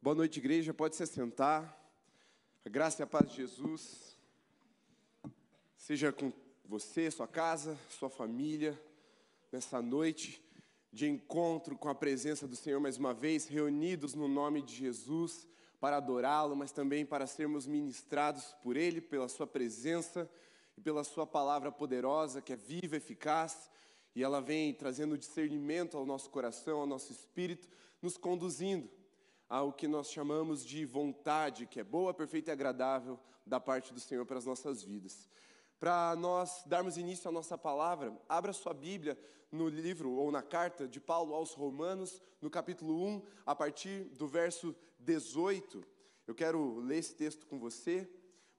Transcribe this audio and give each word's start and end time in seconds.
Boa 0.00 0.14
noite, 0.14 0.38
igreja. 0.38 0.72
Pode 0.72 0.94
se 0.94 1.02
assentar. 1.02 1.76
A 2.64 2.68
graça 2.68 3.02
e 3.02 3.04
a 3.04 3.06
paz 3.06 3.28
de 3.28 3.38
Jesus 3.38 4.16
seja 5.76 6.12
com 6.12 6.32
você, 6.64 7.10
sua 7.10 7.26
casa, 7.26 7.76
sua 7.90 8.08
família, 8.08 8.80
nessa 9.50 9.82
noite 9.82 10.40
de 10.92 11.08
encontro 11.08 11.76
com 11.76 11.88
a 11.88 11.96
presença 11.96 12.46
do 12.46 12.54
Senhor 12.54 12.78
mais 12.78 12.96
uma 12.96 13.12
vez, 13.12 13.48
reunidos 13.48 14.14
no 14.14 14.28
nome 14.28 14.62
de 14.62 14.72
Jesus 14.72 15.48
para 15.80 15.96
adorá-lo, 15.96 16.54
mas 16.54 16.70
também 16.70 17.04
para 17.04 17.26
sermos 17.26 17.66
ministrados 17.66 18.54
por 18.62 18.76
Ele, 18.76 19.00
pela 19.00 19.28
Sua 19.28 19.48
presença 19.48 20.30
e 20.76 20.80
pela 20.80 21.02
Sua 21.02 21.26
palavra 21.26 21.72
poderosa, 21.72 22.40
que 22.40 22.52
é 22.52 22.56
viva, 22.56 22.96
eficaz, 22.96 23.68
e 24.14 24.22
ela 24.22 24.40
vem 24.40 24.72
trazendo 24.72 25.18
discernimento 25.18 25.96
ao 25.96 26.06
nosso 26.06 26.30
coração, 26.30 26.82
ao 26.82 26.86
nosso 26.86 27.10
espírito, 27.10 27.68
nos 28.00 28.16
conduzindo 28.16 28.88
ao 29.48 29.72
que 29.72 29.88
nós 29.88 30.10
chamamos 30.10 30.64
de 30.64 30.84
vontade, 30.84 31.66
que 31.66 31.80
é 31.80 31.84
boa, 31.84 32.12
perfeita 32.12 32.50
e 32.50 32.52
agradável 32.52 33.18
da 33.46 33.58
parte 33.58 33.94
do 33.94 34.00
Senhor 34.00 34.26
para 34.26 34.38
as 34.38 34.44
nossas 34.44 34.82
vidas. 34.82 35.28
Para 35.80 36.14
nós 36.16 36.62
darmos 36.66 36.98
início 36.98 37.28
à 37.28 37.32
nossa 37.32 37.56
palavra, 37.56 38.12
abra 38.28 38.52
sua 38.52 38.74
Bíblia 38.74 39.18
no 39.50 39.68
livro 39.68 40.10
ou 40.10 40.30
na 40.30 40.42
carta 40.42 40.86
de 40.86 41.00
Paulo 41.00 41.34
aos 41.34 41.54
Romanos, 41.54 42.20
no 42.42 42.50
capítulo 42.50 43.02
1, 43.02 43.22
a 43.46 43.54
partir 43.54 44.04
do 44.16 44.26
verso 44.26 44.76
18. 44.98 45.82
Eu 46.26 46.34
quero 46.34 46.80
ler 46.80 46.98
esse 46.98 47.14
texto 47.14 47.46
com 47.46 47.58
você, 47.58 48.10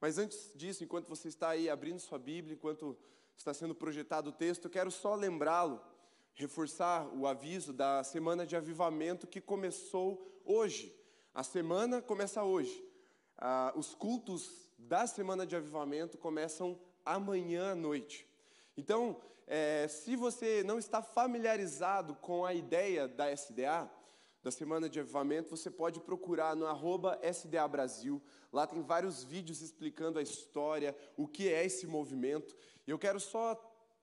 mas 0.02 0.17
antes 0.17 0.53
disso, 0.55 0.83
enquanto 0.83 1.08
você 1.08 1.27
está 1.27 1.49
aí 1.49 1.69
abrindo 1.69 1.99
sua 1.99 2.17
Bíblia, 2.17 2.55
enquanto 2.55 2.97
está 3.35 3.53
sendo 3.53 3.75
projetado 3.75 4.30
o 4.30 4.33
texto, 4.33 4.66
eu 4.66 4.71
quero 4.71 4.89
só 4.89 5.13
lembrá-lo 5.13 5.80
reforçar 6.33 7.05
o 7.13 7.27
aviso 7.27 7.73
da 7.73 8.02
semana 8.03 8.45
de 8.45 8.55
avivamento 8.55 9.27
que 9.27 9.41
começou 9.41 10.38
hoje. 10.49 10.91
A 11.34 11.44
semana 11.44 12.02
começa 12.02 12.44
hoje. 12.44 12.84
Ah, 13.38 13.71
os 13.76 13.94
cultos 13.94 14.67
da 14.80 15.06
semana 15.06 15.45
de 15.45 15.56
avivamento 15.56 16.17
começam 16.17 16.80
amanhã 17.06 17.72
à 17.72 17.75
noite. 17.75 18.28
Então, 18.75 19.22
é, 19.45 19.88
se 19.88 20.16
você 20.16 20.64
não 20.64 20.80
está 20.80 21.03
familiarizado 21.03 22.16
com 22.16 22.45
a 22.45 22.53
ideia 22.53 23.08
da 23.08 23.31
SDA, 23.31 23.89
da 24.41 24.52
Semana 24.52 24.89
de 24.89 25.00
Avivamento, 25.00 25.56
você 25.56 25.69
pode 25.69 26.00
procurar 26.00 26.56
no 26.56 26.66
arroba 26.66 27.19
SDA 27.22 27.67
Brasil. 27.67 28.22
Lá 28.53 28.66
tem 28.66 28.81
vários 28.81 29.23
vídeos 29.23 29.61
explicando 29.61 30.17
a 30.17 30.22
história, 30.22 30.95
o 31.17 31.28
que 31.28 31.52
é 31.52 31.66
esse 31.66 31.86
movimento. 31.86 32.56
E 32.88 32.91
eu 32.91 32.97
quero 32.97 33.19
só 33.19 33.53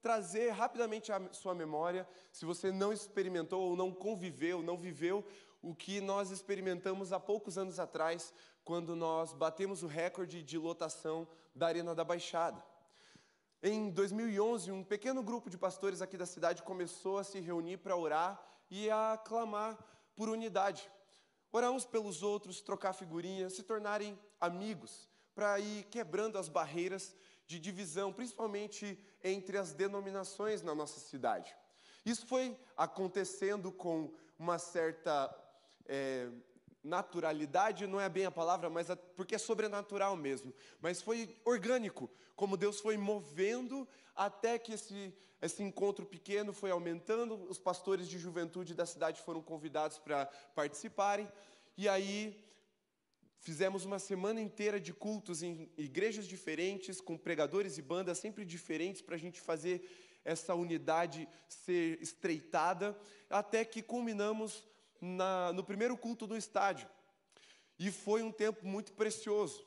trazer 0.06 0.50
rapidamente 0.50 1.10
à 1.10 1.20
sua 1.33 1.53
memória, 1.53 2.08
se 2.31 2.44
você 2.44 2.70
não 2.70 2.92
experimentou 2.92 3.60
ou 3.70 3.75
não 3.75 3.92
conviveu, 3.92 4.62
não 4.62 4.77
viveu 4.77 5.25
o 5.62 5.74
que 5.74 6.00
nós 6.00 6.30
experimentamos 6.30 7.12
há 7.12 7.20
poucos 7.20 7.58
anos 7.58 7.78
atrás, 7.78 8.32
quando 8.64 8.96
nós 8.96 9.32
batemos 9.32 9.82
o 9.82 9.86
recorde 9.86 10.42
de 10.42 10.58
lotação 10.58 11.26
da 11.54 11.66
Arena 11.66 11.94
da 11.94 12.04
Baixada. 12.04 12.62
Em 13.62 13.90
2011, 13.90 14.70
um 14.70 14.84
pequeno 14.84 15.22
grupo 15.22 15.48
de 15.48 15.56
pastores 15.56 16.02
aqui 16.02 16.16
da 16.16 16.26
cidade 16.26 16.62
começou 16.62 17.18
a 17.18 17.24
se 17.24 17.40
reunir 17.40 17.78
para 17.78 17.96
orar 17.96 18.40
e 18.70 18.90
a 18.90 19.18
clamar 19.24 19.78
por 20.14 20.28
unidade. 20.28 20.90
Orar 21.50 21.70
uns 21.70 21.84
pelos 21.84 22.22
outros, 22.22 22.60
trocar 22.60 22.92
figurinhas, 22.92 23.54
se 23.54 23.62
tornarem 23.62 24.18
amigos, 24.41 25.08
para 25.34 25.58
ir 25.58 25.84
quebrando 25.84 26.38
as 26.38 26.48
barreiras 26.48 27.14
de 27.46 27.58
divisão, 27.58 28.12
principalmente 28.12 28.98
entre 29.22 29.56
as 29.56 29.72
denominações 29.72 30.62
na 30.62 30.74
nossa 30.74 31.00
cidade. 31.00 31.56
Isso 32.04 32.26
foi 32.26 32.58
acontecendo 32.76 33.72
com 33.72 34.12
uma 34.38 34.58
certa 34.58 35.28
é, 35.88 36.28
naturalidade, 36.82 37.86
não 37.86 38.00
é 38.00 38.08
bem 38.08 38.26
a 38.26 38.30
palavra, 38.30 38.70
mas 38.70 38.90
a, 38.90 38.96
porque 38.96 39.34
é 39.34 39.38
sobrenatural 39.38 40.16
mesmo, 40.16 40.54
mas 40.80 41.02
foi 41.02 41.36
orgânico, 41.44 42.10
como 42.34 42.56
Deus 42.56 42.80
foi 42.80 42.96
movendo 42.96 43.88
até 44.14 44.58
que 44.58 44.72
esse, 44.72 45.12
esse 45.42 45.62
encontro 45.62 46.06
pequeno 46.06 46.52
foi 46.52 46.70
aumentando, 46.70 47.34
os 47.48 47.58
pastores 47.58 48.08
de 48.08 48.19
juventude 48.19 48.75
da 48.75 48.86
cidade 48.86 49.20
foram 49.22 49.42
convidados 49.42 49.98
para 49.98 50.26
participarem, 50.54 51.30
e 51.76 51.88
aí 51.88 52.42
Fizemos 53.46 53.84
uma 53.84 54.00
semana 54.00 54.41
inteira 54.41 54.80
de 54.80 54.92
cultos 54.92 55.41
em 55.41 55.70
igrejas 55.76 56.26
diferentes, 56.26 57.00
com 57.00 57.16
pregadores 57.16 57.78
e 57.78 57.82
bandas 57.82 58.19
sempre 58.19 58.44
diferentes, 58.44 59.00
para 59.00 59.14
a 59.14 59.19
gente 59.19 59.41
fazer 59.41 59.88
essa 60.25 60.52
unidade 60.52 61.28
ser 61.48 62.02
estreitada, 62.02 62.98
até 63.30 63.64
que 63.64 63.82
culminamos 63.82 64.66
na, 65.00 65.52
no 65.52 65.64
primeiro 65.64 65.96
culto 65.96 66.26
do 66.26 66.36
estádio. 66.36 66.88
E 67.78 67.90
foi 67.90 68.22
um 68.22 68.32
tempo 68.32 68.66
muito 68.66 68.92
precioso. 68.92 69.64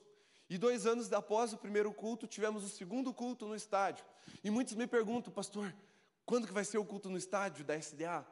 E 0.49 0.57
dois 0.57 0.85
anos 0.85 1.11
após 1.13 1.53
o 1.53 1.57
primeiro 1.57 1.93
culto, 1.93 2.25
tivemos 2.25 2.63
o 2.63 2.69
segundo 2.69 3.13
culto 3.13 3.45
no 3.45 3.55
estádio. 3.55 4.03
E 4.43 4.49
muitos 4.49 4.73
me 4.73 4.87
perguntam, 4.87 5.31
pastor, 5.31 5.73
quando 6.25 6.47
que 6.47 6.53
vai 6.53 6.65
ser 6.65 6.77
o 6.77 6.85
culto 6.85 7.09
no 7.09 7.17
estádio 7.17 7.63
da 7.63 7.75
SDA? 7.75 8.25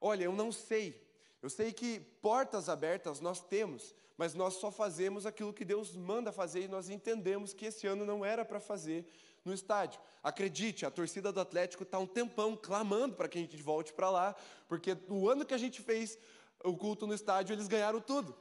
Olha, 0.00 0.24
eu 0.24 0.32
não 0.32 0.52
sei. 0.52 1.06
Eu 1.40 1.48
sei 1.48 1.72
que 1.72 2.00
portas 2.20 2.68
abertas 2.68 3.20
nós 3.20 3.40
temos, 3.40 3.94
mas 4.16 4.34
nós 4.34 4.54
só 4.54 4.70
fazemos 4.70 5.24
aquilo 5.24 5.52
que 5.52 5.64
Deus 5.64 5.96
manda 5.96 6.32
fazer 6.32 6.64
e 6.64 6.68
nós 6.68 6.90
entendemos 6.90 7.54
que 7.54 7.66
esse 7.66 7.86
ano 7.86 8.04
não 8.04 8.24
era 8.24 8.44
para 8.44 8.60
fazer 8.60 9.06
no 9.44 9.52
estádio. 9.52 10.00
Acredite, 10.22 10.84
a 10.84 10.90
torcida 10.90 11.32
do 11.32 11.40
Atlético 11.40 11.82
está 11.82 11.98
um 11.98 12.06
tempão 12.06 12.56
clamando 12.56 13.14
para 13.14 13.28
que 13.28 13.38
a 13.38 13.40
gente 13.40 13.56
volte 13.62 13.92
para 13.92 14.10
lá, 14.10 14.36
porque 14.68 14.96
o 15.08 15.28
ano 15.28 15.44
que 15.44 15.54
a 15.54 15.58
gente 15.58 15.80
fez 15.80 16.18
o 16.64 16.76
culto 16.76 17.06
no 17.06 17.14
estádio, 17.14 17.54
eles 17.54 17.68
ganharam 17.68 18.00
tudo. 18.00 18.36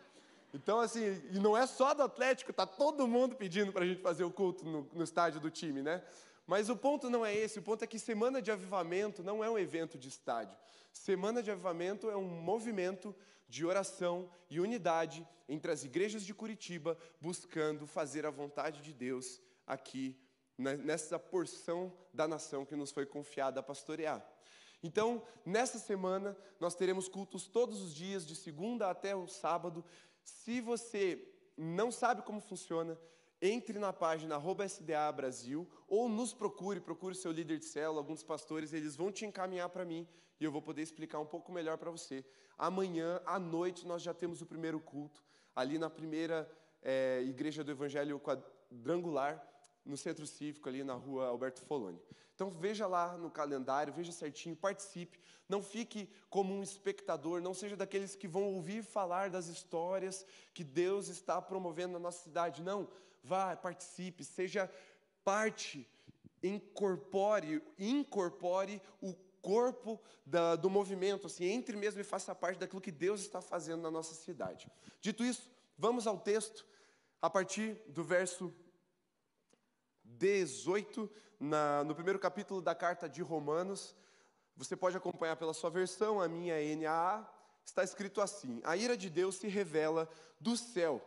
Então, 0.53 0.79
assim, 0.79 1.21
e 1.31 1.39
não 1.39 1.55
é 1.55 1.67
só 1.67 1.93
do 1.93 2.03
Atlético, 2.03 2.51
está 2.51 2.65
todo 2.65 3.07
mundo 3.07 3.35
pedindo 3.35 3.71
para 3.71 3.83
a 3.83 3.87
gente 3.87 4.01
fazer 4.01 4.23
o 4.23 4.31
culto 4.31 4.65
no, 4.65 4.89
no 4.93 5.03
estádio 5.03 5.39
do 5.39 5.51
time, 5.51 5.81
né? 5.81 6.03
Mas 6.47 6.69
o 6.69 6.77
ponto 6.77 7.09
não 7.09 7.25
é 7.25 7.35
esse, 7.35 7.59
o 7.59 7.61
ponto 7.61 7.83
é 7.83 7.87
que 7.87 7.99
Semana 7.99 8.41
de 8.41 8.49
Avivamento 8.49 9.21
não 9.21 9.43
é 9.43 9.49
um 9.49 9.59
evento 9.59 9.97
de 9.97 10.07
estádio. 10.07 10.57
Semana 10.93 11.43
de 11.43 11.51
Avivamento 11.51 12.09
é 12.09 12.15
um 12.15 12.27
movimento 12.27 13.13
de 13.49 13.65
oração 13.65 14.29
e 14.49 14.59
unidade 14.59 15.27
entre 15.47 15.71
as 15.71 15.83
igrejas 15.83 16.23
de 16.23 16.33
Curitiba, 16.33 16.97
buscando 17.21 17.85
fazer 17.85 18.25
a 18.25 18.31
vontade 18.31 18.81
de 18.81 18.93
Deus 18.93 19.41
aqui 19.65 20.17
nessa 20.57 21.19
porção 21.19 21.93
da 22.13 22.27
nação 22.27 22.65
que 22.65 22.75
nos 22.75 22.91
foi 22.91 23.05
confiada 23.05 23.59
a 23.59 23.63
pastorear. 23.63 24.25
Então, 24.81 25.23
nessa 25.45 25.79
semana, 25.79 26.37
nós 26.59 26.75
teremos 26.75 27.07
cultos 27.07 27.47
todos 27.47 27.81
os 27.81 27.93
dias, 27.93 28.25
de 28.25 28.35
segunda 28.35 28.89
até 28.89 29.15
o 29.15 29.27
sábado. 29.27 29.83
Se 30.23 30.61
você 30.61 31.27
não 31.57 31.91
sabe 31.91 32.21
como 32.21 32.39
funciona, 32.39 32.97
entre 33.41 33.77
na 33.77 33.93
página 33.93 34.37
SDA 34.65 35.11
Brasil 35.11 35.67
ou 35.87 36.09
nos 36.09 36.33
procure, 36.33 36.79
procure 36.79 37.15
seu 37.15 37.31
líder 37.31 37.59
de 37.59 37.65
célula, 37.65 37.99
alguns 37.99 38.23
pastores, 38.23 38.73
eles 38.73 38.95
vão 38.95 39.11
te 39.11 39.25
encaminhar 39.25 39.69
para 39.69 39.85
mim 39.85 40.07
e 40.39 40.43
eu 40.43 40.51
vou 40.51 40.61
poder 40.61 40.81
explicar 40.81 41.19
um 41.19 41.25
pouco 41.25 41.51
melhor 41.51 41.77
para 41.77 41.91
você. 41.91 42.23
Amanhã, 42.57 43.21
à 43.25 43.39
noite, 43.39 43.85
nós 43.85 44.01
já 44.01 44.13
temos 44.13 44.41
o 44.41 44.45
primeiro 44.45 44.79
culto, 44.79 45.23
ali 45.55 45.77
na 45.77 45.89
primeira 45.89 46.49
é, 46.81 47.21
igreja 47.23 47.63
do 47.63 47.71
Evangelho 47.71 48.19
Quadrangular, 48.19 49.43
no 49.87 49.97
Centro 49.97 50.27
Cívico, 50.27 50.67
ali 50.67 50.83
na 50.83 50.93
rua 50.93 51.27
Alberto 51.27 51.61
Foloni. 51.61 51.99
Então 52.35 52.51
veja 52.51 52.85
lá 52.85 53.17
no 53.17 53.31
calendário, 53.31 53.91
veja 53.91 54.11
certinho, 54.11 54.55
participe. 54.55 55.19
Não 55.49 55.63
fique 55.63 56.07
como 56.29 56.53
um 56.53 56.61
espectador, 56.61 57.41
não 57.41 57.53
seja 57.53 57.75
daqueles 57.75 58.15
que 58.15 58.27
vão 58.27 58.43
ouvir 58.53 58.83
falar 58.83 59.29
das 59.29 59.47
histórias 59.47 60.25
que 60.53 60.63
Deus 60.63 61.07
está 61.07 61.41
promovendo 61.41 61.93
na 61.93 61.99
nossa 61.99 62.23
cidade. 62.23 62.61
Não, 62.61 62.87
vá, 63.23 63.55
participe, 63.55 64.23
seja 64.23 64.69
parte, 65.23 65.89
incorpore, 66.43 67.63
incorpore 67.79 68.81
o 69.01 69.15
corpo 69.41 69.99
da, 70.25 70.55
do 70.55 70.69
movimento, 70.69 71.27
assim, 71.27 71.45
entre 71.45 71.75
mesmo 71.75 72.01
e 72.01 72.03
faça 72.03 72.35
parte 72.35 72.59
daquilo 72.59 72.81
que 72.81 72.91
Deus 72.91 73.21
está 73.21 73.41
fazendo 73.41 73.81
na 73.81 73.89
nossa 73.89 74.13
cidade. 74.13 74.69
Dito 75.01 75.23
isso, 75.23 75.49
vamos 75.77 76.05
ao 76.05 76.19
texto, 76.19 76.65
a 77.21 77.29
partir 77.29 77.81
do 77.87 78.03
verso 78.03 78.53
18, 80.17 81.09
na, 81.39 81.83
no 81.83 81.93
primeiro 81.93 82.19
capítulo 82.19 82.61
da 82.61 82.73
carta 82.73 83.07
de 83.07 83.21
Romanos. 83.21 83.95
Você 84.55 84.75
pode 84.75 84.97
acompanhar 84.97 85.35
pela 85.35 85.53
sua 85.53 85.69
versão, 85.69 86.19
a 86.19 86.27
minha 86.27 86.55
é 86.55 86.75
NAA. 86.75 87.27
Está 87.63 87.83
escrito 87.83 88.21
assim: 88.21 88.59
A 88.63 88.75
ira 88.75 88.97
de 88.97 89.09
Deus 89.09 89.35
se 89.35 89.47
revela 89.47 90.09
do 90.39 90.57
céu 90.57 91.01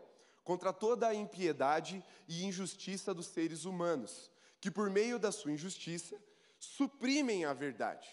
contra 0.44 0.72
toda 0.72 1.08
a 1.08 1.14
impiedade 1.14 2.04
e 2.28 2.44
injustiça 2.44 3.12
dos 3.12 3.26
seres 3.26 3.64
humanos, 3.64 4.30
que 4.60 4.70
por 4.70 4.88
meio 4.90 5.18
da 5.18 5.32
sua 5.32 5.52
injustiça 5.52 6.16
suprimem 6.58 7.44
a 7.44 7.52
verdade. 7.52 8.08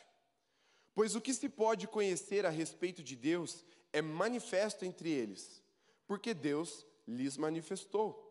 Pois 0.93 1.15
o 1.15 1.21
que 1.21 1.33
se 1.33 1.47
pode 1.47 1.87
conhecer 1.87 2.45
a 2.45 2.49
respeito 2.49 3.03
de 3.03 3.15
Deus 3.15 3.63
é 3.93 4.01
manifesto 4.01 4.83
entre 4.83 5.09
eles, 5.09 5.61
porque 6.07 6.33
Deus 6.33 6.85
lhes 7.07 7.37
manifestou. 7.37 8.26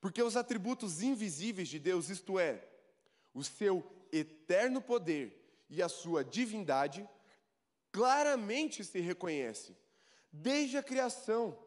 Porque 0.00 0.22
os 0.22 0.36
atributos 0.36 1.02
invisíveis 1.02 1.68
de 1.68 1.78
Deus, 1.78 2.08
isto 2.08 2.38
é, 2.38 2.66
o 3.34 3.42
seu 3.42 3.84
eterno 4.12 4.80
poder 4.80 5.64
e 5.68 5.82
a 5.82 5.88
sua 5.88 6.24
divindade, 6.24 7.08
claramente 7.90 8.84
se 8.84 9.00
reconhece 9.00 9.76
desde 10.32 10.76
a 10.76 10.82
criação, 10.82 11.58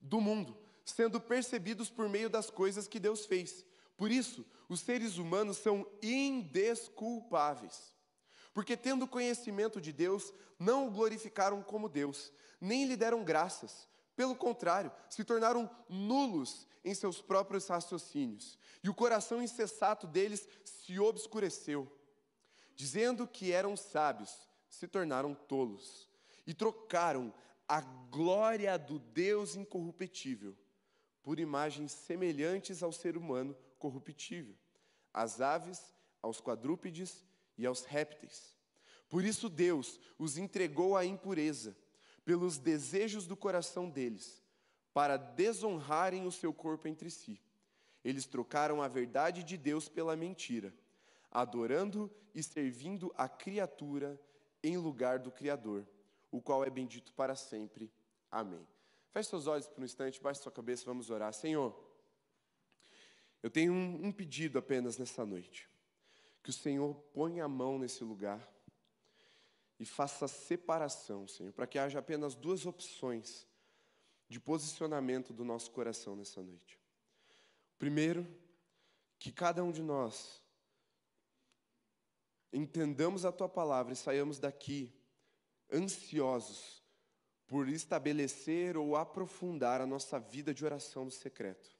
do 0.00 0.20
mundo, 0.20 0.56
sendo 0.84 1.20
percebidos 1.20 1.90
por 1.90 2.08
meio 2.08 2.30
das 2.30 2.48
coisas 2.50 2.88
que 2.88 2.98
Deus 2.98 3.26
fez. 3.26 3.64
Por 3.96 4.10
isso, 4.10 4.46
os 4.68 4.80
seres 4.80 5.18
humanos 5.18 5.58
são 5.58 5.86
indesculpáveis. 6.02 7.94
Porque, 8.54 8.76
tendo 8.76 9.06
conhecimento 9.06 9.80
de 9.80 9.92
Deus, 9.92 10.32
não 10.58 10.88
o 10.88 10.90
glorificaram 10.90 11.62
como 11.62 11.88
Deus, 11.88 12.32
nem 12.60 12.86
lhe 12.86 12.96
deram 12.96 13.22
graças. 13.22 13.88
Pelo 14.20 14.36
contrário, 14.36 14.92
se 15.08 15.24
tornaram 15.24 15.70
nulos 15.88 16.66
em 16.84 16.94
seus 16.94 17.22
próprios 17.22 17.66
raciocínios, 17.66 18.58
e 18.84 18.90
o 18.90 18.94
coração 18.94 19.42
insensato 19.42 20.06
deles 20.06 20.46
se 20.62 20.98
obscureceu. 20.98 21.90
Dizendo 22.76 23.26
que 23.26 23.50
eram 23.50 23.78
sábios, 23.78 24.30
se 24.68 24.86
tornaram 24.86 25.34
tolos, 25.34 26.06
e 26.46 26.52
trocaram 26.52 27.32
a 27.66 27.80
glória 27.80 28.78
do 28.78 28.98
Deus 28.98 29.56
incorruptível 29.56 30.54
por 31.22 31.40
imagens 31.40 31.90
semelhantes 31.90 32.82
ao 32.82 32.92
ser 32.92 33.16
humano 33.16 33.56
corruptível, 33.78 34.54
às 35.14 35.40
aves, 35.40 35.94
aos 36.20 36.42
quadrúpedes 36.42 37.24
e 37.56 37.64
aos 37.64 37.84
répteis. 37.84 38.54
Por 39.08 39.24
isso 39.24 39.48
Deus 39.48 39.98
os 40.18 40.36
entregou 40.36 40.94
à 40.94 41.06
impureza, 41.06 41.74
pelos 42.24 42.58
desejos 42.58 43.26
do 43.26 43.36
coração 43.36 43.88
deles, 43.88 44.42
para 44.92 45.16
desonrarem 45.16 46.26
o 46.26 46.32
seu 46.32 46.52
corpo 46.52 46.88
entre 46.88 47.10
si. 47.10 47.40
Eles 48.04 48.26
trocaram 48.26 48.82
a 48.82 48.88
verdade 48.88 49.42
de 49.42 49.56
Deus 49.56 49.88
pela 49.88 50.16
mentira, 50.16 50.74
adorando 51.30 52.10
e 52.34 52.42
servindo 52.42 53.12
a 53.16 53.28
criatura 53.28 54.20
em 54.62 54.76
lugar 54.76 55.18
do 55.18 55.30
Criador 55.30 55.86
o 56.30 56.40
qual 56.40 56.64
é 56.64 56.70
bendito 56.70 57.12
para 57.12 57.34
sempre. 57.34 57.90
Amém. 58.30 58.66
Feche 59.10 59.30
seus 59.30 59.46
olhos 59.46 59.66
por 59.66 59.80
um 59.80 59.84
instante, 59.84 60.20
baixe 60.20 60.42
sua 60.42 60.52
cabeça, 60.52 60.84
vamos 60.84 61.10
orar. 61.10 61.32
Senhor, 61.32 61.76
eu 63.42 63.50
tenho 63.50 63.72
um, 63.72 64.06
um 64.06 64.12
pedido 64.12 64.58
apenas 64.58 64.96
nessa 64.96 65.26
noite. 65.26 65.68
Que 66.42 66.50
o 66.50 66.52
Senhor 66.52 66.94
ponha 67.12 67.44
a 67.44 67.48
mão 67.48 67.78
nesse 67.78 68.04
lugar 68.04 68.48
e 69.80 69.86
faça 69.86 70.28
separação, 70.28 71.26
Senhor, 71.26 71.54
para 71.54 71.66
que 71.66 71.78
haja 71.78 71.98
apenas 71.98 72.34
duas 72.34 72.66
opções 72.66 73.48
de 74.28 74.38
posicionamento 74.38 75.32
do 75.32 75.42
nosso 75.42 75.70
coração 75.70 76.14
nessa 76.14 76.42
noite. 76.42 76.78
Primeiro, 77.78 78.26
que 79.18 79.32
cada 79.32 79.64
um 79.64 79.72
de 79.72 79.82
nós 79.82 80.42
entendamos 82.52 83.24
a 83.24 83.32
tua 83.32 83.48
palavra 83.48 83.94
e 83.94 83.96
saiamos 83.96 84.38
daqui 84.38 84.92
ansiosos 85.72 86.84
por 87.46 87.66
estabelecer 87.66 88.76
ou 88.76 88.96
aprofundar 88.96 89.80
a 89.80 89.86
nossa 89.86 90.20
vida 90.20 90.52
de 90.52 90.62
oração 90.62 91.06
no 91.06 91.10
secreto. 91.10 91.74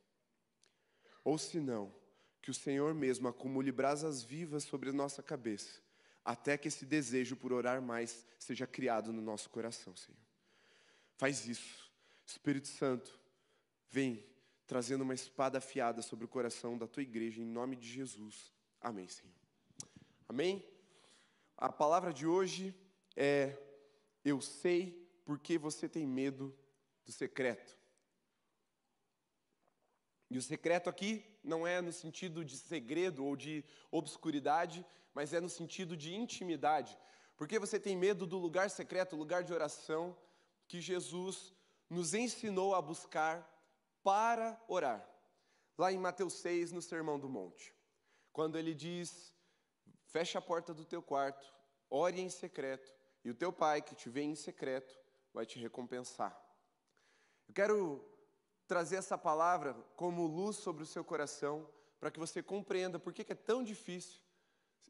Ou 1.23 1.37
se 1.37 1.61
não, 1.61 1.94
que 2.41 2.50
o 2.50 2.55
Senhor 2.55 2.94
mesmo 2.94 3.29
acumule 3.29 3.70
brasas 3.70 4.23
vivas 4.23 4.64
sobre 4.64 4.88
a 4.88 4.93
nossa 4.93 5.23
cabeça, 5.23 5.82
até 6.25 6.56
que 6.58 6.69
esse 6.69 6.84
desejo 6.84 7.37
por 7.37 7.52
orar 7.52 7.81
mais 7.81 8.25
seja 8.38 8.67
criado 8.67 9.12
no 9.12 9.22
nosso 9.22 9.49
coração, 9.50 9.94
Senhor. 9.96 10.19
Faz 11.17 11.46
isso. 11.46 11.90
Espírito 12.26 12.69
Santo, 12.69 13.19
vem 13.88 14.25
trazendo 14.67 15.02
uma 15.02 15.14
espada 15.14 15.58
afiada 15.58 16.00
sobre 16.00 16.25
o 16.25 16.28
coração 16.28 16.78
da 16.78 16.87
tua 16.87 17.02
igreja, 17.02 17.40
em 17.40 17.44
nome 17.44 17.76
de 17.76 17.88
Jesus. 17.88 18.52
Amém, 18.81 19.08
Senhor. 19.08 19.34
Amém? 20.28 20.64
A 21.56 21.70
palavra 21.70 22.12
de 22.12 22.26
hoje 22.26 22.75
é 23.16 23.56
eu 24.25 24.40
sei 24.40 25.11
porque 25.25 25.58
você 25.58 25.88
tem 25.88 26.06
medo 26.06 26.56
do 27.05 27.12
secreto. 27.12 27.76
E 30.31 30.38
o 30.38 30.43
secreto 30.43 30.88
aqui 30.88 31.25
não 31.43 31.66
é 31.66 31.81
no 31.81 31.93
sentido 31.93 32.44
de 32.44 32.56
segredo 32.56 33.25
ou 33.25 33.34
de 33.34 33.64
obscuridade, 33.90 34.87
mas 35.15 35.33
é 35.33 35.41
no 35.41 35.49
sentido 35.49 35.97
de 35.97 36.15
intimidade. 36.15 36.97
Porque 37.37 37.59
você 37.59 37.81
tem 37.81 37.97
medo 37.97 38.27
do 38.27 38.39
lugar 38.39 38.71
secreto, 38.71 39.17
lugar 39.17 39.43
de 39.43 39.53
oração 39.53 40.17
que 40.69 40.81
Jesus 40.81 41.55
nos 41.89 42.15
ensinou 42.15 42.75
a 42.75 42.83
buscar 42.83 43.49
para 44.03 44.62
orar. 44.69 45.09
Lá 45.77 45.93
em 45.93 45.99
Mateus 45.99 46.35
6, 46.35 46.73
no 46.73 46.83
Sermão 46.83 47.19
do 47.19 47.29
Monte. 47.29 47.75
Quando 48.33 48.59
ele 48.59 48.75
diz: 48.75 49.35
Fecha 50.05 50.39
a 50.39 50.43
porta 50.43 50.75
do 50.75 50.85
teu 50.85 51.03
quarto, 51.03 51.53
ore 51.89 52.21
em 52.21 52.29
secreto, 52.29 52.93
e 53.25 53.31
o 53.31 53.35
teu 53.35 53.53
pai, 53.53 53.81
que 53.83 53.95
te 53.95 54.09
vê 54.09 54.23
em 54.23 54.35
secreto, 54.35 54.95
vai 55.33 55.47
te 55.47 55.59
recompensar. 55.59 56.39
Eu 57.49 57.55
quero 57.55 58.05
trazer 58.67 58.97
essa 58.97 59.19
palavra 59.19 59.75
como 59.97 60.27
luz 60.27 60.57
sobre 60.57 60.83
o 60.83 60.87
seu 60.87 61.05
coração, 61.05 61.69
para 61.99 62.11
que 62.11 62.21
você 62.21 62.43
compreenda 62.43 62.99
por 62.99 63.12
que 63.12 63.33
é 63.33 63.35
tão 63.35 63.65
difícil 63.65 64.21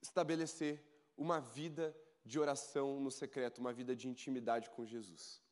estabelecer 0.01 0.83
uma 1.17 1.41
vida 1.41 1.97
de 2.25 2.39
oração 2.39 3.01
no 3.01 3.11
secreto, 3.11 3.59
uma 3.59 3.73
vida 3.73 3.95
de 3.95 4.09
intimidade 4.09 4.71
com 4.71 4.85
Jesus. 4.85 5.43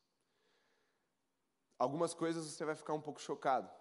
Algumas 1.77 2.13
coisas 2.13 2.45
você 2.45 2.65
vai 2.65 2.75
ficar 2.75 2.93
um 2.93 3.01
pouco 3.01 3.21
chocado, 3.21 3.71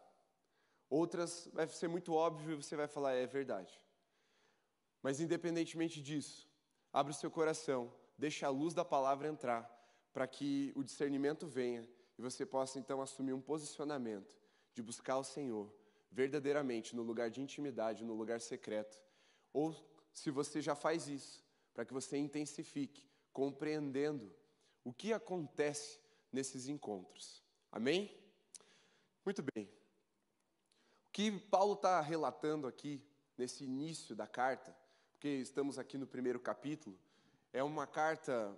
outras 0.89 1.49
vai 1.53 1.67
ser 1.67 1.89
muito 1.89 2.15
óbvio 2.15 2.53
e 2.53 2.57
você 2.63 2.77
vai 2.77 2.87
falar, 2.87 3.15
é 3.15 3.27
verdade. 3.27 3.81
Mas 5.03 5.21
independentemente 5.21 6.01
disso, 6.01 6.49
abre 6.93 7.13
o 7.13 7.17
seu 7.17 7.31
coração 7.31 7.93
deixe 8.19 8.45
a 8.45 8.49
luz 8.49 8.75
da 8.75 8.85
palavra 8.85 9.29
entrar, 9.29 9.63
para 10.13 10.27
que 10.27 10.73
o 10.75 10.83
discernimento 10.83 11.47
venha 11.47 11.89
e 12.19 12.23
você 12.23 12.45
possa 12.45 12.79
então 12.79 13.01
assumir 13.01 13.33
um 13.33 13.41
posicionamento 13.41 14.37
de 14.75 14.83
buscar 14.83 15.17
o 15.19 15.25
Senhor 15.25 15.73
verdadeiramente 16.11 16.97
no 16.97 17.03
lugar 17.03 17.31
de 17.31 17.41
intimidade, 17.41 18.05
no 18.05 18.15
lugar 18.15 18.41
secreto. 18.41 19.01
Ou 19.53 19.73
se 20.19 20.31
você 20.31 20.61
já 20.61 20.75
faz 20.75 21.09
isso, 21.09 21.45
para 21.73 21.85
que 21.85 21.93
você 21.93 22.17
intensifique, 22.17 23.09
compreendendo 23.33 24.35
o 24.85 24.93
que 24.93 25.13
acontece 25.13 26.01
nesses 26.33 26.69
encontros. 26.69 27.43
Amém? 27.71 28.15
Muito 29.25 29.43
bem. 29.55 29.65
O 29.65 31.11
que 31.13 31.31
Paulo 31.31 31.75
está 31.75 32.01
relatando 32.01 32.67
aqui, 32.67 33.03
nesse 33.37 33.65
início 33.65 34.15
da 34.17 34.27
carta, 34.27 34.77
porque 35.13 35.29
estamos 35.29 35.79
aqui 35.79 35.99
no 35.99 36.07
primeiro 36.07 36.41
capítulo, 36.41 36.99
é 37.53 37.63
uma 37.63 37.87
carta 37.87 38.57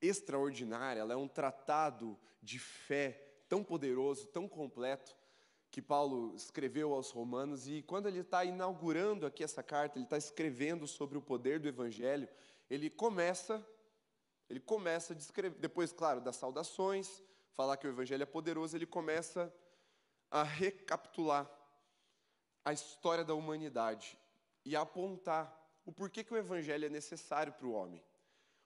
extraordinária, 0.00 1.00
ela 1.00 1.12
é 1.12 1.16
um 1.16 1.28
tratado 1.28 2.18
de 2.42 2.58
fé 2.58 3.28
tão 3.48 3.64
poderoso, 3.64 4.26
tão 4.26 4.48
completo, 4.48 5.16
que 5.70 5.82
Paulo 5.82 6.34
escreveu 6.34 6.92
aos 6.94 7.10
Romanos. 7.10 7.68
E 7.68 7.82
quando 7.82 8.06
ele 8.06 8.20
está 8.20 8.44
inaugurando 8.44 9.26
aqui 9.26 9.44
essa 9.44 9.62
carta, 9.62 9.98
ele 9.98 10.04
está 10.04 10.16
escrevendo 10.16 10.86
sobre 10.86 11.18
o 11.18 11.22
poder 11.22 11.60
do 11.60 11.68
Evangelho, 11.68 12.28
ele 12.70 12.90
começa, 12.90 13.66
ele 14.48 14.60
começa 14.60 15.12
a 15.12 15.16
descrever, 15.16 15.58
depois, 15.58 15.92
claro, 15.92 16.20
das 16.20 16.36
saudações, 16.36 17.22
falar 17.54 17.76
que 17.76 17.86
o 17.86 17.90
Evangelho 17.90 18.22
é 18.22 18.26
poderoso, 18.26 18.76
ele 18.76 18.86
começa 18.86 19.52
a 20.30 20.42
recapitular 20.42 21.50
a 22.64 22.72
história 22.72 23.24
da 23.24 23.34
humanidade 23.34 24.18
e 24.64 24.76
a 24.76 24.82
apontar 24.82 25.58
o 25.86 25.92
porquê 25.92 26.22
que 26.22 26.34
o 26.34 26.36
evangelho 26.36 26.84
é 26.84 26.90
necessário 26.90 27.52
para 27.54 27.66
o 27.66 27.72
homem. 27.72 28.04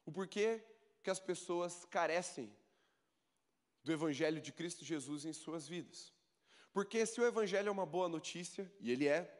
O 0.05 0.11
porquê 0.11 0.65
que 1.05 1.11
as 1.11 1.21
pessoas 1.21 1.85
carecem 1.85 2.53
do 3.85 3.93
evangelho 3.93 4.41
de 4.41 4.53
Cristo 4.53 4.85
Jesus 4.85 5.25
em 5.25 5.33
suas 5.33 5.69
vidas. 5.69 6.12
Porque 6.73 7.05
se 7.05 7.21
o 7.21 7.27
evangelho 7.27 7.69
é 7.69 7.73
uma 7.73 7.85
boa 7.85 8.09
notícia, 8.09 8.71
e 8.81 8.91
ele 8.91 9.07
é, 9.07 9.31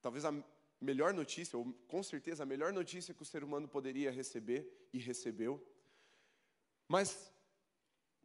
talvez 0.00 0.24
a 0.24 0.34
melhor 0.80 1.14
notícia, 1.14 1.56
ou 1.56 1.72
com 1.86 2.02
certeza 2.02 2.42
a 2.42 2.46
melhor 2.46 2.72
notícia 2.72 3.14
que 3.14 3.22
o 3.22 3.26
ser 3.26 3.44
humano 3.44 3.68
poderia 3.68 4.10
receber 4.10 4.88
e 4.92 4.98
recebeu. 4.98 5.64
Mas 6.88 7.32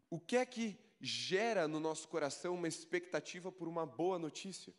o 0.10 0.20
que 0.20 0.38
é 0.38 0.46
que 0.46 0.78
gera 1.00 1.68
no 1.68 1.80
nosso 1.80 2.08
coração 2.08 2.56
uma 2.56 2.68
expectativa 2.68 3.52
por 3.52 3.68
uma 3.68 3.86
boa 3.86 4.18
notícia? 4.20 4.74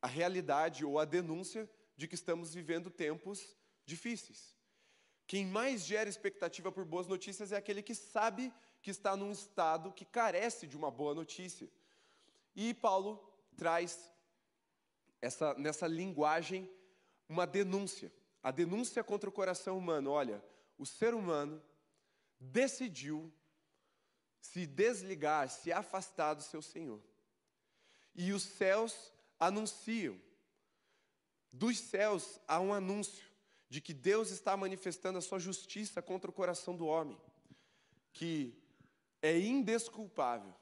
A 0.00 0.06
realidade 0.06 0.84
ou 0.84 0.98
a 0.98 1.04
denúncia 1.04 1.68
de 1.96 2.06
que 2.06 2.14
estamos 2.14 2.54
vivendo 2.54 2.90
tempos 2.90 3.56
difíceis. 3.84 4.56
Quem 5.26 5.46
mais 5.46 5.84
gera 5.84 6.08
expectativa 6.08 6.70
por 6.70 6.84
boas 6.84 7.08
notícias 7.08 7.50
é 7.50 7.56
aquele 7.56 7.82
que 7.82 7.94
sabe 7.94 8.52
que 8.86 8.92
está 8.92 9.16
num 9.16 9.32
estado 9.32 9.90
que 9.90 10.04
carece 10.04 10.64
de 10.64 10.76
uma 10.76 10.92
boa 10.92 11.12
notícia. 11.12 11.68
E 12.54 12.72
Paulo 12.72 13.18
traz 13.56 14.12
essa, 15.20 15.54
nessa 15.54 15.88
linguagem 15.88 16.70
uma 17.28 17.44
denúncia. 17.48 18.12
A 18.40 18.52
denúncia 18.52 19.02
contra 19.02 19.28
o 19.28 19.32
coração 19.32 19.76
humano. 19.76 20.12
Olha, 20.12 20.40
o 20.78 20.86
ser 20.86 21.14
humano 21.14 21.60
decidiu 22.38 23.32
se 24.40 24.68
desligar, 24.68 25.50
se 25.50 25.72
afastar 25.72 26.34
do 26.34 26.44
seu 26.44 26.62
Senhor. 26.62 27.02
E 28.14 28.32
os 28.32 28.44
céus 28.44 29.12
anunciam 29.36 30.16
dos 31.52 31.76
céus 31.80 32.38
há 32.46 32.60
um 32.60 32.72
anúncio 32.72 33.26
de 33.68 33.80
que 33.80 33.92
Deus 33.92 34.30
está 34.30 34.56
manifestando 34.56 35.18
a 35.18 35.22
sua 35.22 35.40
justiça 35.40 36.00
contra 36.00 36.30
o 36.30 36.32
coração 36.32 36.76
do 36.76 36.86
homem, 36.86 37.20
que 38.12 38.62
é 39.26 39.38
indesculpável. 39.38 40.54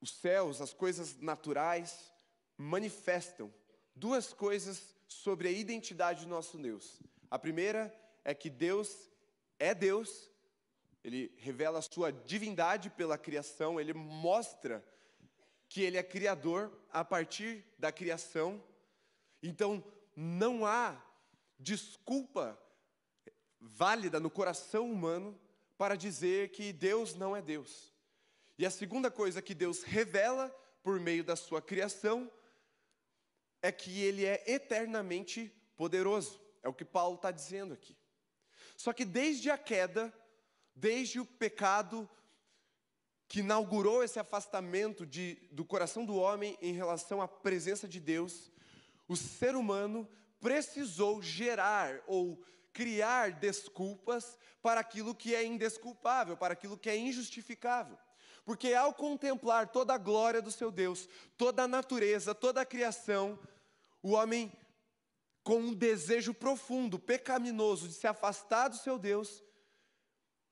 Os 0.00 0.10
céus, 0.12 0.60
as 0.60 0.72
coisas 0.72 1.16
naturais, 1.18 2.12
manifestam 2.56 3.52
duas 3.94 4.32
coisas 4.32 4.94
sobre 5.08 5.48
a 5.48 5.50
identidade 5.50 6.24
do 6.24 6.30
nosso 6.30 6.58
Deus. 6.58 7.00
A 7.30 7.38
primeira 7.38 7.92
é 8.24 8.34
que 8.34 8.50
Deus 8.50 9.10
é 9.58 9.74
Deus, 9.74 10.30
ele 11.02 11.32
revela 11.38 11.78
a 11.78 11.82
sua 11.82 12.12
divindade 12.12 12.90
pela 12.90 13.18
criação, 13.18 13.80
ele 13.80 13.92
mostra 13.92 14.84
que 15.68 15.82
ele 15.82 15.96
é 15.96 16.02
criador 16.02 16.72
a 16.90 17.04
partir 17.04 17.64
da 17.78 17.90
criação. 17.90 18.62
Então, 19.42 19.82
não 20.14 20.64
há 20.64 21.02
desculpa 21.58 22.58
válida 23.60 24.20
no 24.20 24.30
coração 24.30 24.90
humano 24.90 25.38
para 25.84 25.96
dizer 25.96 26.48
que 26.48 26.72
Deus 26.72 27.14
não 27.14 27.36
é 27.36 27.42
Deus. 27.42 27.92
E 28.56 28.64
a 28.64 28.70
segunda 28.70 29.10
coisa 29.10 29.42
que 29.42 29.54
Deus 29.54 29.82
revela 29.82 30.48
por 30.82 30.98
meio 30.98 31.22
da 31.22 31.36
sua 31.36 31.60
criação 31.60 32.32
é 33.60 33.70
que 33.70 34.00
Ele 34.00 34.24
é 34.24 34.42
eternamente 34.50 35.54
poderoso. 35.76 36.40
É 36.62 36.70
o 36.70 36.72
que 36.72 36.86
Paulo 36.86 37.16
está 37.16 37.30
dizendo 37.30 37.74
aqui. 37.74 37.94
Só 38.78 38.94
que 38.94 39.04
desde 39.04 39.50
a 39.50 39.58
queda, 39.58 40.10
desde 40.74 41.20
o 41.20 41.26
pecado 41.26 42.08
que 43.28 43.40
inaugurou 43.40 44.02
esse 44.02 44.18
afastamento 44.18 45.04
de, 45.04 45.34
do 45.52 45.66
coração 45.66 46.06
do 46.06 46.16
homem 46.16 46.56
em 46.62 46.72
relação 46.72 47.20
à 47.20 47.28
presença 47.28 47.86
de 47.86 48.00
Deus, 48.00 48.50
o 49.06 49.16
ser 49.16 49.54
humano 49.54 50.08
precisou 50.40 51.20
gerar 51.20 52.02
ou 52.06 52.42
criar 52.74 53.30
desculpas 53.30 54.36
para 54.60 54.80
aquilo 54.80 55.14
que 55.14 55.34
é 55.34 55.44
indesculpável, 55.44 56.36
para 56.36 56.52
aquilo 56.52 56.76
que 56.76 56.90
é 56.90 56.96
injustificável. 56.96 57.96
Porque 58.44 58.74
ao 58.74 58.92
contemplar 58.92 59.68
toda 59.68 59.94
a 59.94 59.98
glória 59.98 60.42
do 60.42 60.50
seu 60.50 60.70
Deus, 60.70 61.08
toda 61.38 61.62
a 61.62 61.68
natureza, 61.68 62.34
toda 62.34 62.60
a 62.60 62.66
criação, 62.66 63.38
o 64.02 64.10
homem, 64.10 64.52
com 65.42 65.58
um 65.58 65.72
desejo 65.72 66.34
profundo, 66.34 66.98
pecaminoso 66.98 67.88
de 67.88 67.94
se 67.94 68.06
afastar 68.06 68.68
do 68.68 68.76
seu 68.76 68.98
Deus, 68.98 69.42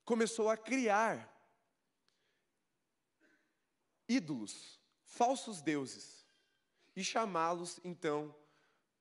começou 0.04 0.48
a 0.48 0.56
criar 0.56 1.28
ídolos, 4.08 4.80
falsos 5.04 5.60
deuses, 5.60 6.24
e 6.94 7.02
chamá-los 7.02 7.80
então 7.82 8.34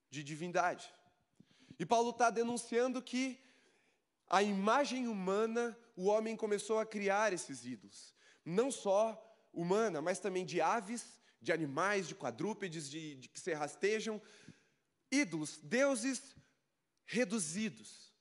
de 0.09 0.23
divindade. 0.23 0.93
E 1.81 1.85
Paulo 1.85 2.11
está 2.11 2.29
denunciando 2.29 3.01
que 3.01 3.39
a 4.29 4.43
imagem 4.43 5.07
humana, 5.07 5.75
o 5.95 6.05
homem 6.05 6.35
começou 6.35 6.77
a 6.77 6.85
criar 6.85 7.33
esses 7.33 7.65
ídolos. 7.65 8.13
Não 8.45 8.69
só 8.69 9.19
humana, 9.51 9.99
mas 9.99 10.19
também 10.19 10.45
de 10.45 10.61
aves, 10.61 11.19
de 11.41 11.51
animais, 11.51 12.07
de 12.07 12.13
quadrúpedes, 12.13 12.87
de, 12.87 13.15
de 13.15 13.27
que 13.27 13.39
se 13.39 13.51
rastejam. 13.55 14.21
Ídolos, 15.11 15.57
deuses 15.63 16.35
reduzidos. 17.03 18.13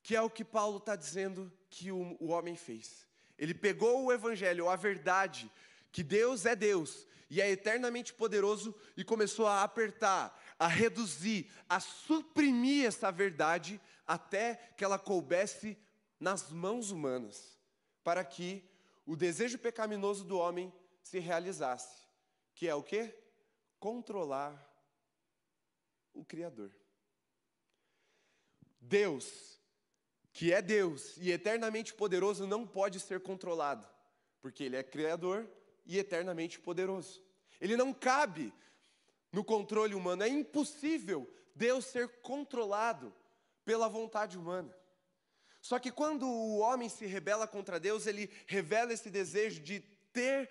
Que 0.00 0.14
é 0.14 0.22
o 0.22 0.30
que 0.30 0.44
Paulo 0.44 0.78
está 0.78 0.94
dizendo 0.94 1.52
que 1.68 1.90
o, 1.90 2.16
o 2.20 2.28
homem 2.28 2.54
fez. 2.54 3.08
Ele 3.36 3.54
pegou 3.54 4.04
o 4.04 4.12
evangelho, 4.12 4.68
a 4.68 4.76
verdade, 4.76 5.50
que 5.92 6.02
Deus 6.02 6.46
é 6.46 6.56
Deus 6.56 7.06
e 7.32 7.40
é 7.40 7.50
eternamente 7.50 8.12
poderoso, 8.12 8.74
e 8.94 9.02
começou 9.02 9.46
a 9.46 9.62
apertar, 9.62 10.38
a 10.58 10.66
reduzir, 10.66 11.50
a 11.66 11.80
suprimir 11.80 12.84
essa 12.84 13.10
verdade 13.10 13.80
até 14.06 14.56
que 14.76 14.84
ela 14.84 14.98
coubesse 14.98 15.78
nas 16.20 16.50
mãos 16.50 16.90
humanas, 16.90 17.58
para 18.04 18.22
que 18.22 18.62
o 19.06 19.16
desejo 19.16 19.58
pecaminoso 19.58 20.24
do 20.24 20.36
homem 20.36 20.70
se 21.02 21.18
realizasse, 21.20 22.06
que 22.54 22.68
é 22.68 22.74
o 22.74 22.82
que? 22.82 23.14
Controlar 23.80 24.70
o 26.12 26.26
Criador. 26.26 26.70
Deus, 28.78 29.58
que 30.34 30.52
é 30.52 30.60
Deus 30.60 31.16
e 31.16 31.30
eternamente 31.30 31.94
poderoso, 31.94 32.46
não 32.46 32.66
pode 32.66 33.00
ser 33.00 33.20
controlado, 33.20 33.88
porque 34.42 34.64
Ele 34.64 34.76
é 34.76 34.82
Criador 34.82 35.48
e 35.84 35.98
eternamente 35.98 36.60
poderoso. 36.60 37.22
Ele 37.60 37.76
não 37.76 37.92
cabe 37.92 38.52
no 39.30 39.44
controle 39.44 39.94
humano. 39.94 40.22
É 40.22 40.28
impossível 40.28 41.32
Deus 41.54 41.86
ser 41.86 42.08
controlado 42.20 43.14
pela 43.64 43.88
vontade 43.88 44.36
humana. 44.38 44.74
Só 45.60 45.78
que 45.78 45.92
quando 45.92 46.26
o 46.26 46.58
homem 46.58 46.88
se 46.88 47.06
rebela 47.06 47.46
contra 47.46 47.78
Deus, 47.78 48.06
ele 48.06 48.28
revela 48.46 48.92
esse 48.92 49.08
desejo 49.08 49.60
de 49.60 49.80
ter 50.12 50.48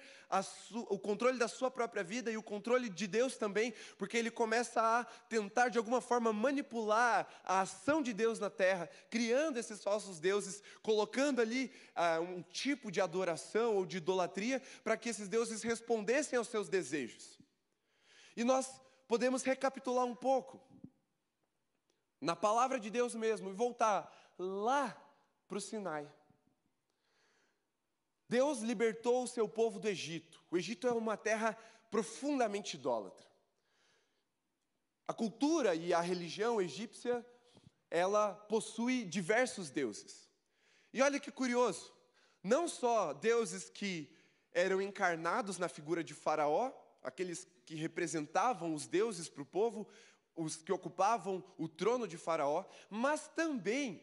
o 0.89 0.97
controle 0.97 1.37
da 1.37 1.47
sua 1.47 1.69
própria 1.69 2.03
vida 2.03 2.31
e 2.31 2.37
o 2.37 2.43
controle 2.43 2.89
de 2.89 3.05
Deus 3.05 3.35
também, 3.35 3.73
porque 3.97 4.17
ele 4.17 4.31
começa 4.31 4.81
a 4.81 5.03
tentar 5.27 5.69
de 5.69 5.77
alguma 5.77 5.99
forma 5.99 6.31
manipular 6.31 7.27
a 7.43 7.61
ação 7.61 8.01
de 8.01 8.13
Deus 8.13 8.39
na 8.39 8.49
terra, 8.49 8.89
criando 9.09 9.57
esses 9.57 9.83
falsos 9.83 10.19
deuses, 10.19 10.63
colocando 10.81 11.41
ali 11.41 11.71
ah, 11.95 12.21
um 12.21 12.41
tipo 12.41 12.89
de 12.89 13.01
adoração 13.01 13.75
ou 13.75 13.85
de 13.85 13.97
idolatria 13.97 14.61
para 14.83 14.95
que 14.95 15.09
esses 15.09 15.27
deuses 15.27 15.61
respondessem 15.61 16.37
aos 16.37 16.47
seus 16.47 16.69
desejos. 16.69 17.37
E 18.35 18.43
nós 18.43 18.81
podemos 19.07 19.43
recapitular 19.43 20.05
um 20.05 20.15
pouco 20.15 20.61
na 22.21 22.35
palavra 22.35 22.79
de 22.79 22.89
Deus 22.89 23.15
mesmo 23.15 23.49
e 23.49 23.53
voltar 23.53 24.09
lá 24.37 24.95
para 25.47 25.57
o 25.57 25.61
Sinai. 25.61 26.07
Deus 28.31 28.59
libertou 28.59 29.23
o 29.23 29.27
seu 29.27 29.45
povo 29.45 29.77
do 29.77 29.89
Egito. 29.89 30.41
O 30.49 30.57
Egito 30.57 30.87
é 30.87 30.93
uma 30.93 31.17
terra 31.17 31.53
profundamente 31.91 32.77
idólatra. 32.77 33.27
A 35.05 35.13
cultura 35.13 35.75
e 35.75 35.93
a 35.93 35.99
religião 35.99 36.61
egípcia, 36.61 37.25
ela 37.89 38.33
possui 38.33 39.03
diversos 39.03 39.69
deuses. 39.69 40.29
E 40.93 41.01
olha 41.01 41.19
que 41.19 41.29
curioso, 41.29 41.93
não 42.41 42.69
só 42.69 43.11
deuses 43.11 43.69
que 43.69 44.09
eram 44.53 44.81
encarnados 44.81 45.57
na 45.57 45.67
figura 45.67 46.01
de 46.01 46.13
Faraó, 46.13 46.71
aqueles 47.03 47.45
que 47.65 47.75
representavam 47.75 48.73
os 48.73 48.87
deuses 48.87 49.27
para 49.27 49.43
o 49.43 49.45
povo, 49.45 49.85
os 50.37 50.55
que 50.55 50.71
ocupavam 50.71 51.43
o 51.57 51.67
trono 51.67 52.07
de 52.07 52.17
Faraó, 52.17 52.63
mas 52.89 53.27
também 53.35 54.01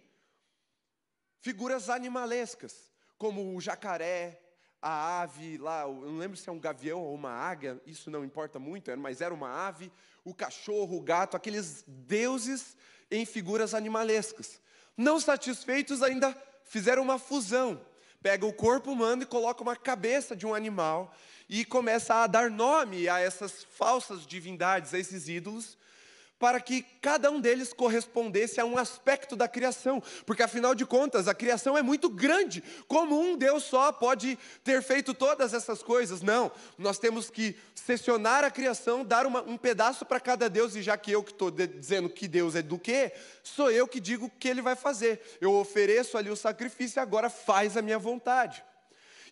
figuras 1.40 1.88
animalescas, 1.88 2.87
como 3.18 3.54
o 3.54 3.60
jacaré, 3.60 4.40
a 4.80 5.22
ave 5.22 5.58
lá, 5.58 5.82
eu 5.82 5.94
não 5.94 6.18
lembro 6.18 6.36
se 6.36 6.48
é 6.48 6.52
um 6.52 6.58
gavião 6.58 7.00
ou 7.00 7.14
uma 7.14 7.32
águia, 7.32 7.80
isso 7.84 8.10
não 8.10 8.24
importa 8.24 8.58
muito, 8.58 8.96
mas 8.96 9.20
era 9.20 9.34
uma 9.34 9.66
ave, 9.66 9.90
o 10.24 10.32
cachorro, 10.32 10.96
o 10.96 11.02
gato, 11.02 11.36
aqueles 11.36 11.84
deuses 11.86 12.76
em 13.10 13.26
figuras 13.26 13.74
animalescas. 13.74 14.60
Não 14.96 15.18
satisfeitos, 15.18 16.02
ainda 16.02 16.36
fizeram 16.64 17.02
uma 17.02 17.18
fusão. 17.18 17.80
Pega 18.22 18.44
o 18.44 18.52
corpo 18.52 18.90
humano 18.90 19.22
e 19.22 19.26
coloca 19.26 19.62
uma 19.62 19.76
cabeça 19.76 20.34
de 20.34 20.44
um 20.44 20.54
animal 20.54 21.14
e 21.48 21.64
começa 21.64 22.14
a 22.16 22.26
dar 22.26 22.50
nome 22.50 23.08
a 23.08 23.20
essas 23.20 23.64
falsas 23.64 24.26
divindades, 24.26 24.92
a 24.92 24.98
esses 24.98 25.28
ídolos, 25.28 25.77
para 26.38 26.60
que 26.60 26.82
cada 27.00 27.30
um 27.30 27.40
deles 27.40 27.72
correspondesse 27.72 28.60
a 28.60 28.64
um 28.64 28.78
aspecto 28.78 29.34
da 29.34 29.48
criação, 29.48 30.02
porque 30.24 30.42
afinal 30.42 30.74
de 30.74 30.86
contas 30.86 31.26
a 31.26 31.34
criação 31.34 31.76
é 31.76 31.82
muito 31.82 32.08
grande, 32.08 32.62
como 32.86 33.20
um 33.20 33.36
Deus 33.36 33.64
só 33.64 33.90
pode 33.90 34.38
ter 34.62 34.82
feito 34.82 35.12
todas 35.12 35.52
essas 35.52 35.82
coisas? 35.82 36.22
Não, 36.22 36.50
nós 36.76 36.98
temos 36.98 37.28
que 37.28 37.56
sessionar 37.74 38.44
a 38.44 38.50
criação, 38.50 39.04
dar 39.04 39.26
uma, 39.26 39.42
um 39.42 39.56
pedaço 39.56 40.04
para 40.04 40.20
cada 40.20 40.48
Deus, 40.48 40.76
e 40.76 40.82
já 40.82 40.96
que 40.96 41.10
eu 41.10 41.22
que 41.22 41.32
estou 41.32 41.50
dizendo 41.50 42.08
que 42.08 42.28
Deus 42.28 42.54
é 42.54 42.62
do 42.62 42.78
quê, 42.78 43.12
sou 43.42 43.70
eu 43.70 43.88
que 43.88 43.98
digo 43.98 44.26
o 44.26 44.30
que 44.30 44.48
ele 44.48 44.62
vai 44.62 44.76
fazer. 44.76 45.20
Eu 45.40 45.54
ofereço 45.54 46.16
ali 46.16 46.30
o 46.30 46.36
sacrifício 46.36 46.98
e 46.98 47.02
agora 47.02 47.28
faz 47.28 47.76
a 47.76 47.82
minha 47.82 47.98
vontade. 47.98 48.62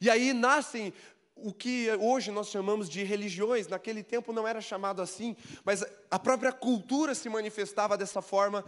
E 0.00 0.10
aí 0.10 0.32
nascem 0.32 0.92
o 1.36 1.52
que 1.52 1.90
hoje 2.00 2.30
nós 2.30 2.48
chamamos 2.48 2.88
de 2.88 3.04
religiões, 3.04 3.68
naquele 3.68 4.02
tempo 4.02 4.32
não 4.32 4.48
era 4.48 4.60
chamado 4.60 5.02
assim, 5.02 5.36
mas 5.64 5.84
a 6.10 6.18
própria 6.18 6.50
cultura 6.50 7.14
se 7.14 7.28
manifestava 7.28 7.96
dessa 7.96 8.22
forma 8.22 8.64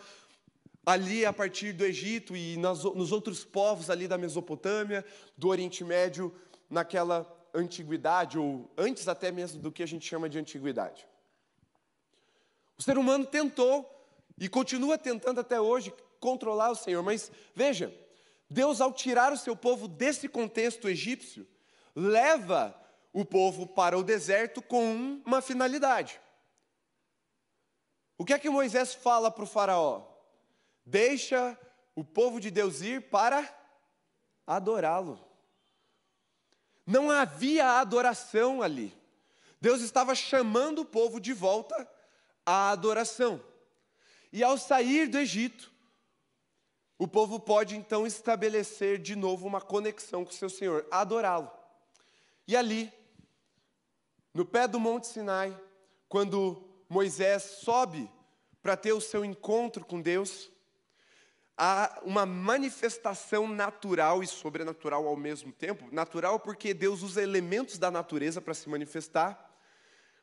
ali 0.84 1.24
a 1.24 1.32
partir 1.32 1.72
do 1.72 1.84
Egito 1.84 2.36
e 2.36 2.56
nas, 2.58 2.84
nos 2.84 3.10
outros 3.10 3.44
povos 3.44 3.88
ali 3.88 4.06
da 4.06 4.18
Mesopotâmia, 4.18 5.04
do 5.36 5.48
Oriente 5.48 5.82
Médio, 5.82 6.34
naquela 6.68 7.26
antiguidade, 7.54 8.38
ou 8.38 8.70
antes 8.76 9.08
até 9.08 9.32
mesmo 9.32 9.60
do 9.60 9.72
que 9.72 9.82
a 9.82 9.86
gente 9.86 10.06
chama 10.06 10.28
de 10.28 10.38
antiguidade. 10.38 11.06
O 12.78 12.82
ser 12.82 12.98
humano 12.98 13.24
tentou 13.24 13.88
e 14.38 14.48
continua 14.48 14.98
tentando 14.98 15.40
até 15.40 15.60
hoje 15.60 15.92
controlar 16.20 16.70
o 16.70 16.76
Senhor, 16.76 17.02
mas 17.02 17.32
veja, 17.54 17.92
Deus, 18.50 18.80
ao 18.80 18.92
tirar 18.92 19.32
o 19.32 19.36
seu 19.36 19.56
povo 19.56 19.88
desse 19.88 20.28
contexto 20.28 20.88
egípcio, 20.88 21.46
leva 21.98 22.80
o 23.12 23.24
povo 23.24 23.66
para 23.66 23.98
o 23.98 24.04
deserto 24.04 24.62
com 24.62 25.20
uma 25.26 25.42
finalidade. 25.42 26.20
O 28.16 28.24
que 28.24 28.32
é 28.32 28.38
que 28.38 28.48
Moisés 28.48 28.94
fala 28.94 29.30
para 29.30 29.42
o 29.42 29.46
Faraó? 29.46 30.06
Deixa 30.86 31.58
o 31.96 32.04
povo 32.04 32.38
de 32.38 32.50
Deus 32.50 32.82
ir 32.82 33.10
para 33.10 33.52
adorá-lo. 34.46 35.18
Não 36.86 37.10
havia 37.10 37.80
adoração 37.80 38.62
ali. 38.62 38.96
Deus 39.60 39.80
estava 39.80 40.14
chamando 40.14 40.82
o 40.82 40.86
povo 40.86 41.20
de 41.20 41.32
volta 41.32 41.88
à 42.46 42.70
adoração. 42.70 43.42
E 44.32 44.44
ao 44.44 44.56
sair 44.56 45.08
do 45.08 45.18
Egito, 45.18 45.72
o 46.96 47.08
povo 47.08 47.40
pode 47.40 47.76
então 47.76 48.06
estabelecer 48.06 48.98
de 48.98 49.16
novo 49.16 49.46
uma 49.46 49.60
conexão 49.60 50.24
com 50.24 50.30
seu 50.30 50.48
Senhor, 50.48 50.86
adorá-lo. 50.90 51.57
E 52.48 52.56
ali, 52.56 52.90
no 54.32 54.42
pé 54.42 54.66
do 54.66 54.80
Monte 54.80 55.06
Sinai, 55.06 55.54
quando 56.08 56.66
Moisés 56.88 57.42
sobe 57.62 58.10
para 58.62 58.74
ter 58.74 58.94
o 58.94 59.02
seu 59.02 59.22
encontro 59.22 59.84
com 59.84 60.00
Deus, 60.00 60.50
há 61.58 62.00
uma 62.02 62.24
manifestação 62.24 63.46
natural 63.46 64.22
e 64.22 64.26
sobrenatural 64.26 65.06
ao 65.06 65.14
mesmo 65.14 65.52
tempo. 65.52 65.90
Natural 65.92 66.40
porque 66.40 66.72
Deus 66.72 67.02
usa 67.02 67.22
elementos 67.22 67.76
da 67.76 67.90
natureza 67.90 68.40
para 68.40 68.54
se 68.54 68.66
manifestar, 68.70 69.54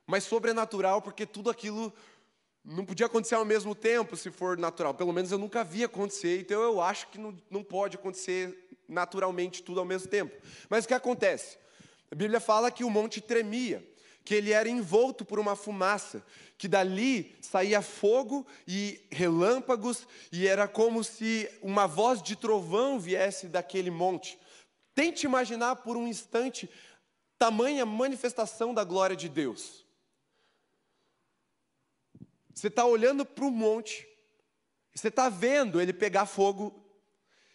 mas 0.08 0.24
sobrenatural 0.24 1.04
porque 1.04 1.28
tudo 1.28 1.52
aquilo 1.52 1.94
não 2.64 2.88
podia 2.88 3.06
acontecer 3.06 3.36
ao 3.36 3.46
mesmo 3.46 3.76
tempo 3.76 4.18
se 4.18 4.32
for 4.32 4.58
natural. 4.58 4.96
Pelo 4.96 5.14
menos 5.14 5.32
eu 5.32 5.38
nunca 5.38 5.64
vi 5.64 5.84
acontecer, 5.84 6.40
então 6.40 6.60
eu 6.60 6.82
acho 6.82 7.08
que 7.10 7.20
não, 7.20 7.38
não 7.52 7.64
pode 7.64 7.98
acontecer 7.98 8.68
naturalmente 8.88 9.62
tudo 9.62 9.80
ao 9.80 9.86
mesmo 9.86 10.08
tempo. 10.08 10.36
Mas 10.68 10.86
o 10.86 10.88
que 10.88 10.94
acontece? 10.96 11.64
A 12.12 12.16
Bíblia 12.16 12.40
fala 12.40 12.72
que 12.72 12.84
o 12.84 12.90
monte 12.90 13.20
tremia, 13.20 13.86
que 14.24 14.34
ele 14.34 14.52
era 14.52 14.70
envolto 14.70 15.24
por 15.24 15.40
uma 15.40 15.56
fumaça, 15.56 16.26
que 16.58 16.68
dali 16.68 17.36
saía 17.42 17.82
fogo 17.82 18.46
e 18.68 19.02
relâmpagos, 19.12 20.08
e 20.32 20.48
era 20.48 20.68
como 20.68 21.04
se 21.04 21.50
uma 21.62 21.88
voz 21.88 22.22
de 22.22 22.36
trovão 22.36 23.00
viesse 23.00 23.48
daquele 23.48 23.92
monte. 23.92 24.40
Tente 24.94 25.26
imaginar 25.26 25.78
por 25.78 25.98
um 25.98 26.08
instante 26.08 26.70
tamanha 27.38 27.86
manifestação 27.86 28.74
da 28.74 28.84
glória 28.84 29.16
de 29.16 29.28
Deus. 29.28 29.86
Você 32.54 32.68
está 32.68 32.86
olhando 32.86 33.26
para 33.26 33.44
o 33.44 33.52
monte, 33.52 34.08
você 34.94 35.10
está 35.10 35.28
vendo 35.28 35.82
ele 35.82 35.92
pegar 35.92 36.26
fogo, 36.26 36.82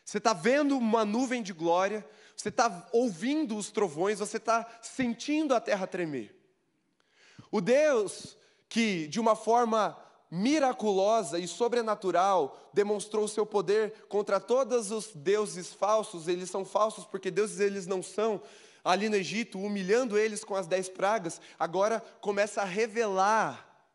você 0.05 0.19
está 0.19 0.35
vendo 0.35 0.77
uma 0.77 1.07
nuvem 1.07 1.43
de 1.43 1.55
glória, 1.55 2.07
você 2.41 2.49
está 2.49 2.89
ouvindo 2.91 3.55
os 3.55 3.71
trovões, 3.71 4.19
você 4.19 4.39
está 4.39 4.67
sentindo 4.81 5.55
a 5.55 5.61
terra 5.61 5.87
tremer. 5.87 6.35
O 7.51 7.61
Deus 7.61 8.35
que, 8.67 9.07
de 9.09 9.21
uma 9.21 9.37
forma 9.37 9.99
miraculosa 10.31 11.39
e 11.39 11.47
sobrenatural, 11.47 12.71
demonstrou 12.73 13.25
o 13.25 13.29
seu 13.29 13.45
poder 13.45 14.07
contra 14.09 14.41
todos 14.41 14.91
os 14.91 15.13
deuses 15.15 15.71
falsos, 15.75 16.29
eles 16.29 16.49
são 16.49 16.65
falsos 16.65 17.05
porque 17.05 17.31
deuses 17.31 17.61
eles 17.61 17.87
não 17.87 18.03
são, 18.03 18.41
ali 18.83 19.11
no 19.11 19.17
Egito, 19.17 19.61
humilhando 19.61 20.17
eles 20.17 20.43
com 20.43 20.57
as 20.57 20.67
dez 20.67 20.89
pragas, 20.89 21.43
agora 21.59 22.01
começa 22.23 22.63
a 22.63 22.65
revelar 22.65 23.87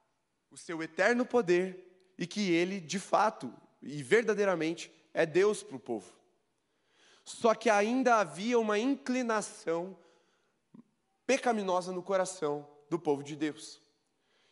o 0.52 0.58
seu 0.58 0.84
eterno 0.84 1.25
poder 1.25 2.14
e 2.16 2.28
que 2.28 2.52
ele, 2.52 2.80
de 2.80 3.00
fato 3.00 3.52
e 3.82 4.04
verdadeiramente, 4.04 4.92
é 5.16 5.25
Deus 5.25 5.64
para 5.64 5.78
o 5.78 5.80
povo. 5.80 6.14
Só 7.25 7.55
que 7.55 7.72
ainda 7.72 8.17
havia 8.17 8.60
uma 8.60 8.77
inclinação 8.77 9.98
pecaminosa 11.25 11.91
no 11.91 12.03
coração 12.03 12.67
do 12.88 13.00
povo 13.00 13.24
de 13.24 13.36
Deus. 13.36 13.82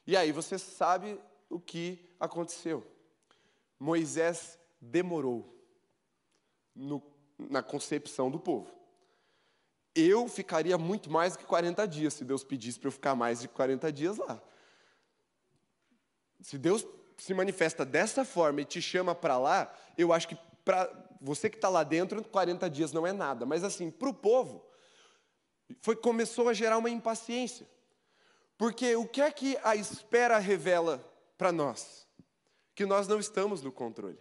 E 0.08 0.18
aí 0.18 0.32
você 0.32 0.58
sabe 0.58 1.20
o 1.50 1.60
que 1.60 2.03
aconteceu. 2.20 2.86
Moisés 3.80 4.58
demorou 4.82 5.56
no, 6.75 7.01
na 7.38 7.62
concepção 7.62 8.32
do 8.32 8.39
povo. 8.39 8.74
Eu 9.96 10.27
ficaria 10.27 10.77
muito 10.77 11.12
mais 11.12 11.34
do 11.34 11.39
que 11.39 11.46
40 11.46 11.88
dias 11.88 12.15
se 12.15 12.25
Deus 12.25 12.43
pedisse 12.43 12.80
para 12.80 12.88
eu 12.88 12.91
ficar 12.91 13.13
mais 13.13 13.41
de 13.41 13.48
40 13.48 13.91
dias 13.91 14.17
lá. 14.17 14.41
Se 16.41 16.58
Deus 16.58 16.86
se 17.17 17.34
manifesta 17.36 17.86
dessa 17.86 18.26
forma 18.26 18.62
e 18.62 18.65
te 18.65 18.82
chama 18.82 19.13
para 19.13 19.38
lá, 19.38 19.71
eu 19.95 20.12
acho 20.12 20.28
que 20.28 20.38
para 20.65 20.88
você 21.24 21.50
que 21.50 21.56
está 21.56 21.70
lá 21.70 21.86
dentro, 21.86 22.22
40 22.22 22.70
dias 22.70 22.92
não 22.92 23.08
é 23.08 23.14
nada. 23.14 23.46
Mas 23.46 23.64
assim, 23.64 23.90
para 23.90 24.10
o 24.10 24.14
povo, 24.14 24.62
foi, 25.80 25.96
começou 25.96 26.50
a 26.50 26.54
gerar 26.54 26.78
uma 26.78 26.90
impaciência. 26.90 27.66
Porque 28.58 28.94
o 28.98 29.08
que 29.08 29.22
é 29.22 29.32
que 29.32 29.58
a 29.64 29.74
espera 29.74 30.38
revela 30.38 31.02
para 31.38 31.50
nós? 31.50 32.06
Que 32.76 32.86
nós 32.86 33.08
não 33.08 33.20
estamos 33.20 33.62
no 33.62 33.72
controle. 33.72 34.20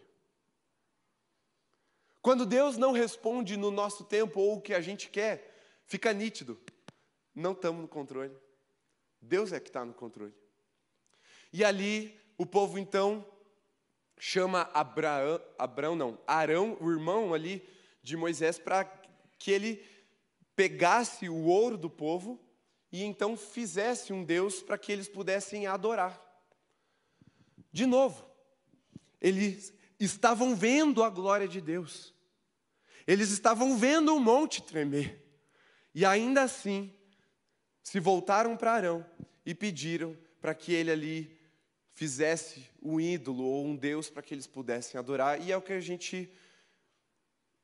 Quando 2.21 2.47
Deus 2.47 2.77
não 2.77 2.93
responde 2.93 3.57
no 3.57 3.73
nosso 3.73 4.05
tempo 4.05 4.41
ou 4.41 4.59
o 4.59 4.61
que 4.63 4.73
a 4.73 4.81
gente 4.81 5.11
quer, 5.11 5.81
fica 5.87 6.13
nítido. 6.13 6.57
Não 7.35 7.51
estamos 7.51 7.83
no 7.83 7.89
controle. 7.89 8.37
Deus 9.21 9.53
é 9.53 9.59
que 9.59 9.71
está 9.71 9.85
no 9.85 9.93
controle. 9.93 10.35
E 11.53 11.65
ali 11.65 12.17
o 12.39 12.47
povo 12.47 12.79
então 12.79 13.27
chama 14.25 14.71
Abraão, 14.73 15.41
Abraão 15.59 15.97
não, 15.97 16.17
Arão, 16.25 16.77
o 16.81 16.89
irmão 16.89 17.35
ali 17.35 17.61
de 18.05 18.17
Moisés, 18.17 18.57
para 18.57 18.85
que 19.37 19.51
ele 19.51 19.85
pegasse 20.55 21.29
o 21.29 21.43
ouro 21.47 21.77
do 21.77 21.91
povo 21.91 22.41
e 22.93 23.03
então 23.03 23.37
fizesse 23.37 24.13
um 24.13 24.23
Deus 24.23 24.63
para 24.63 24.79
que 24.79 24.93
eles 24.93 25.09
pudessem 25.09 25.67
adorar. 25.67 26.23
De 27.73 27.85
novo, 27.85 28.25
eles 29.21 29.75
estavam 29.99 30.55
vendo 30.55 31.03
a 31.03 31.11
glória 31.11 31.49
de 31.49 31.61
Deus, 31.61 32.15
eles 33.05 33.31
estavam 33.31 33.77
vendo 33.77 34.15
o 34.15 34.21
monte 34.21 34.63
tremer, 34.63 35.21
e 35.93 36.05
ainda 36.05 36.43
assim 36.43 36.95
se 37.83 37.99
voltaram 37.99 38.57
para 38.57 38.75
Arão 38.75 39.05
e 39.45 39.53
pediram 39.53 40.17
para 40.41 40.55
que 40.55 40.73
ele 40.73 40.93
ali 40.93 41.41
fizesse 41.93 42.71
um 42.83 43.01
ídolo 43.01 43.45
ou 43.45 43.65
um 43.65 43.77
deus 43.77 44.11
para 44.11 44.23
que 44.23 44.35
eles 44.35 44.47
pudessem 44.47 44.99
adorar, 44.99 45.41
e 45.41 45.53
é 45.53 45.57
o 45.57 45.63
que 45.63 45.73
a 45.73 45.81
gente 45.81 46.31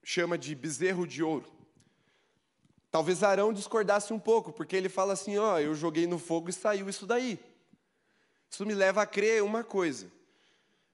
chama 0.03 0.39
de 0.39 0.55
bezerro 0.55 1.07
de 1.07 1.23
ouro. 1.23 1.51
Talvez 2.91 3.23
Arão 3.23 3.53
discordasse 3.53 4.13
um 4.13 4.19
pouco, 4.19 4.53
porque 4.53 4.75
ele 4.75 4.89
fala 4.89 5.13
assim: 5.13 5.37
Ó, 5.37 5.55
oh, 5.55 5.59
eu 5.59 5.75
joguei 5.75 6.07
no 6.07 6.19
fogo 6.19 6.49
e 6.49 6.53
saiu 6.53 6.89
isso 6.89 7.07
daí. 7.07 7.39
Isso 8.51 8.65
me 8.65 8.75
leva 8.75 9.03
a 9.03 9.07
crer 9.07 9.43
uma 9.43 9.63
coisa, 9.63 10.11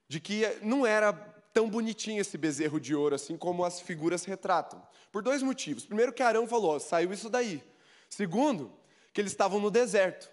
de 0.07 0.19
que 0.19 0.43
não 0.61 0.85
era 0.85 1.13
tão 1.53 1.69
bonitinho 1.69 2.19
esse 2.19 2.37
bezerro 2.37 2.81
de 2.81 2.93
ouro 2.93 3.15
assim 3.15 3.37
como 3.37 3.63
as 3.63 3.79
figuras 3.79 4.25
retratam. 4.25 4.85
Por 5.09 5.23
dois 5.23 5.41
motivos. 5.41 5.85
Primeiro, 5.85 6.11
que 6.11 6.21
Arão 6.21 6.45
falou: 6.45 6.79
saiu 6.79 7.13
isso 7.13 7.29
daí. 7.29 7.63
Segundo, 8.09 8.73
que 9.13 9.21
eles 9.21 9.31
estavam 9.31 9.61
no 9.61 9.71
deserto. 9.71 10.29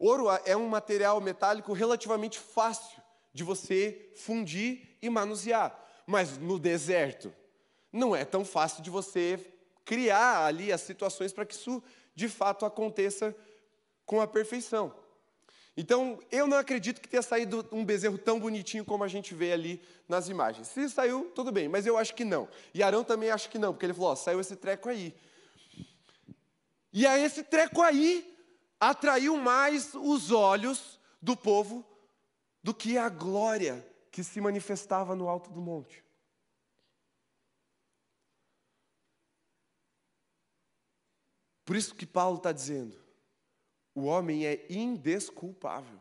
Ouro 0.00 0.28
é 0.46 0.56
um 0.56 0.66
material 0.66 1.20
metálico 1.20 1.74
relativamente 1.74 2.38
fácil 2.38 3.02
de 3.34 3.44
você 3.44 4.10
fundir 4.16 4.96
e 5.02 5.10
manusear, 5.10 5.78
mas 6.06 6.38
no 6.38 6.58
deserto 6.58 7.30
não 7.92 8.16
é 8.16 8.24
tão 8.24 8.42
fácil 8.42 8.82
de 8.82 8.88
você 8.88 9.38
criar 9.84 10.46
ali 10.46 10.72
as 10.72 10.80
situações 10.80 11.34
para 11.34 11.44
que 11.44 11.52
isso 11.52 11.82
de 12.14 12.30
fato 12.30 12.64
aconteça 12.64 13.36
com 14.06 14.22
a 14.22 14.26
perfeição. 14.26 14.94
Então, 15.76 16.18
eu 16.32 16.46
não 16.46 16.56
acredito 16.56 17.00
que 17.00 17.08
tenha 17.08 17.22
saído 17.22 17.66
um 17.70 17.84
bezerro 17.84 18.16
tão 18.16 18.40
bonitinho 18.40 18.86
como 18.86 19.04
a 19.04 19.08
gente 19.08 19.34
vê 19.34 19.52
ali 19.52 19.82
nas 20.08 20.30
imagens. 20.30 20.68
Se 20.68 20.88
saiu, 20.88 21.30
tudo 21.34 21.52
bem, 21.52 21.68
mas 21.68 21.86
eu 21.86 21.98
acho 21.98 22.14
que 22.14 22.24
não. 22.24 22.48
E 22.72 22.82
Arão 22.82 23.04
também 23.04 23.30
acha 23.30 23.48
que 23.48 23.58
não, 23.58 23.72
porque 23.74 23.84
ele 23.84 23.94
falou: 23.94 24.10
ó, 24.10 24.16
saiu 24.16 24.40
esse 24.40 24.56
treco 24.56 24.88
aí. 24.88 25.14
E 26.92 27.06
é 27.06 27.22
esse 27.22 27.42
treco 27.42 27.82
aí 27.82 28.39
atraiu 28.80 29.36
mais 29.36 29.94
os 29.94 30.30
olhos 30.30 30.98
do 31.20 31.36
povo 31.36 31.84
do 32.62 32.74
que 32.74 32.96
a 32.96 33.08
glória 33.08 33.86
que 34.10 34.24
se 34.24 34.40
manifestava 34.40 35.14
no 35.14 35.28
alto 35.28 35.50
do 35.50 35.60
monte. 35.60 36.02
Por 41.64 41.76
isso 41.76 41.94
que 41.94 42.06
Paulo 42.06 42.38
está 42.38 42.50
dizendo: 42.50 42.96
o 43.94 44.04
homem 44.04 44.46
é 44.46 44.66
indesculpável, 44.68 46.00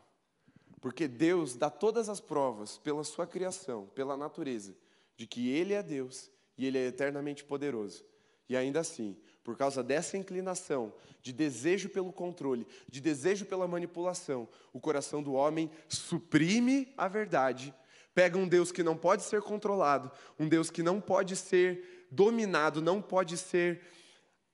porque 0.81 1.07
Deus 1.07 1.55
dá 1.55 1.69
todas 1.69 2.09
as 2.09 2.19
provas 2.19 2.77
pela 2.79 3.03
sua 3.03 3.27
criação, 3.27 3.85
pela 3.87 4.17
natureza, 4.17 4.75
de 5.15 5.27
que 5.27 5.49
Ele 5.49 5.73
é 5.73 5.83
Deus 5.83 6.31
e 6.57 6.65
Ele 6.65 6.77
é 6.77 6.87
eternamente 6.87 7.43
poderoso. 7.43 8.03
E 8.47 8.57
ainda 8.57 8.79
assim, 8.79 9.15
por 9.49 9.57
causa 9.57 9.81
dessa 9.81 10.15
inclinação, 10.15 10.93
de 11.23 11.33
desejo 11.33 11.89
pelo 11.89 12.13
controle, 12.13 12.67
de 12.87 13.01
desejo 13.01 13.47
pela 13.47 13.67
manipulação, 13.67 14.47
o 14.71 14.79
coração 14.79 15.23
do 15.23 15.33
homem 15.33 15.71
suprime 15.87 16.93
a 16.95 17.07
verdade, 17.07 17.73
pega 18.13 18.37
um 18.37 18.47
Deus 18.47 18.71
que 18.71 18.83
não 18.83 18.95
pode 18.95 19.23
ser 19.23 19.41
controlado, 19.41 20.11
um 20.37 20.47
Deus 20.47 20.69
que 20.69 20.83
não 20.83 21.01
pode 21.01 21.35
ser 21.35 22.05
dominado, 22.11 22.79
não 22.79 23.01
pode 23.01 23.37
ser 23.37 23.81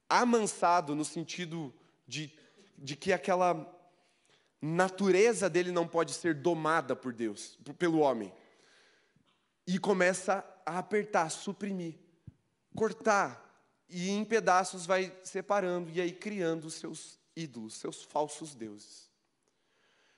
amansado 0.07 0.95
no 0.95 1.03
sentido 1.03 1.73
de, 2.07 2.33
de 2.77 2.95
que 2.95 3.11
aquela 3.11 3.69
natureza 4.61 5.49
dele 5.49 5.73
não 5.73 5.85
pode 5.85 6.13
ser 6.13 6.33
domada 6.33 6.95
por 6.95 7.11
Deus, 7.11 7.59
pelo 7.77 7.99
homem. 7.99 8.33
E 9.67 9.77
começa 9.77 10.41
a 10.65 10.79
apertar, 10.79 11.29
suprimir 11.29 11.95
cortar 12.73 13.44
e 13.89 14.09
em 14.09 14.25
pedaços 14.25 14.85
vai 14.85 15.15
separando 15.23 15.89
e 15.91 16.01
aí 16.01 16.11
criando 16.11 16.65
os 16.65 16.75
seus 16.75 17.19
ídolos, 17.35 17.75
seus 17.75 18.03
falsos 18.03 18.55
deuses. 18.55 19.09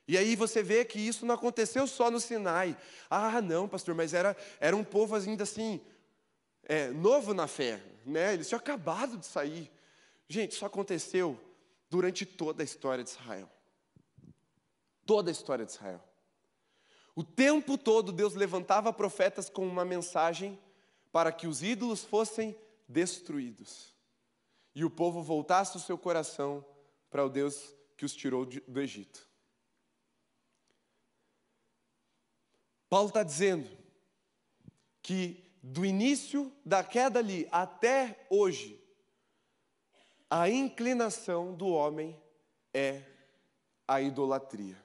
E 0.08 0.18
aí 0.18 0.36
você 0.36 0.64
vê 0.64 0.86
que 0.86 1.00
isso 1.00 1.26
não 1.26 1.36
aconteceu 1.36 1.86
só 1.86 2.10
no 2.10 2.20
Sinai. 2.20 2.78
Ah, 3.10 3.42
não, 3.42 3.68
pastor, 3.68 3.94
mas 3.94 4.14
era, 4.14 4.38
era 4.60 4.76
um 4.76 4.84
povo 4.84 5.16
ainda 5.16 5.44
assim, 5.44 5.82
é, 6.64 6.90
novo 6.90 7.34
na 7.34 7.46
fé, 7.46 7.84
né? 8.06 8.34
Eles 8.34 8.48
tinham 8.48 8.60
acabado 8.60 9.18
de 9.18 9.26
sair. 9.26 9.70
Gente, 10.30 10.54
isso 10.54 10.66
aconteceu 10.66 11.38
durante 11.90 12.26
toda 12.26 12.64
a 12.64 12.66
história 12.66 13.04
de 13.04 13.10
Israel. 13.10 13.50
Toda 15.06 15.30
a 15.30 15.34
história 15.34 15.66
de 15.66 15.72
Israel. 15.72 16.02
O 17.14 17.24
tempo 17.24 17.78
todo 17.78 18.12
Deus 18.12 18.34
levantava 18.34 18.94
profetas 18.94 19.50
com 19.50 19.68
uma 19.68 19.84
mensagem 19.84 20.58
para 21.12 21.32
que 21.32 21.48
os 21.48 21.64
ídolos 21.64 22.04
fossem 22.04 22.56
destruídos 22.88 23.96
e 24.74 24.86
o 24.86 24.90
povo 24.90 25.22
voltasse 25.22 25.76
o 25.76 25.80
seu 25.80 25.98
coração 25.98 26.66
para 27.10 27.26
o 27.26 27.30
Deus 27.30 27.76
que 27.98 28.06
os 28.06 28.16
tirou 28.16 28.46
do 28.46 28.80
Egito. 28.80 29.28
Paulo 32.90 33.10
está 33.10 33.24
dizendo 33.24 33.68
que 35.02 35.44
do 35.62 35.86
início 35.86 36.52
da 36.66 36.84
queda 36.84 37.20
ali 37.20 37.48
até 37.52 38.26
hoje, 38.30 38.82
a 40.30 40.50
inclinação 40.50 41.54
do 41.54 41.68
homem 41.68 42.18
é 42.74 43.04
a 43.88 44.02
idolatria. 44.02 44.82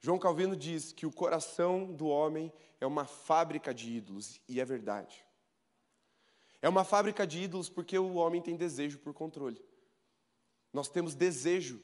João 0.00 0.18
Calvino 0.18 0.54
diz 0.54 0.92
que 0.92 1.06
o 1.06 1.12
coração 1.12 1.92
do 1.92 2.06
homem 2.06 2.52
é 2.80 2.86
uma 2.86 3.06
fábrica 3.06 3.74
de 3.74 3.90
ídolos, 3.90 4.40
e 4.48 4.60
é 4.60 4.64
verdade. 4.64 5.25
É 6.60 6.68
uma 6.68 6.84
fábrica 6.84 7.26
de 7.26 7.42
ídolos 7.42 7.68
porque 7.68 7.98
o 7.98 8.14
homem 8.14 8.40
tem 8.40 8.56
desejo 8.56 8.98
por 8.98 9.12
controle. 9.12 9.62
Nós 10.72 10.88
temos 10.88 11.14
desejo 11.14 11.80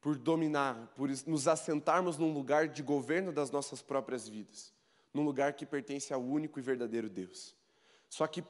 por 0.00 0.16
dominar, 0.16 0.92
por 0.94 1.08
nos 1.26 1.48
assentarmos 1.48 2.16
num 2.16 2.32
lugar 2.32 2.68
de 2.68 2.82
governo 2.82 3.32
das 3.32 3.50
nossas 3.50 3.82
próprias 3.82 4.28
vidas, 4.28 4.72
num 5.12 5.24
lugar 5.24 5.54
que 5.54 5.66
pertence 5.66 6.12
ao 6.12 6.22
único 6.22 6.58
e 6.58 6.62
verdadeiro 6.62 7.08
Deus. 7.08 7.56
Só 8.08 8.26
que, 8.26 8.44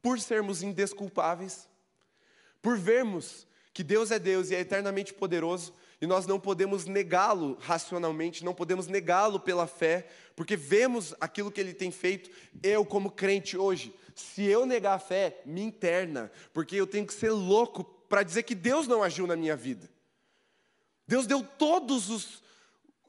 por 0.00 0.20
sermos 0.20 0.62
indesculpáveis, 0.62 1.68
por 2.62 2.78
vermos 2.78 3.46
que 3.72 3.82
Deus 3.82 4.10
é 4.10 4.18
Deus 4.18 4.50
e 4.50 4.54
é 4.54 4.60
eternamente 4.60 5.14
poderoso, 5.14 5.72
e 6.00 6.06
nós 6.06 6.26
não 6.26 6.38
podemos 6.38 6.84
negá-lo 6.84 7.56
racionalmente, 7.60 8.44
não 8.44 8.54
podemos 8.54 8.86
negá-lo 8.86 9.40
pela 9.40 9.66
fé, 9.66 10.08
porque 10.36 10.56
vemos 10.56 11.14
aquilo 11.20 11.50
que 11.50 11.60
ele 11.60 11.74
tem 11.74 11.90
feito. 11.90 12.30
Eu, 12.62 12.84
como 12.84 13.10
crente 13.10 13.56
hoje, 13.56 13.92
se 14.20 14.44
eu 14.44 14.66
negar 14.66 14.94
a 14.94 14.98
fé, 14.98 15.40
me 15.44 15.62
interna, 15.62 16.30
porque 16.52 16.76
eu 16.76 16.86
tenho 16.86 17.06
que 17.06 17.14
ser 17.14 17.30
louco 17.30 17.84
para 17.84 18.22
dizer 18.22 18.42
que 18.42 18.54
Deus 18.54 18.86
não 18.86 19.02
agiu 19.02 19.26
na 19.26 19.36
minha 19.36 19.56
vida. 19.56 19.88
Deus 21.06 21.26
deu 21.26 21.42
todos 21.42 22.10
os 22.10 22.42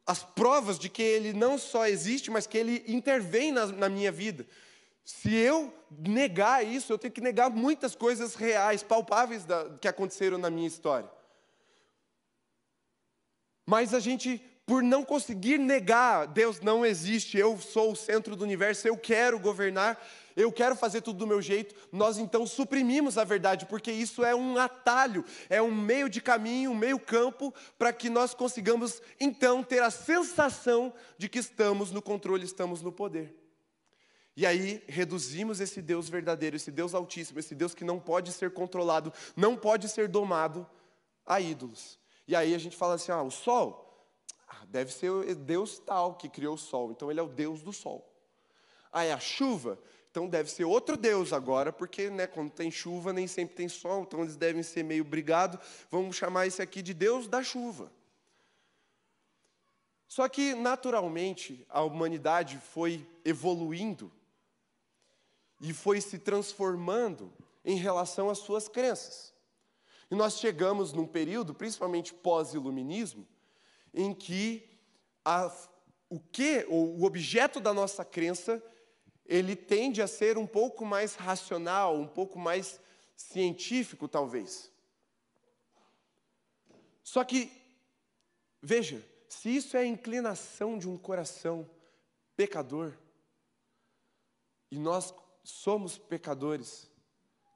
as 0.10 0.24
provas 0.24 0.80
de 0.80 0.90
que 0.90 1.04
ele 1.04 1.34
não 1.34 1.56
só 1.56 1.86
existe, 1.86 2.32
mas 2.32 2.48
que 2.48 2.58
ele 2.58 2.84
intervém 2.88 3.52
na, 3.52 3.68
na 3.68 3.88
minha 3.88 4.12
vida. 4.12 4.44
Se 5.06 5.32
eu 5.32 5.72
negar 5.92 6.66
isso, 6.66 6.92
eu 6.92 6.98
tenho 6.98 7.14
que 7.14 7.22
negar 7.22 7.52
muitas 7.52 7.94
coisas 7.94 8.34
reais, 8.34 8.82
palpáveis 8.82 9.46
da, 9.46 9.70
que 9.78 9.88
aconteceram 9.88 10.40
na 10.40 10.50
minha 10.50 10.68
história. 10.68 11.08
Mas 13.68 13.94
a 13.94 14.00
gente, 14.00 14.42
por 14.66 14.82
não 14.82 15.06
conseguir 15.06 15.60
negar, 15.60 16.26
Deus 16.26 16.60
não 16.60 16.84
existe, 16.84 17.38
eu 17.38 17.60
sou 17.60 17.92
o 17.92 17.96
centro 17.96 18.36
do 18.36 18.44
universo, 18.44 18.88
eu 18.88 18.98
quero 18.98 19.40
governar, 19.40 20.04
eu 20.36 20.52
quero 20.52 20.76
fazer 20.76 21.02
tudo 21.02 21.20
do 21.20 21.28
meu 21.28 21.42
jeito, 21.42 21.76
nós 21.92 22.18
então 22.18 22.46
suprimimos 22.46 23.18
a 23.18 23.24
verdade, 23.24 23.66
porque 23.66 23.92
isso 23.92 24.24
é 24.24 24.36
um 24.36 24.58
atalho, 24.58 25.24
é 25.50 25.62
um 25.62 25.74
meio 25.74 26.10
de 26.10 26.22
caminho, 26.22 26.72
um 26.72 26.76
meio 26.76 27.00
campo, 27.00 27.54
para 27.78 27.94
que 27.94 28.10
nós 28.10 28.34
consigamos 28.34 29.02
então 29.20 29.64
ter 29.64 29.82
a 29.82 29.92
sensação 29.92 30.94
de 31.18 31.30
que 31.30 31.40
estamos 31.40 31.92
no 31.92 32.02
controle, 32.02 32.46
estamos 32.46 32.82
no 32.82 32.92
poder. 32.92 33.36
E 34.36 34.46
aí 34.46 34.82
reduzimos 34.88 35.60
esse 35.60 35.82
Deus 35.82 36.08
verdadeiro, 36.08 36.56
esse 36.56 36.72
Deus 36.72 36.94
altíssimo, 36.94 37.40
esse 37.40 37.54
Deus 37.54 37.74
que 37.74 37.84
não 37.84 38.00
pode 38.00 38.32
ser 38.32 38.52
controlado, 38.52 39.12
não 39.36 39.58
pode 39.58 39.90
ser 39.90 40.08
domado, 40.08 40.66
a 41.26 41.40
ídolos. 41.40 42.00
E 42.28 42.36
aí 42.36 42.56
a 42.56 42.58
gente 42.58 42.76
fala 42.76 42.96
assim: 42.96 43.12
ah, 43.12 43.22
o 43.22 43.30
sol 43.30 44.08
ah, 44.48 44.66
deve 44.68 44.92
ser 44.92 45.36
Deus 45.36 45.80
tal 45.80 46.16
que 46.16 46.28
criou 46.28 46.56
o 46.56 46.58
sol, 46.58 46.92
então 46.92 47.12
ele 47.12 47.20
é 47.20 47.24
o 47.24 47.30
Deus 47.30 47.62
do 47.62 47.72
sol. 47.72 48.10
Aí 48.92 49.12
a 49.12 49.20
chuva, 49.20 49.80
então 50.12 50.28
deve 50.28 50.50
ser 50.50 50.66
outro 50.66 50.98
Deus 50.98 51.32
agora, 51.32 51.72
porque 51.72 52.10
né, 52.10 52.26
quando 52.26 52.50
tem 52.50 52.72
chuva 52.72 53.14
nem 53.14 53.28
sempre 53.28 53.56
tem 53.56 53.70
sol, 53.70 54.04
então 54.04 54.22
eles 54.22 54.36
devem 54.36 54.64
ser 54.64 54.84
meio 54.84 55.04
brigados. 55.04 55.60
Vamos 55.90 56.16
chamar 56.16 56.48
esse 56.48 56.62
aqui 56.62 56.82
de 56.82 56.94
Deus 56.94 57.28
da 57.28 57.44
chuva. 57.44 57.92
Só 60.08 60.28
que, 60.28 60.56
naturalmente, 60.56 61.64
a 61.70 61.84
humanidade 61.84 62.58
foi 62.58 63.08
evoluindo 63.24 64.12
e 65.62 65.72
foi 65.72 66.02
se 66.02 66.18
transformando 66.18 67.32
em 67.64 67.76
relação 67.76 68.28
às 68.28 68.40
suas 68.40 68.68
crenças. 68.68 69.32
E 70.10 70.16
nós 70.16 70.40
chegamos 70.40 70.92
num 70.92 71.06
período, 71.06 71.54
principalmente 71.54 72.12
pós-iluminismo, 72.16 73.28
em 73.94 74.12
que 74.12 74.68
a, 75.24 75.56
o 76.10 76.20
que, 76.20 76.66
ou 76.68 76.98
o 76.98 77.04
objeto 77.04 77.60
da 77.60 77.72
nossa 77.72 78.04
crença, 78.04 78.64
ele 79.30 79.56
tende 79.56 80.02
a 80.02 80.08
ser 80.08 80.40
um 80.40 80.48
pouco 80.48 80.84
mais 80.84 81.14
racional, 81.14 81.96
um 81.96 82.08
pouco 82.08 82.40
mais 82.40 82.82
científico, 83.16 84.08
talvez. 84.08 84.72
Só 87.04 87.24
que, 87.24 87.52
veja, 88.60 89.06
se 89.30 89.56
isso 89.56 89.78
é 89.78 89.82
a 89.82 89.86
inclinação 89.86 90.80
de 90.80 90.90
um 90.90 90.98
coração 90.98 91.70
pecador, 92.36 92.98
e 94.72 94.80
nós 94.80 95.14
somos 95.44 95.96
pecadores, 95.96 96.90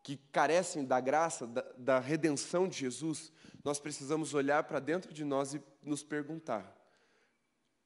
que 0.03 0.17
carecem 0.31 0.85
da 0.85 0.99
graça, 0.99 1.47
da, 1.47 1.61
da 1.75 1.99
redenção 1.99 2.67
de 2.67 2.77
Jesus, 2.77 3.31
nós 3.63 3.79
precisamos 3.79 4.35
olhar 4.35 4.63
para 4.65 4.79
dentro 4.79 5.11
de 5.11 5.23
nós 5.23 5.55
e 5.55 5.63
nos 5.81 6.03
perguntar: 6.03 6.77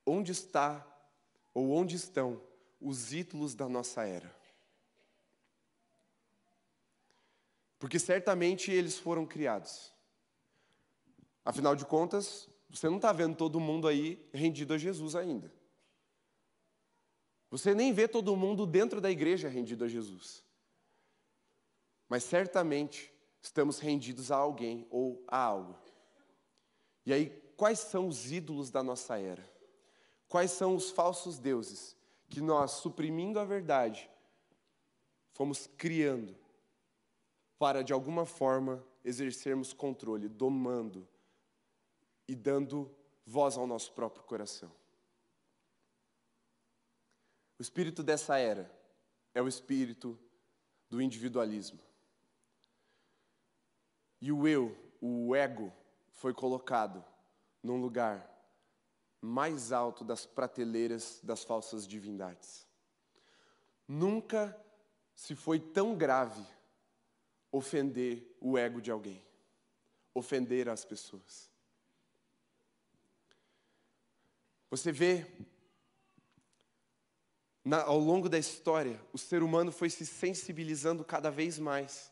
onde 0.06 0.34
está 0.34 0.86
ou 1.54 1.71
onde 1.71 1.95
estão 1.95 2.41
os 2.80 3.13
ídolos 3.13 3.56
da 3.56 3.68
nossa 3.68 4.04
era? 4.04 4.36
Porque 7.80 8.00
certamente 8.00 8.72
eles 8.72 8.98
foram 8.98 9.26
criados. 9.26 9.94
Afinal 11.46 11.76
de 11.76 11.86
contas, 11.86 12.50
você 12.70 12.90
não 12.90 12.98
está 12.98 13.12
vendo 13.13 13.36
todo 13.36 13.60
mundo 13.60 13.88
aí 13.88 14.28
rendido 14.34 14.74
a 14.74 14.78
Jesus 14.78 15.16
ainda. 15.16 15.52
Você 17.50 17.74
nem 17.74 17.94
vê 17.94 18.08
todo 18.08 18.36
mundo 18.36 18.66
dentro 18.66 19.00
da 19.00 19.10
igreja 19.10 19.48
rendido 19.48 19.86
a 19.86 19.88
Jesus 19.88 20.48
mas 22.10 22.24
certamente 22.24 23.13
estamos 23.42 23.80
rendidos 23.80 24.32
a 24.32 24.38
alguém 24.38 24.88
ou 24.90 25.24
a 25.28 25.38
algo. 25.38 25.78
E 27.06 27.13
aí, 27.13 27.30
quais 27.56 27.80
são 27.80 28.08
os 28.08 28.32
ídolos 28.32 28.70
da 28.70 28.84
nossa 28.84 29.18
era? 29.18 29.48
Quais 30.28 30.52
são 30.52 30.76
os 30.76 30.90
falsos 30.90 31.38
deuses 31.40 31.96
que 32.30 32.42
nós, 32.42 32.72
suprimindo 32.72 33.40
a 33.40 33.46
verdade, 33.46 34.10
fomos 35.34 35.68
criando 35.78 36.36
para, 37.58 37.84
de 37.84 37.94
alguma 37.94 38.26
forma, 38.26 38.84
exercermos 39.04 39.74
controle, 39.74 40.28
domando 40.28 41.08
e 42.28 42.36
dando 42.36 42.94
voz 43.26 43.58
ao 43.58 43.66
nosso 43.66 43.92
próprio 43.94 44.24
coração? 44.24 44.72
O 47.58 47.62
espírito 47.62 48.04
dessa 48.04 48.38
era 48.38 48.72
é 49.34 49.42
o 49.42 49.48
espírito 49.48 50.18
do 50.90 51.02
individualismo. 51.02 51.80
E 54.22 54.32
o 54.32 54.48
eu, 54.48 54.76
o 55.02 55.36
ego, 55.36 55.72
foi 56.12 56.34
colocado 56.34 57.04
num 57.62 57.80
lugar 57.80 58.37
mais 59.22 59.72
alto 59.72 60.04
das 60.04 60.26
prateleiras 60.26 61.20
das 61.24 61.44
falsas 61.44 61.88
divindades. 61.88 62.68
Nunca 63.88 64.56
se 65.16 65.36
foi 65.36 65.60
tão 65.60 65.96
grave 65.96 66.46
ofender 67.52 68.36
o 68.40 68.58
ego 68.58 68.82
de 68.82 68.92
alguém, 68.92 69.26
ofender 70.14 70.70
as 70.70 70.86
pessoas. 70.86 71.50
Você 74.70 74.92
vê, 74.92 75.26
na, 77.64 77.84
ao 77.84 77.98
longo 77.98 78.28
da 78.28 78.38
história, 78.38 79.02
o 79.14 79.18
ser 79.18 79.42
humano 79.42 79.72
foi 79.72 79.90
se 79.90 80.06
sensibilizando 80.06 81.04
cada 81.04 81.32
vez 81.32 81.58
mais 81.58 82.12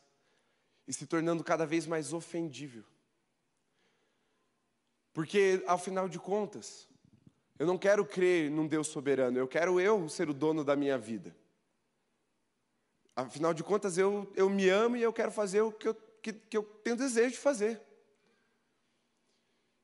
e 0.88 0.92
se 0.92 1.06
tornando 1.06 1.44
cada 1.44 1.66
vez 1.66 1.86
mais 1.86 2.12
ofendível. 2.12 2.84
Porque, 5.12 5.62
ao 5.66 5.78
final 5.78 6.08
de 6.08 6.18
contas, 6.18 6.88
eu 7.58 7.66
não 7.66 7.78
quero 7.78 8.04
crer 8.04 8.50
num 8.50 8.66
Deus 8.66 8.88
soberano, 8.88 9.38
eu 9.38 9.48
quero 9.48 9.80
eu 9.80 10.08
ser 10.08 10.28
o 10.28 10.34
dono 10.34 10.64
da 10.64 10.76
minha 10.76 10.98
vida. 10.98 11.34
Afinal 13.14 13.54
de 13.54 13.64
contas, 13.64 13.96
eu, 13.96 14.30
eu 14.36 14.50
me 14.50 14.68
amo 14.68 14.96
e 14.96 15.02
eu 15.02 15.12
quero 15.12 15.32
fazer 15.32 15.62
o 15.62 15.72
que 15.72 15.88
eu, 15.88 15.94
que, 15.94 16.34
que 16.34 16.56
eu 16.56 16.62
tenho 16.62 16.96
desejo 16.96 17.30
de 17.30 17.38
fazer. 17.38 17.80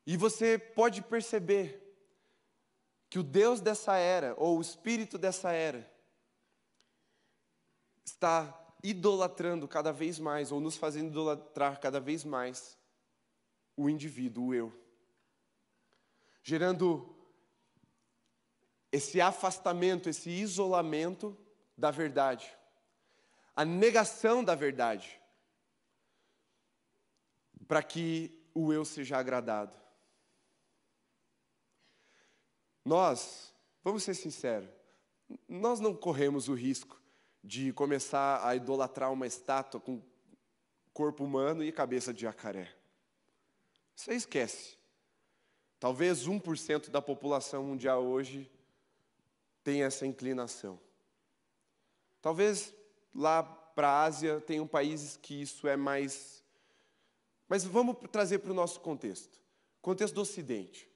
E 0.07 0.17
você 0.17 0.59
pode 0.59 1.01
perceber 1.01 1.81
que 3.09 3.19
o 3.19 3.23
Deus 3.23 3.61
dessa 3.61 3.97
era, 3.97 4.35
ou 4.37 4.59
o 4.59 4.61
espírito 4.61 5.17
dessa 5.17 5.53
era, 5.53 5.91
está 8.05 8.59
idolatrando 8.83 9.69
cada 9.69 9.93
vez 9.93 10.19
mais, 10.19 10.51
ou 10.51 10.61
nos 10.61 10.77
fazendo 10.77 11.09
idolatrar 11.09 11.81
cada 11.81 12.01
vez 12.01 12.25
mais 12.25 12.77
o 13.77 13.89
indivíduo, 13.89 14.47
o 14.47 14.55
eu. 14.55 14.73
Gerando 16.43 17.12
esse 18.93 19.23
afastamento, 19.23 20.11
esse 20.11 20.29
isolamento 20.29 21.37
da 21.77 21.91
verdade, 21.91 22.55
a 23.57 23.65
negação 23.65 24.45
da 24.45 24.55
verdade, 24.55 25.19
para 27.67 27.83
que 27.83 28.39
o 28.55 28.71
eu 28.71 28.85
seja 28.85 29.17
agradado. 29.17 29.81
Nós, 32.85 33.55
vamos 33.83 34.03
ser 34.03 34.15
sinceros, 34.15 34.69
nós 35.49 35.81
não 35.81 35.97
corremos 35.97 36.49
o 36.49 36.55
risco 36.55 37.01
de 37.43 37.73
começar 37.73 38.47
a 38.47 38.55
idolatrar 38.55 39.11
uma 39.11 39.27
estátua 39.27 39.81
com 39.81 40.03
corpo 40.93 41.25
humano 41.25 41.65
e 41.65 41.73
cabeça 41.73 42.13
de 42.13 42.23
jacaré. 42.23 42.77
Você 43.97 44.15
esquece. 44.15 44.77
Talvez 45.81 46.27
1% 46.29 46.91
da 46.91 47.01
população 47.01 47.65
mundial 47.65 48.05
hoje 48.05 48.51
tenha 49.63 49.87
essa 49.87 50.07
inclinação. 50.07 50.79
Talvez 52.21 52.75
lá 53.15 53.43
para 53.43 53.89
a 53.89 54.03
Ásia 54.05 54.41
tenham 54.41 54.67
países 54.67 55.17
que 55.17 55.43
isso 55.43 55.67
é 55.67 55.77
mais. 55.77 56.43
Mas 57.49 57.65
vamos 57.65 57.97
trazer 58.11 58.39
para 58.39 58.51
o 58.51 58.55
nosso 58.55 58.81
contexto 58.81 59.43
contexto 59.83 60.15
do 60.15 60.21
Ocidente. 60.21 60.89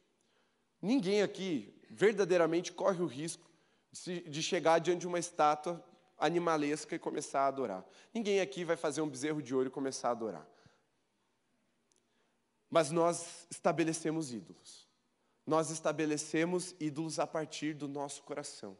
Ninguém 0.81 1.21
aqui 1.21 1.75
verdadeiramente 1.91 2.73
corre 2.73 3.03
o 3.03 3.07
risco 3.07 3.51
de 3.93 4.43
chegar 4.43 4.79
diante 4.79 5.01
de 5.01 5.07
uma 5.09 5.19
estátua 5.19 5.85
animalesca 6.17 6.95
e 6.95 6.99
começar 6.99 7.41
a 7.41 7.49
adorar. 7.49 7.85
Ninguém 8.15 8.41
aqui 8.41 8.65
vai 8.65 8.77
fazer 8.77 9.01
um 9.01 9.09
bezerro 9.09 9.43
de 9.43 9.55
ouro 9.55 9.69
e 9.69 9.71
começar 9.71 10.09
a 10.09 10.13
adorar. 10.13 10.47
Mas 12.71 12.91
nós 12.91 13.47
estabelecemos 13.51 14.33
ídolos. 14.33 14.86
Nós 15.47 15.71
estabelecemos 15.71 16.75
ídolos 16.81 17.19
a 17.19 17.27
partir 17.27 17.73
do 17.73 17.87
nosso 17.87 18.23
coração. 18.25 18.77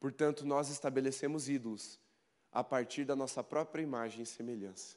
Portanto, 0.00 0.44
nós 0.44 0.68
estabelecemos 0.68 1.48
ídolos 1.48 1.98
a 2.50 2.64
partir 2.64 3.04
da 3.04 3.14
nossa 3.14 3.42
própria 3.44 3.82
imagem 3.82 4.22
e 4.22 4.26
semelhança. 4.26 4.96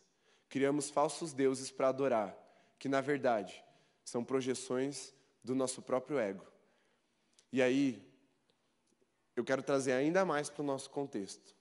Criamos 0.49 0.89
falsos 0.89 1.31
deuses 1.31 1.69
para 1.69 1.89
adorar, 1.89 2.35
que 2.79 2.89
na 2.89 3.01
verdade 3.01 3.63
são 4.03 4.23
projeções 4.23 5.13
do 5.43 5.53
nosso 5.53 5.81
próprio 5.81 6.17
ego. 6.17 6.45
E 7.51 7.61
aí, 7.61 8.03
eu 9.35 9.43
quero 9.43 9.61
trazer 9.61 9.93
ainda 9.93 10.25
mais 10.25 10.49
para 10.49 10.61
o 10.61 10.65
nosso 10.65 10.89
contexto. 10.89 11.55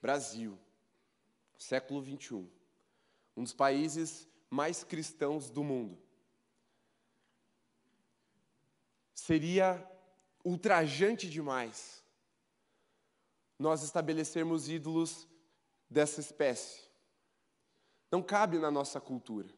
Brasil, 0.00 0.58
século 1.58 2.00
21, 2.00 2.48
um 3.36 3.42
dos 3.42 3.52
países 3.52 4.26
mais 4.48 4.82
cristãos 4.82 5.50
do 5.50 5.62
mundo. 5.62 5.98
Seria 9.20 9.86
ultrajante 10.42 11.28
demais 11.28 12.02
nós 13.58 13.82
estabelecermos 13.82 14.70
ídolos 14.70 15.28
dessa 15.90 16.20
espécie. 16.20 16.80
Não 18.10 18.22
cabe 18.22 18.58
na 18.58 18.70
nossa 18.70 18.98
cultura. 18.98 19.50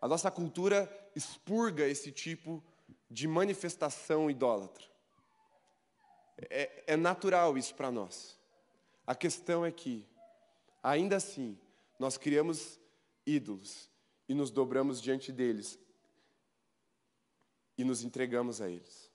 A 0.00 0.08
nossa 0.08 0.30
cultura 0.30 0.90
expurga 1.14 1.86
esse 1.86 2.10
tipo 2.10 2.64
de 3.10 3.28
manifestação 3.28 4.30
idólatra. 4.30 4.86
É, 6.38 6.94
é 6.94 6.96
natural 6.96 7.58
isso 7.58 7.74
para 7.74 7.90
nós. 7.90 8.40
A 9.06 9.14
questão 9.14 9.66
é 9.66 9.70
que, 9.70 10.08
ainda 10.82 11.16
assim, 11.16 11.58
nós 11.98 12.16
criamos 12.16 12.80
ídolos 13.26 13.90
e 14.26 14.32
nos 14.32 14.50
dobramos 14.50 14.98
diante 14.98 15.30
deles 15.30 15.78
e 17.76 17.84
nos 17.84 18.02
entregamos 18.02 18.60
a 18.60 18.68
eles. 18.68 19.10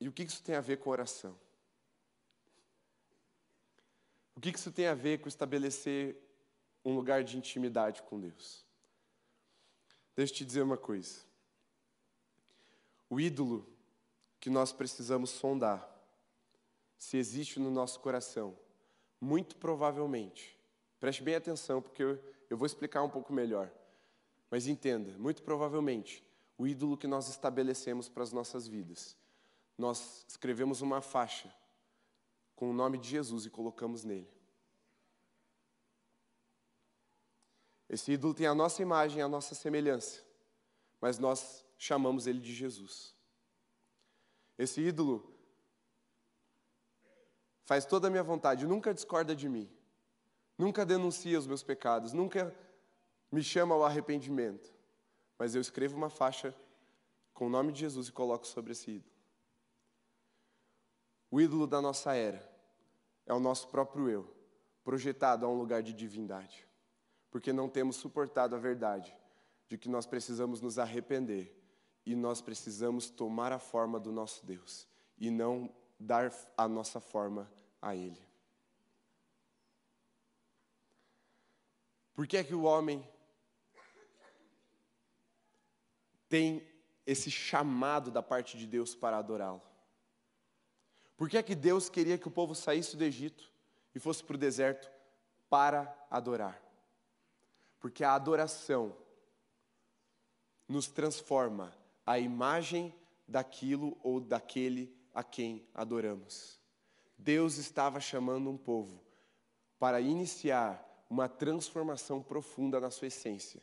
E 0.00 0.08
o 0.08 0.12
que 0.12 0.22
isso 0.22 0.42
tem 0.42 0.54
a 0.54 0.60
ver 0.60 0.78
com 0.78 0.90
oração? 0.90 1.38
O 4.34 4.40
que 4.40 4.48
isso 4.48 4.72
tem 4.72 4.86
a 4.86 4.94
ver 4.94 5.20
com 5.20 5.28
estabelecer 5.28 6.16
um 6.82 6.94
lugar 6.94 7.22
de 7.22 7.36
intimidade 7.36 8.02
com 8.02 8.18
Deus? 8.18 8.64
Deixa 10.16 10.32
eu 10.32 10.36
te 10.38 10.44
dizer 10.44 10.62
uma 10.62 10.78
coisa. 10.78 11.20
O 13.08 13.20
ídolo 13.20 13.66
que 14.38 14.48
nós 14.48 14.72
precisamos 14.72 15.30
sondar, 15.30 15.86
se 16.96 17.18
existe 17.18 17.60
no 17.60 17.70
nosso 17.70 18.00
coração, 18.00 18.58
muito 19.20 19.56
provavelmente, 19.56 20.58
preste 20.98 21.22
bem 21.22 21.34
atenção, 21.34 21.82
porque 21.82 22.02
eu, 22.02 22.18
eu 22.48 22.56
vou 22.56 22.64
explicar 22.64 23.02
um 23.02 23.10
pouco 23.10 23.32
melhor, 23.32 23.70
mas 24.50 24.66
entenda, 24.66 25.16
muito 25.18 25.42
provavelmente, 25.42 26.24
o 26.58 26.66
ídolo 26.66 26.96
que 26.96 27.06
nós 27.06 27.28
estabelecemos 27.28 28.08
para 28.08 28.22
as 28.22 28.32
nossas 28.32 28.66
vidas 28.66 29.16
nós 29.80 30.24
escrevemos 30.28 30.82
uma 30.82 31.00
faixa 31.00 31.52
com 32.54 32.70
o 32.70 32.72
nome 32.72 32.98
de 32.98 33.08
Jesus 33.08 33.46
e 33.46 33.50
colocamos 33.50 34.04
nele. 34.04 34.30
Esse 37.88 38.12
ídolo 38.12 38.34
tem 38.34 38.46
a 38.46 38.54
nossa 38.54 38.82
imagem, 38.82 39.22
a 39.22 39.28
nossa 39.28 39.54
semelhança, 39.54 40.22
mas 41.00 41.18
nós 41.18 41.64
chamamos 41.78 42.26
ele 42.26 42.38
de 42.38 42.54
Jesus. 42.54 43.16
Esse 44.58 44.82
ídolo 44.82 45.34
faz 47.64 47.86
toda 47.86 48.08
a 48.08 48.10
minha 48.10 48.22
vontade, 48.22 48.66
nunca 48.66 48.92
discorda 48.92 49.34
de 49.34 49.48
mim, 49.48 49.68
nunca 50.58 50.84
denuncia 50.84 51.38
os 51.38 51.46
meus 51.46 51.62
pecados, 51.62 52.12
nunca 52.12 52.54
me 53.30 53.42
chama 53.42 53.74
ao 53.74 53.84
arrependimento, 53.84 54.72
mas 55.38 55.54
eu 55.54 55.60
escrevo 55.60 55.96
uma 55.96 56.10
faixa 56.10 56.54
com 57.32 57.46
o 57.46 57.50
nome 57.50 57.72
de 57.72 57.80
Jesus 57.80 58.08
e 58.08 58.12
coloco 58.12 58.46
sobre 58.46 58.72
esse 58.72 58.90
ídolo. 58.90 59.14
O 61.30 61.40
ídolo 61.40 61.66
da 61.66 61.80
nossa 61.80 62.14
era 62.14 62.50
é 63.24 63.32
o 63.32 63.38
nosso 63.38 63.68
próprio 63.68 64.08
eu, 64.08 64.36
projetado 64.82 65.46
a 65.46 65.48
um 65.48 65.56
lugar 65.56 65.82
de 65.82 65.92
divindade, 65.92 66.66
porque 67.30 67.52
não 67.52 67.68
temos 67.68 67.96
suportado 67.96 68.56
a 68.56 68.58
verdade 68.58 69.16
de 69.68 69.78
que 69.78 69.88
nós 69.88 70.04
precisamos 70.04 70.60
nos 70.60 70.78
arrepender 70.78 71.56
e 72.04 72.16
nós 72.16 72.40
precisamos 72.40 73.08
tomar 73.08 73.52
a 73.52 73.58
forma 73.58 74.00
do 74.00 74.10
nosso 74.10 74.44
Deus 74.44 74.88
e 75.16 75.30
não 75.30 75.72
dar 75.98 76.32
a 76.56 76.66
nossa 76.66 76.98
forma 76.98 77.48
a 77.80 77.94
Ele. 77.94 78.20
Por 82.12 82.26
que 82.26 82.36
é 82.36 82.44
que 82.44 82.54
o 82.54 82.64
homem 82.64 83.06
tem 86.30 86.66
esse 87.04 87.30
chamado 87.30 88.10
da 88.10 88.22
parte 88.22 88.56
de 88.56 88.66
Deus 88.66 88.94
para 88.94 89.18
adorá-lo? 89.18 89.60
Por 91.16 91.28
que 91.28 91.36
é 91.36 91.42
que 91.42 91.54
Deus 91.54 91.90
queria 91.90 92.16
que 92.16 92.28
o 92.28 92.30
povo 92.30 92.54
saísse 92.54 92.96
do 92.96 93.04
Egito 93.04 93.52
e 93.94 93.98
fosse 93.98 94.24
para 94.24 94.36
o 94.36 94.38
deserto 94.38 94.90
para 95.50 95.94
adorar? 96.08 96.62
Porque 97.78 98.04
a 98.04 98.14
adoração 98.14 98.96
nos 100.68 100.86
transforma 100.86 101.76
a 102.06 102.18
imagem 102.18 102.94
daquilo 103.26 103.98
ou 104.02 104.20
daquele 104.20 104.96
a 105.12 105.24
quem 105.24 105.68
adoramos. 105.74 106.60
Deus 107.18 107.58
estava 107.58 108.00
chamando 108.00 108.48
um 108.48 108.56
povo 108.56 109.02
para 109.78 110.00
iniciar 110.00 110.86
uma 111.10 111.28
transformação 111.28 112.22
profunda 112.22 112.78
na 112.78 112.90
sua 112.90 113.08
essência, 113.08 113.60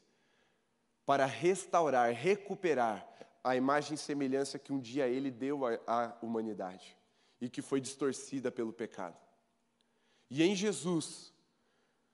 para 1.07 1.25
restaurar, 1.25 2.13
recuperar 2.13 3.07
a 3.41 3.55
imagem 3.55 3.95
e 3.95 3.97
semelhança 3.97 4.59
que 4.59 4.73
um 4.73 4.79
dia 4.79 5.07
ele 5.07 5.31
deu 5.31 5.61
à 5.87 6.13
humanidade 6.21 6.97
e 7.39 7.47
que 7.47 7.61
foi 7.61 7.79
distorcida 7.79 8.51
pelo 8.51 8.73
pecado. 8.73 9.17
E 10.29 10.43
em 10.43 10.53
Jesus, 10.53 11.33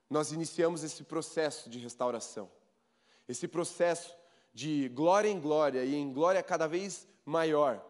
nós 0.08 0.32
iniciamos 0.32 0.84
esse 0.84 1.03
processo 1.03 1.71
de 1.71 1.79
restauração, 1.79 2.51
esse 3.27 3.47
processo 3.47 4.15
de 4.53 4.88
glória 4.89 5.27
em 5.27 5.39
glória 5.39 5.84
e 5.84 5.95
em 5.95 6.13
glória 6.13 6.43
cada 6.43 6.67
vez 6.67 7.08
maior, 7.25 7.84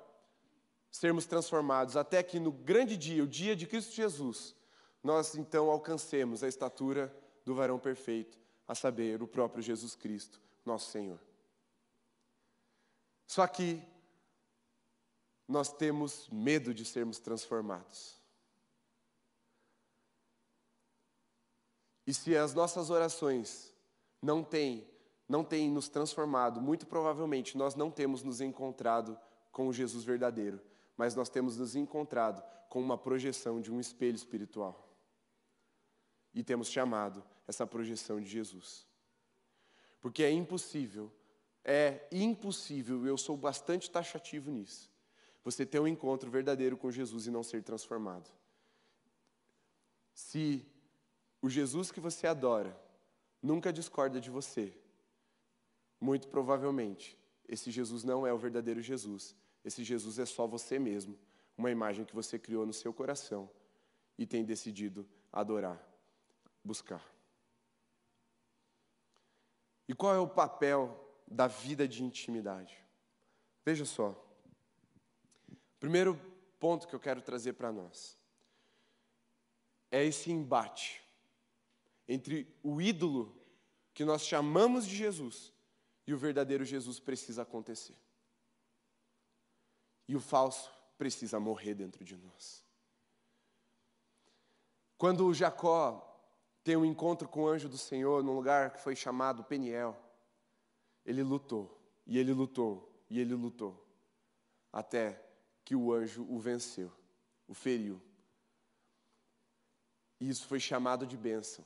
sermos 0.89 1.25
transformados, 1.25 1.97
até 1.97 2.23
que 2.23 2.39
no 2.39 2.51
grande 2.53 2.95
dia, 2.95 3.21
o 3.21 3.27
dia 3.27 3.57
de 3.57 3.67
Cristo 3.67 3.93
Jesus, 3.93 4.55
nós 5.03 5.35
então 5.35 5.69
alcancemos 5.69 6.45
a 6.45 6.47
estatura 6.47 7.13
do 7.43 7.53
varão 7.53 7.77
perfeito, 7.77 8.39
a 8.65 8.73
saber, 8.73 9.21
o 9.21 9.27
próprio 9.27 9.61
Jesus 9.61 9.95
Cristo, 9.97 10.41
nosso 10.65 10.91
Senhor. 10.91 11.19
Só 13.27 13.47
que 13.47 13.81
nós 15.47 15.71
temos 15.71 16.29
medo 16.29 16.73
de 16.73 16.85
sermos 16.85 17.19
transformados. 17.19 18.21
E 22.05 22.13
se 22.13 22.35
as 22.35 22.53
nossas 22.53 22.89
orações 22.89 23.73
não 24.21 24.43
têm, 24.43 24.87
não 25.27 25.43
têm 25.43 25.71
nos 25.71 25.87
transformado, 25.87 26.61
muito 26.61 26.85
provavelmente 26.85 27.57
nós 27.57 27.75
não 27.75 27.89
temos 27.89 28.23
nos 28.23 28.41
encontrado 28.41 29.17
com 29.51 29.67
o 29.67 29.73
Jesus 29.73 30.03
verdadeiro, 30.03 30.61
mas 30.97 31.15
nós 31.15 31.29
temos 31.29 31.57
nos 31.57 31.75
encontrado 31.75 32.43
com 32.69 32.81
uma 32.81 32.97
projeção 32.97 33.61
de 33.61 33.71
um 33.71 33.79
espelho 33.79 34.15
espiritual. 34.15 34.89
E 36.33 36.43
temos 36.43 36.67
chamado 36.67 37.23
essa 37.47 37.65
projeção 37.65 38.19
de 38.19 38.27
Jesus. 38.27 38.87
Porque 40.03 40.21
é 40.21 40.29
impossível, 40.29 41.09
é 41.63 42.05
impossível, 42.11 43.07
eu 43.07 43.17
sou 43.17 43.37
bastante 43.37 43.89
taxativo 43.89 44.51
nisso, 44.51 44.91
você 45.45 45.65
ter 45.65 45.79
um 45.79 45.87
encontro 45.87 46.29
verdadeiro 46.29 46.75
com 46.75 46.91
Jesus 46.91 47.25
e 47.25 47.31
não 47.31 47.41
ser 47.41 47.63
transformado. 47.63 48.29
Se 50.13 50.67
o 51.41 51.49
Jesus 51.49 51.89
que 51.89 52.01
você 52.01 52.27
adora 52.27 52.77
nunca 53.41 53.71
discorda 53.71 54.19
de 54.19 54.29
você, 54.29 54.77
muito 56.01 56.27
provavelmente 56.27 57.17
esse 57.47 57.71
Jesus 57.71 58.03
não 58.03 58.27
é 58.27 58.33
o 58.33 58.37
verdadeiro 58.37 58.81
Jesus. 58.81 59.33
Esse 59.63 59.85
Jesus 59.85 60.19
é 60.19 60.25
só 60.25 60.45
você 60.45 60.77
mesmo, 60.77 61.17
uma 61.57 61.71
imagem 61.71 62.03
que 62.03 62.13
você 62.13 62.37
criou 62.37 62.65
no 62.65 62.73
seu 62.73 62.91
coração 62.91 63.49
e 64.17 64.25
tem 64.25 64.43
decidido 64.43 65.07
adorar, 65.31 65.81
buscar. 66.61 67.12
E 69.87 69.93
qual 69.93 70.13
é 70.13 70.19
o 70.19 70.27
papel 70.27 70.99
da 71.27 71.47
vida 71.47 71.87
de 71.87 72.03
intimidade? 72.03 72.77
Veja 73.65 73.85
só. 73.85 74.15
Primeiro 75.79 76.19
ponto 76.59 76.87
que 76.87 76.95
eu 76.95 76.99
quero 76.99 77.21
trazer 77.21 77.53
para 77.53 77.71
nós 77.71 78.17
é 79.91 80.03
esse 80.03 80.31
embate 80.31 81.03
entre 82.07 82.47
o 82.63 82.81
ídolo 82.81 83.37
que 83.93 84.03
nós 84.03 84.25
chamamos 84.25 84.87
de 84.87 84.95
Jesus 84.95 85.53
e 86.07 86.13
o 86.13 86.17
verdadeiro 86.17 86.65
Jesus 86.65 86.99
precisa 86.99 87.43
acontecer. 87.43 87.95
E 90.07 90.15
o 90.15 90.19
falso 90.19 90.71
precisa 90.97 91.39
morrer 91.39 91.75
dentro 91.75 92.03
de 92.03 92.17
nós. 92.17 92.63
Quando 94.97 95.33
Jacó 95.33 96.12
tem 96.63 96.77
um 96.77 96.85
encontro 96.85 97.27
com 97.27 97.43
o 97.43 97.47
anjo 97.47 97.67
do 97.67 97.77
Senhor 97.77 98.23
num 98.23 98.35
lugar 98.35 98.71
que 98.71 98.79
foi 98.79 98.95
chamado 98.95 99.43
Peniel, 99.43 99.97
ele 101.05 101.21
lutou, 101.21 101.77
e 102.07 102.17
ele 102.17 102.31
lutou, 102.31 102.89
e 103.09 103.19
ele 103.19 103.33
lutou, 103.33 103.85
até 104.71 105.21
que 105.65 105.75
o 105.75 105.93
anjo 105.93 106.25
o 106.29 106.39
venceu, 106.39 106.91
o 107.47 107.53
feriu. 107.53 108.01
E 110.19 110.29
isso 110.29 110.47
foi 110.47 110.59
chamado 110.59 111.05
de 111.05 111.17
bênção. 111.17 111.65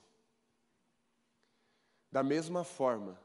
Da 2.11 2.23
mesma 2.23 2.63
forma 2.63 3.19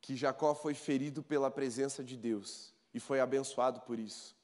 que 0.00 0.16
Jacó 0.16 0.54
foi 0.54 0.74
ferido 0.74 1.22
pela 1.22 1.50
presença 1.50 2.02
de 2.02 2.16
Deus 2.16 2.74
e 2.92 2.98
foi 2.98 3.20
abençoado 3.20 3.80
por 3.82 3.98
isso, 3.98 4.36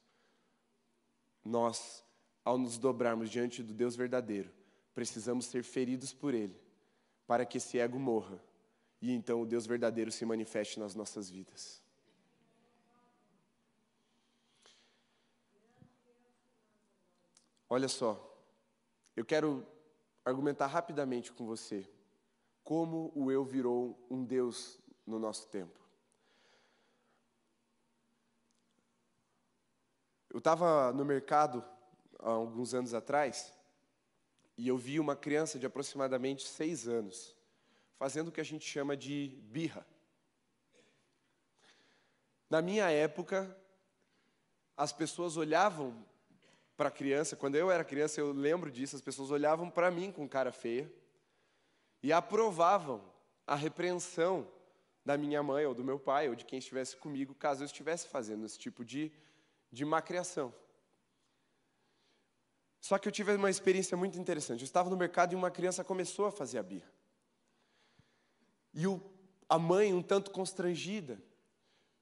nós, 1.43 2.03
ao 2.45 2.57
nos 2.57 2.77
dobrarmos 2.77 3.29
diante 3.29 3.61
do 3.61 3.73
Deus 3.73 3.95
verdadeiro, 3.95 4.53
precisamos 4.93 5.45
ser 5.45 5.63
feridos 5.63 6.13
por 6.13 6.33
Ele, 6.33 6.59
para 7.25 7.45
que 7.45 7.57
esse 7.57 7.79
ego 7.79 7.99
morra 7.99 8.39
e 9.01 9.11
então 9.11 9.41
o 9.41 9.45
Deus 9.45 9.65
verdadeiro 9.65 10.09
se 10.11 10.25
manifeste 10.25 10.79
nas 10.79 10.95
nossas 10.95 11.29
vidas. 11.29 11.83
Olha 17.69 17.89
só, 17.89 18.39
eu 19.13 19.25
quero 19.25 19.67
argumentar 20.23 20.67
rapidamente 20.67 21.33
com 21.33 21.45
você 21.45 21.89
como 22.63 23.11
o 23.13 23.29
eu 23.29 23.43
virou 23.43 23.97
um 24.09 24.23
Deus 24.23 24.79
no 25.05 25.19
nosso 25.19 25.47
tempo. 25.47 25.77
Eu 30.29 30.37
estava 30.37 30.93
no 30.93 31.03
mercado 31.03 31.61
há 32.19 32.29
alguns 32.29 32.73
anos 32.73 32.93
atrás 32.93 33.53
e 34.57 34.67
eu 34.67 34.77
vi 34.77 34.99
uma 34.99 35.15
criança 35.15 35.57
de 35.57 35.65
aproximadamente 35.65 36.47
seis 36.47 36.87
anos 36.87 37.35
fazendo 37.97 38.27
o 38.27 38.31
que 38.31 38.41
a 38.41 38.45
gente 38.45 38.67
chama 38.67 38.97
de 38.97 39.39
birra. 39.43 39.85
Na 42.49 42.61
minha 42.61 42.89
época, 42.89 43.57
as 44.75 44.91
pessoas 44.91 45.37
olhavam 45.37 46.05
para 46.75 46.89
a 46.89 46.91
criança, 46.91 47.35
quando 47.35 47.55
eu 47.55 47.71
era 47.71 47.83
criança, 47.83 48.19
eu 48.19 48.33
lembro 48.33 48.69
disso, 48.69 48.95
as 48.95 49.01
pessoas 49.01 49.31
olhavam 49.31 49.69
para 49.69 49.89
mim 49.89 50.11
com 50.11 50.27
cara 50.27 50.51
feia 50.51 50.91
e 52.01 52.11
aprovavam 52.11 53.01
a 53.47 53.55
repreensão 53.55 54.47
da 55.05 55.17
minha 55.17 55.41
mãe 55.41 55.65
ou 55.65 55.73
do 55.73 55.83
meu 55.83 55.99
pai 55.99 56.27
ou 56.27 56.35
de 56.35 56.45
quem 56.45 56.59
estivesse 56.59 56.97
comigo, 56.97 57.33
caso 57.33 57.61
eu 57.61 57.65
estivesse 57.65 58.07
fazendo 58.07 58.45
esse 58.45 58.57
tipo 58.57 58.83
de, 58.83 59.11
de 59.71 59.85
macriação. 59.85 60.53
Só 62.83 62.97
que 62.97 63.07
eu 63.07 63.13
tive 63.13 63.33
uma 63.33 63.49
experiência 63.49 63.95
muito 63.95 64.19
interessante. 64.19 64.59
Eu 64.59 64.65
estava 64.65 64.89
no 64.89 64.97
mercado 64.97 65.31
e 65.31 65.37
uma 65.37 65.49
criança 65.49 65.85
começou 65.85 66.25
a 66.25 66.31
fazer 66.33 66.57
a 66.57 66.63
birra. 66.63 66.91
E 68.73 68.85
o, 68.85 69.01
a 69.47 69.57
mãe, 69.57 69.93
um 69.93 70.01
tanto 70.01 70.31
constrangida, 70.31 71.17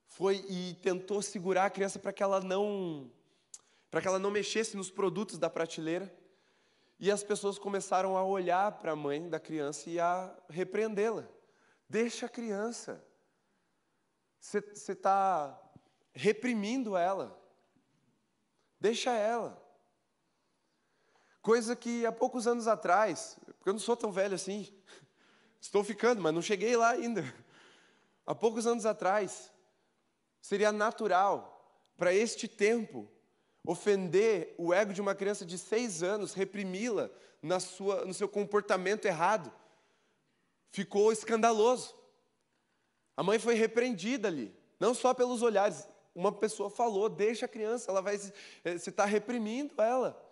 foi 0.08 0.44
e 0.50 0.74
tentou 0.82 1.22
segurar 1.22 1.65
a 1.65 1.70
criança 1.70 2.00
para 2.00 2.12
que 2.12 2.24
ela 2.24 2.41
não 2.41 3.12
para 3.91 4.02
que 4.02 4.08
ela 4.08 4.17
não 4.17 4.32
mexesse 4.32 4.76
nos 4.76 4.89
produtos 4.89 5.38
da 5.38 5.52
prateleira. 5.52 6.12
E 7.00 7.12
as 7.12 7.24
pessoas 7.24 7.60
começaram 7.60 8.17
a 8.17 8.24
olhar 8.24 8.72
para 8.80 8.94
a 8.94 8.96
mãe 8.96 9.30
da 9.30 9.39
criança 9.39 9.88
e 9.88 10.00
a 10.00 10.36
repreendê-la. 10.50 11.28
Deixa 11.88 12.26
a 12.26 12.30
criança. 12.30 13.06
Você 14.39 14.94
está 14.94 15.62
reprimindo 16.12 16.98
ela. 16.98 17.39
Deixa 18.80 19.12
ela. 19.12 19.62
Coisa 21.42 21.76
que 21.76 22.06
há 22.06 22.12
poucos 22.12 22.46
anos 22.46 22.68
atrás, 22.68 23.38
porque 23.58 23.70
eu 23.70 23.74
não 23.74 23.80
sou 23.80 23.98
tão 23.98 24.12
velho 24.12 24.36
assim, 24.36 24.72
estou 25.60 25.84
ficando, 25.84 26.22
mas 26.22 26.34
não 26.34 26.42
cheguei 26.42 26.76
lá 26.76 26.90
ainda. 26.92 27.24
Há 28.26 28.36
poucos 28.36 28.68
anos 28.68 28.86
atrás, 28.86 29.52
seria 30.40 30.72
natural 30.72 31.52
para 31.98 32.14
este 32.14 32.48
tempo 32.48 33.10
ofender 33.66 34.56
o 34.58 34.74
ego 34.74 34.94
de 34.94 35.02
uma 35.02 35.16
criança 35.16 35.46
de 35.46 35.58
seis 35.58 36.02
anos, 36.04 36.34
reprimi-la 36.34 37.10
na 37.42 37.60
sua, 37.60 38.06
no 38.06 38.14
seu 38.14 38.30
comportamento 38.30 39.06
errado, 39.06 39.52
ficou 40.70 41.12
escandaloso. 41.12 41.96
A 43.18 43.24
mãe 43.24 43.40
foi 43.40 43.56
repreendida 43.56 44.28
ali, 44.28 44.56
não 44.80 44.94
só 44.94 45.14
pelos 45.14 45.42
olhares. 45.42 45.88
Uma 46.14 46.32
pessoa 46.32 46.70
falou: 46.70 47.10
deixa 47.10 47.46
a 47.46 47.50
criança, 47.50 47.90
ela 47.90 48.02
vai, 48.02 48.16
eh, 48.64 48.78
você 48.78 48.90
está 48.90 49.06
reprimindo 49.06 49.80
ela. 49.82 50.31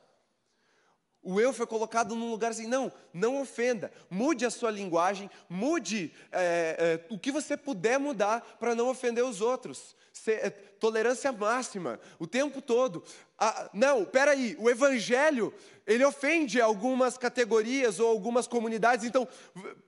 O 1.22 1.40
eu 1.40 1.52
foi 1.52 1.68
colocado 1.68 2.16
num 2.16 2.32
lugar 2.32 2.52
assim, 2.52 2.68
não, 2.68 2.92
não 3.14 3.42
ofenda, 3.42 3.92
mude 4.10 4.46
a 4.46 4.50
sua 4.50 4.72
linguagem, 4.72 5.30
mude 5.50 6.14
é, 6.32 7.02
é, 7.10 7.14
o 7.14 7.20
que 7.20 7.32
você 7.32 7.58
puder 7.58 8.00
mudar 8.00 8.42
para 8.58 8.74
não 8.74 8.88
ofender 8.88 9.24
os 9.24 9.42
outros. 9.42 9.96
Se, 10.14 10.32
é, 10.32 10.50
tolerância 10.50 11.32
máxima, 11.32 12.00
o 12.18 12.26
tempo 12.26 12.62
todo. 12.62 13.04
Ah, 13.38 13.70
não, 13.74 14.06
peraí, 14.06 14.56
o 14.60 14.70
evangelho, 14.70 15.54
ele 15.86 16.06
ofende 16.06 16.62
algumas 16.62 17.18
categorias 17.18 18.00
ou 18.00 18.10
algumas 18.10 18.48
comunidades, 18.48 19.06
então 19.06 19.28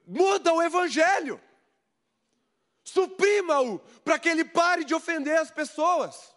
muda 0.06 0.54
o 0.54 0.62
evangelho. 0.62 1.40
Suprima-o 2.84 3.80
para 4.04 4.20
que 4.20 4.28
ele 4.28 4.44
pare 4.44 4.84
de 4.84 4.94
ofender 4.94 5.38
as 5.38 5.50
pessoas. 5.50 6.36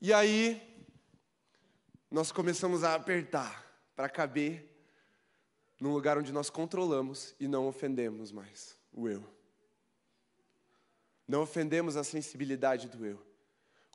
E 0.00 0.12
aí, 0.12 0.60
nós 2.12 2.30
começamos 2.30 2.84
a 2.84 2.94
apertar 2.94 3.64
para 3.96 4.06
caber 4.06 4.68
num 5.80 5.94
lugar 5.94 6.18
onde 6.18 6.30
nós 6.30 6.50
controlamos 6.50 7.34
e 7.40 7.48
não 7.48 7.66
ofendemos 7.66 8.30
mais 8.30 8.76
o 8.92 9.08
eu. 9.08 9.24
Não 11.26 11.40
ofendemos 11.40 11.96
a 11.96 12.04
sensibilidade 12.04 12.86
do 12.86 13.06
eu. 13.06 13.18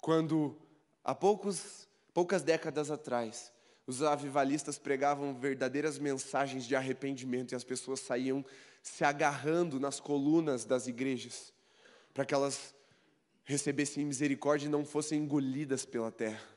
Quando 0.02 0.58
há 1.04 1.14
poucos, 1.14 1.88
poucas 2.12 2.42
décadas 2.42 2.90
atrás, 2.90 3.54
os 3.86 4.02
avivalistas 4.02 4.80
pregavam 4.80 5.36
verdadeiras 5.36 6.00
mensagens 6.00 6.66
de 6.66 6.76
arrependimento 6.76 7.52
e 7.52 7.56
as 7.56 7.64
pessoas 7.64 8.00
saíam 8.00 8.44
se 8.82 9.04
agarrando 9.04 9.80
nas 9.80 10.00
colunas 10.00 10.66
das 10.66 10.88
igrejas 10.88 11.54
para 12.16 12.26
que 12.26 12.34
elas 12.34 12.74
recebessem 13.44 14.04
misericórdia 14.04 14.66
e 14.66 14.72
não 14.72 14.84
fossem 14.84 15.20
engolidas 15.20 15.86
pela 15.86 16.12
terra. 16.12 16.57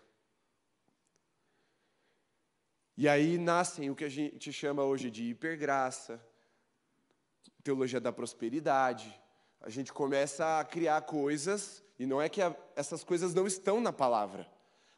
E 3.03 3.09
aí 3.09 3.39
nascem 3.39 3.89
o 3.89 3.95
que 3.95 4.05
a 4.05 4.11
gente 4.11 4.53
chama 4.53 4.85
hoje 4.85 5.11
de 5.11 5.25
hipergraça, 5.25 6.21
teologia 7.65 7.99
da 7.99 8.13
prosperidade. 8.13 9.19
A 9.59 9.71
gente 9.71 9.91
começa 9.91 10.61
a 10.61 10.65
criar 10.67 11.01
coisas, 11.01 11.83
e 11.99 12.05
não 12.05 12.21
é 12.21 12.29
que 12.29 12.43
a, 12.43 12.55
essas 12.77 13.03
coisas 13.03 13.33
não 13.33 13.47
estão 13.47 13.81
na 13.81 13.91
palavra. 13.91 14.47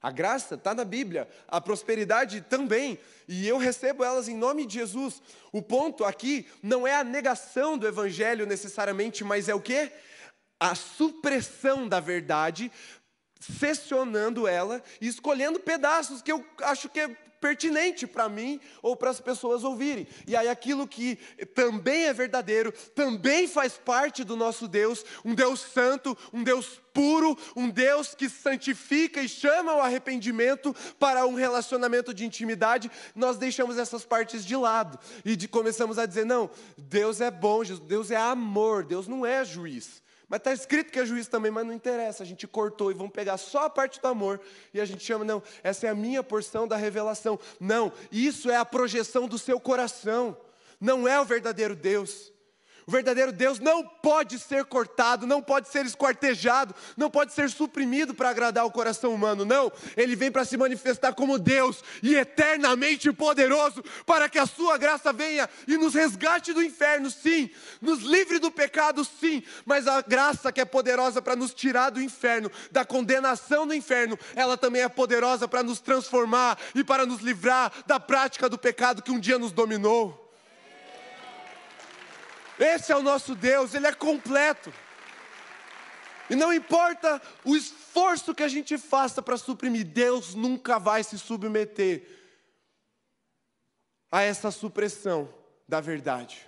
A 0.00 0.10
graça 0.10 0.56
está 0.56 0.74
na 0.74 0.84
Bíblia, 0.84 1.28
a 1.46 1.60
prosperidade 1.60 2.40
também, 2.40 2.98
e 3.28 3.46
eu 3.46 3.56
recebo 3.56 4.02
elas 4.02 4.26
em 4.26 4.36
nome 4.36 4.66
de 4.66 4.80
Jesus. 4.80 5.22
O 5.52 5.62
ponto 5.62 6.04
aqui 6.04 6.48
não 6.60 6.84
é 6.84 6.96
a 6.96 7.04
negação 7.04 7.78
do 7.78 7.86
Evangelho 7.86 8.46
necessariamente, 8.46 9.22
mas 9.22 9.48
é 9.48 9.54
o 9.54 9.60
que? 9.60 9.92
A 10.58 10.74
supressão 10.74 11.86
da 11.86 12.00
verdade, 12.00 12.68
sessionando 13.38 14.48
ela 14.48 14.82
e 15.00 15.06
escolhendo 15.06 15.60
pedaços 15.60 16.20
que 16.20 16.32
eu 16.32 16.44
acho 16.62 16.88
que 16.88 16.98
é 16.98 17.16
pertinente 17.42 18.06
para 18.06 18.28
mim 18.28 18.60
ou 18.80 18.94
para 18.94 19.10
as 19.10 19.20
pessoas 19.20 19.64
ouvirem. 19.64 20.06
E 20.28 20.36
aí 20.36 20.48
aquilo 20.48 20.86
que 20.86 21.16
também 21.56 22.04
é 22.04 22.12
verdadeiro, 22.12 22.70
também 22.94 23.48
faz 23.48 23.72
parte 23.72 24.22
do 24.22 24.36
nosso 24.36 24.68
Deus, 24.68 25.04
um 25.24 25.34
Deus 25.34 25.60
santo, 25.60 26.16
um 26.32 26.44
Deus 26.44 26.80
puro, 26.94 27.36
um 27.56 27.68
Deus 27.68 28.14
que 28.14 28.28
santifica 28.28 29.20
e 29.20 29.28
chama 29.28 29.72
ao 29.72 29.80
arrependimento 29.80 30.74
para 31.00 31.26
um 31.26 31.34
relacionamento 31.34 32.14
de 32.14 32.24
intimidade, 32.24 32.90
nós 33.14 33.38
deixamos 33.38 33.76
essas 33.76 34.04
partes 34.04 34.44
de 34.44 34.54
lado 34.54 34.98
e 35.24 35.34
de, 35.34 35.48
começamos 35.48 35.98
a 35.98 36.06
dizer: 36.06 36.24
não, 36.24 36.48
Deus 36.78 37.20
é 37.20 37.30
bom, 37.30 37.62
Deus 37.64 38.10
é 38.10 38.16
amor, 38.16 38.84
Deus 38.84 39.08
não 39.08 39.26
é 39.26 39.44
juiz. 39.44 40.01
Mas 40.32 40.38
está 40.38 40.50
escrito 40.50 40.90
que 40.90 40.98
é 40.98 41.04
juiz 41.04 41.28
também, 41.28 41.50
mas 41.50 41.66
não 41.66 41.74
interessa. 41.74 42.22
A 42.22 42.26
gente 42.26 42.46
cortou 42.46 42.90
e 42.90 42.94
vamos 42.94 43.12
pegar 43.12 43.36
só 43.36 43.66
a 43.66 43.70
parte 43.70 44.00
do 44.00 44.08
amor 44.08 44.40
e 44.72 44.80
a 44.80 44.84
gente 44.86 45.04
chama, 45.04 45.26
não, 45.26 45.42
essa 45.62 45.86
é 45.86 45.90
a 45.90 45.94
minha 45.94 46.22
porção 46.22 46.66
da 46.66 46.74
revelação. 46.74 47.38
Não, 47.60 47.92
isso 48.10 48.50
é 48.50 48.56
a 48.56 48.64
projeção 48.64 49.28
do 49.28 49.38
seu 49.38 49.60
coração. 49.60 50.34
Não 50.80 51.06
é 51.06 51.20
o 51.20 51.24
verdadeiro 51.26 51.76
Deus. 51.76 52.31
O 52.86 52.90
verdadeiro 52.90 53.32
Deus 53.32 53.58
não 53.58 53.84
pode 53.84 54.38
ser 54.38 54.64
cortado, 54.64 55.26
não 55.26 55.40
pode 55.40 55.68
ser 55.68 55.86
esquartejado, 55.86 56.74
não 56.96 57.08
pode 57.08 57.32
ser 57.32 57.48
suprimido 57.50 58.14
para 58.14 58.30
agradar 58.30 58.66
o 58.66 58.70
coração 58.70 59.14
humano, 59.14 59.44
não. 59.44 59.70
Ele 59.96 60.16
vem 60.16 60.30
para 60.30 60.44
se 60.44 60.56
manifestar 60.56 61.12
como 61.12 61.38
Deus 61.38 61.82
e 62.02 62.14
eternamente 62.14 63.12
poderoso, 63.12 63.82
para 64.04 64.28
que 64.28 64.38
a 64.38 64.46
sua 64.46 64.76
graça 64.76 65.12
venha 65.12 65.48
e 65.66 65.76
nos 65.76 65.94
resgate 65.94 66.52
do 66.52 66.62
inferno, 66.62 67.10
sim, 67.10 67.50
nos 67.80 68.00
livre 68.00 68.38
do 68.38 68.50
pecado, 68.50 69.04
sim, 69.04 69.42
mas 69.64 69.86
a 69.86 70.00
graça 70.02 70.50
que 70.50 70.60
é 70.60 70.64
poderosa 70.64 71.22
para 71.22 71.36
nos 71.36 71.54
tirar 71.54 71.90
do 71.90 72.02
inferno, 72.02 72.50
da 72.70 72.84
condenação 72.84 73.66
do 73.66 73.74
inferno, 73.74 74.18
ela 74.34 74.56
também 74.56 74.82
é 74.82 74.88
poderosa 74.88 75.46
para 75.46 75.62
nos 75.62 75.80
transformar 75.80 76.58
e 76.74 76.82
para 76.82 77.06
nos 77.06 77.20
livrar 77.20 77.72
da 77.86 78.00
prática 78.00 78.48
do 78.48 78.58
pecado 78.58 79.02
que 79.02 79.12
um 79.12 79.20
dia 79.20 79.38
nos 79.38 79.52
dominou. 79.52 80.21
Esse 82.62 82.92
é 82.92 82.96
o 82.96 83.02
nosso 83.02 83.34
Deus, 83.34 83.74
Ele 83.74 83.88
é 83.88 83.92
completo. 83.92 84.72
E 86.30 86.36
não 86.36 86.52
importa 86.52 87.20
o 87.44 87.56
esforço 87.56 88.32
que 88.32 88.42
a 88.44 88.48
gente 88.48 88.78
faça 88.78 89.20
para 89.20 89.36
suprimir, 89.36 89.84
Deus 89.84 90.36
nunca 90.36 90.78
vai 90.78 91.02
se 91.02 91.18
submeter 91.18 92.06
a 94.12 94.22
essa 94.22 94.52
supressão 94.52 95.28
da 95.66 95.80
verdade. 95.80 96.46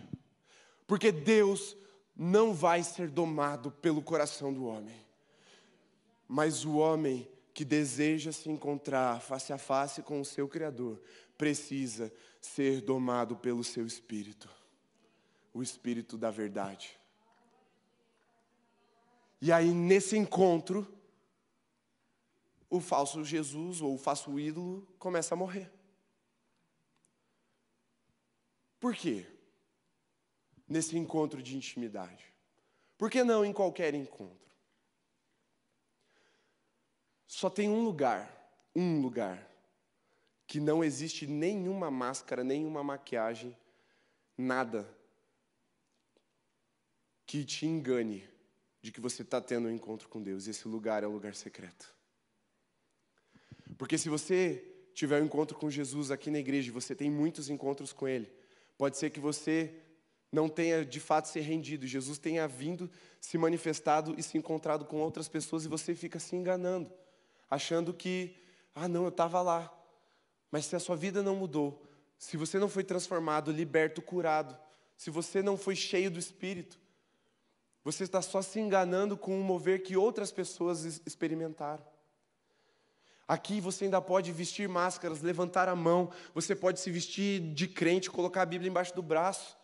Porque 0.87 1.11
Deus 1.11 1.77
não 2.15 2.55
vai 2.55 2.85
ser 2.85 3.11
domado 3.11 3.73
pelo 3.73 4.01
coração 4.01 4.53
do 4.53 4.67
homem. 4.67 5.05
Mas 6.29 6.65
o 6.65 6.77
homem 6.77 7.29
que 7.53 7.65
deseja 7.65 8.31
se 8.31 8.49
encontrar 8.49 9.21
face 9.21 9.53
a 9.53 9.59
face 9.59 10.01
com 10.01 10.21
o 10.21 10.25
seu 10.25 10.47
Criador 10.47 11.03
precisa 11.37 12.13
ser 12.41 12.81
domado 12.83 13.35
pelo 13.35 13.65
seu 13.65 13.85
espírito 13.85 14.49
o 15.55 15.63
Espírito 15.63 16.19
da 16.19 16.31
verdade. 16.31 16.99
E 19.41 19.53
aí, 19.53 19.73
nesse 19.73 20.17
encontro, 20.17 20.93
o 22.69 22.81
falso 22.81 23.25
Jesus 23.25 23.81
ou 23.81 23.95
o 23.95 23.99
falso 23.99 24.39
ídolo 24.39 24.85
começa 24.99 25.35
a 25.35 25.39
morrer. 25.39 25.73
Por 28.81 28.97
quê? 28.97 29.27
Nesse 30.69 30.99
encontro 30.99 31.41
de 31.41 31.57
intimidade. 31.57 32.25
Por 32.99 33.09
que 33.09 33.23
não 33.23 33.45
em 33.45 33.53
qualquer 33.53 33.95
encontro? 33.95 34.55
Só 37.27 37.49
tem 37.49 37.69
um 37.69 37.85
lugar, 37.85 38.31
um 38.75 39.01
lugar, 39.01 39.49
que 40.47 40.59
não 40.59 40.83
existe 40.83 41.27
nenhuma 41.27 41.91
máscara, 41.91 42.43
nenhuma 42.43 42.83
maquiagem, 42.83 43.57
nada 44.37 44.89
que 47.27 47.45
te 47.45 47.67
engane 47.67 48.29
de 48.83 48.93
que 48.93 49.01
você 49.01 49.23
está 49.23 49.41
tendo 49.41 49.69
um 49.69 49.71
encontro 49.71 50.09
com 50.09 50.23
Deus. 50.23 50.47
Esse 50.47 50.69
lugar 50.69 51.03
é 51.03 51.07
o 51.07 51.11
lugar 51.11 51.35
secreto. 51.35 51.95
Porque 53.79 53.97
se 53.97 54.09
você 54.09 54.63
tiver 54.95 55.21
um 55.21 55.25
encontro 55.25 55.57
com 55.59 55.71
Jesus 55.71 56.11
aqui 56.11 56.31
na 56.31 56.39
igreja, 56.39 56.71
você 56.71 56.95
tem 56.95 57.11
muitos 57.11 57.49
encontros 57.49 57.93
com 57.93 58.07
Ele, 58.07 58.31
pode 58.77 58.97
ser 58.97 59.11
que 59.11 59.19
você 59.19 59.75
não 60.31 60.49
tenha 60.49 60.85
de 60.85 61.01
fato 61.01 61.29
se 61.29 61.41
rendido, 61.41 61.87
Jesus 61.87 62.19
tenha 62.19 62.47
vindo, 62.47 62.91
se 63.21 63.39
manifestado 63.39 64.15
e 64.19 64.23
se 64.23 64.37
encontrado 64.37 64.85
com 64.85 65.01
outras 65.01 65.29
pessoas 65.29 65.65
e 65.65 65.69
você 65.69 65.95
fica 65.95 66.19
se 66.19 66.37
enganando, 66.37 66.93
achando 67.49 67.95
que, 67.95 68.37
ah, 68.75 68.89
não, 68.89 69.05
eu 69.05 69.09
estava 69.09 69.41
lá. 69.41 69.73
Mas 70.51 70.67
se 70.67 70.77
a 70.77 70.81
sua 70.81 70.97
vida 70.97 71.23
não 71.23 71.37
mudou, 71.37 71.83
se 72.19 72.37
você 72.37 72.59
não 72.59 72.69
foi 72.69 72.85
transformado, 72.85 73.51
liberto, 73.51 74.03
curado, 74.03 74.59
se 74.97 75.11
você 75.11 75.43
não 75.43 75.57
foi 75.57 75.77
cheio 75.77 76.11
do 76.11 76.19
Espírito, 76.19 76.79
você 77.85 78.05
está 78.05 78.23
só 78.23 78.41
se 78.41 78.59
enganando 78.59 79.17
com 79.17 79.37
um 79.39 79.43
mover 79.43 79.83
que 79.83 79.95
outras 79.95 80.33
pessoas 80.33 81.03
experimentaram. 81.05 81.85
Aqui 83.29 83.61
você 83.61 83.85
ainda 83.85 84.01
pode 84.01 84.33
vestir 84.33 84.69
máscaras, 84.69 85.21
levantar 85.21 85.69
a 85.69 85.77
mão, 85.77 86.11
você 86.35 86.57
pode 86.57 86.81
se 86.81 86.91
vestir 86.91 87.41
de 87.53 87.69
crente, 87.69 88.11
colocar 88.11 88.43
a 88.43 88.47
Bíblia 88.47 88.71
embaixo 88.71 88.95
do 88.95 89.03
braço. 89.03 89.57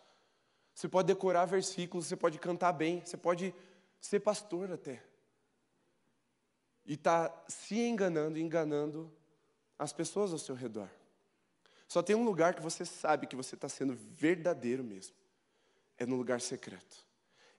Você 0.73 0.87
pode 0.87 1.07
decorar 1.07 1.45
versículos, 1.45 2.05
você 2.05 2.15
pode 2.15 2.37
cantar 2.39 2.71
bem, 2.73 3.01
você 3.03 3.17
pode 3.17 3.53
ser 3.99 4.19
pastor 4.19 4.71
até. 4.71 5.03
E 6.85 6.93
está 6.93 7.31
se 7.47 7.79
enganando, 7.79 8.37
enganando 8.37 9.11
as 9.77 9.91
pessoas 9.91 10.31
ao 10.31 10.39
seu 10.39 10.55
redor. 10.55 10.89
Só 11.87 12.01
tem 12.01 12.15
um 12.15 12.23
lugar 12.23 12.53
que 12.53 12.61
você 12.61 12.85
sabe 12.85 13.27
que 13.27 13.35
você 13.35 13.55
está 13.55 13.67
sendo 13.67 13.95
verdadeiro 13.95 14.83
mesmo. 14.83 15.15
É 15.97 16.05
no 16.05 16.15
lugar 16.15 16.39
secreto. 16.39 17.10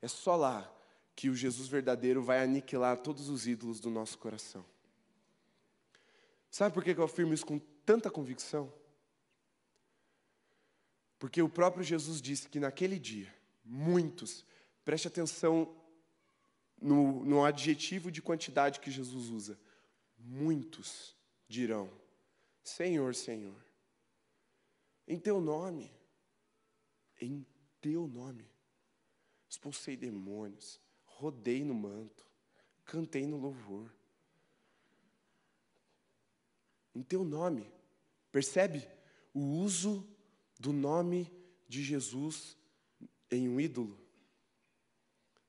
É 0.02 0.08
só 0.08 0.34
lá 0.34 0.70
que 1.14 1.30
o 1.30 1.36
Jesus 1.36 1.68
verdadeiro 1.68 2.20
vai 2.20 2.42
aniquilar 2.42 2.98
todos 2.98 3.28
os 3.28 3.46
ídolos 3.46 3.78
do 3.78 3.88
nosso 3.88 4.18
coração. 4.18 4.64
Sabe 6.50 6.74
por 6.74 6.82
que 6.82 6.90
eu 6.90 7.04
afirmo 7.04 7.32
isso 7.32 7.46
com 7.46 7.60
tanta 7.86 8.10
convicção? 8.10 8.72
Porque 11.20 11.40
o 11.40 11.48
próprio 11.48 11.84
Jesus 11.84 12.20
disse 12.20 12.48
que 12.48 12.58
naquele 12.58 12.98
dia, 12.98 13.32
muitos, 13.64 14.44
preste 14.84 15.06
atenção 15.06 15.72
no, 16.80 17.24
no 17.24 17.44
adjetivo 17.44 18.10
de 18.10 18.20
quantidade 18.20 18.80
que 18.80 18.90
Jesus 18.90 19.28
usa, 19.28 19.58
muitos 20.18 21.16
dirão: 21.48 21.88
Senhor, 22.64 23.14
Senhor, 23.14 23.64
em 25.06 25.18
teu 25.18 25.40
nome, 25.40 25.92
em 27.20 27.46
teu 27.80 28.08
nome 28.08 28.51
expulsei 29.52 29.98
demônios, 29.98 30.80
rodei 31.04 31.62
no 31.62 31.74
manto, 31.74 32.26
cantei 32.86 33.26
no 33.26 33.36
louvor. 33.36 33.92
Em 36.94 37.02
teu 37.02 37.22
nome, 37.22 37.70
percebe 38.30 38.88
o 39.34 39.40
uso 39.40 40.08
do 40.58 40.72
nome 40.72 41.30
de 41.68 41.82
Jesus 41.84 42.56
em 43.30 43.46
um 43.46 43.60
ídolo, 43.60 43.98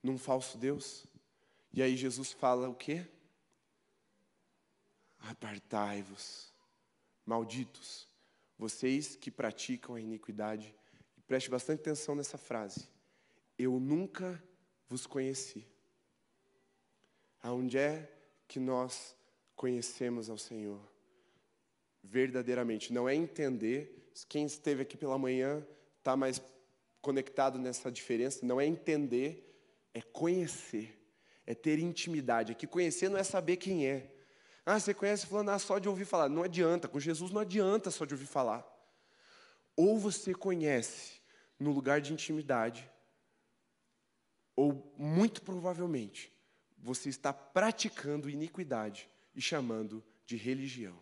num 0.02 0.18
falso 0.18 0.58
Deus. 0.58 1.06
E 1.72 1.82
aí 1.82 1.96
Jesus 1.96 2.34
fala 2.34 2.68
o 2.68 2.76
quê? 2.76 3.08
Apartai-vos, 5.18 6.54
malditos, 7.26 8.06
vocês 8.58 9.16
que 9.16 9.32
praticam 9.32 9.96
a 9.96 10.02
iniquidade. 10.02 10.76
Preste 11.26 11.50
bastante 11.50 11.80
atenção 11.80 12.16
nessa 12.16 12.38
frase. 12.38 12.92
Eu 13.64 13.80
nunca 13.80 14.44
vos 14.90 15.08
conheci. 15.08 15.66
Aonde 17.42 17.78
é 17.78 18.12
que 18.46 18.60
nós 18.60 19.16
conhecemos 19.56 20.30
ao 20.30 20.38
Senhor? 20.38 20.82
Verdadeiramente. 22.04 22.92
Não 22.92 23.08
é 23.08 23.16
entender. 23.16 24.12
Quem 24.28 24.46
esteve 24.46 24.82
aqui 24.82 24.98
pela 24.98 25.18
manhã 25.18 25.66
está 25.98 26.18
mais 26.18 26.42
conectado 27.02 27.58
nessa 27.58 27.90
diferença. 27.90 28.46
Não 28.46 28.60
é 28.60 28.66
entender, 28.66 29.50
é 29.94 30.02
conhecer. 30.02 31.00
É 31.48 31.56
ter 31.56 31.80
intimidade. 31.80 32.52
Aqui 32.52 32.68
conhecer 32.68 33.08
não 33.08 33.18
é 33.18 33.24
saber 33.24 33.56
quem 33.56 33.88
é. 33.88 34.14
Ah, 34.66 34.78
você 34.78 34.94
conhece 34.94 35.26
falando 35.26 35.50
ah, 35.52 35.60
só 35.60 35.80
de 35.80 35.88
ouvir 35.88 36.04
falar. 36.04 36.28
Não 36.28 36.44
adianta. 36.44 36.90
Com 36.90 37.00
Jesus 37.00 37.32
não 37.32 37.40
adianta 37.40 37.90
só 37.92 38.04
de 38.04 38.14
ouvir 38.14 38.26
falar. 38.26 38.68
Ou 39.74 39.98
você 39.98 40.34
conhece 40.34 41.22
no 41.58 41.72
lugar 41.72 42.02
de 42.02 42.12
intimidade, 42.12 42.92
ou 44.56 44.94
muito 44.98 45.42
provavelmente, 45.42 46.32
você 46.78 47.10
está 47.10 47.32
praticando 47.32 48.30
iniquidade 48.30 49.10
e 49.36 49.42
chamando 49.42 50.04
de 50.26 50.36
religião. 50.36 51.02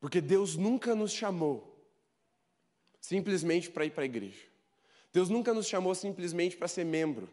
Porque 0.00 0.20
Deus 0.20 0.56
nunca 0.56 0.94
nos 0.94 1.12
chamou 1.12 1.76
simplesmente 3.00 3.70
para 3.70 3.84
ir 3.84 3.90
para 3.90 4.02
a 4.02 4.06
igreja. 4.06 4.46
Deus 5.12 5.28
nunca 5.28 5.54
nos 5.54 5.66
chamou 5.66 5.94
simplesmente 5.94 6.56
para 6.56 6.68
ser 6.68 6.84
membro. 6.84 7.28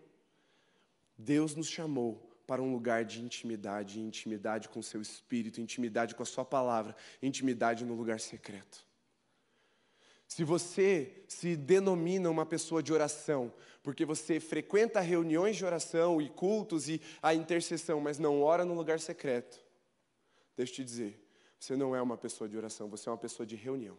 Deus 1.18 1.56
nos 1.56 1.68
chamou 1.68 2.30
para 2.48 2.62
um 2.62 2.72
lugar 2.72 3.06
de 3.06 3.22
intimidade, 3.22 4.00
intimidade 4.00 4.70
com 4.70 4.82
seu 4.82 5.02
espírito, 5.02 5.62
intimidade 5.62 6.16
com 6.16 6.24
a 6.24 6.26
sua 6.26 6.46
palavra, 6.46 6.96
intimidade 7.22 7.86
no 7.86 7.94
lugar 7.94 8.20
secreto. 8.20 8.86
Se 10.34 10.44
você 10.44 11.24
se 11.28 11.56
denomina 11.56 12.28
uma 12.28 12.44
pessoa 12.44 12.82
de 12.82 12.92
oração, 12.92 13.54
porque 13.84 14.04
você 14.04 14.40
frequenta 14.40 15.00
reuniões 15.00 15.56
de 15.56 15.64
oração 15.64 16.20
e 16.20 16.28
cultos 16.28 16.90
e 16.90 17.00
a 17.22 17.36
intercessão, 17.36 18.02
mas 18.02 18.18
não 18.18 18.42
ora 18.42 18.66
no 18.66 18.74
lugar 18.74 19.00
secreto, 19.00 19.64
deixa 20.58 20.72
eu 20.72 20.76
te 20.78 20.84
dizer, 20.84 21.24
você 21.60 21.76
não 21.76 21.96
é 21.96 22.02
uma 22.02 22.18
pessoa 22.18 22.50
de 22.50 22.58
oração, 22.58 22.90
você 22.90 23.08
é 23.08 23.12
uma 23.12 23.18
pessoa 23.20 23.46
de 23.46 23.56
reunião. 23.56 23.96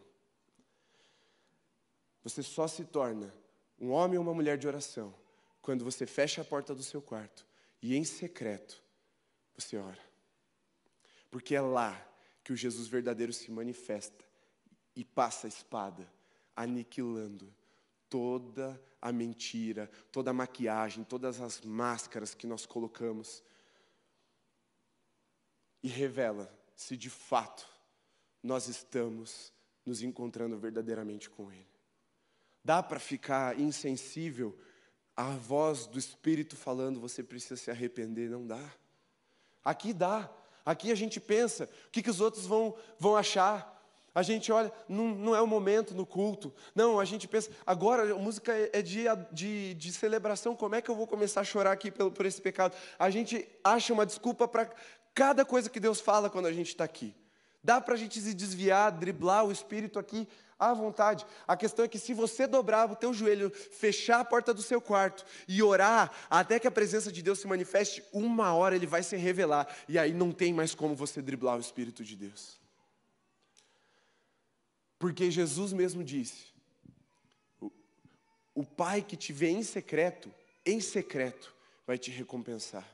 Você 2.21 2.43
só 2.43 2.67
se 2.67 2.83
torna 2.83 3.33
um 3.79 3.91
homem 3.91 4.17
ou 4.17 4.23
uma 4.25 4.33
mulher 4.33 4.57
de 4.57 4.67
oração 4.67 5.15
quando 5.61 5.85
você 5.85 6.05
fecha 6.05 6.41
a 6.41 6.45
porta 6.45 6.75
do 6.75 6.83
seu 6.83 7.01
quarto 7.01 7.47
e 7.81 7.95
em 7.95 8.03
secreto 8.03 8.83
você 9.57 9.77
ora. 9.77 10.03
Porque 11.31 11.55
é 11.55 11.61
lá 11.61 12.05
que 12.43 12.51
o 12.51 12.57
Jesus 12.57 12.89
verdadeiro 12.89 13.31
se 13.31 13.49
manifesta 13.49 14.25
e 14.93 15.05
passa 15.05 15.47
a 15.47 15.49
espada, 15.49 16.05
aniquilando 16.55 17.53
toda 18.09 18.81
a 19.01 19.11
mentira, 19.11 19.89
toda 20.11 20.31
a 20.31 20.33
maquiagem, 20.33 21.03
todas 21.03 21.41
as 21.41 21.61
máscaras 21.61 22.33
que 22.33 22.47
nós 22.47 22.65
colocamos 22.65 23.43
e 25.83 25.87
revela 25.87 26.51
se 26.75 26.97
de 26.97 27.09
fato 27.09 27.67
nós 28.41 28.67
estamos 28.67 29.53
nos 29.85 30.01
encontrando 30.01 30.57
verdadeiramente 30.57 31.29
com 31.29 31.51
Ele. 31.51 31.67
Dá 32.63 32.81
para 32.81 32.99
ficar 32.99 33.59
insensível 33.59 34.57
à 35.15 35.29
voz 35.31 35.85
do 35.85 35.99
Espírito 35.99 36.55
falando, 36.55 36.99
você 36.99 37.23
precisa 37.23 37.55
se 37.55 37.69
arrepender? 37.69 38.29
Não 38.29 38.45
dá. 38.45 38.73
Aqui 39.63 39.93
dá. 39.93 40.31
Aqui 40.65 40.91
a 40.91 40.95
gente 40.95 41.19
pensa, 41.19 41.69
o 41.87 41.91
que, 41.91 42.01
que 42.01 42.09
os 42.09 42.19
outros 42.19 42.45
vão, 42.47 42.75
vão 42.97 43.15
achar? 43.15 43.74
A 44.15 44.23
gente 44.23 44.49
olha, 44.49 44.71
não, 44.87 45.09
não, 45.09 45.35
é 45.35 45.41
o 45.41 45.47
momento 45.47 45.93
no 45.93 46.05
culto. 46.05 46.53
Não, 46.73 47.01
a 47.01 47.03
gente 47.03 47.27
pensa, 47.27 47.51
agora 47.65 48.13
a 48.13 48.17
música 48.17 48.53
é, 48.53 48.69
é 48.71 48.81
de, 48.81 49.03
de, 49.29 49.73
de, 49.73 49.91
celebração, 49.91 50.55
como 50.55 50.73
é 50.73 50.81
que 50.81 50.89
eu 50.89 50.95
vou 50.95 51.05
começar 51.05 51.41
a 51.41 51.43
chorar 51.43 51.73
aqui 51.73 51.91
por, 51.91 52.09
por 52.09 52.25
esse 52.25 52.41
pecado? 52.41 52.73
A 52.97 53.09
gente 53.09 53.45
acha 53.61 53.91
uma 53.91 54.05
desculpa 54.05 54.47
para 54.47 54.69
cada 55.13 55.43
coisa 55.43 55.69
que 55.69 55.81
Deus 55.81 55.99
fala 55.99 56.29
quando 56.29 56.45
a 56.45 56.53
gente 56.53 56.69
está 56.69 56.85
aqui. 56.85 57.13
Dá 57.61 57.81
para 57.81 57.95
a 57.95 57.97
gente 57.97 58.21
se 58.21 58.33
desviar, 58.33 58.89
driblar 58.89 59.45
o 59.45 59.51
espírito 59.51 59.99
aqui 59.99 60.25
à 60.57 60.73
vontade. 60.73 61.25
A 61.45 61.57
questão 61.57 61.83
é 61.83 61.87
que 61.89 61.99
se 61.99 62.13
você 62.13 62.47
dobrar 62.47 62.89
o 62.89 62.95
teu 62.95 63.13
joelho, 63.13 63.49
fechar 63.49 64.21
a 64.21 64.25
porta 64.25 64.53
do 64.53 64.61
seu 64.61 64.79
quarto 64.79 65.25
e 65.45 65.61
orar 65.61 66.09
até 66.29 66.57
que 66.57 66.67
a 66.67 66.71
presença 66.71 67.11
de 67.11 67.21
Deus 67.21 67.39
se 67.39 67.47
manifeste, 67.47 68.01
uma 68.13 68.53
hora 68.53 68.77
ele 68.77 68.87
vai 68.87 69.03
se 69.03 69.17
revelar 69.17 69.67
e 69.89 69.99
aí 69.99 70.13
não 70.13 70.31
tem 70.31 70.53
mais 70.53 70.73
como 70.73 70.95
você 70.95 71.21
driblar 71.21 71.57
o 71.57 71.59
espírito 71.59 72.01
de 72.01 72.15
Deus. 72.15 72.64
Porque 74.97 75.29
Jesus 75.29 75.73
mesmo 75.73 76.03
disse: 76.03 76.47
o, 78.53 78.65
Pai 78.65 79.01
que 79.01 79.17
te 79.17 79.33
vê 79.33 79.49
em 79.49 79.63
secreto, 79.63 80.33
em 80.65 80.79
secreto, 80.79 81.53
vai 81.85 81.97
te 81.97 82.11
recompensar. 82.11 82.87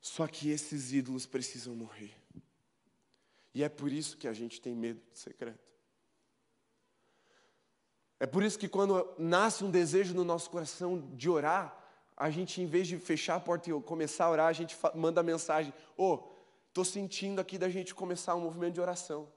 Só 0.00 0.26
que 0.26 0.50
esses 0.50 0.92
ídolos 0.92 1.24
precisam 1.24 1.74
morrer. 1.74 2.14
E 3.54 3.62
é 3.62 3.68
por 3.68 3.90
isso 3.90 4.16
que 4.18 4.28
a 4.28 4.32
gente 4.32 4.60
tem 4.60 4.74
medo 4.74 5.00
de 5.12 5.18
secreto. 5.18 5.64
É 8.20 8.26
por 8.26 8.42
isso 8.42 8.58
que 8.58 8.68
quando 8.68 9.14
nasce 9.18 9.64
um 9.64 9.70
desejo 9.70 10.14
no 10.14 10.24
nosso 10.24 10.50
coração 10.50 11.10
de 11.14 11.28
orar, 11.28 11.84
a 12.16 12.30
gente, 12.30 12.60
em 12.60 12.66
vez 12.66 12.86
de 12.86 12.98
fechar 12.98 13.36
a 13.36 13.40
porta 13.40 13.70
e 13.70 13.82
começar 13.82 14.26
a 14.26 14.30
orar, 14.30 14.46
a 14.46 14.52
gente 14.52 14.76
manda 14.94 15.20
a 15.20 15.24
mensagem: 15.24 15.72
Ô, 15.96 16.14
oh, 16.14 16.33
estou 16.74 16.84
sentindo 16.84 17.40
aqui 17.40 17.56
da 17.56 17.68
gente 17.68 17.94
começar 17.94 18.34
um 18.34 18.40
movimento 18.40 18.74
de 18.74 18.80
oração. 18.80 19.28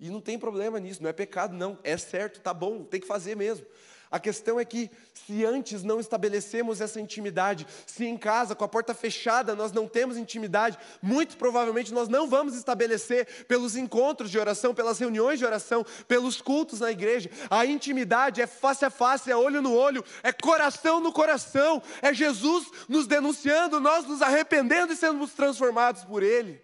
E 0.00 0.08
não 0.08 0.22
tem 0.22 0.38
problema 0.38 0.80
nisso, 0.80 1.02
não 1.02 1.10
é 1.10 1.12
pecado, 1.12 1.54
não. 1.54 1.78
É 1.84 1.98
certo, 1.98 2.40
tá 2.40 2.54
bom, 2.54 2.82
tem 2.82 2.98
que 2.98 3.06
fazer 3.06 3.36
mesmo. 3.36 3.66
A 4.12 4.20
questão 4.20 4.60
é 4.60 4.64
que, 4.66 4.90
se 5.14 5.42
antes 5.42 5.82
não 5.82 5.98
estabelecemos 5.98 6.82
essa 6.82 7.00
intimidade, 7.00 7.66
se 7.86 8.04
em 8.04 8.18
casa, 8.18 8.54
com 8.54 8.62
a 8.62 8.68
porta 8.68 8.92
fechada, 8.92 9.56
nós 9.56 9.72
não 9.72 9.88
temos 9.88 10.18
intimidade, 10.18 10.78
muito 11.00 11.38
provavelmente 11.38 11.94
nós 11.94 12.10
não 12.10 12.28
vamos 12.28 12.54
estabelecer 12.54 13.46
pelos 13.48 13.74
encontros 13.74 14.30
de 14.30 14.38
oração, 14.38 14.74
pelas 14.74 14.98
reuniões 14.98 15.38
de 15.38 15.46
oração, 15.46 15.82
pelos 16.06 16.42
cultos 16.42 16.80
na 16.80 16.90
igreja. 16.90 17.30
A 17.48 17.64
intimidade 17.64 18.42
é 18.42 18.46
face 18.46 18.84
a 18.84 18.90
face, 18.90 19.30
é 19.30 19.36
olho 19.36 19.62
no 19.62 19.72
olho, 19.74 20.04
é 20.22 20.30
coração 20.30 21.00
no 21.00 21.10
coração, 21.10 21.82
é 22.02 22.12
Jesus 22.12 22.66
nos 22.90 23.06
denunciando, 23.06 23.80
nós 23.80 24.06
nos 24.06 24.20
arrependendo 24.20 24.92
e 24.92 24.96
sendo 24.96 25.26
transformados 25.26 26.04
por 26.04 26.22
Ele. 26.22 26.60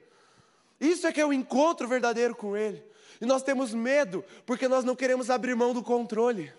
Isso 0.79 1.07
é 1.07 1.13
que 1.13 1.21
é 1.21 1.25
o 1.25 1.33
encontro 1.33 1.89
verdadeiro 1.89 2.37
com 2.37 2.55
Ele. 2.55 2.85
E 3.23 3.25
nós 3.25 3.43
temos 3.43 3.73
medo, 3.73 4.23
porque 4.45 4.69
nós 4.69 4.85
não 4.85 4.95
queremos 4.95 5.31
abrir 5.31 5.55
mão 5.57 5.73
do 5.73 5.83
controle. 5.83 6.53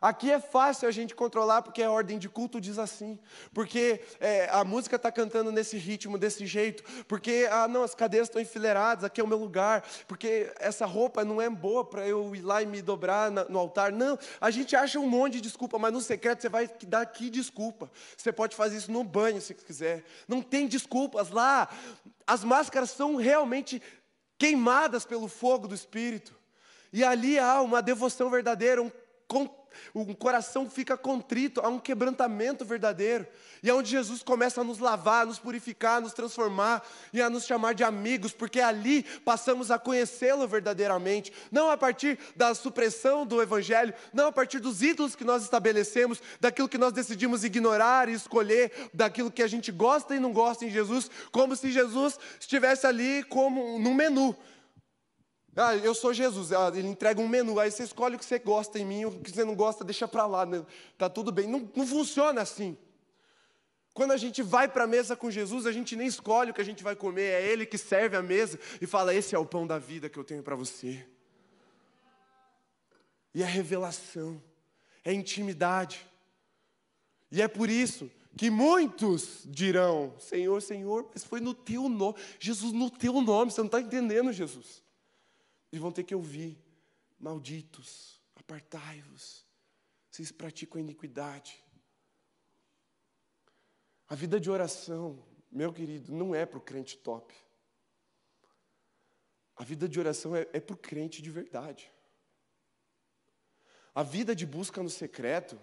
Aqui 0.00 0.30
é 0.30 0.38
fácil 0.38 0.88
a 0.88 0.90
gente 0.92 1.14
controlar 1.14 1.62
porque 1.62 1.82
a 1.82 1.90
ordem 1.90 2.18
de 2.18 2.28
culto 2.28 2.60
diz 2.60 2.78
assim, 2.78 3.18
porque 3.52 4.00
é, 4.20 4.48
a 4.50 4.62
música 4.64 4.96
está 4.96 5.10
cantando 5.10 5.50
nesse 5.50 5.76
ritmo, 5.76 6.16
desse 6.16 6.46
jeito, 6.46 6.84
porque 7.04 7.48
ah, 7.50 7.66
não, 7.66 7.82
as 7.82 7.94
cadeiras 7.94 8.28
estão 8.28 8.40
enfileiradas, 8.40 9.04
aqui 9.04 9.20
é 9.20 9.24
o 9.24 9.26
meu 9.26 9.38
lugar, 9.38 9.84
porque 10.06 10.52
essa 10.58 10.86
roupa 10.86 11.24
não 11.24 11.42
é 11.42 11.50
boa 11.50 11.84
para 11.84 12.06
eu 12.06 12.34
ir 12.34 12.42
lá 12.42 12.62
e 12.62 12.66
me 12.66 12.80
dobrar 12.80 13.30
na, 13.30 13.44
no 13.44 13.58
altar. 13.58 13.90
Não, 13.90 14.18
a 14.40 14.50
gente 14.50 14.76
acha 14.76 15.00
um 15.00 15.08
monte 15.08 15.34
de 15.34 15.40
desculpa, 15.40 15.78
mas 15.78 15.92
no 15.92 16.00
secreto 16.00 16.42
você 16.42 16.48
vai 16.48 16.70
dar 16.86 17.00
aqui 17.00 17.28
desculpa. 17.28 17.90
Você 18.16 18.32
pode 18.32 18.54
fazer 18.54 18.76
isso 18.76 18.92
no 18.92 19.02
banho 19.02 19.40
se 19.40 19.52
quiser. 19.54 20.04
Não 20.28 20.42
tem 20.42 20.68
desculpas 20.68 21.30
lá. 21.30 21.68
As 22.26 22.44
máscaras 22.44 22.90
são 22.90 23.16
realmente 23.16 23.82
queimadas 24.38 25.04
pelo 25.04 25.26
fogo 25.26 25.66
do 25.66 25.74
Espírito. 25.74 26.38
E 26.92 27.04
ali 27.04 27.38
há 27.38 27.60
uma 27.60 27.82
devoção 27.82 28.30
verdadeira, 28.30 28.82
um 28.82 28.90
um 29.94 30.14
coração 30.14 30.68
fica 30.68 30.96
contrito, 30.96 31.60
há 31.60 31.68
um 31.68 31.78
quebrantamento 31.78 32.64
verdadeiro. 32.64 33.26
E 33.62 33.68
é 33.68 33.74
onde 33.74 33.90
Jesus 33.90 34.22
começa 34.22 34.60
a 34.60 34.64
nos 34.64 34.78
lavar, 34.78 35.22
a 35.22 35.26
nos 35.26 35.38
purificar, 35.38 35.96
a 35.96 36.00
nos 36.00 36.12
transformar 36.12 36.86
e 37.12 37.20
a 37.20 37.28
nos 37.28 37.44
chamar 37.44 37.74
de 37.74 37.82
amigos, 37.82 38.32
porque 38.32 38.60
ali 38.60 39.02
passamos 39.24 39.70
a 39.70 39.78
conhecê-lo 39.78 40.46
verdadeiramente, 40.46 41.32
não 41.50 41.70
a 41.70 41.76
partir 41.76 42.18
da 42.36 42.54
supressão 42.54 43.26
do 43.26 43.42
Evangelho, 43.42 43.92
não 44.12 44.28
a 44.28 44.32
partir 44.32 44.60
dos 44.60 44.82
ídolos 44.82 45.16
que 45.16 45.24
nós 45.24 45.42
estabelecemos, 45.42 46.22
daquilo 46.40 46.68
que 46.68 46.78
nós 46.78 46.92
decidimos 46.92 47.44
ignorar 47.44 48.08
e 48.08 48.12
escolher, 48.12 48.90
daquilo 48.94 49.30
que 49.30 49.42
a 49.42 49.48
gente 49.48 49.72
gosta 49.72 50.14
e 50.14 50.20
não 50.20 50.32
gosta 50.32 50.64
em 50.64 50.70
Jesus, 50.70 51.10
como 51.32 51.56
se 51.56 51.70
Jesus 51.70 52.18
estivesse 52.38 52.86
ali 52.86 53.22
como 53.24 53.78
num 53.78 53.94
menu. 53.94 54.36
Ah, 55.58 55.76
eu 55.76 55.92
sou 55.92 56.14
Jesus. 56.14 56.52
Ah, 56.52 56.70
ele 56.72 56.86
entrega 56.86 57.20
um 57.20 57.26
menu. 57.26 57.58
Aí 57.58 57.70
você 57.70 57.82
escolhe 57.82 58.14
o 58.14 58.18
que 58.18 58.24
você 58.24 58.38
gosta 58.38 58.78
em 58.78 58.84
mim, 58.84 59.04
o 59.04 59.20
que 59.20 59.30
você 59.30 59.44
não 59.44 59.56
gosta, 59.56 59.84
deixa 59.84 60.06
para 60.06 60.24
lá. 60.24 60.46
Né? 60.46 60.64
Tá 60.96 61.10
tudo 61.10 61.32
bem. 61.32 61.48
Não, 61.48 61.68
não 61.74 61.86
funciona 61.86 62.40
assim. 62.40 62.78
Quando 63.92 64.12
a 64.12 64.16
gente 64.16 64.40
vai 64.40 64.68
para 64.68 64.84
a 64.84 64.86
mesa 64.86 65.16
com 65.16 65.28
Jesus, 65.28 65.66
a 65.66 65.72
gente 65.72 65.96
nem 65.96 66.06
escolhe 66.06 66.52
o 66.52 66.54
que 66.54 66.60
a 66.60 66.64
gente 66.64 66.84
vai 66.84 66.94
comer, 66.94 67.32
é 67.32 67.42
Ele 67.48 67.66
que 67.66 67.76
serve 67.76 68.16
a 68.16 68.22
mesa 68.22 68.56
e 68.80 68.86
fala: 68.86 69.12
Esse 69.12 69.34
é 69.34 69.38
o 69.38 69.44
pão 69.44 69.66
da 69.66 69.76
vida 69.76 70.08
que 70.08 70.16
eu 70.16 70.22
tenho 70.22 70.42
para 70.42 70.54
você. 70.54 71.04
E 73.34 73.42
é 73.42 73.46
revelação, 73.46 74.40
é 75.04 75.12
intimidade. 75.12 76.06
E 77.32 77.42
é 77.42 77.48
por 77.48 77.68
isso 77.68 78.08
que 78.36 78.48
muitos 78.48 79.42
dirão: 79.46 80.14
Senhor, 80.20 80.62
Senhor, 80.62 81.10
mas 81.12 81.24
foi 81.24 81.40
no 81.40 81.52
teu 81.52 81.88
nome. 81.88 82.14
Jesus, 82.38 82.72
no 82.72 82.88
teu 82.88 83.20
nome, 83.20 83.50
você 83.50 83.60
não 83.60 83.66
está 83.66 83.80
entendendo, 83.80 84.32
Jesus. 84.32 84.86
Eles 85.70 85.82
vão 85.82 85.92
ter 85.92 86.04
que 86.04 86.14
ouvir: 86.14 86.58
Malditos, 87.18 88.20
apartai-vos, 88.34 89.46
vocês 90.10 90.32
praticam 90.32 90.78
a 90.78 90.82
iniquidade. 90.82 91.62
A 94.08 94.14
vida 94.14 94.40
de 94.40 94.50
oração, 94.50 95.22
meu 95.50 95.72
querido, 95.72 96.12
não 96.12 96.34
é 96.34 96.46
para 96.46 96.58
o 96.58 96.62
crente 96.62 96.96
top. 96.96 97.34
A 99.54 99.64
vida 99.64 99.88
de 99.88 99.98
oração 99.98 100.34
é, 100.34 100.48
é 100.52 100.60
para 100.60 100.74
o 100.74 100.78
crente 100.78 101.20
de 101.20 101.30
verdade. 101.30 101.92
A 103.94 104.02
vida 104.02 104.34
de 104.34 104.46
busca 104.46 104.82
no 104.82 104.88
secreto 104.88 105.60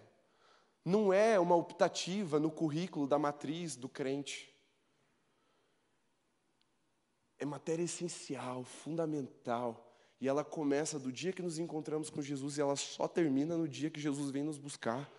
não 0.84 1.12
é 1.12 1.40
uma 1.40 1.56
optativa 1.56 2.40
no 2.40 2.52
currículo 2.52 3.08
da 3.08 3.18
matriz 3.18 3.76
do 3.76 3.90
crente. 3.90 4.54
É 7.40 7.46
matéria 7.46 7.84
essencial, 7.84 8.64
fundamental 8.64 9.85
e 10.20 10.28
ela 10.28 10.44
começa 10.44 10.98
do 10.98 11.12
dia 11.12 11.34
que 11.34 11.42
nos 11.42 11.60
encontramos 11.60 12.10
com 12.10 12.22
Jesus 12.22 12.58
e 12.58 12.62
ela 12.62 12.76
só 12.76 13.08
termina 13.08 13.58
no 13.58 13.68
dia 13.68 13.90
que 13.90 14.00
Jesus 14.00 14.32
vem 14.32 14.44
nos 14.44 14.58
buscar. 14.58 15.10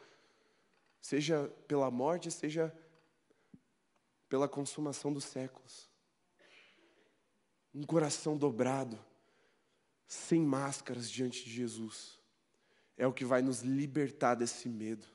seja 1.01 1.49
pela 1.69 1.91
morte, 1.91 2.31
seja 2.31 2.75
pela 4.29 4.49
consumação 4.49 5.13
dos 5.13 5.25
séculos. 5.25 5.89
Um 7.73 7.85
coração 7.85 8.37
dobrado, 8.37 8.99
sem 10.09 10.41
máscaras 10.41 11.11
diante 11.11 11.45
de 11.45 11.51
Jesus, 11.51 12.19
é 12.97 13.07
o 13.07 13.13
que 13.13 13.25
vai 13.25 13.43
nos 13.43 13.61
libertar 13.61 14.35
desse 14.35 14.69
medo. 14.69 15.07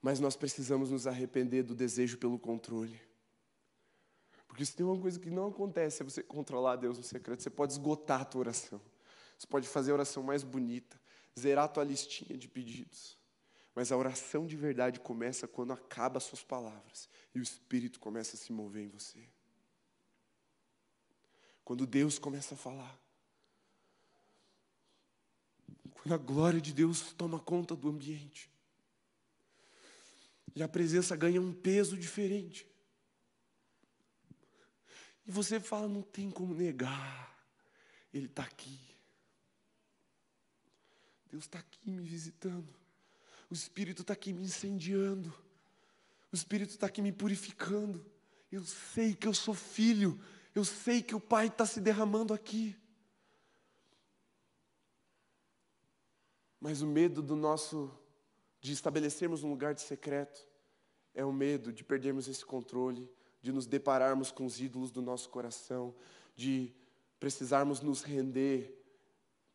Mas 0.00 0.20
nós 0.20 0.36
precisamos 0.36 0.90
nos 0.90 1.06
arrepender 1.06 1.62
do 1.62 1.74
desejo 1.74 2.18
pelo 2.18 2.38
controle. 2.38 3.00
Porque 4.52 4.66
se 4.66 4.76
tem 4.76 4.84
uma 4.84 5.00
coisa 5.00 5.18
que 5.18 5.30
não 5.30 5.46
acontece 5.46 6.02
é 6.02 6.04
você 6.04 6.22
controlar 6.22 6.76
Deus 6.76 6.98
no 6.98 7.02
secreto. 7.02 7.42
Você 7.42 7.48
pode 7.48 7.72
esgotar 7.72 8.20
a 8.20 8.24
tua 8.26 8.40
oração. 8.40 8.82
Você 9.38 9.46
pode 9.46 9.66
fazer 9.66 9.92
a 9.92 9.94
oração 9.94 10.22
mais 10.22 10.42
bonita, 10.42 11.00
zerar 11.40 11.64
a 11.64 11.68
tua 11.68 11.82
listinha 11.82 12.36
de 12.36 12.48
pedidos. 12.48 13.16
Mas 13.74 13.90
a 13.90 13.96
oração 13.96 14.46
de 14.46 14.54
verdade 14.54 15.00
começa 15.00 15.48
quando 15.48 15.72
acaba 15.72 16.18
as 16.18 16.24
suas 16.24 16.42
palavras 16.42 17.08
e 17.34 17.38
o 17.38 17.42
Espírito 17.42 17.98
começa 17.98 18.36
a 18.36 18.38
se 18.38 18.52
mover 18.52 18.84
em 18.84 18.88
você. 18.88 19.26
Quando 21.64 21.86
Deus 21.86 22.18
começa 22.18 22.52
a 22.52 22.58
falar. 22.58 23.00
Quando 25.94 26.12
a 26.12 26.18
glória 26.18 26.60
de 26.60 26.74
Deus 26.74 27.14
toma 27.14 27.40
conta 27.40 27.74
do 27.74 27.88
ambiente. 27.88 28.50
E 30.54 30.62
a 30.62 30.68
presença 30.68 31.16
ganha 31.16 31.40
um 31.40 31.54
peso 31.54 31.96
diferente. 31.96 32.70
E 35.26 35.30
você 35.30 35.60
fala, 35.60 35.88
não 35.88 36.02
tem 36.02 36.30
como 36.30 36.54
negar. 36.54 37.32
Ele 38.12 38.26
está 38.26 38.42
aqui. 38.42 38.78
Deus 41.30 41.44
está 41.44 41.58
aqui 41.58 41.90
me 41.90 42.02
visitando. 42.02 42.74
O 43.50 43.54
Espírito 43.54 44.02
está 44.02 44.12
aqui 44.12 44.32
me 44.32 44.42
incendiando. 44.42 45.32
O 46.30 46.34
Espírito 46.34 46.70
está 46.70 46.86
aqui 46.86 47.00
me 47.00 47.12
purificando. 47.12 48.04
Eu 48.50 48.64
sei 48.64 49.14
que 49.14 49.26
eu 49.26 49.34
sou 49.34 49.54
filho. 49.54 50.20
Eu 50.54 50.64
sei 50.64 51.02
que 51.02 51.14
o 51.14 51.20
Pai 51.20 51.46
está 51.46 51.64
se 51.64 51.80
derramando 51.80 52.34
aqui. 52.34 52.76
Mas 56.60 56.82
o 56.82 56.86
medo 56.86 57.22
do 57.22 57.34
nosso, 57.34 57.90
de 58.60 58.72
estabelecermos 58.72 59.42
um 59.42 59.50
lugar 59.50 59.74
de 59.74 59.80
secreto, 59.80 60.46
é 61.14 61.24
o 61.24 61.32
medo 61.32 61.72
de 61.72 61.82
perdermos 61.82 62.28
esse 62.28 62.44
controle, 62.44 63.10
de 63.42 63.50
nos 63.50 63.66
depararmos 63.66 64.30
com 64.30 64.46
os 64.46 64.60
ídolos 64.60 64.92
do 64.92 65.02
nosso 65.02 65.28
coração, 65.28 65.94
de 66.34 66.72
precisarmos 67.18 67.80
nos 67.80 68.02
render 68.02 68.80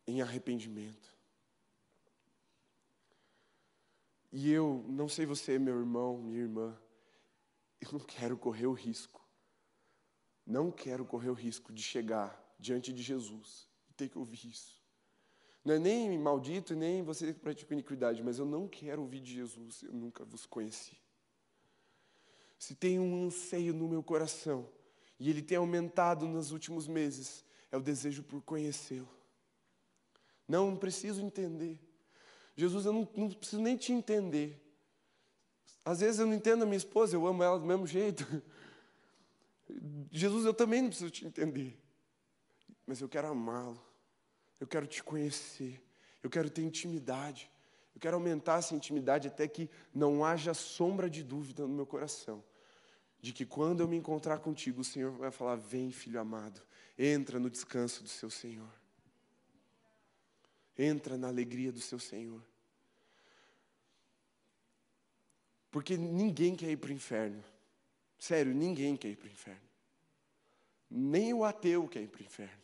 em 0.06 0.20
arrependimento. 0.20 1.16
E 4.30 4.52
eu, 4.52 4.84
não 4.86 5.08
sei 5.08 5.24
você, 5.24 5.58
meu 5.58 5.78
irmão, 5.78 6.18
minha 6.18 6.40
irmã, 6.40 6.78
eu 7.80 7.92
não 7.92 8.00
quero 8.00 8.36
correr 8.36 8.66
o 8.66 8.74
risco, 8.74 9.26
não 10.46 10.70
quero 10.70 11.04
correr 11.06 11.30
o 11.30 11.34
risco 11.34 11.72
de 11.72 11.82
chegar 11.82 12.38
diante 12.58 12.92
de 12.92 13.02
Jesus 13.02 13.66
e 13.88 13.94
ter 13.94 14.10
que 14.10 14.18
ouvir 14.18 14.48
isso. 14.48 14.82
Não 15.64 15.74
é 15.74 15.78
nem 15.78 16.18
maldito, 16.18 16.74
nem 16.76 17.02
você 17.02 17.32
que 17.32 17.40
pratica 17.40 17.72
iniquidade, 17.72 18.22
mas 18.22 18.38
eu 18.38 18.44
não 18.44 18.68
quero 18.68 19.00
ouvir 19.00 19.20
de 19.20 19.32
Jesus, 19.32 19.82
eu 19.82 19.94
nunca 19.94 20.24
vos 20.24 20.44
conheci 20.44 20.96
se 22.58 22.74
tem 22.74 22.98
um 22.98 23.26
anseio 23.26 23.72
no 23.72 23.88
meu 23.88 24.02
coração, 24.02 24.68
e 25.18 25.30
ele 25.30 25.42
tem 25.42 25.56
aumentado 25.56 26.26
nos 26.26 26.50
últimos 26.50 26.86
meses, 26.86 27.44
é 27.70 27.76
o 27.76 27.80
desejo 27.80 28.22
por 28.22 28.42
conhecê-lo. 28.42 29.08
Não, 30.46 30.74
preciso 30.76 31.22
entender. 31.22 31.78
Jesus, 32.56 32.86
eu 32.86 32.92
não, 32.92 33.08
não 33.16 33.30
preciso 33.30 33.60
nem 33.60 33.76
te 33.76 33.92
entender. 33.92 34.60
Às 35.84 36.00
vezes 36.00 36.18
eu 36.18 36.26
não 36.26 36.34
entendo 36.34 36.62
a 36.62 36.66
minha 36.66 36.76
esposa, 36.76 37.14
eu 37.14 37.26
amo 37.26 37.42
ela 37.42 37.58
do 37.58 37.66
mesmo 37.66 37.86
jeito. 37.86 38.26
Jesus, 40.10 40.44
eu 40.44 40.54
também 40.54 40.82
não 40.82 40.88
preciso 40.88 41.10
te 41.10 41.26
entender. 41.26 41.78
Mas 42.86 43.00
eu 43.00 43.08
quero 43.08 43.28
amá-lo. 43.28 43.80
Eu 44.58 44.66
quero 44.66 44.86
te 44.86 45.02
conhecer. 45.02 45.82
Eu 46.22 46.30
quero 46.30 46.50
ter 46.50 46.62
intimidade. 46.62 47.50
Eu 47.94 48.00
quero 48.00 48.16
aumentar 48.16 48.58
essa 48.58 48.74
intimidade 48.74 49.28
até 49.28 49.46
que 49.46 49.70
não 49.94 50.24
haja 50.24 50.54
sombra 50.54 51.08
de 51.08 51.22
dúvida 51.22 51.66
no 51.66 51.74
meu 51.74 51.86
coração. 51.86 52.42
De 53.20 53.32
que 53.32 53.44
quando 53.44 53.80
eu 53.80 53.88
me 53.88 53.96
encontrar 53.96 54.38
contigo, 54.38 54.80
o 54.80 54.84
Senhor 54.84 55.10
vai 55.12 55.30
falar: 55.30 55.56
Vem, 55.56 55.90
filho 55.90 56.20
amado, 56.20 56.60
entra 56.96 57.38
no 57.38 57.50
descanso 57.50 58.02
do 58.02 58.08
seu 58.08 58.30
Senhor. 58.30 58.72
Entra 60.76 61.16
na 61.16 61.26
alegria 61.26 61.72
do 61.72 61.80
seu 61.80 61.98
Senhor. 61.98 62.40
Porque 65.70 65.96
ninguém 65.96 66.54
quer 66.54 66.70
ir 66.70 66.76
para 66.76 66.90
o 66.90 66.92
inferno. 66.92 67.42
Sério, 68.18 68.54
ninguém 68.54 68.96
quer 68.96 69.08
ir 69.08 69.16
para 69.16 69.28
o 69.28 69.30
inferno. 69.30 69.68
Nem 70.90 71.34
o 71.34 71.44
ateu 71.44 71.86
quer 71.88 72.02
ir 72.02 72.08
para 72.08 72.22
o 72.22 72.24
inferno. 72.24 72.62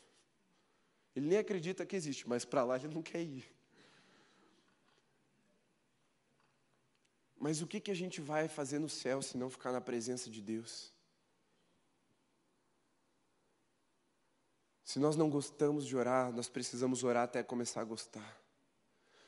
Ele 1.14 1.26
nem 1.26 1.38
acredita 1.38 1.84
que 1.86 1.94
existe, 1.94 2.28
mas 2.28 2.44
para 2.44 2.64
lá 2.64 2.76
ele 2.76 2.88
não 2.88 3.02
quer 3.02 3.22
ir. 3.22 3.53
Mas 7.44 7.60
o 7.60 7.66
que, 7.66 7.78
que 7.78 7.90
a 7.90 7.94
gente 7.94 8.22
vai 8.22 8.48
fazer 8.48 8.78
no 8.78 8.88
céu 8.88 9.20
se 9.20 9.36
não 9.36 9.50
ficar 9.50 9.70
na 9.70 9.78
presença 9.78 10.30
de 10.30 10.40
Deus? 10.40 10.90
Se 14.82 14.98
nós 14.98 15.14
não 15.14 15.28
gostamos 15.28 15.84
de 15.84 15.94
orar, 15.94 16.32
nós 16.32 16.48
precisamos 16.48 17.04
orar 17.04 17.24
até 17.24 17.42
começar 17.42 17.82
a 17.82 17.84
gostar. 17.84 18.40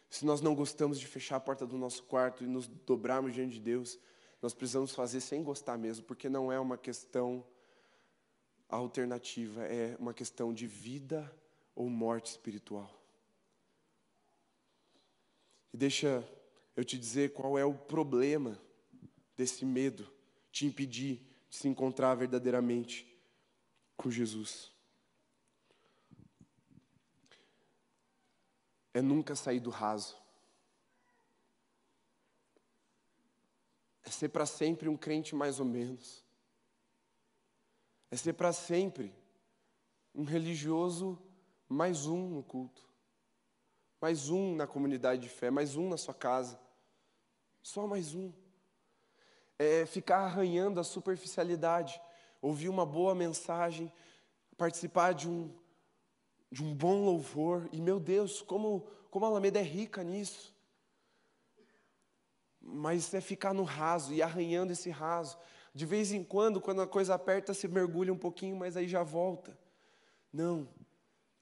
Se 0.09 0.25
nós 0.25 0.41
não 0.41 0.55
gostamos 0.55 0.99
de 0.99 1.07
fechar 1.07 1.37
a 1.37 1.41
porta 1.41 1.67
do 1.67 1.77
nosso 1.77 2.05
quarto 2.05 2.43
e 2.43 2.47
nos 2.47 2.67
dobrarmos 2.67 3.35
diante 3.35 3.57
de 3.57 3.61
Deus, 3.61 3.99
nós 4.41 4.55
precisamos 4.55 4.95
fazer 4.95 5.21
sem 5.21 5.43
gostar 5.43 5.77
mesmo, 5.77 6.07
porque 6.07 6.27
não 6.27 6.51
é 6.51 6.59
uma 6.59 6.79
questão 6.79 7.45
alternativa, 8.67 9.63
é 9.67 9.95
uma 9.99 10.15
questão 10.15 10.55
de 10.55 10.67
vida 10.67 11.31
ou 11.75 11.91
morte 11.91 12.31
espiritual. 12.31 12.91
E 15.71 15.77
deixa 15.77 16.27
eu 16.77 16.85
te 16.85 16.99
dizer 16.99 17.33
qual 17.33 17.59
é 17.59 17.65
o 17.65 17.75
problema 17.75 18.61
desse 19.35 19.65
medo 19.65 20.07
te 20.53 20.67
impedir 20.67 21.27
de 21.49 21.57
se 21.57 21.69
encontrar 21.69 22.15
verdadeiramente 22.15 23.07
com 23.97 24.11
Jesus. 24.11 24.71
É 28.93 29.01
nunca 29.01 29.35
sair 29.35 29.61
do 29.61 29.71
raso. 29.71 30.17
É 34.03 34.11
ser 34.11 34.29
para 34.29 34.47
sempre 34.47 34.89
um 34.89 34.97
crente 34.97 35.35
mais 35.35 35.59
ou 35.59 35.67
menos. 35.67 36.25
É 38.11 38.17
ser 38.17 38.35
para 38.35 38.53
sempre 38.53 39.15
um 40.15 40.25
religioso 40.25 41.19
mais 41.69 42.07
um 42.07 42.29
no 42.29 42.43
culto. 42.43 42.87
Mais 44.01 44.29
um 44.29 44.55
na 44.55 44.67
comunidade 44.67 45.23
de 45.23 45.29
fé, 45.29 45.51
mais 45.51 45.77
um 45.77 45.89
na 45.89 45.97
sua 45.97 46.15
casa. 46.15 46.66
Só 47.67 47.85
mais 47.85 48.15
um. 48.15 48.33
É 49.59 49.85
ficar 49.87 50.19
arranhando 50.19 50.79
a 50.79 50.85
superficialidade, 50.85 52.01
ouvir 52.41 52.69
uma 52.69 52.87
boa 52.87 53.13
mensagem, 53.13 53.93
participar 54.57 55.13
de 55.15 55.29
um, 55.29 55.53
de 56.49 56.63
um 56.63 56.73
bom 56.73 57.05
louvor. 57.05 57.69
E, 57.73 57.81
meu 57.81 57.99
Deus, 57.99 58.41
como, 58.41 58.87
como 59.11 59.25
a 59.25 59.29
Alameda 59.29 59.59
é 59.59 59.65
rica 59.65 60.05
nisso. 60.05 60.55
Mas 62.61 63.13
é 63.13 63.21
ficar 63.21 63.53
no 63.53 63.65
raso 63.65 64.15
e 64.15 64.23
arranhando 64.23 64.73
esse 64.73 64.89
raso. 64.89 65.37
De 65.75 65.85
vez 65.85 66.13
em 66.13 66.23
quando, 66.23 66.61
quando 66.61 66.83
a 66.83 66.87
coisa 66.87 67.17
aperta, 67.17 67.53
se 67.53 67.67
mergulha 67.67 68.13
um 68.13 68.19
pouquinho, 68.19 68.55
mas 68.55 68.77
aí 68.77 68.87
já 68.87 69.03
volta. 69.03 69.59
Não. 70.33 70.69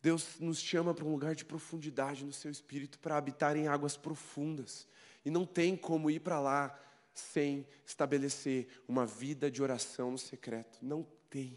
Deus 0.01 0.41
nos 0.41 0.59
chama 0.59 0.95
para 0.95 1.05
um 1.05 1.13
lugar 1.13 1.35
de 1.35 1.45
profundidade 1.45 2.25
no 2.25 2.33
seu 2.33 2.51
espírito, 2.51 2.99
para 2.99 3.19
habitar 3.19 3.59
em 3.59 3.69
águas 3.69 3.99
profundas. 3.99 4.89
E 5.25 5.31
não 5.31 5.45
tem 5.45 5.77
como 5.77 6.11
ir 6.11 6.21
para 6.21 6.41
lá 6.41 6.79
sem 7.15 7.67
estabelecer 7.87 8.67
uma 8.89 9.07
vida 9.07 9.51
de 9.51 9.63
oração 9.63 10.11
no 10.11 10.19
secreto. 10.19 10.79
Não 10.83 11.07
tem. 11.31 11.57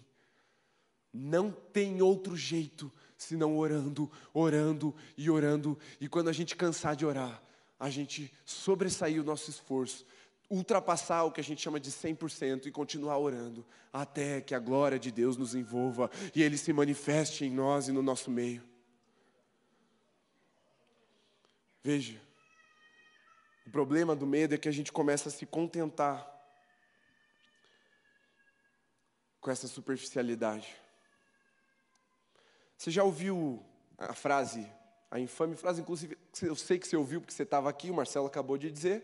Não 1.13 1.51
tem 1.51 2.01
outro 2.01 2.35
jeito 2.35 2.91
senão 3.17 3.57
orando, 3.57 4.09
orando 4.33 4.95
e 5.17 5.29
orando. 5.29 5.77
E 5.99 6.07
quando 6.07 6.29
a 6.29 6.33
gente 6.33 6.55
cansar 6.55 6.95
de 6.95 7.05
orar, 7.05 7.41
a 7.79 7.89
gente 7.89 8.31
sobressair 8.45 9.19
o 9.19 9.25
nosso 9.25 9.49
esforço, 9.49 10.05
ultrapassar 10.49 11.23
o 11.23 11.31
que 11.31 11.41
a 11.41 11.43
gente 11.43 11.61
chama 11.61 11.79
de 11.79 11.91
100% 11.91 12.67
e 12.67 12.71
continuar 12.71 13.17
orando, 13.17 13.65
até 13.91 14.41
que 14.41 14.55
a 14.55 14.59
glória 14.59 14.99
de 14.99 15.11
Deus 15.11 15.35
nos 15.35 15.55
envolva 15.55 16.09
e 16.33 16.41
Ele 16.41 16.57
se 16.57 16.71
manifeste 16.71 17.45
em 17.45 17.51
nós 17.51 17.87
e 17.87 17.91
no 17.91 18.01
nosso 18.01 18.29
meio. 18.29 18.63
Veja, 21.83 22.21
o 23.67 23.69
problema 23.69 24.15
do 24.15 24.25
medo 24.25 24.55
é 24.55 24.57
que 24.57 24.69
a 24.69 24.71
gente 24.71 24.93
começa 24.93 25.27
a 25.27 25.31
se 25.31 25.45
contentar 25.45 26.25
com 29.41 29.51
essa 29.51 29.67
superficialidade. 29.67 30.73
Você 32.77 32.89
já 32.89 33.03
ouviu 33.03 33.61
a 33.97 34.13
frase, 34.13 34.65
a 35.11 35.19
infame 35.19 35.55
frase, 35.55 35.81
inclusive, 35.81 36.17
eu 36.41 36.55
sei 36.55 36.79
que 36.79 36.87
você 36.87 36.95
ouviu 36.95 37.19
porque 37.19 37.33
você 37.33 37.43
estava 37.43 37.69
aqui, 37.69 37.91
o 37.91 37.93
Marcelo 37.93 38.25
acabou 38.25 38.57
de 38.57 38.71
dizer, 38.71 39.03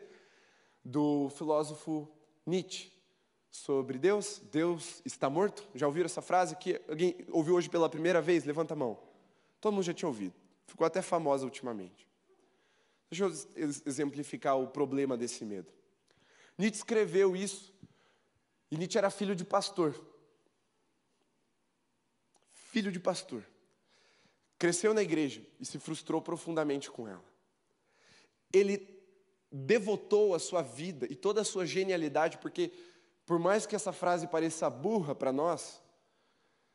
do 0.84 1.30
filósofo 1.32 2.08
Nietzsche 2.46 2.90
sobre 3.52 3.98
Deus. 3.98 4.42
Deus 4.50 5.02
está 5.04 5.30
morto. 5.30 5.68
Já 5.76 5.88
ouviram 5.88 6.06
essa 6.06 6.22
frase? 6.22 6.56
Que 6.56 6.82
alguém 6.88 7.18
ouviu 7.32 7.56
hoje 7.56 7.70
pela 7.70 7.90
primeira 7.90 8.22
vez? 8.22 8.46
Levanta 8.46 8.74
a 8.74 8.78
mão. 8.78 8.98
Todo 9.60 9.74
mundo 9.74 9.84
já 9.84 9.94
tinha 9.94 10.08
ouvido. 10.08 10.36
Ficou 10.68 10.88
até 10.88 11.02
famosa 11.02 11.44
ultimamente. 11.44 12.08
Deixa 13.14 13.26
eu 13.56 13.70
exemplificar 13.86 14.58
o 14.60 14.68
problema 14.68 15.16
desse 15.16 15.46
medo. 15.46 15.72
Nietzsche 16.58 16.80
escreveu 16.80 17.36
isso, 17.36 17.72
e 18.72 18.76
Nietzsche 18.76 18.98
era 18.98 19.12
filho 19.12 19.36
de 19.36 19.46
pastor. 19.46 19.94
Filho 22.52 22.92
de 22.92 23.00
pastor. 23.00 23.44
Cresceu 24.58 24.96
na 24.96 25.04
igreja 25.04 25.46
e 25.60 25.66
se 25.66 25.78
frustrou 25.78 26.24
profundamente 26.24 26.90
com 26.90 27.08
ela. 27.08 27.24
Ele 28.52 29.00
devotou 29.52 30.34
a 30.34 30.40
sua 30.40 30.64
vida 30.64 31.06
e 31.08 31.16
toda 31.16 31.42
a 31.42 31.46
sua 31.46 31.68
genialidade, 31.68 32.40
porque, 32.40 32.72
por 33.28 33.38
mais 33.38 33.68
que 33.68 33.76
essa 33.76 33.94
frase 33.94 34.26
pareça 34.26 34.68
burra 34.72 35.14
para 35.14 35.32
nós, 35.32 35.84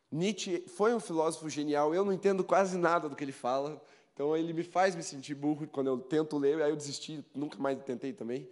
Nietzsche 0.09 0.63
foi 0.69 0.93
um 0.93 1.01
filósofo 1.01 1.49
genial. 1.49 1.93
Eu 1.93 2.05
não 2.05 2.13
entendo 2.13 2.45
quase 2.45 2.77
nada 2.77 3.09
do 3.09 3.15
que 3.15 3.25
ele 3.25 3.33
fala, 3.33 3.83
então 4.19 4.35
ele 4.35 4.51
me 4.51 4.63
faz 4.63 4.97
me 4.97 5.01
sentir 5.01 5.33
burro 5.33 5.65
quando 5.65 5.87
eu 5.87 5.97
tento 5.97 6.37
ler, 6.37 6.61
aí 6.61 6.69
eu 6.69 6.75
desisti, 6.75 7.23
nunca 7.33 7.57
mais 7.57 7.81
tentei 7.83 8.11
também. 8.11 8.49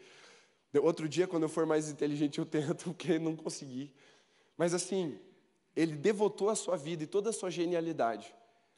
Outro 0.81 1.09
dia, 1.09 1.27
quando 1.27 1.43
eu 1.43 1.49
for 1.49 1.65
mais 1.65 1.89
inteligente, 1.89 2.39
eu 2.39 2.45
tento, 2.45 2.85
porque 2.95 3.19
não 3.19 3.35
consegui. 3.35 3.93
Mas 4.55 4.73
assim, 4.73 5.19
ele 5.75 5.97
devotou 5.97 6.49
a 6.49 6.55
sua 6.55 6.77
vida 6.77 7.03
e 7.03 7.05
toda 7.05 7.31
a 7.31 7.33
sua 7.33 7.51
genialidade 7.51 8.33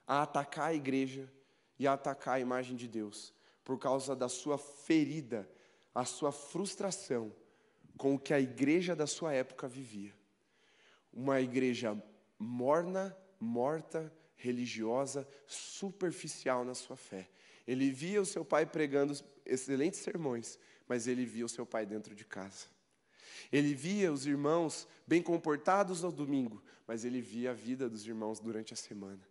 a 0.08 0.24
atacar 0.24 0.70
a 0.70 0.74
igreja 0.74 1.32
e 1.78 1.86
a 1.86 1.94
atacar 1.94 2.38
a 2.38 2.40
imagem 2.40 2.76
de 2.76 2.88
Deus, 2.88 3.36
por 3.64 3.78
causa 3.78 4.16
da 4.16 4.28
sua 4.28 4.58
ferida, 4.58 5.48
a 5.94 6.06
sua 6.06 6.32
frustração 6.32 7.32
com 8.00 8.16
o 8.16 8.20
que 8.20 8.34
a 8.34 8.40
igreja 8.40 8.96
da 8.96 9.06
sua 9.06 9.32
época 9.32 9.68
vivia. 9.68 10.12
Uma 11.14 11.40
igreja 11.40 11.96
morna, 12.40 13.16
morta, 13.40 14.12
religiosa, 14.40 15.28
superficial 15.46 16.66
na 16.66 16.74
sua 16.74 16.98
fé. 16.98 17.30
Ele 17.68 17.92
via 17.92 18.22
o 18.22 18.26
seu 18.26 18.44
pai 18.44 18.66
pregando 18.66 19.14
excelentes 19.46 20.00
sermões, 20.00 20.58
mas 20.88 21.08
ele 21.08 21.26
via 21.26 21.46
o 21.46 21.50
seu 21.50 21.66
pai 21.66 21.86
dentro 21.86 22.16
de 22.16 22.26
casa. 22.26 22.66
Ele 23.52 23.76
via 23.76 24.12
os 24.12 24.26
irmãos 24.26 24.88
bem 25.06 25.22
comportados 25.22 26.02
no 26.02 26.12
domingo, 26.12 26.64
mas 26.88 27.06
ele 27.06 27.22
via 27.22 27.52
a 27.52 27.54
vida 27.54 27.90
dos 27.90 28.08
irmãos 28.08 28.40
durante 28.40 28.74
a 28.74 28.78
semana. 28.78 29.22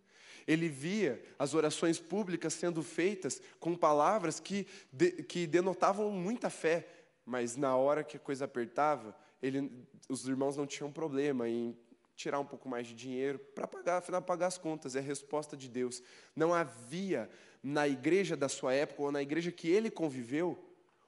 Ele 0.46 0.68
via 0.68 1.22
as 1.38 1.52
orações 1.54 1.98
públicas 1.98 2.54
sendo 2.54 2.82
feitas 2.82 3.42
com 3.58 3.74
palavras 3.74 4.38
que, 4.38 4.66
de, 4.92 5.10
que 5.24 5.46
denotavam 5.46 6.10
muita 6.10 6.48
fé, 6.48 6.86
mas 7.24 7.56
na 7.56 7.76
hora 7.76 8.04
que 8.04 8.16
a 8.16 8.20
coisa 8.20 8.44
apertava, 8.44 9.16
ele, 9.42 9.70
os 10.08 10.26
irmãos 10.26 10.56
não 10.56 10.66
tinham 10.66 10.90
problema 10.90 11.48
em 11.48 11.76
tirar 12.18 12.40
um 12.40 12.44
pouco 12.44 12.68
mais 12.68 12.84
de 12.88 12.94
dinheiro 12.96 13.38
para 13.38 13.68
pagar, 13.68 13.98
afinal, 13.98 14.20
pagar 14.20 14.48
as 14.48 14.58
contas, 14.58 14.96
é 14.96 14.98
a 14.98 15.02
resposta 15.02 15.56
de 15.56 15.68
Deus. 15.68 16.02
Não 16.34 16.52
havia 16.52 17.30
na 17.62 17.86
igreja 17.86 18.36
da 18.36 18.48
sua 18.48 18.74
época, 18.74 19.02
ou 19.02 19.12
na 19.12 19.22
igreja 19.22 19.52
que 19.52 19.68
ele 19.68 19.88
conviveu, 19.88 20.58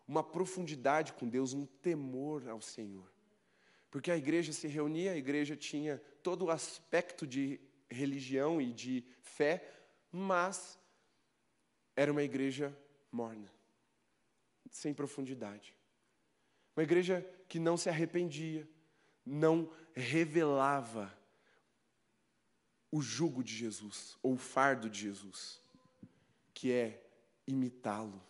uma 0.06 0.22
profundidade 0.22 1.12
com 1.12 1.28
Deus, 1.28 1.52
um 1.52 1.66
temor 1.66 2.48
ao 2.48 2.60
Senhor. 2.60 3.10
Porque 3.90 4.10
a 4.12 4.16
igreja 4.16 4.52
se 4.52 4.68
reunia, 4.68 5.10
a 5.10 5.16
igreja 5.16 5.56
tinha 5.56 6.00
todo 6.22 6.44
o 6.44 6.50
aspecto 6.50 7.26
de 7.26 7.60
religião 7.90 8.60
e 8.60 8.72
de 8.72 9.04
fé, 9.20 9.64
mas 10.12 10.78
era 11.96 12.12
uma 12.12 12.22
igreja 12.22 12.76
morna, 13.10 13.52
sem 14.70 14.94
profundidade. 14.94 15.74
Uma 16.76 16.84
igreja 16.84 17.26
que 17.48 17.58
não 17.58 17.76
se 17.76 17.88
arrependia, 17.88 18.68
não 19.26 19.68
revelava 19.94 21.12
o 22.90 23.00
jugo 23.00 23.44
de 23.44 23.54
Jesus, 23.54 24.16
ou 24.22 24.34
o 24.34 24.38
fardo 24.38 24.90
de 24.90 25.00
Jesus, 25.00 25.60
que 26.52 26.72
é 26.72 27.02
imitá-lo. 27.46 28.20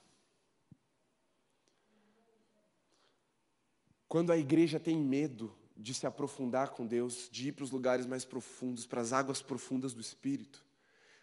Quando 4.08 4.32
a 4.32 4.36
igreja 4.36 4.78
tem 4.78 4.98
medo 4.98 5.56
de 5.76 5.94
se 5.94 6.06
aprofundar 6.06 6.70
com 6.70 6.86
Deus, 6.86 7.28
de 7.30 7.48
ir 7.48 7.52
para 7.52 7.64
os 7.64 7.70
lugares 7.70 8.06
mais 8.06 8.24
profundos, 8.24 8.86
para 8.86 9.00
as 9.00 9.12
águas 9.12 9.40
profundas 9.40 9.94
do 9.94 10.00
Espírito, 10.00 10.64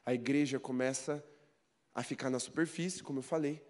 a 0.05 0.13
igreja 0.13 0.59
começa 0.59 1.23
a 1.93 2.01
ficar 2.01 2.29
na 2.29 2.39
superfície, 2.39 3.03
como 3.03 3.19
eu 3.19 3.23
falei, 3.23 3.61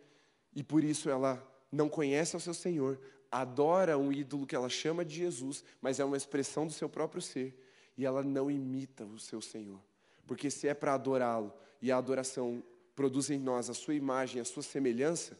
e 0.55 0.63
por 0.63 0.83
isso 0.83 1.09
ela 1.09 1.45
não 1.71 1.89
conhece 1.89 2.35
ao 2.35 2.39
seu 2.39 2.53
Senhor, 2.53 2.99
adora 3.31 3.97
um 3.97 4.11
ídolo 4.11 4.45
que 4.45 4.55
ela 4.55 4.69
chama 4.69 5.03
de 5.03 5.15
Jesus, 5.15 5.63
mas 5.81 5.99
é 5.99 6.05
uma 6.05 6.17
expressão 6.17 6.65
do 6.65 6.73
seu 6.73 6.89
próprio 6.89 7.21
ser, 7.21 7.57
e 7.97 8.05
ela 8.05 8.23
não 8.23 8.49
imita 8.49 9.05
o 9.05 9.19
seu 9.19 9.41
Senhor. 9.41 9.79
Porque 10.25 10.49
se 10.49 10.67
é 10.67 10.73
para 10.73 10.93
adorá-lo 10.93 11.53
e 11.81 11.91
a 11.91 11.97
adoração 11.97 12.63
produz 12.95 13.29
em 13.29 13.39
nós 13.39 13.69
a 13.69 13.73
sua 13.73 13.93
imagem, 13.93 14.41
a 14.41 14.45
sua 14.45 14.63
semelhança, 14.63 15.37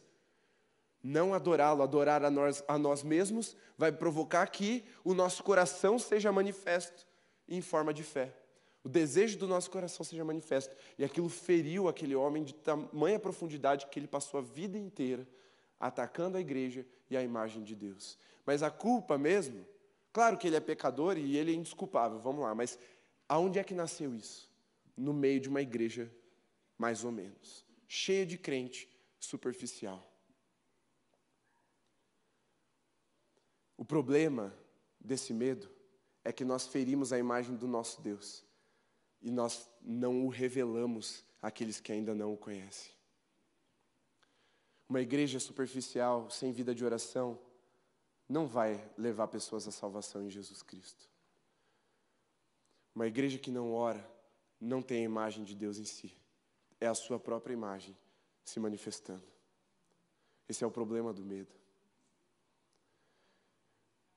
não 1.02 1.32
adorá-lo, 1.32 1.82
adorar 1.82 2.24
a 2.24 2.30
nós, 2.30 2.62
a 2.66 2.78
nós 2.78 3.02
mesmos, 3.02 3.56
vai 3.76 3.92
provocar 3.92 4.46
que 4.48 4.84
o 5.04 5.14
nosso 5.14 5.42
coração 5.42 5.98
seja 5.98 6.32
manifesto 6.32 7.06
em 7.48 7.60
forma 7.60 7.94
de 7.94 8.02
fé. 8.02 8.34
O 8.82 8.88
desejo 8.88 9.38
do 9.38 9.46
nosso 9.46 9.70
coração 9.70 10.04
seja 10.04 10.24
manifesto. 10.24 10.74
E 10.98 11.04
aquilo 11.04 11.28
feriu 11.28 11.88
aquele 11.88 12.14
homem 12.14 12.42
de 12.42 12.54
tamanha 12.54 13.18
profundidade 13.18 13.86
que 13.86 13.98
ele 13.98 14.06
passou 14.06 14.38
a 14.38 14.42
vida 14.42 14.78
inteira 14.78 15.26
atacando 15.78 16.36
a 16.36 16.40
igreja 16.40 16.86
e 17.10 17.16
a 17.16 17.22
imagem 17.22 17.62
de 17.62 17.74
Deus. 17.74 18.18
Mas 18.44 18.62
a 18.62 18.70
culpa 18.70 19.18
mesmo, 19.18 19.66
claro 20.12 20.36
que 20.36 20.46
ele 20.46 20.56
é 20.56 20.60
pecador 20.60 21.16
e 21.16 21.36
ele 21.36 21.52
é 21.52 21.54
indesculpável, 21.54 22.18
vamos 22.18 22.42
lá, 22.42 22.54
mas 22.54 22.78
aonde 23.28 23.58
é 23.58 23.64
que 23.64 23.74
nasceu 23.74 24.14
isso? 24.14 24.50
No 24.96 25.12
meio 25.12 25.40
de 25.40 25.48
uma 25.48 25.62
igreja, 25.62 26.12
mais 26.76 27.04
ou 27.04 27.12
menos, 27.12 27.64
cheia 27.86 28.26
de 28.26 28.36
crente 28.36 28.88
superficial. 29.18 30.04
O 33.76 33.84
problema 33.84 34.52
desse 34.98 35.32
medo 35.32 35.70
é 36.24 36.32
que 36.32 36.44
nós 36.44 36.66
ferimos 36.66 37.12
a 37.12 37.18
imagem 37.18 37.54
do 37.54 37.68
nosso 37.68 38.02
Deus 38.02 38.44
e 39.22 39.30
nós 39.30 39.70
não 39.80 40.26
o 40.26 40.28
revelamos 40.28 41.24
àqueles 41.40 41.80
que 41.80 41.92
ainda 41.92 42.14
não 42.14 42.32
o 42.32 42.36
conhecem. 42.36 42.97
Uma 44.88 45.02
igreja 45.02 45.38
superficial, 45.38 46.30
sem 46.30 46.50
vida 46.50 46.74
de 46.74 46.82
oração, 46.82 47.38
não 48.26 48.46
vai 48.46 48.82
levar 48.96 49.28
pessoas 49.28 49.68
à 49.68 49.70
salvação 49.70 50.22
em 50.22 50.30
Jesus 50.30 50.62
Cristo. 50.62 51.08
Uma 52.94 53.06
igreja 53.06 53.38
que 53.38 53.50
não 53.50 53.72
ora, 53.74 54.04
não 54.58 54.80
tem 54.80 55.00
a 55.00 55.04
imagem 55.04 55.44
de 55.44 55.54
Deus 55.54 55.78
em 55.78 55.84
si, 55.84 56.16
é 56.80 56.86
a 56.86 56.94
sua 56.94 57.18
própria 57.18 57.52
imagem 57.52 57.96
se 58.42 58.58
manifestando. 58.58 59.24
Esse 60.48 60.64
é 60.64 60.66
o 60.66 60.70
problema 60.70 61.12
do 61.12 61.22
medo. 61.22 61.54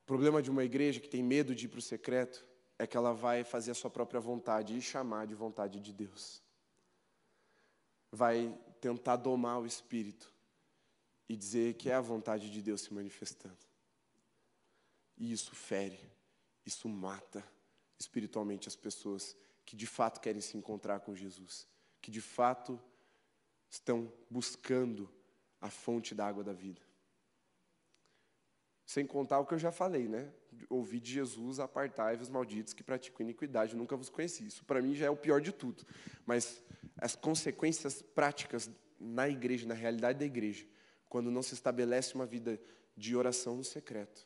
O 0.04 0.06
problema 0.06 0.42
de 0.42 0.50
uma 0.50 0.64
igreja 0.64 1.02
que 1.02 1.10
tem 1.10 1.22
medo 1.22 1.54
de 1.54 1.66
ir 1.66 1.70
para 1.70 1.80
o 1.80 1.82
secreto 1.82 2.46
é 2.80 2.88
que 2.88 2.96
ela 2.96 3.14
vai 3.14 3.44
fazer 3.44 3.72
a 3.72 3.76
sua 3.76 3.90
própria 3.90 4.20
vontade 4.20 4.76
e 4.76 4.82
chamar 4.82 5.28
de 5.28 5.36
vontade 5.36 5.80
de 5.80 5.92
Deus. 5.92 6.42
Vai 8.10 8.58
tentar 8.80 9.18
domar 9.18 9.60
o 9.60 9.66
espírito 9.66 10.34
e 11.32 11.36
dizer 11.38 11.76
que 11.76 11.90
é 11.90 11.94
a 11.94 12.02
vontade 12.02 12.52
de 12.52 12.62
Deus 12.62 12.82
se 12.82 12.94
manifestando. 12.94 13.58
E 15.18 15.32
isso 15.32 15.56
fere, 15.56 15.98
isso 16.66 16.90
mata 16.90 17.42
espiritualmente 17.98 18.68
as 18.68 18.76
pessoas 18.76 19.38
que 19.66 19.78
de 19.78 19.88
fato 19.88 20.20
querem 20.20 20.42
se 20.42 20.58
encontrar 20.58 21.00
com 21.00 21.16
Jesus, 21.16 21.66
que 22.02 22.12
de 22.12 22.20
fato 22.20 22.78
estão 23.70 24.12
buscando 24.30 25.10
a 25.62 25.70
fonte 25.70 26.14
da 26.14 26.28
água 26.28 26.44
da 26.44 26.52
vida. 26.52 26.82
Sem 28.86 29.08
contar 29.08 29.40
o 29.40 29.46
que 29.46 29.54
eu 29.54 29.60
já 29.60 29.72
falei, 29.72 30.10
né? 30.10 30.34
Ouvi 30.68 31.00
de 31.00 31.14
Jesus, 31.14 31.62
apartai-vos 31.62 32.28
malditos 32.28 32.74
que 32.74 32.84
praticam 32.84 33.22
iniquidade, 33.22 33.74
nunca 33.74 33.96
vos 33.96 34.10
conheci. 34.10 34.48
Isso 34.48 34.66
para 34.66 34.82
mim 34.82 34.96
já 34.96 35.06
é 35.06 35.10
o 35.10 35.16
pior 35.16 35.40
de 35.40 35.54
tudo. 35.54 35.86
Mas 36.26 36.62
as 36.98 37.16
consequências 37.16 38.02
práticas 38.02 38.70
na 39.00 39.30
igreja, 39.30 39.66
na 39.66 39.74
realidade 39.74 40.20
da 40.20 40.26
igreja, 40.26 40.68
quando 41.12 41.30
não 41.30 41.44
se 41.44 41.54
estabelece 41.54 42.16
uma 42.16 42.26
vida 42.26 42.58
de 42.96 43.18
oração 43.18 43.58
no 43.58 43.66
secreto, 43.66 44.26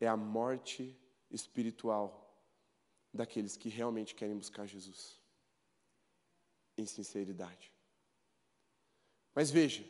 é 0.00 0.06
a 0.08 0.16
morte 0.16 0.98
espiritual 1.30 2.34
daqueles 3.12 3.58
que 3.58 3.68
realmente 3.68 4.14
querem 4.14 4.34
buscar 4.34 4.64
Jesus 4.66 5.20
em 6.78 6.86
sinceridade. 6.86 7.70
Mas 9.34 9.50
veja, 9.50 9.84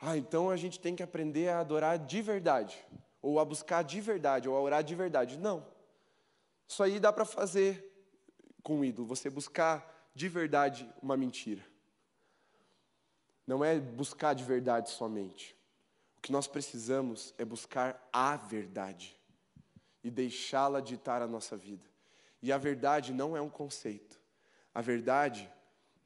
ah, 0.00 0.16
então 0.16 0.50
a 0.50 0.56
gente 0.56 0.80
tem 0.80 0.96
que 0.96 1.02
aprender 1.04 1.50
a 1.50 1.60
adorar 1.60 1.96
de 1.96 2.20
verdade, 2.20 2.84
ou 3.20 3.38
a 3.38 3.44
buscar 3.44 3.84
de 3.84 4.00
verdade, 4.00 4.48
ou 4.48 4.56
a 4.56 4.60
orar 4.60 4.82
de 4.82 4.96
verdade. 4.96 5.38
Não. 5.38 5.64
Isso 6.66 6.82
aí 6.82 6.98
dá 6.98 7.12
para 7.12 7.24
fazer 7.24 7.88
com 8.64 8.80
o 8.80 8.84
ídolo, 8.84 9.06
você 9.06 9.30
buscar 9.30 10.10
de 10.12 10.28
verdade 10.28 10.92
uma 11.00 11.16
mentira. 11.16 11.71
Não 13.46 13.64
é 13.64 13.78
buscar 13.78 14.34
de 14.34 14.44
verdade 14.44 14.90
somente. 14.90 15.56
O 16.18 16.20
que 16.20 16.32
nós 16.32 16.46
precisamos 16.46 17.34
é 17.36 17.44
buscar 17.44 18.08
a 18.12 18.36
verdade 18.36 19.16
e 20.04 20.10
deixá-la 20.10 20.80
ditar 20.80 21.22
a 21.22 21.26
nossa 21.26 21.56
vida. 21.56 21.88
E 22.40 22.52
a 22.52 22.58
verdade 22.58 23.12
não 23.12 23.36
é 23.36 23.40
um 23.40 23.50
conceito. 23.50 24.20
A 24.74 24.80
verdade 24.80 25.50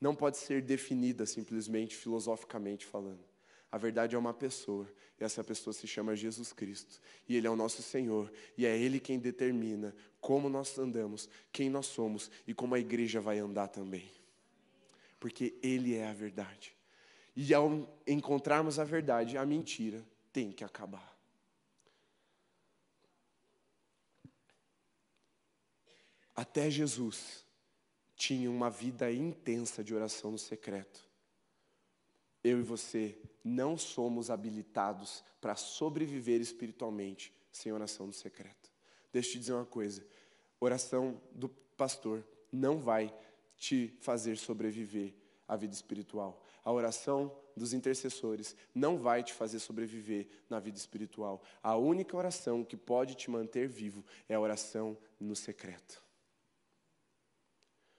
não 0.00 0.14
pode 0.14 0.36
ser 0.36 0.62
definida 0.62 1.24
simplesmente 1.24 1.96
filosoficamente 1.96 2.84
falando. 2.84 3.24
A 3.70 3.78
verdade 3.78 4.14
é 4.14 4.18
uma 4.18 4.32
pessoa, 4.32 4.86
e 5.18 5.24
essa 5.24 5.42
pessoa 5.42 5.74
se 5.74 5.86
chama 5.86 6.14
Jesus 6.14 6.52
Cristo, 6.52 7.00
e 7.28 7.36
Ele 7.36 7.46
é 7.46 7.50
o 7.50 7.56
nosso 7.56 7.82
Senhor, 7.82 8.32
e 8.56 8.64
é 8.64 8.76
Ele 8.76 9.00
quem 9.00 9.18
determina 9.18 9.94
como 10.20 10.48
nós 10.48 10.78
andamos, 10.78 11.28
quem 11.52 11.68
nós 11.68 11.86
somos 11.86 12.30
e 12.46 12.54
como 12.54 12.74
a 12.74 12.78
igreja 12.78 13.20
vai 13.20 13.38
andar 13.38 13.68
também. 13.68 14.10
Porque 15.18 15.58
Ele 15.62 15.94
é 15.96 16.08
a 16.08 16.12
verdade. 16.12 16.75
E 17.36 17.52
ao 17.52 17.86
encontrarmos 18.06 18.78
a 18.78 18.84
verdade, 18.84 19.36
a 19.36 19.44
mentira 19.44 20.02
tem 20.32 20.50
que 20.50 20.64
acabar. 20.64 21.14
Até 26.34 26.70
Jesus 26.70 27.44
tinha 28.16 28.50
uma 28.50 28.70
vida 28.70 29.12
intensa 29.12 29.84
de 29.84 29.94
oração 29.94 30.30
no 30.30 30.38
secreto. 30.38 31.06
Eu 32.42 32.60
e 32.60 32.62
você 32.62 33.18
não 33.44 33.76
somos 33.76 34.30
habilitados 34.30 35.22
para 35.40 35.56
sobreviver 35.56 36.40
espiritualmente 36.40 37.34
sem 37.50 37.72
oração 37.72 38.06
no 38.06 38.12
secreto. 38.12 38.70
Deixa 39.12 39.28
eu 39.28 39.32
te 39.32 39.38
dizer 39.38 39.52
uma 39.52 39.64
coisa: 39.66 40.06
oração 40.60 41.20
do 41.32 41.48
pastor 41.48 42.26
não 42.52 42.78
vai 42.78 43.12
te 43.56 43.96
fazer 44.00 44.36
sobreviver 44.36 45.14
à 45.48 45.56
vida 45.56 45.74
espiritual. 45.74 46.42
A 46.66 46.70
oração 46.70 47.34
dos 47.56 47.72
intercessores 47.72 48.54
não 48.74 48.98
vai 48.98 49.22
te 49.22 49.32
fazer 49.32 49.58
sobreviver 49.58 50.28
na 50.50 50.60
vida 50.60 50.76
espiritual. 50.76 51.40
A 51.62 51.76
única 51.76 52.14
oração 52.14 52.62
que 52.62 52.76
pode 52.76 53.14
te 53.14 53.30
manter 53.30 53.66
vivo 53.66 54.04
é 54.28 54.34
a 54.34 54.40
oração 54.40 54.98
no 55.18 55.34
secreto 55.34 56.04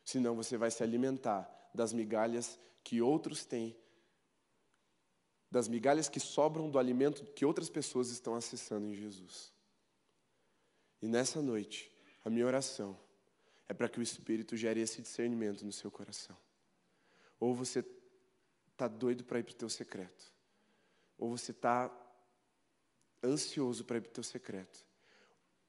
senão 0.07 0.37
você 0.37 0.55
vai 0.55 0.71
se 0.71 0.81
alimentar 0.81 1.53
das 1.73 1.91
migalhas 1.91 2.57
que 2.81 3.01
outros 3.01 3.43
têm, 3.43 3.75
das 5.51 5.67
migalhas 5.67 6.07
que 6.07 6.17
sobram 6.17 6.69
do 6.69 6.79
alimento 6.79 7.25
que 7.33 7.45
outras 7.45 7.69
pessoas 7.69 8.09
estão 8.09 8.33
acessando 8.33 8.87
em 8.87 8.95
Jesus. 8.95 9.51
E 11.01 11.09
nessa 11.09 11.41
noite, 11.41 11.91
a 12.23 12.29
minha 12.29 12.45
oração 12.45 12.97
é 13.67 13.73
para 13.73 13.89
que 13.89 13.99
o 13.99 14.01
Espírito 14.01 14.55
gere 14.55 14.79
esse 14.79 15.01
discernimento 15.01 15.65
no 15.65 15.73
seu 15.73 15.91
coração. 15.91 16.37
Ou 17.37 17.53
você 17.53 17.83
está 18.77 18.87
doido 18.87 19.23
para 19.23 19.39
ir 19.39 19.43
para 19.43 19.53
o 19.53 19.55
teu 19.55 19.69
secreto, 19.69 20.31
ou 21.17 21.35
você 21.35 21.49
está 21.51 21.91
ansioso 23.23 23.83
para 23.83 23.97
ir 23.97 24.01
para 24.01 24.09
o 24.11 24.13
teu 24.13 24.23
secreto, 24.23 24.85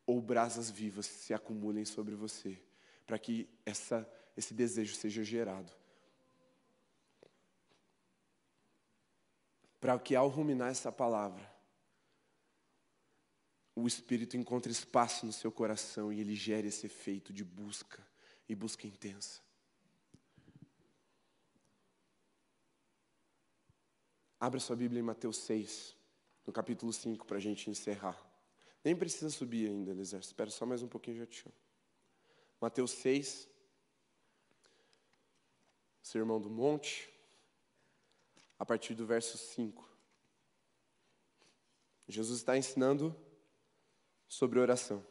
ou 0.06 0.20
brasas 0.20 0.70
vivas 0.70 1.06
se 1.06 1.32
acumulem 1.32 1.86
sobre 1.86 2.14
você, 2.14 2.61
para 3.06 3.18
que 3.18 3.48
essa 3.64 4.06
esse 4.36 4.54
desejo 4.54 4.94
seja 4.94 5.24
gerado. 5.24 5.72
Para 9.80 9.98
que 9.98 10.14
ao 10.14 10.28
ruminar 10.28 10.70
essa 10.70 10.92
palavra, 10.92 11.52
o 13.74 13.86
Espírito 13.88 14.36
encontre 14.36 14.70
espaço 14.70 15.26
no 15.26 15.32
seu 15.32 15.50
coração 15.50 16.12
e 16.12 16.20
ele 16.20 16.36
gere 16.36 16.68
esse 16.68 16.86
efeito 16.86 17.32
de 17.32 17.42
busca 17.42 18.06
e 18.48 18.54
busca 18.54 18.86
intensa. 18.86 19.47
Abra 24.41 24.61
sua 24.61 24.76
Bíblia 24.76 25.01
em 25.01 25.03
Mateus 25.03 25.39
6, 25.39 25.97
no 26.47 26.53
capítulo 26.53 26.93
5, 26.93 27.26
para 27.26 27.39
a 27.39 27.41
gente 27.41 27.68
encerrar. 27.68 28.16
Nem 28.84 28.95
precisa 28.95 29.28
subir 29.30 29.68
ainda, 29.68 29.91
Eliezer. 29.91 30.20
Espera 30.20 30.49
só 30.49 30.64
mais 30.64 30.80
um 30.80 30.89
pouquinho 30.89 31.16
já 31.16 31.26
te 31.26 31.43
chamo. 31.43 31.55
Mateus 32.61 32.93
6, 32.93 33.49
Sermão 36.01 36.41
do 36.41 36.49
Monte, 36.49 37.12
a 38.59 38.64
partir 38.64 38.95
do 38.95 39.05
verso 39.05 39.36
5. 39.36 39.89
Jesus 42.07 42.39
está 42.39 42.57
ensinando 42.57 43.14
sobre 44.28 44.61
oração. 44.61 45.05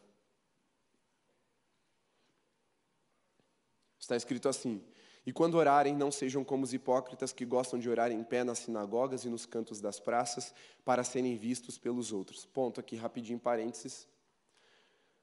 Está 4.00 4.16
escrito 4.16 4.48
assim: 4.48 4.82
E 5.28 5.34
quando 5.34 5.56
orarem, 5.56 5.94
não 5.94 6.10
sejam 6.10 6.42
como 6.42 6.64
os 6.64 6.74
hipócritas 6.74 7.34
que 7.34 7.44
gostam 7.44 7.78
de 7.78 7.90
orar 7.90 8.14
em 8.14 8.24
pé 8.24 8.46
nas 8.46 8.60
sinagogas 8.60 9.26
e 9.26 9.30
nos 9.30 9.46
cantos 9.46 9.82
das 9.82 10.00
praças 10.00 10.54
para 10.86 11.04
serem 11.04 11.36
vistos 11.36 11.78
pelos 11.78 12.14
outros. 12.14 12.46
Ponto 12.46 12.80
aqui, 12.80 12.96
rapidinho, 12.96 13.38
parênteses. 13.38 14.08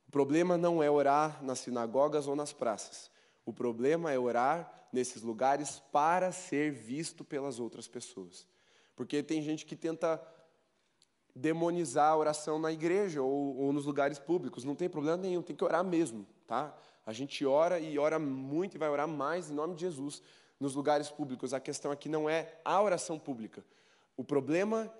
O 0.06 0.10
problema 0.10 0.58
não 0.58 0.82
é 0.82 0.90
orar 0.90 1.42
nas 1.42 1.60
sinagogas 1.60 2.28
ou 2.28 2.36
nas 2.36 2.52
praças. 2.52 3.10
O 3.46 3.52
problema 3.52 4.12
é 4.12 4.18
orar 4.18 4.88
nesses 4.92 5.22
lugares 5.22 5.82
para 5.90 6.30
ser 6.32 6.70
visto 6.70 7.24
pelas 7.24 7.58
outras 7.58 7.88
pessoas. 7.88 8.46
Porque 8.94 9.22
tem 9.22 9.40
gente 9.40 9.64
que 9.64 9.74
tenta 9.74 10.22
demonizar 11.34 12.12
a 12.12 12.16
oração 12.18 12.58
na 12.58 12.70
igreja 12.70 13.22
ou, 13.22 13.56
ou, 13.56 13.72
nos 13.72 13.86
lugares 13.86 14.18
públicos. 14.18 14.64
Não 14.64 14.74
tem 14.74 14.86
problema 14.86 15.16
nenhum, 15.16 15.40
tem 15.40 15.56
que 15.56 15.64
orar 15.64 15.82
mesmo, 15.82 16.26
tá? 16.46 16.76
A 17.06 17.12
gente 17.12 17.44
ora 17.44 17.78
e 17.78 17.98
ora 17.98 18.18
muito 18.18 18.76
e 18.76 18.78
vai 18.78 18.88
orar 18.88 19.06
mais 19.06 19.50
em 19.50 19.54
nome 19.54 19.74
de 19.74 19.82
Jesus 19.82 20.22
nos 20.58 20.74
lugares 20.74 21.10
públicos. 21.10 21.52
A 21.52 21.60
questão 21.60 21.90
aqui 21.90 22.08
não 22.08 22.28
é 22.28 22.58
a 22.64 22.80
oração 22.80 23.18
pública. 23.18 23.64
O 24.16 24.24
problema 24.24 24.92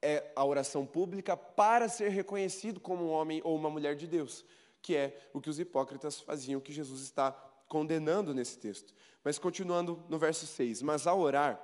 é 0.00 0.30
a 0.34 0.44
oração 0.44 0.86
pública 0.86 1.36
para 1.36 1.88
ser 1.88 2.08
reconhecido 2.08 2.80
como 2.80 3.04
um 3.04 3.10
homem 3.10 3.40
ou 3.44 3.56
uma 3.56 3.68
mulher 3.68 3.96
de 3.96 4.06
Deus, 4.06 4.44
que 4.80 4.96
é 4.96 5.28
o 5.32 5.40
que 5.40 5.50
os 5.50 5.58
hipócritas 5.58 6.20
faziam, 6.20 6.60
que 6.60 6.72
Jesus 6.72 7.02
está 7.02 7.32
condenando 7.68 8.32
nesse 8.32 8.58
texto. 8.58 8.94
Mas 9.24 9.38
continuando 9.38 10.02
no 10.08 10.18
verso 10.18 10.46
6: 10.46 10.82
Mas 10.82 11.06
ao 11.06 11.18
orar, 11.18 11.60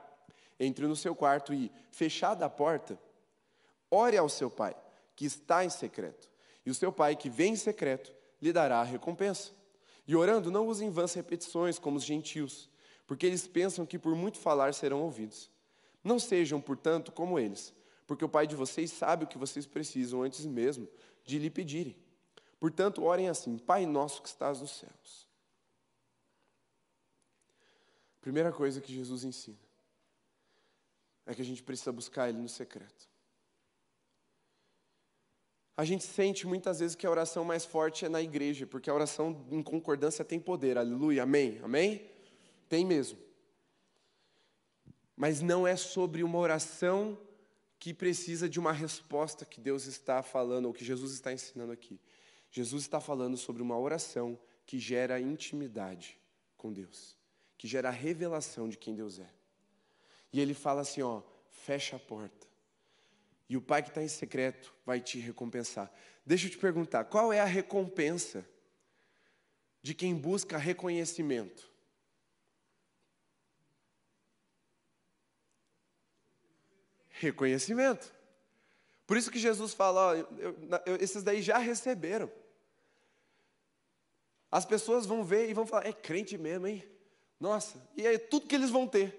entre 0.58 0.86
no 0.86 0.96
seu 0.96 1.14
quarto 1.14 1.54
e, 1.54 1.70
fechada 1.90 2.44
a 2.44 2.50
porta, 2.50 2.98
ore 3.90 4.16
ao 4.16 4.28
seu 4.28 4.50
pai, 4.50 4.76
que 5.14 5.24
está 5.24 5.64
em 5.64 5.70
secreto. 5.70 6.30
E 6.64 6.70
o 6.70 6.74
seu 6.74 6.92
pai, 6.92 7.16
que 7.16 7.30
vem 7.30 7.52
em 7.52 7.56
secreto, 7.56 8.12
lhe 8.40 8.52
dará 8.52 8.80
a 8.80 8.84
recompensa. 8.84 9.52
E 10.06 10.16
orando, 10.16 10.50
não 10.50 10.66
usem 10.66 10.90
vãs 10.90 11.14
repetições 11.14 11.78
como 11.78 11.96
os 11.96 12.04
gentios, 12.04 12.68
porque 13.06 13.26
eles 13.26 13.46
pensam 13.46 13.86
que 13.86 13.98
por 13.98 14.14
muito 14.14 14.38
falar 14.38 14.74
serão 14.74 15.02
ouvidos. 15.02 15.50
Não 16.02 16.18
sejam, 16.18 16.60
portanto, 16.60 17.12
como 17.12 17.38
eles, 17.38 17.72
porque 18.06 18.24
o 18.24 18.28
Pai 18.28 18.46
de 18.46 18.56
vocês 18.56 18.90
sabe 18.90 19.24
o 19.24 19.28
que 19.28 19.38
vocês 19.38 19.66
precisam 19.66 20.22
antes 20.22 20.44
mesmo 20.44 20.88
de 21.24 21.38
lhe 21.38 21.50
pedirem. 21.50 21.96
Portanto, 22.58 23.04
orem 23.04 23.28
assim: 23.28 23.56
Pai 23.58 23.86
nosso 23.86 24.22
que 24.22 24.28
estás 24.28 24.60
nos 24.60 24.72
céus 24.72 25.22
Primeira 28.22 28.52
coisa 28.52 28.80
que 28.80 28.94
Jesus 28.94 29.24
ensina 29.24 29.58
é 31.26 31.34
que 31.34 31.42
a 31.42 31.44
gente 31.44 31.62
precisa 31.62 31.92
buscar 31.92 32.28
Ele 32.28 32.38
no 32.38 32.48
secreto. 32.48 33.11
A 35.76 35.84
gente 35.84 36.04
sente 36.04 36.46
muitas 36.46 36.80
vezes 36.80 36.94
que 36.94 37.06
a 37.06 37.10
oração 37.10 37.44
mais 37.44 37.64
forte 37.64 38.04
é 38.04 38.08
na 38.08 38.20
igreja, 38.20 38.66
porque 38.66 38.90
a 38.90 38.94
oração 38.94 39.46
em 39.50 39.62
concordância 39.62 40.24
tem 40.24 40.38
poder, 40.38 40.76
aleluia, 40.76 41.22
amém, 41.22 41.58
amém? 41.62 42.10
Tem 42.68 42.84
mesmo. 42.84 43.18
Mas 45.16 45.40
não 45.40 45.66
é 45.66 45.76
sobre 45.76 46.22
uma 46.22 46.38
oração 46.38 47.18
que 47.78 47.94
precisa 47.94 48.48
de 48.48 48.60
uma 48.60 48.72
resposta 48.72 49.44
que 49.44 49.60
Deus 49.60 49.86
está 49.86 50.22
falando, 50.22 50.66
ou 50.66 50.72
que 50.72 50.84
Jesus 50.84 51.12
está 51.12 51.32
ensinando 51.32 51.72
aqui. 51.72 51.98
Jesus 52.50 52.82
está 52.82 53.00
falando 53.00 53.36
sobre 53.36 53.62
uma 53.62 53.78
oração 53.78 54.38
que 54.66 54.78
gera 54.78 55.20
intimidade 55.20 56.18
com 56.56 56.72
Deus 56.72 57.16
que 57.62 57.68
gera 57.68 57.90
revelação 57.90 58.68
de 58.68 58.76
quem 58.76 58.92
Deus 58.92 59.20
é. 59.20 59.30
E 60.32 60.40
ele 60.40 60.52
fala 60.52 60.80
assim: 60.80 61.00
ó, 61.00 61.22
fecha 61.48 61.94
a 61.94 61.98
porta. 62.00 62.48
E 63.52 63.56
o 63.58 63.60
pai 63.60 63.82
que 63.82 63.90
está 63.90 64.02
em 64.02 64.08
secreto 64.08 64.74
vai 64.82 64.98
te 64.98 65.18
recompensar. 65.18 65.92
Deixa 66.24 66.46
eu 66.46 66.50
te 66.50 66.56
perguntar: 66.56 67.04
qual 67.04 67.30
é 67.30 67.38
a 67.38 67.44
recompensa 67.44 68.48
de 69.82 69.92
quem 69.94 70.14
busca 70.14 70.56
reconhecimento? 70.56 71.70
Reconhecimento. 77.10 78.10
Por 79.06 79.18
isso 79.18 79.30
que 79.30 79.38
Jesus 79.38 79.74
fala: 79.74 80.00
ó, 80.00 80.14
eu, 80.14 80.56
eu, 80.86 80.96
esses 80.96 81.22
daí 81.22 81.42
já 81.42 81.58
receberam. 81.58 82.32
As 84.50 84.64
pessoas 84.64 85.04
vão 85.04 85.22
ver 85.22 85.50
e 85.50 85.52
vão 85.52 85.66
falar: 85.66 85.84
é 85.84 85.92
crente 85.92 86.38
mesmo, 86.38 86.68
hein? 86.68 86.82
Nossa, 87.38 87.86
e 87.98 88.06
é 88.06 88.16
tudo 88.16 88.46
que 88.46 88.54
eles 88.54 88.70
vão 88.70 88.88
ter 88.88 89.14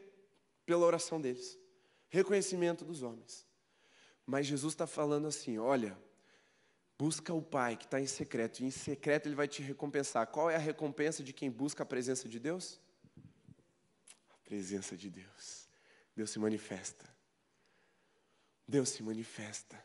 pela 0.65 0.88
oração 0.88 1.21
deles 1.21 1.61
reconhecimento 2.09 2.84
dos 2.84 3.03
homens. 3.03 3.53
Mas 4.26 4.45
Jesus 4.45 4.74
está 4.74 4.88
falando 4.88 5.28
assim: 5.28 5.57
olha, 5.57 5.97
busca 6.97 7.34
o 7.34 7.41
Pai 7.41 7.76
que 7.76 7.86
está 7.86 7.99
em 7.99 8.07
secreto, 8.07 8.61
e 8.61 8.65
em 8.65 8.71
secreto 8.71 9.28
Ele 9.28 9.36
vai 9.36 9.47
te 9.47 9.61
recompensar. 9.61 10.28
Qual 10.28 10.49
é 10.49 10.55
a 10.55 10.59
recompensa 10.59 11.24
de 11.24 11.34
quem 11.34 11.49
busca 11.51 11.84
a 11.84 11.86
presença 11.86 12.28
de 12.30 12.39
Deus? 12.39 12.80
A 14.30 14.38
presença 14.43 14.95
de 14.95 15.09
Deus. 15.09 15.67
Deus 16.15 16.30
se 16.30 16.39
manifesta. 16.39 17.11
Deus 18.67 18.89
se 18.89 19.03
manifesta. 19.03 19.84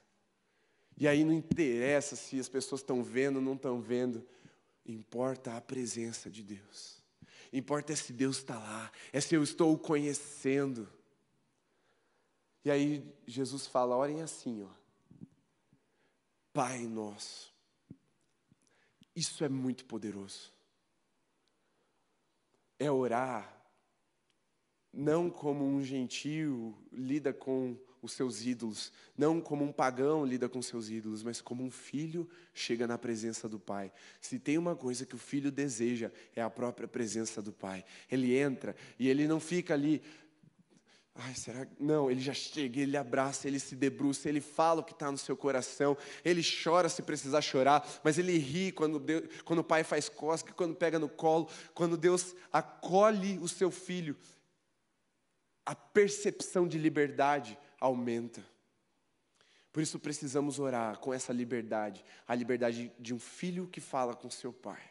E 0.97 1.07
aí 1.07 1.25
não 1.25 1.33
interessa 1.33 2.17
se 2.17 2.39
as 2.39 2.49
pessoas 2.49 2.81
estão 2.81 3.03
vendo 3.03 3.37
ou 3.37 3.43
não 3.43 3.55
estão 3.55 3.81
vendo, 3.81 4.27
importa 4.85 5.57
a 5.57 5.61
presença 5.61 6.29
de 6.29 6.43
Deus. 6.43 7.03
Importa 7.53 7.93
é 7.93 7.97
se 7.97 8.13
Deus 8.13 8.39
está 8.39 8.59
lá, 8.59 8.91
é 9.13 9.21
se 9.21 9.35
eu 9.35 9.43
estou 9.43 9.73
o 9.73 9.79
conhecendo. 9.79 10.89
E 12.69 12.71
aí 12.71 13.03
Jesus 13.27 13.67
fala: 13.67 13.97
orem 13.97 14.21
assim, 14.21 14.63
ó. 14.63 14.69
Pai 16.53 16.81
nosso. 16.81 17.51
Isso 19.17 19.43
é 19.43 19.49
muito 19.49 19.87
poderoso. 19.87 20.53
É 22.79 22.91
orar 22.91 23.59
não 24.93 25.31
como 25.31 25.65
um 25.65 25.83
gentio 25.83 26.77
lida 26.93 27.33
com 27.33 27.75
os 28.03 28.13
seus 28.13 28.45
ídolos, 28.45 28.93
não 29.17 29.41
como 29.41 29.65
um 29.65 29.73
pagão 29.73 30.25
lida 30.25 30.47
com 30.47 30.61
seus 30.61 30.91
ídolos, 30.91 31.23
mas 31.23 31.41
como 31.41 31.65
um 31.65 31.71
filho 31.71 32.29
chega 32.53 32.87
na 32.87 32.99
presença 32.99 33.49
do 33.49 33.59
Pai. 33.59 33.91
Se 34.21 34.39
tem 34.39 34.59
uma 34.59 34.77
coisa 34.77 35.07
que 35.07 35.15
o 35.15 35.19
filho 35.19 35.51
deseja, 35.51 36.13
é 36.37 36.43
a 36.43 36.51
própria 36.51 36.87
presença 36.87 37.41
do 37.41 37.53
Pai. 37.53 37.83
Ele 38.11 38.37
entra 38.37 38.77
e 38.99 39.09
ele 39.09 39.27
não 39.27 39.41
fica 39.41 39.73
ali. 39.73 40.03
Ai, 41.21 41.35
será? 41.35 41.67
Não, 41.81 42.09
ele 42.09 42.21
já 42.21 42.33
chega, 42.33 42.81
ele 42.81 42.97
abraça, 42.97 43.49
ele 43.49 43.59
se 43.59 43.75
debruça, 43.75 44.29
ele 44.29 44.41
fala 44.41 44.81
o 44.81 44.85
que 44.85 44.93
está 44.93 45.11
no 45.11 45.19
seu 45.19 45.37
coração, 45.37 45.97
ele 46.25 46.43
chora 46.43 46.89
se 46.89 47.03
precisar 47.03 47.41
chorar, 47.41 47.85
mas 48.05 48.19
ele 48.19 48.39
ri 48.39 48.71
quando, 48.71 49.01
Deus, 49.01 49.25
quando 49.45 49.59
o 49.59 49.65
pai 49.65 49.83
faz 49.83 50.09
cosca, 50.09 50.53
quando 50.53 50.77
pega 50.77 50.97
no 50.97 51.09
colo, 51.09 51.51
quando 51.75 51.97
Deus 51.97 52.37
acolhe 52.53 53.37
o 53.39 53.49
seu 53.49 53.69
filho. 53.69 54.17
A 55.67 55.75
percepção 55.75 56.69
de 56.69 56.79
liberdade 56.79 57.59
aumenta. 57.81 58.47
Por 59.73 59.83
isso 59.83 59.99
precisamos 59.99 60.61
orar 60.61 61.01
com 61.01 61.13
essa 61.13 61.33
liberdade, 61.33 62.05
a 62.29 62.35
liberdade 62.35 62.93
de 62.97 63.13
um 63.13 63.19
filho 63.19 63.67
que 63.67 63.81
fala 63.81 64.15
com 64.15 64.31
seu 64.31 64.53
pai. 64.53 64.83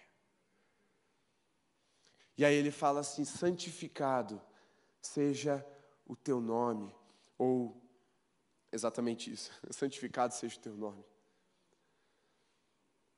E 2.37 2.43
aí 2.43 2.53
ele 2.53 2.69
fala 2.69 2.99
assim: 2.99 3.23
santificado 3.23 4.41
seja 5.01 5.65
o 6.07 6.15
teu 6.15 6.41
nome, 6.41 6.91
ou 7.37 7.79
exatamente 8.71 9.31
isso, 9.31 9.51
santificado 9.69 10.33
seja 10.33 10.57
o 10.57 10.61
teu 10.61 10.75
nome. 10.75 11.03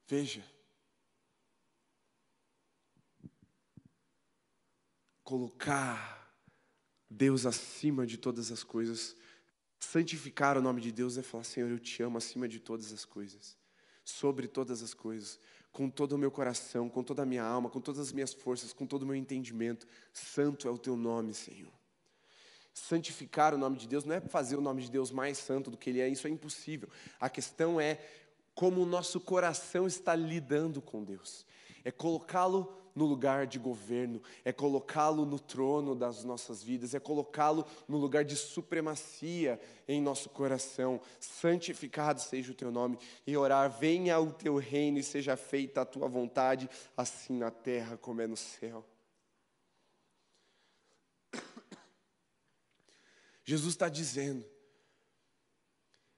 Veja, 0.07 0.43
colocar 5.23 6.35
Deus 7.09 7.45
acima 7.45 8.05
de 8.05 8.17
todas 8.17 8.51
as 8.51 8.63
coisas 8.63 9.15
Santificar 9.79 10.57
o 10.57 10.61
nome 10.61 10.81
de 10.81 10.91
Deus 10.91 11.17
é 11.17 11.23
falar, 11.23 11.45
Senhor, 11.45 11.69
eu 11.69 11.79
te 11.79 12.03
amo 12.03 12.17
acima 12.17 12.47
de 12.47 12.59
todas 12.59 12.91
as 12.91 13.05
coisas, 13.05 13.57
sobre 14.03 14.47
todas 14.47 14.83
as 14.83 14.93
coisas, 14.93 15.39
com 15.71 15.89
todo 15.89 16.13
o 16.13 16.17
meu 16.17 16.29
coração, 16.29 16.89
com 16.89 17.01
toda 17.01 17.23
a 17.23 17.25
minha 17.25 17.43
alma, 17.43 17.69
com 17.69 17.79
todas 17.79 18.01
as 18.01 18.11
minhas 18.11 18.33
forças, 18.33 18.73
com 18.73 18.85
todo 18.85 19.03
o 19.03 19.05
meu 19.05 19.15
entendimento. 19.15 19.87
Santo 20.11 20.67
é 20.67 20.71
o 20.71 20.77
teu 20.77 20.97
nome, 20.97 21.33
Senhor. 21.33 21.71
Santificar 22.79 23.53
o 23.53 23.57
nome 23.57 23.77
de 23.77 23.87
Deus 23.87 24.05
não 24.05 24.15
é 24.15 24.21
fazer 24.21 24.55
o 24.55 24.61
nome 24.61 24.81
de 24.81 24.89
Deus 24.89 25.11
mais 25.11 25.37
santo 25.37 25.69
do 25.69 25.77
que 25.77 25.89
ele 25.89 25.99
é, 25.99 26.07
isso 26.07 26.27
é 26.27 26.29
impossível. 26.29 26.89
A 27.19 27.29
questão 27.29 27.79
é 27.79 27.99
como 28.55 28.81
o 28.81 28.85
nosso 28.85 29.19
coração 29.19 29.85
está 29.85 30.15
lidando 30.15 30.81
com 30.81 31.03
Deus, 31.03 31.45
é 31.83 31.91
colocá-lo 31.91 32.75
no 32.95 33.05
lugar 33.05 33.47
de 33.47 33.59
governo, 33.59 34.21
é 34.43 34.51
colocá-lo 34.51 35.25
no 35.25 35.39
trono 35.39 35.95
das 35.95 36.23
nossas 36.23 36.63
vidas, 36.63 36.93
é 36.93 36.99
colocá-lo 36.99 37.65
no 37.87 37.97
lugar 37.97 38.25
de 38.25 38.35
supremacia 38.35 39.59
em 39.87 40.01
nosso 40.01 40.29
coração. 40.29 40.99
Santificado 41.19 42.21
seja 42.21 42.51
o 42.51 42.55
teu 42.55 42.71
nome 42.71 42.97
e 43.25 43.37
orar: 43.37 43.69
venha 43.69 44.19
o 44.19 44.31
teu 44.31 44.57
reino 44.57 44.97
e 44.97 45.03
seja 45.03 45.37
feita 45.37 45.81
a 45.81 45.85
tua 45.85 46.07
vontade, 46.07 46.69
assim 46.97 47.37
na 47.37 47.51
terra 47.51 47.97
como 47.97 48.21
é 48.21 48.27
no 48.27 48.37
céu. 48.37 48.83
Jesus 53.49 53.73
está 53.73 53.89
dizendo 53.89 54.45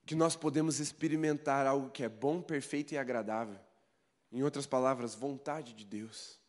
que 0.05 0.13
nós 0.13 0.35
podemos 0.35 0.81
experimentar 0.81 1.65
algo 1.65 1.89
que 1.89 2.03
é 2.03 2.09
bom, 2.09 2.41
perfeito 2.41 2.93
e 2.93 2.97
agradável. 2.97 3.57
Em 4.33 4.43
outras 4.43 4.67
palavras, 4.67 5.15
vontade 5.15 5.73
de 5.73 5.85
Deus 5.85 6.41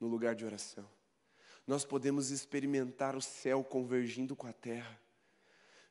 no 0.00 0.08
lugar 0.08 0.34
de 0.34 0.44
oração. 0.44 0.90
Nós 1.64 1.84
podemos 1.84 2.30
experimentar 2.32 3.14
o 3.14 3.22
céu 3.22 3.62
convergindo 3.62 4.34
com 4.34 4.48
a 4.48 4.52
terra. 4.52 5.00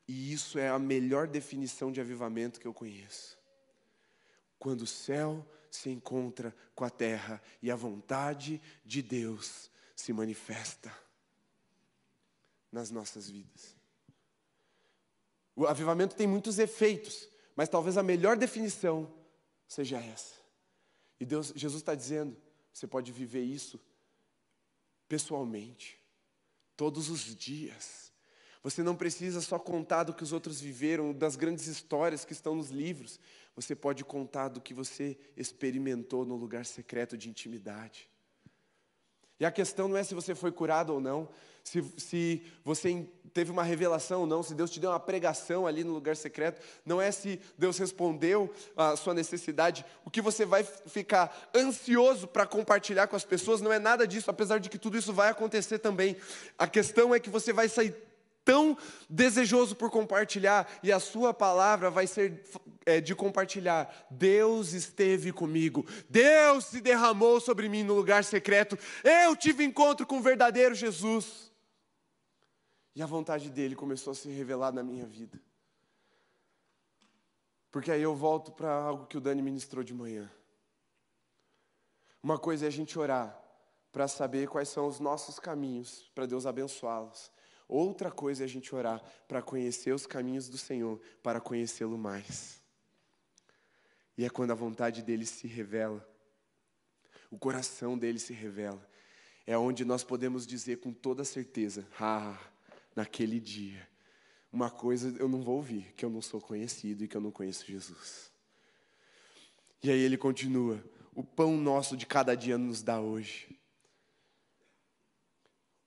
E 0.06 0.30
isso 0.30 0.58
é 0.58 0.68
a 0.68 0.78
melhor 0.78 1.26
definição 1.26 1.90
de 1.90 1.98
avivamento 1.98 2.60
que 2.60 2.66
eu 2.66 2.74
conheço. 2.74 3.38
Quando 4.58 4.82
o 4.82 4.86
céu 4.86 5.42
se 5.70 5.88
encontra 5.88 6.54
com 6.74 6.84
a 6.84 6.90
terra 6.90 7.40
e 7.62 7.70
a 7.70 7.76
vontade 7.76 8.60
de 8.84 9.00
Deus 9.00 9.70
se 9.96 10.12
manifesta 10.12 10.94
nas 12.70 12.90
nossas 12.90 13.30
vidas. 13.30 13.77
O 15.58 15.66
avivamento 15.66 16.14
tem 16.14 16.24
muitos 16.24 16.60
efeitos, 16.60 17.28
mas 17.56 17.68
talvez 17.68 17.98
a 17.98 18.02
melhor 18.02 18.36
definição 18.36 19.12
seja 19.66 19.98
essa. 19.98 20.36
E 21.18 21.26
Deus, 21.26 21.52
Jesus 21.56 21.82
está 21.82 21.96
dizendo: 21.96 22.36
você 22.72 22.86
pode 22.86 23.10
viver 23.10 23.42
isso 23.42 23.80
pessoalmente, 25.08 25.98
todos 26.76 27.10
os 27.10 27.34
dias. 27.34 28.12
Você 28.62 28.84
não 28.84 28.94
precisa 28.94 29.40
só 29.40 29.58
contar 29.58 30.04
do 30.04 30.14
que 30.14 30.22
os 30.22 30.32
outros 30.32 30.60
viveram, 30.60 31.12
das 31.12 31.34
grandes 31.34 31.66
histórias 31.66 32.24
que 32.24 32.32
estão 32.32 32.54
nos 32.54 32.70
livros. 32.70 33.18
Você 33.56 33.74
pode 33.74 34.04
contar 34.04 34.46
do 34.46 34.60
que 34.60 34.72
você 34.72 35.18
experimentou 35.36 36.24
no 36.24 36.36
lugar 36.36 36.64
secreto 36.64 37.18
de 37.18 37.28
intimidade. 37.28 38.08
E 39.40 39.46
a 39.46 39.50
questão 39.50 39.88
não 39.88 39.96
é 39.96 40.02
se 40.02 40.14
você 40.14 40.34
foi 40.34 40.50
curado 40.50 40.92
ou 40.92 41.00
não, 41.00 41.28
se, 41.62 41.84
se 41.96 42.42
você 42.64 43.06
teve 43.32 43.50
uma 43.50 43.62
revelação 43.62 44.22
ou 44.22 44.26
não, 44.26 44.42
se 44.42 44.54
Deus 44.54 44.70
te 44.70 44.80
deu 44.80 44.90
uma 44.90 44.98
pregação 44.98 45.66
ali 45.66 45.84
no 45.84 45.92
lugar 45.92 46.16
secreto, 46.16 46.60
não 46.84 47.00
é 47.00 47.10
se 47.12 47.40
Deus 47.56 47.78
respondeu 47.78 48.52
a 48.76 48.96
sua 48.96 49.14
necessidade. 49.14 49.84
O 50.04 50.10
que 50.10 50.22
você 50.22 50.46
vai 50.46 50.64
ficar 50.64 51.50
ansioso 51.54 52.26
para 52.26 52.46
compartilhar 52.46 53.06
com 53.06 53.16
as 53.16 53.24
pessoas 53.24 53.60
não 53.60 53.72
é 53.72 53.78
nada 53.78 54.06
disso, 54.06 54.30
apesar 54.30 54.58
de 54.58 54.68
que 54.68 54.78
tudo 54.78 54.96
isso 54.96 55.12
vai 55.12 55.28
acontecer 55.28 55.78
também. 55.78 56.16
A 56.58 56.66
questão 56.66 57.14
é 57.14 57.20
que 57.20 57.30
você 57.30 57.52
vai 57.52 57.68
sair 57.68 57.94
tão 58.48 58.78
desejoso 59.10 59.76
por 59.76 59.90
compartilhar, 59.90 60.66
e 60.82 60.90
a 60.90 60.98
sua 60.98 61.34
palavra 61.34 61.90
vai 61.90 62.06
ser 62.06 62.42
é, 62.86 62.98
de 62.98 63.14
compartilhar. 63.14 64.06
Deus 64.10 64.72
esteve 64.72 65.34
comigo, 65.34 65.84
Deus 66.08 66.64
se 66.64 66.80
derramou 66.80 67.42
sobre 67.42 67.68
mim 67.68 67.82
no 67.82 67.92
lugar 67.92 68.24
secreto, 68.24 68.78
eu 69.04 69.36
tive 69.36 69.64
encontro 69.64 70.06
com 70.06 70.16
o 70.16 70.22
verdadeiro 70.22 70.74
Jesus. 70.74 71.52
E 72.96 73.02
a 73.02 73.06
vontade 73.06 73.50
dele 73.50 73.76
começou 73.76 74.12
a 74.12 74.16
se 74.16 74.30
revelar 74.30 74.72
na 74.72 74.82
minha 74.82 75.04
vida. 75.04 75.38
Porque 77.70 77.92
aí 77.92 78.00
eu 78.00 78.14
volto 78.14 78.50
para 78.50 78.72
algo 78.72 79.04
que 79.04 79.18
o 79.18 79.20
Dani 79.20 79.42
ministrou 79.42 79.84
de 79.84 79.92
manhã. 79.92 80.32
Uma 82.22 82.38
coisa 82.38 82.64
é 82.64 82.68
a 82.68 82.72
gente 82.72 82.98
orar 82.98 83.38
para 83.92 84.08
saber 84.08 84.48
quais 84.48 84.70
são 84.70 84.86
os 84.86 84.98
nossos 84.98 85.38
caminhos, 85.38 86.10
para 86.14 86.24
Deus 86.24 86.46
abençoá-los. 86.46 87.30
Outra 87.68 88.10
coisa 88.10 88.42
é 88.42 88.46
a 88.46 88.48
gente 88.48 88.74
orar 88.74 89.02
para 89.28 89.42
conhecer 89.42 89.92
os 89.92 90.06
caminhos 90.06 90.48
do 90.48 90.56
Senhor, 90.56 90.98
para 91.22 91.38
conhecê-lo 91.38 91.98
mais. 91.98 92.62
E 94.16 94.24
é 94.24 94.30
quando 94.30 94.52
a 94.52 94.54
vontade 94.54 95.02
dele 95.02 95.26
se 95.26 95.46
revela, 95.46 96.08
o 97.30 97.38
coração 97.38 97.96
dele 97.96 98.18
se 98.18 98.32
revela. 98.32 98.84
É 99.46 99.56
onde 99.56 99.84
nós 99.84 100.02
podemos 100.02 100.46
dizer 100.46 100.78
com 100.78 100.92
toda 100.92 101.24
certeza: 101.24 101.86
ah, 102.00 102.38
naquele 102.96 103.38
dia, 103.38 103.86
uma 104.50 104.70
coisa 104.70 105.14
eu 105.18 105.28
não 105.28 105.42
vou 105.42 105.56
ouvir, 105.56 105.92
que 105.94 106.04
eu 106.04 106.10
não 106.10 106.22
sou 106.22 106.40
conhecido 106.40 107.04
e 107.04 107.08
que 107.08 107.16
eu 107.16 107.20
não 107.20 107.30
conheço 107.30 107.66
Jesus. 107.66 108.32
E 109.82 109.90
aí 109.90 110.00
ele 110.00 110.16
continua: 110.16 110.82
o 111.14 111.22
pão 111.22 111.56
nosso 111.56 111.96
de 111.96 112.06
cada 112.06 112.34
dia 112.34 112.56
nos 112.56 112.82
dá 112.82 113.00
hoje. 113.00 113.58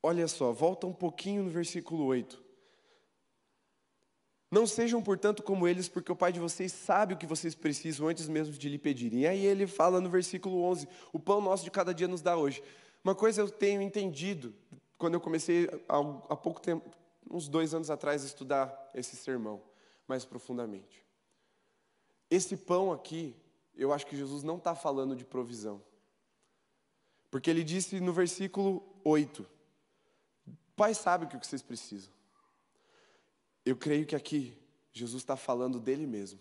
Olha 0.04 0.28
só, 0.28 0.52
volta 0.52 0.88
um 0.88 0.94
pouquinho 0.94 1.44
no 1.44 1.50
versículo 1.50 2.06
8. 2.06 2.42
Não 4.50 4.68
sejam, 4.68 5.02
portanto, 5.02 5.42
como 5.42 5.66
eles, 5.66 5.88
porque 5.88 6.12
o 6.12 6.16
Pai 6.16 6.34
de 6.34 6.40
vocês 6.40 6.74
sabe 6.74 7.14
o 7.14 7.18
que 7.18 7.26
vocês 7.26 7.56
precisam 7.56 8.08
antes 8.08 8.28
mesmo 8.28 8.54
de 8.54 8.68
lhe 8.68 8.78
pedirem. 8.78 9.22
E 9.22 9.28
aí 9.28 9.46
ele 9.46 9.66
fala 9.66 10.02
no 10.02 10.10
versículo 10.10 10.62
11: 10.64 10.90
O 11.14 11.20
pão 11.20 11.40
nosso 11.40 11.64
de 11.64 11.72
cada 11.72 11.94
dia 11.94 12.08
nos 12.08 12.22
dá 12.22 12.36
hoje. 12.36 12.62
Uma 13.04 13.16
coisa 13.16 13.42
eu 13.42 13.50
tenho 13.50 13.82
entendido, 13.82 14.54
quando 14.98 15.14
eu 15.14 15.22
comecei 15.22 15.70
há 15.88 16.36
pouco 16.36 16.60
tempo, 16.60 16.90
uns 17.30 17.48
dois 17.48 17.74
anos 17.74 17.90
atrás, 17.90 18.24
a 18.24 18.28
estudar 18.28 18.92
esse 18.94 19.16
sermão 19.16 19.62
mais 20.06 20.26
profundamente. 20.26 21.02
Esse 22.30 22.58
pão 22.58 22.92
aqui, 22.92 23.34
eu 23.74 23.94
acho 23.94 24.06
que 24.06 24.18
Jesus 24.18 24.44
não 24.44 24.58
está 24.58 24.76
falando 24.76 25.16
de 25.16 25.24
provisão. 25.24 25.82
Porque 27.30 27.50
ele 27.50 27.64
disse 27.64 28.02
no 28.02 28.12
versículo 28.12 28.84
8: 29.06 29.48
Pai 30.72 30.94
sabe 30.94 31.26
o 31.26 31.28
que 31.28 31.38
vocês 31.38 31.62
precisam. 31.62 32.12
Eu 33.66 33.76
creio 33.76 34.06
que 34.06 34.16
aqui 34.16 34.58
Jesus 34.92 35.22
está 35.22 35.36
falando 35.36 35.80
dele 35.80 36.08
mesmo. 36.08 36.40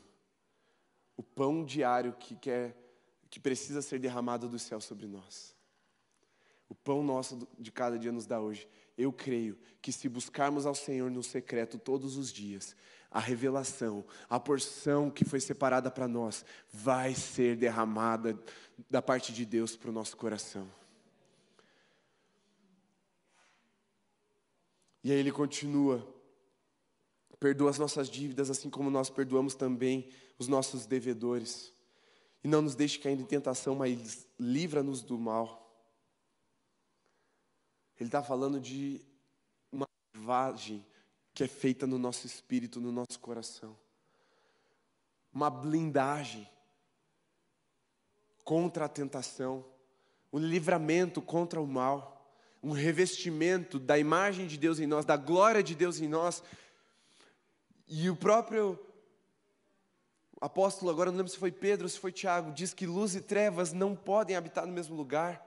O 1.17 1.23
pão 1.23 1.65
diário 1.65 2.15
que, 2.15 2.35
quer, 2.35 2.75
que 3.29 3.39
precisa 3.39 3.83
ser 3.83 3.99
derramado 3.99 4.49
do 4.49 4.59
céu 4.59 4.81
sobre 4.81 5.07
nós. 5.07 5.55
O 6.69 6.75
pão 6.75 7.03
nosso 7.03 7.49
de 7.59 7.71
cada 7.71 7.99
dia 7.99 8.13
nos 8.13 8.27
dá 8.27 8.41
hoje. 8.41 8.69
Eu 8.97 9.13
creio 9.13 9.59
que 9.83 9.93
se 9.93 10.09
buscarmos 10.09 10.67
ao 10.67 10.75
Senhor 10.75 11.11
no 11.11 11.23
secreto 11.23 11.79
todos 11.79 12.17
os 12.17 12.33
dias, 12.33 12.77
a 13.11 13.19
revelação, 13.19 14.05
a 14.29 14.39
porção 14.39 15.11
que 15.11 15.25
foi 15.25 15.41
separada 15.41 15.91
para 15.91 16.07
nós, 16.07 16.45
vai 16.73 17.15
ser 17.15 17.57
derramada 17.57 18.39
da 18.89 19.03
parte 19.03 19.33
de 19.33 19.45
Deus 19.45 19.77
para 19.77 19.91
o 19.91 19.93
nosso 19.93 20.17
coração. 20.17 20.80
E 25.03 25.11
aí 25.11 25.19
ele 25.19 25.33
continua: 25.33 26.07
perdoa 27.39 27.71
as 27.71 27.79
nossas 27.79 28.09
dívidas, 28.09 28.51
assim 28.51 28.69
como 28.69 28.91
nós 28.91 29.09
perdoamos 29.09 29.55
também 29.55 30.09
os 30.39 30.47
nossos 30.47 30.87
devedores. 30.87 31.73
E 32.45 32.49
não 32.49 32.63
nos 32.63 32.75
deixe 32.75 32.99
cair 32.99 33.19
em 33.19 33.25
tentação, 33.25 33.75
mas 33.75 34.27
livra-nos 34.39 35.03
do 35.03 35.19
mal. 35.19 35.59
Ele 37.99 38.09
está 38.09 38.23
falando 38.23 38.59
de 38.61 39.01
uma 39.71 39.87
lavagem 40.15 40.85
que 41.35 41.45
é 41.45 41.49
feita 41.49 41.87
no 41.87 41.99
nosso 41.99 42.27
espírito, 42.27 42.81
no 42.81 42.91
nosso 42.91 43.19
coração. 43.21 43.77
Uma 45.33 45.51
blindagem 45.51 46.49
contra 48.43 48.87
a 48.87 48.89
tentação, 48.89 49.65
um 50.33 50.39
livramento 50.39 51.21
contra 51.23 51.61
o 51.61 51.67
mal 51.67 52.20
um 52.63 52.73
revestimento 52.73 53.79
da 53.79 53.99
imagem 53.99 54.47
de 54.47 54.57
Deus 54.57 54.79
em 54.79 54.87
nós, 54.87 55.05
da 55.05 55.17
glória 55.17 55.63
de 55.63 55.75
Deus 55.75 56.01
em 56.01 56.09
nós. 56.09 56.43
E 57.89 58.11
o 58.11 58.17
próprio 58.17 58.79
apóstolo, 60.41 60.91
agora 60.91 61.11
não 61.11 61.19
lembro 61.19 61.33
se 61.33 61.39
foi 61.39 61.53
Pedro 61.53 61.85
ou 61.85 61.89
se 61.89 61.99
foi 61.99 62.13
Tiago, 62.13 62.53
diz 62.53 62.73
que 62.73 62.87
luz 62.87 63.15
e 63.15 63.21
trevas 63.21 63.73
não 63.73 63.95
podem 63.95 64.37
habitar 64.37 64.67
no 64.67 64.73
mesmo 64.73 64.95
lugar. 64.95 65.47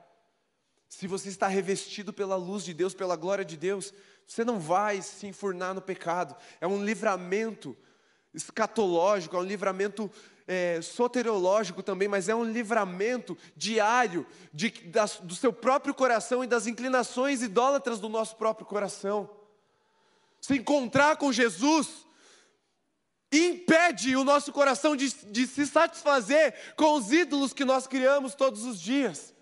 Se 0.88 1.08
você 1.08 1.30
está 1.30 1.48
revestido 1.48 2.14
pela 2.14 2.36
luz 2.36 2.64
de 2.64 2.74
Deus, 2.74 2.94
pela 2.94 3.16
glória 3.16 3.44
de 3.44 3.58
Deus, 3.58 3.94
você 4.28 4.44
não 4.44 4.60
vai 4.60 5.02
se 5.02 5.26
enfurnar 5.26 5.74
no 5.74 5.82
pecado. 5.82 6.36
É 6.62 6.68
um 6.68 6.84
livramento 6.84 7.76
escatológico, 8.34 9.36
é 9.36 9.40
um 9.40 9.44
livramento 9.44 10.10
é, 10.48 10.82
soteriológico 10.82 11.82
também, 11.82 12.08
mas 12.08 12.28
é 12.28 12.36
um 12.36 12.44
livramento 12.44 13.38
diário 13.56 14.26
de, 14.54 14.70
do 15.24 15.36
seu 15.36 15.54
próprio 15.54 15.94
coração 15.94 16.44
e 16.44 16.48
das 16.48 16.68
inclinações 16.68 17.42
idólatras 17.42 18.00
do 18.00 18.10
nosso 18.10 18.36
próprio 18.36 18.66
coração. 18.66 19.30
Se 20.42 20.56
encontrar 20.56 21.18
com 21.18 21.32
Jesus 21.32 22.06
impede 23.32 24.16
o 24.16 24.24
nosso 24.24 24.52
coração 24.52 24.96
de, 24.96 25.10
de 25.10 25.48
se 25.48 25.66
satisfazer 25.66 26.54
com 26.76 26.94
os 26.94 27.12
ídolos 27.12 27.54
que 27.54 27.66
nós 27.66 27.88
criamos 27.88 28.36
todos 28.36 28.64
os 28.64 28.80
dias. 28.80 29.34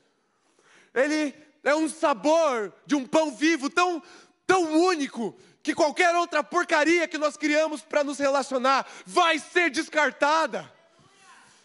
Ele 0.94 1.34
é 1.64 1.76
um 1.76 1.90
sabor 1.90 2.74
de 2.86 2.96
um 2.96 3.06
pão 3.06 3.36
vivo 3.36 3.70
tão, 3.70 4.02
tão 4.48 4.78
único 4.82 5.38
que 5.64 5.76
qualquer 5.76 6.16
outra 6.16 6.44
porcaria 6.44 7.08
que 7.08 7.18
nós 7.18 7.38
criamos 7.38 7.82
para 7.82 8.04
nos 8.04 8.18
relacionar 8.18 8.88
vai 9.06 9.40
ser 9.40 9.70
descartada. 9.70 10.72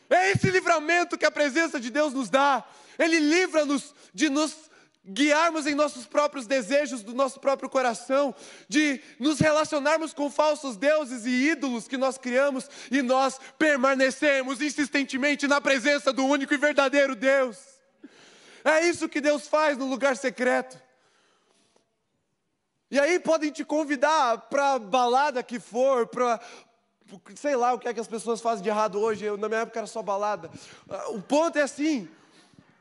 É 0.08 0.30
esse 0.30 0.50
livramento 0.50 1.18
que 1.18 1.26
a 1.26 1.30
presença 1.30 1.80
de 1.80 1.90
Deus 1.90 2.12
nos 2.12 2.30
dá. 2.30 2.64
Ele 2.98 3.18
livra-nos 3.18 3.94
de 4.14 4.28
nos 4.28 4.66
guiarmos 5.08 5.66
em 5.66 5.74
nossos 5.74 6.04
próprios 6.04 6.46
desejos, 6.46 7.02
do 7.02 7.14
nosso 7.14 7.38
próprio 7.38 7.68
coração, 7.68 8.34
de 8.68 9.00
nos 9.20 9.38
relacionarmos 9.38 10.12
com 10.12 10.28
falsos 10.30 10.76
deuses 10.76 11.24
e 11.24 11.50
ídolos 11.50 11.86
que 11.86 11.96
nós 11.96 12.18
criamos 12.18 12.68
e 12.90 13.02
nós 13.02 13.38
permanecemos 13.56 14.60
insistentemente 14.60 15.46
na 15.46 15.60
presença 15.60 16.12
do 16.12 16.26
único 16.26 16.52
e 16.52 16.56
verdadeiro 16.56 17.14
Deus. 17.14 17.56
É 18.64 18.88
isso 18.88 19.08
que 19.08 19.20
Deus 19.20 19.46
faz 19.46 19.78
no 19.78 19.86
lugar 19.86 20.16
secreto. 20.16 20.85
E 22.90 22.98
aí 22.98 23.18
podem 23.18 23.50
te 23.50 23.64
convidar 23.64 24.48
para 24.48 24.78
balada 24.78 25.42
que 25.42 25.58
for, 25.58 26.06
para 26.06 26.40
sei 27.34 27.56
lá 27.56 27.72
o 27.72 27.78
que 27.78 27.88
é 27.88 27.94
que 27.94 28.00
as 28.00 28.08
pessoas 28.08 28.40
fazem 28.40 28.62
de 28.62 28.68
errado 28.68 29.00
hoje, 29.00 29.24
eu, 29.24 29.36
na 29.36 29.48
minha 29.48 29.60
época 29.60 29.78
era 29.78 29.86
só 29.86 30.02
balada. 30.02 30.50
Ah, 30.88 31.10
o 31.10 31.22
ponto 31.22 31.58
é 31.58 31.62
assim: 31.62 32.08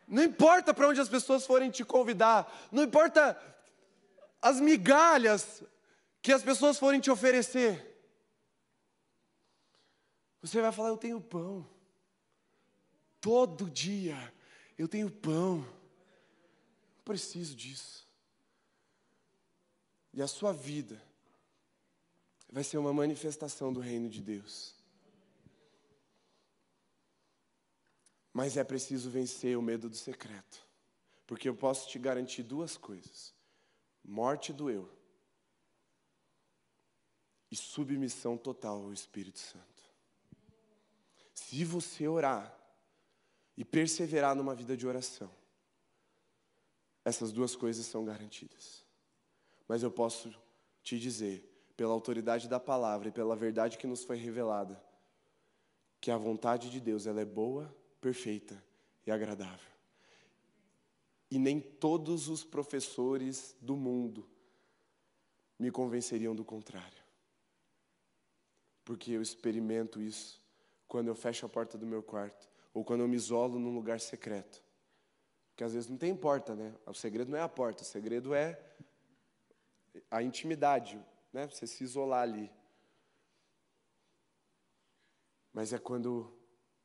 não 0.07 0.23
importa 0.23 0.73
para 0.73 0.87
onde 0.87 1.01
as 1.01 1.09
pessoas 1.09 1.45
forem 1.45 1.71
te 1.71 1.83
convidar, 1.83 2.51
não 2.71 2.83
importa 2.83 3.39
as 4.41 4.59
migalhas 4.59 5.63
que 6.21 6.31
as 6.31 6.43
pessoas 6.43 6.77
forem 6.77 6.99
te 6.99 7.09
oferecer, 7.09 7.95
você 10.41 10.61
vai 10.61 10.71
falar: 10.71 10.89
Eu 10.89 10.97
tenho 10.97 11.19
pão, 11.19 11.67
todo 13.19 13.69
dia 13.69 14.33
eu 14.77 14.87
tenho 14.87 15.09
pão, 15.09 15.57
não 15.57 17.03
preciso 17.03 17.55
disso. 17.55 18.04
E 20.16 20.22
a 20.22 20.28
sua 20.28 20.53
vida 20.53 21.03
vai 22.49 22.63
ser 22.63 22.78
uma 22.78 22.93
manifestação 22.93 23.74
do 23.74 23.82
reino 23.82 24.09
de 24.09 24.22
Deus. 24.22 24.74
Mas 28.32 28.55
é 28.55 28.63
preciso 28.63 29.09
vencer 29.09 29.57
o 29.57 29.61
medo 29.61 29.89
do 29.89 29.95
secreto. 29.97 30.66
Porque 31.28 31.49
eu 31.49 31.55
posso 31.55 31.89
te 31.89 31.99
garantir 31.99 32.43
duas 32.43 32.78
coisas: 32.78 33.36
morte 34.01 34.53
do 34.53 34.70
eu 34.70 34.89
e 37.51 37.55
submissão 37.57 38.38
total 38.38 38.84
ao 38.84 38.93
Espírito 38.93 39.39
Santo. 39.39 39.84
Se 41.34 41.66
você 41.66 42.07
orar 42.07 42.57
e 43.57 43.66
perseverar 43.66 44.34
numa 44.34 44.55
vida 44.55 44.78
de 44.78 44.88
oração, 44.88 45.30
essas 47.03 47.34
duas 47.34 47.53
coisas 47.53 47.86
são 47.86 48.05
garantidas. 48.05 48.84
Mas 49.68 49.84
eu 49.84 49.91
posso 49.91 50.34
te 50.84 50.99
dizer 50.99 51.51
pela 51.76 51.93
autoridade 51.93 52.47
da 52.47 52.59
palavra 52.59 53.09
e 53.09 53.11
pela 53.11 53.36
verdade 53.36 53.78
que 53.78 53.88
nos 53.88 54.03
foi 54.03 54.18
revelada, 54.18 54.82
que 55.99 56.11
a 56.11 56.18
vontade 56.18 56.70
de 56.70 56.80
Deus 56.80 57.07
ela 57.07 57.22
é 57.22 57.26
boa, 57.26 57.74
perfeita 57.99 58.63
e 59.05 59.11
agradável. 59.11 59.76
E 61.29 61.39
nem 61.39 61.59
todos 61.59 62.29
os 62.29 62.43
professores 62.43 63.55
do 63.59 63.75
mundo 63.75 64.28
me 65.58 65.71
convenceriam 65.71 66.36
do 66.36 66.46
contrário. 66.46 67.04
Porque 68.83 69.12
eu 69.12 69.21
experimento 69.21 70.00
isso 70.00 70.39
quando 70.87 71.08
eu 71.08 71.16
fecho 71.16 71.46
a 71.46 71.50
porta 71.50 71.78
do 71.78 71.86
meu 71.86 72.04
quarto 72.04 72.47
ou 72.74 72.83
quando 72.83 73.01
eu 73.01 73.08
me 73.08 73.16
isolo 73.16 73.58
num 73.58 73.74
lugar 73.74 74.00
secreto. 74.00 74.63
Porque 75.50 75.63
às 75.63 75.74
vezes 75.74 75.89
não 75.89 75.97
tem 75.97 76.16
porta, 76.16 76.54
né? 76.54 76.75
O 76.86 76.93
segredo 76.93 77.32
não 77.32 77.37
é 77.37 77.42
a 77.42 77.50
porta, 77.50 77.82
o 77.82 77.86
segredo 77.86 78.33
é 78.33 78.62
a 80.09 80.22
intimidade, 80.22 81.04
né? 81.32 81.47
Você 81.47 81.67
se 81.67 81.84
isolar 81.84 82.24
ali. 82.24 82.51
Mas 85.54 85.74
é 85.74 85.80
quando 85.80 86.34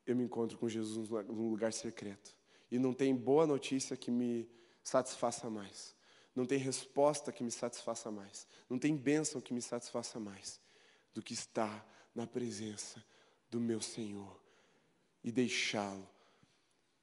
eu 0.07 0.15
me 0.15 0.25
encontro 0.25 0.59
com 0.59 0.69
Jesus 0.69 1.09
num 1.09 1.51
lugar 1.51 1.73
secreto. 1.73 2.37
E 2.71 2.79
não 2.79 2.93
tem 2.93 3.15
boa 3.15 3.47
notícia 3.47 3.97
que 3.97 4.11
me 4.11 4.49
satisfaça 4.83 5.51
mais. 5.51 5.95
Não 6.35 6.47
tem 6.47 6.59
resposta 6.59 7.33
que 7.33 7.43
me 7.43 7.51
satisfaça 7.51 8.11
mais. 8.11 8.47
Não 8.69 8.79
tem 8.79 8.97
bênção 8.97 9.41
que 9.41 9.53
me 9.53 9.61
satisfaça 9.61 10.21
mais 10.21 10.61
do 11.13 11.23
que 11.23 11.35
estar 11.35 11.87
na 12.15 12.27
presença 12.27 13.05
do 13.51 13.61
meu 13.61 13.81
Senhor 13.81 14.41
e 15.23 15.33
deixá-lo 15.33 16.09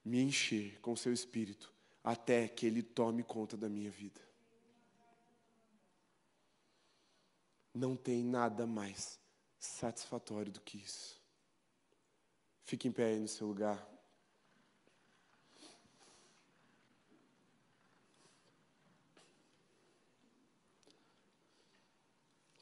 me 0.04 0.22
encher 0.22 0.80
com 0.80 0.96
seu 0.96 1.12
espírito 1.12 1.74
até 2.04 2.48
que 2.48 2.66
ele 2.66 2.82
tome 2.82 3.24
conta 3.24 3.58
da 3.58 3.68
minha 3.68 3.92
vida. 3.92 4.27
Não 7.78 7.96
tem 7.96 8.24
nada 8.24 8.66
mais 8.66 9.20
satisfatório 9.60 10.52
do 10.52 10.60
que 10.62 10.80
isso. 10.80 11.22
Fique 12.64 12.88
em 12.88 12.92
pé 12.92 13.06
aí 13.06 13.20
no 13.20 13.28
seu 13.28 13.46
lugar. 13.46 13.88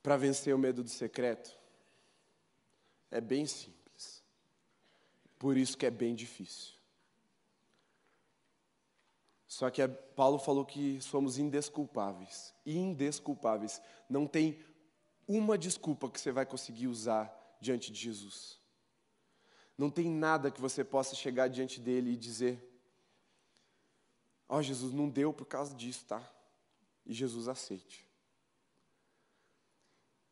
Para 0.04 0.18
vencer 0.18 0.54
o 0.54 0.58
medo 0.58 0.84
do 0.84 0.90
secreto, 0.90 1.58
é 3.10 3.22
bem 3.22 3.46
simples. 3.46 4.22
Por 5.40 5.56
isso 5.56 5.78
que 5.78 5.86
é 5.86 5.92
bem 5.92 6.14
difícil. 6.14 6.76
Só 9.48 9.70
que 9.70 9.88
Paulo 9.88 10.38
falou 10.38 10.66
que 10.66 11.00
somos 11.00 11.38
indesculpáveis. 11.38 12.54
Indesculpáveis. 12.66 13.82
Não 14.10 14.28
tem 14.28 14.62
uma 15.28 15.58
desculpa 15.58 16.10
que 16.10 16.20
você 16.20 16.32
vai 16.32 16.46
conseguir 16.46 16.88
usar 16.88 17.34
diante 17.60 17.92
de 17.92 18.00
Jesus. 18.00 18.60
Não 19.78 19.90
tem 19.90 20.10
nada 20.10 20.52
que 20.52 20.62
você 20.62 20.84
possa 20.84 21.16
chegar 21.16 21.48
diante 21.48 21.80
dele 21.80 22.12
e 22.12 22.18
dizer: 22.18 22.64
Ó 24.48 24.58
oh, 24.58 24.62
Jesus, 24.62 24.94
não 24.94 25.10
deu 25.10 25.34
por 25.34 25.46
causa 25.46 25.74
disso, 25.76 26.06
tá? 26.06 26.22
E 27.06 27.14
Jesus 27.14 27.48
aceite. 27.48 28.06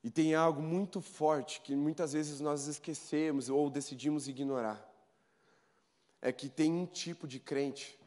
E 0.03 0.11
tem 0.11 0.35
algo 0.35 0.61
muito 0.61 1.01
forte 1.01 1.61
que 1.61 1.75
muitas 1.75 2.13
vezes 2.13 2.39
nós 2.41 2.67
esquecemos 2.67 3.49
ou 3.49 3.69
decidimos 3.69 4.27
ignorar. 4.27 4.89
É 6.21 6.31
que 6.31 6.49
tem 6.49 6.73
um 6.73 6.85
tipo 6.85 7.27
de 7.27 7.39
crente 7.39 7.99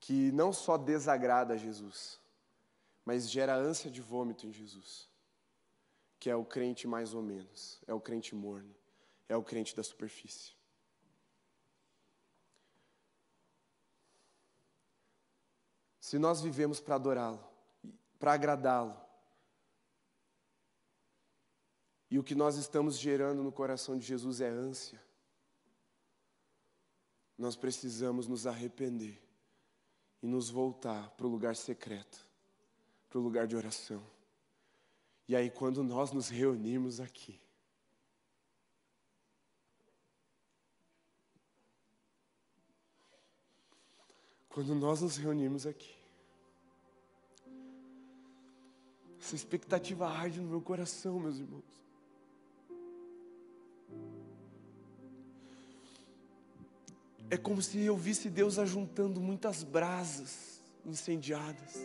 que 0.00 0.32
não 0.32 0.52
só 0.52 0.76
desagrada 0.76 1.54
a 1.54 1.56
Jesus, 1.56 2.21
mas 3.04 3.30
gera 3.30 3.56
ânsia 3.56 3.90
de 3.90 4.00
vômito 4.00 4.46
em 4.46 4.52
Jesus, 4.52 5.08
que 6.18 6.30
é 6.30 6.36
o 6.36 6.44
crente 6.44 6.86
mais 6.86 7.14
ou 7.14 7.22
menos, 7.22 7.80
é 7.86 7.92
o 7.92 8.00
crente 8.00 8.34
morno, 8.34 8.74
é 9.28 9.36
o 9.36 9.42
crente 9.42 9.74
da 9.74 9.82
superfície. 9.82 10.52
Se 16.00 16.18
nós 16.18 16.40
vivemos 16.40 16.80
para 16.80 16.96
adorá-lo, 16.96 17.42
para 18.18 18.34
agradá-lo, 18.34 19.00
e 22.10 22.18
o 22.18 22.22
que 22.22 22.34
nós 22.34 22.56
estamos 22.56 22.98
gerando 22.98 23.42
no 23.42 23.50
coração 23.50 23.96
de 23.96 24.04
Jesus 24.04 24.42
é 24.42 24.48
ânsia, 24.48 25.02
nós 27.38 27.56
precisamos 27.56 28.28
nos 28.28 28.46
arrepender 28.46 29.20
e 30.22 30.26
nos 30.26 30.50
voltar 30.50 31.10
para 31.12 31.26
o 31.26 31.30
lugar 31.30 31.56
secreto, 31.56 32.28
para 33.12 33.20
o 33.20 33.22
lugar 33.22 33.46
de 33.46 33.54
oração. 33.54 34.02
E 35.28 35.36
aí, 35.36 35.50
quando 35.50 35.84
nós 35.84 36.12
nos 36.12 36.30
reunimos 36.30 36.98
aqui, 36.98 37.38
Quando 44.48 44.74
nós 44.74 45.00
nos 45.00 45.16
reunimos 45.16 45.66
aqui, 45.66 45.96
essa 49.18 49.34
expectativa 49.34 50.06
arde 50.06 50.40
no 50.40 50.46
meu 50.46 50.60
coração, 50.60 51.18
meus 51.18 51.38
irmãos. 51.38 51.64
É 57.30 57.38
como 57.38 57.62
se 57.62 57.80
eu 57.80 57.96
visse 57.96 58.28
Deus 58.28 58.58
ajuntando 58.58 59.22
muitas 59.22 59.62
brasas 59.62 60.60
incendiadas. 60.84 61.78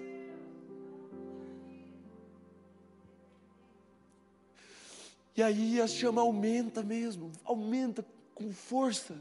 E 5.38 5.44
aí 5.44 5.80
a 5.80 5.86
chama 5.86 6.20
aumenta 6.20 6.82
mesmo, 6.82 7.32
aumenta 7.46 8.04
com 8.34 8.52
força. 8.52 9.16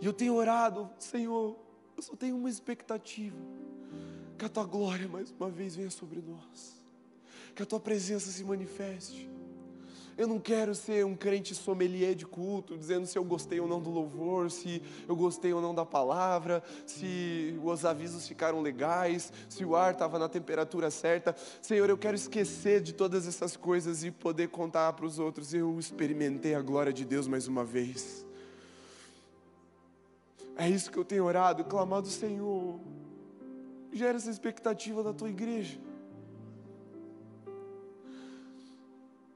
E 0.00 0.06
eu 0.06 0.12
tenho 0.12 0.34
orado, 0.34 0.88
Senhor, 1.00 1.58
eu 1.96 2.02
só 2.02 2.14
tenho 2.14 2.36
uma 2.36 2.48
expectativa: 2.48 3.36
que 4.38 4.44
a 4.44 4.48
tua 4.48 4.64
glória 4.64 5.08
mais 5.08 5.32
uma 5.32 5.50
vez 5.50 5.74
venha 5.74 5.90
sobre 5.90 6.22
nós, 6.22 6.80
que 7.56 7.62
a 7.64 7.66
tua 7.66 7.80
presença 7.80 8.30
se 8.30 8.44
manifeste. 8.44 9.28
Eu 10.16 10.28
não 10.28 10.38
quero 10.38 10.74
ser 10.74 11.04
um 11.04 11.14
crente 11.16 11.54
sommelier 11.54 12.14
de 12.14 12.24
culto, 12.24 12.76
dizendo 12.76 13.06
se 13.06 13.18
eu 13.18 13.24
gostei 13.24 13.58
ou 13.58 13.66
não 13.66 13.80
do 13.80 13.90
louvor, 13.90 14.50
se 14.50 14.80
eu 15.08 15.16
gostei 15.16 15.52
ou 15.52 15.60
não 15.60 15.74
da 15.74 15.84
palavra, 15.84 16.62
se 16.86 17.58
os 17.62 17.84
avisos 17.84 18.26
ficaram 18.26 18.60
legais, 18.60 19.32
se 19.48 19.64
o 19.64 19.74
ar 19.74 19.92
estava 19.92 20.18
na 20.18 20.28
temperatura 20.28 20.90
certa. 20.90 21.34
Senhor, 21.60 21.90
eu 21.90 21.98
quero 21.98 22.14
esquecer 22.14 22.80
de 22.80 22.92
todas 22.92 23.26
essas 23.26 23.56
coisas 23.56 24.04
e 24.04 24.10
poder 24.10 24.48
contar 24.48 24.92
para 24.92 25.06
os 25.06 25.18
outros. 25.18 25.52
Eu 25.52 25.78
experimentei 25.78 26.54
a 26.54 26.62
glória 26.62 26.92
de 26.92 27.04
Deus 27.04 27.26
mais 27.26 27.48
uma 27.48 27.64
vez. 27.64 28.24
É 30.56 30.68
isso 30.68 30.90
que 30.90 30.98
eu 30.98 31.04
tenho 31.04 31.24
orado, 31.24 31.64
clamado, 31.64 32.06
Senhor. 32.06 32.78
Gera 33.92 34.16
essa 34.16 34.30
expectativa 34.30 35.02
da 35.02 35.12
tua 35.12 35.28
igreja. 35.28 35.80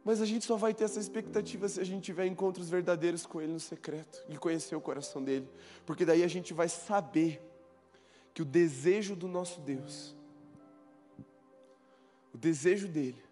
Mas 0.09 0.23
a 0.23 0.25
gente 0.25 0.47
só 0.47 0.57
vai 0.57 0.73
ter 0.73 0.85
essa 0.85 0.99
expectativa 0.99 1.69
se 1.69 1.79
a 1.79 1.85
gente 1.85 2.03
tiver 2.03 2.25
encontros 2.25 2.71
verdadeiros 2.71 3.27
com 3.27 3.43
Ele 3.43 3.53
no 3.53 3.61
secreto 3.61 4.25
e 4.27 4.39
conhecer 4.39 4.75
o 4.75 4.81
coração 4.81 5.23
dele. 5.23 5.47
Porque 5.85 6.03
daí 6.03 6.23
a 6.23 6.27
gente 6.27 6.55
vai 6.55 6.67
saber 6.67 7.43
que 8.33 8.41
o 8.41 8.45
desejo 8.47 9.15
do 9.15 9.29
nosso 9.29 9.61
Deus, 9.61 10.17
o 12.33 12.39
desejo 12.39 12.89
dele, 12.89 13.23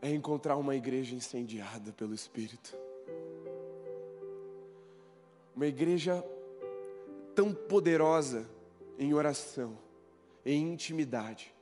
é 0.00 0.14
encontrar 0.14 0.54
uma 0.54 0.76
igreja 0.76 1.12
incendiada 1.12 1.92
pelo 1.92 2.14
Espírito. 2.14 2.78
Uma 5.56 5.66
igreja 5.66 6.24
tão 7.34 7.52
poderosa 7.52 8.48
em 8.96 9.12
oração, 9.12 9.76
em 10.46 10.70
intimidade, 10.70 11.52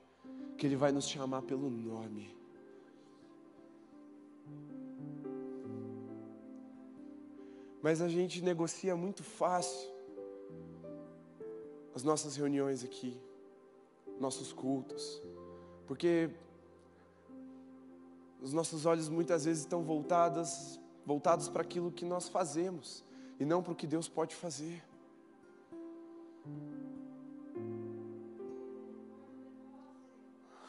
que 0.58 0.66
Ele 0.66 0.76
vai 0.76 0.92
nos 0.92 1.08
chamar 1.08 1.40
pelo 1.40 1.70
nome. 1.70 2.36
Mas 7.82 8.00
a 8.02 8.08
gente 8.08 8.42
negocia 8.42 8.96
muito 8.96 9.22
fácil 9.22 9.88
as 11.94 12.02
nossas 12.02 12.36
reuniões 12.36 12.84
aqui, 12.84 13.20
nossos 14.20 14.52
cultos, 14.52 15.22
porque 15.86 16.30
os 18.40 18.52
nossos 18.52 18.86
olhos 18.86 19.08
muitas 19.08 19.44
vezes 19.44 19.62
estão 19.62 19.82
voltados, 19.82 20.78
voltados 21.04 21.48
para 21.48 21.62
aquilo 21.62 21.90
que 21.90 22.04
nós 22.04 22.28
fazemos 22.28 23.04
e 23.40 23.44
não 23.44 23.62
para 23.62 23.72
o 23.72 23.76
que 23.76 23.86
Deus 23.86 24.08
pode 24.08 24.34
fazer. 24.34 24.82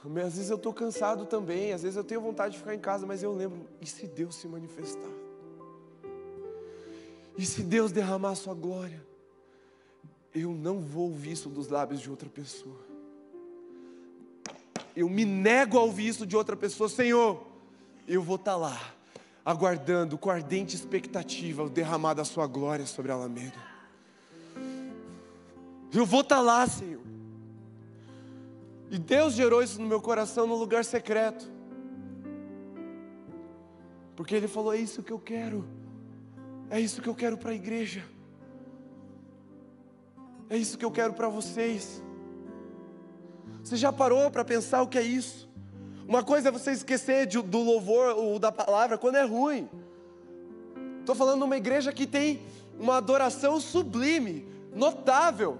Às 0.05 0.35
vezes 0.35 0.49
eu 0.49 0.55
estou 0.55 0.73
cansado 0.73 1.25
também, 1.25 1.73
às 1.73 1.83
vezes 1.83 1.97
eu 1.97 2.03
tenho 2.03 2.21
vontade 2.21 2.53
de 2.53 2.59
ficar 2.59 2.73
em 2.73 2.79
casa, 2.79 3.05
mas 3.05 3.21
eu 3.21 3.33
lembro, 3.33 3.67
e 3.81 3.85
se 3.85 4.07
Deus 4.07 4.35
se 4.35 4.47
manifestar? 4.47 5.11
E 7.37 7.45
se 7.45 7.61
Deus 7.63 7.91
derramar 7.91 8.35
sua 8.35 8.53
glória? 8.53 9.05
Eu 10.33 10.51
não 10.51 10.79
vou 10.79 11.09
ouvir 11.09 11.31
isso 11.31 11.49
dos 11.49 11.67
lábios 11.67 12.01
de 12.01 12.09
outra 12.09 12.29
pessoa. 12.29 12.79
Eu 14.95 15.09
me 15.09 15.25
nego 15.25 15.77
a 15.77 15.81
ouvir 15.81 16.07
isso 16.07 16.25
de 16.25 16.35
outra 16.35 16.55
pessoa, 16.55 16.89
Senhor. 16.89 17.45
Eu 18.07 18.21
vou 18.21 18.35
estar 18.35 18.51
tá 18.51 18.57
lá 18.57 18.93
aguardando 19.45 20.17
com 20.17 20.29
ardente 20.29 20.75
expectativa 20.75 21.63
o 21.63 21.69
derramar 21.69 22.13
da 22.13 22.23
Sua 22.23 22.45
glória 22.45 22.85
sobre 22.85 23.11
a 23.11 23.15
Alameda. 23.15 23.57
Eu 25.93 26.05
vou 26.05 26.21
estar 26.21 26.35
tá 26.35 26.41
lá, 26.41 26.67
Senhor. 26.67 27.01
E 28.89 28.97
Deus 28.97 29.33
gerou 29.33 29.61
isso 29.61 29.79
no 29.79 29.87
meu 29.87 30.01
coração 30.01 30.47
no 30.47 30.55
lugar 30.55 30.83
secreto. 30.83 31.49
Porque 34.15 34.35
Ele 34.35 34.47
falou: 34.47 34.73
é 34.73 34.77
isso 34.77 35.03
que 35.03 35.11
eu 35.11 35.19
quero, 35.19 35.65
é 36.69 36.79
isso 36.79 37.01
que 37.01 37.07
eu 37.07 37.15
quero 37.15 37.37
para 37.37 37.51
a 37.51 37.55
igreja, 37.55 38.03
é 40.49 40.57
isso 40.57 40.77
que 40.77 40.85
eu 40.85 40.91
quero 40.91 41.13
para 41.13 41.29
vocês. 41.29 42.03
Você 43.63 43.77
já 43.77 43.93
parou 43.93 44.31
para 44.31 44.43
pensar 44.43 44.81
o 44.81 44.87
que 44.87 44.97
é 44.97 45.03
isso? 45.03 45.47
Uma 46.07 46.23
coisa 46.23 46.49
é 46.49 46.51
você 46.51 46.71
esquecer 46.71 47.27
de, 47.27 47.39
do 47.39 47.59
louvor 47.59 48.15
ou 48.17 48.39
da 48.39 48.51
palavra 48.51 48.97
quando 48.97 49.15
é 49.15 49.23
ruim. 49.23 49.69
Estou 50.99 51.13
falando 51.13 51.39
de 51.39 51.45
uma 51.45 51.57
igreja 51.57 51.93
que 51.93 52.07
tem 52.07 52.41
uma 52.79 52.97
adoração 52.97 53.59
sublime, 53.59 54.47
notável. 54.73 55.59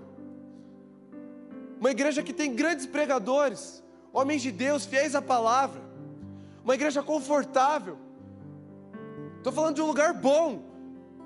Uma 1.79 1.91
igreja 1.91 2.21
que 2.21 2.33
tem 2.33 2.53
grandes 2.53 2.85
pregadores, 2.85 3.83
homens 4.11 4.41
de 4.41 4.51
Deus, 4.51 4.85
fiéis 4.85 5.15
à 5.15 5.21
palavra. 5.21 5.81
Uma 6.63 6.75
igreja 6.75 7.01
confortável. 7.01 7.97
Estou 9.37 9.53
falando 9.53 9.75
de 9.75 9.81
um 9.81 9.85
lugar 9.85 10.13
bom. 10.13 10.61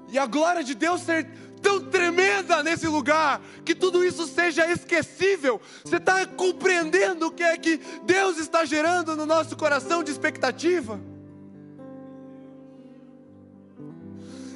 E 0.09 0.17
a 0.19 0.27
glória 0.27 0.63
de 0.63 0.75
Deus 0.75 1.01
ser 1.01 1.27
tão 1.61 1.79
tremenda 1.89 2.61
nesse 2.61 2.85
lugar, 2.87 3.41
que 3.63 3.73
tudo 3.73 4.03
isso 4.03 4.27
seja 4.27 4.69
esquecível. 4.69 5.59
Você 5.83 5.95
está 5.95 6.25
compreendendo 6.27 7.27
o 7.27 7.31
que 7.31 7.41
é 7.41 7.57
que 7.57 7.77
Deus 8.03 8.37
está 8.37 8.65
gerando 8.65 9.15
no 9.15 9.25
nosso 9.25 9.55
coração 9.55 10.03
de 10.03 10.11
expectativa? 10.11 10.99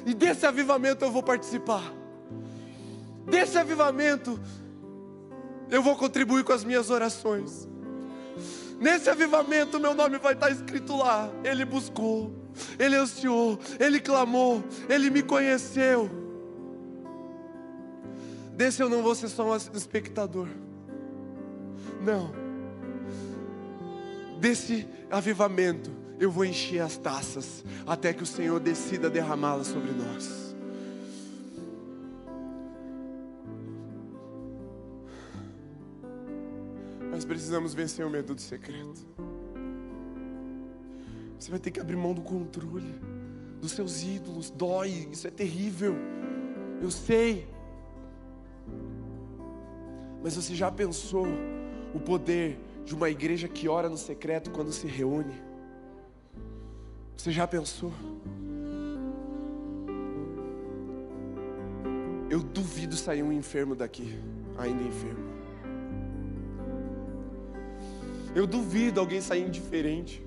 E 0.06 0.14
desse 0.14 0.46
avivamento 0.46 1.04
eu 1.04 1.10
vou 1.10 1.22
participar. 1.22 1.92
Desse 3.26 3.58
avivamento 3.58 4.38
eu 5.70 5.82
vou 5.82 5.96
contribuir 5.96 6.44
com 6.44 6.52
as 6.52 6.64
minhas 6.64 6.90
orações. 6.90 7.68
Nesse 8.80 9.10
avivamento, 9.10 9.80
meu 9.80 9.94
nome 9.94 10.18
vai 10.18 10.34
estar 10.34 10.50
escrito 10.50 10.96
lá. 10.96 11.28
Ele 11.42 11.64
buscou, 11.64 12.32
ele 12.78 12.96
ansiou, 12.96 13.58
ele 13.78 14.00
clamou, 14.00 14.62
ele 14.88 15.10
me 15.10 15.22
conheceu. 15.22 16.08
Desse 18.54 18.82
eu 18.82 18.88
não 18.88 19.02
vou 19.02 19.14
ser 19.14 19.28
só 19.28 19.52
um 19.52 19.56
espectador. 19.56 20.48
Não. 22.04 22.32
Desse 24.40 24.86
avivamento 25.10 25.90
eu 26.20 26.30
vou 26.30 26.44
encher 26.44 26.80
as 26.80 26.96
taças 26.96 27.64
até 27.86 28.12
que 28.12 28.22
o 28.22 28.26
Senhor 28.26 28.58
decida 28.60 29.10
derramá-las 29.10 29.68
sobre 29.68 29.92
nós. 29.92 30.47
Precisamos 37.24 37.74
vencer 37.74 38.04
o 38.04 38.10
medo 38.10 38.34
do 38.34 38.40
secreto. 38.40 39.06
Você 41.38 41.50
vai 41.50 41.60
ter 41.60 41.70
que 41.70 41.80
abrir 41.80 41.96
mão 41.96 42.12
do 42.12 42.22
controle, 42.22 42.94
dos 43.60 43.72
seus 43.72 44.02
ídolos. 44.02 44.50
Dói, 44.50 45.08
isso 45.12 45.26
é 45.26 45.30
terrível. 45.30 45.94
Eu 46.82 46.90
sei. 46.90 47.48
Mas 50.22 50.34
você 50.34 50.54
já 50.54 50.70
pensou 50.70 51.26
o 51.94 52.00
poder 52.00 52.58
de 52.84 52.94
uma 52.94 53.08
igreja 53.08 53.48
que 53.48 53.68
ora 53.68 53.88
no 53.88 53.96
secreto 53.96 54.50
quando 54.50 54.72
se 54.72 54.86
reúne? 54.86 55.34
Você 57.16 57.30
já 57.30 57.46
pensou? 57.46 57.92
Eu 62.30 62.40
duvido 62.40 62.94
sair 62.94 63.22
um 63.22 63.32
enfermo 63.32 63.74
daqui, 63.74 64.18
ainda 64.56 64.82
enfermo. 64.82 65.37
Eu 68.34 68.46
duvido 68.46 69.00
alguém 69.00 69.20
sair 69.20 69.46
indiferente. 69.46 70.24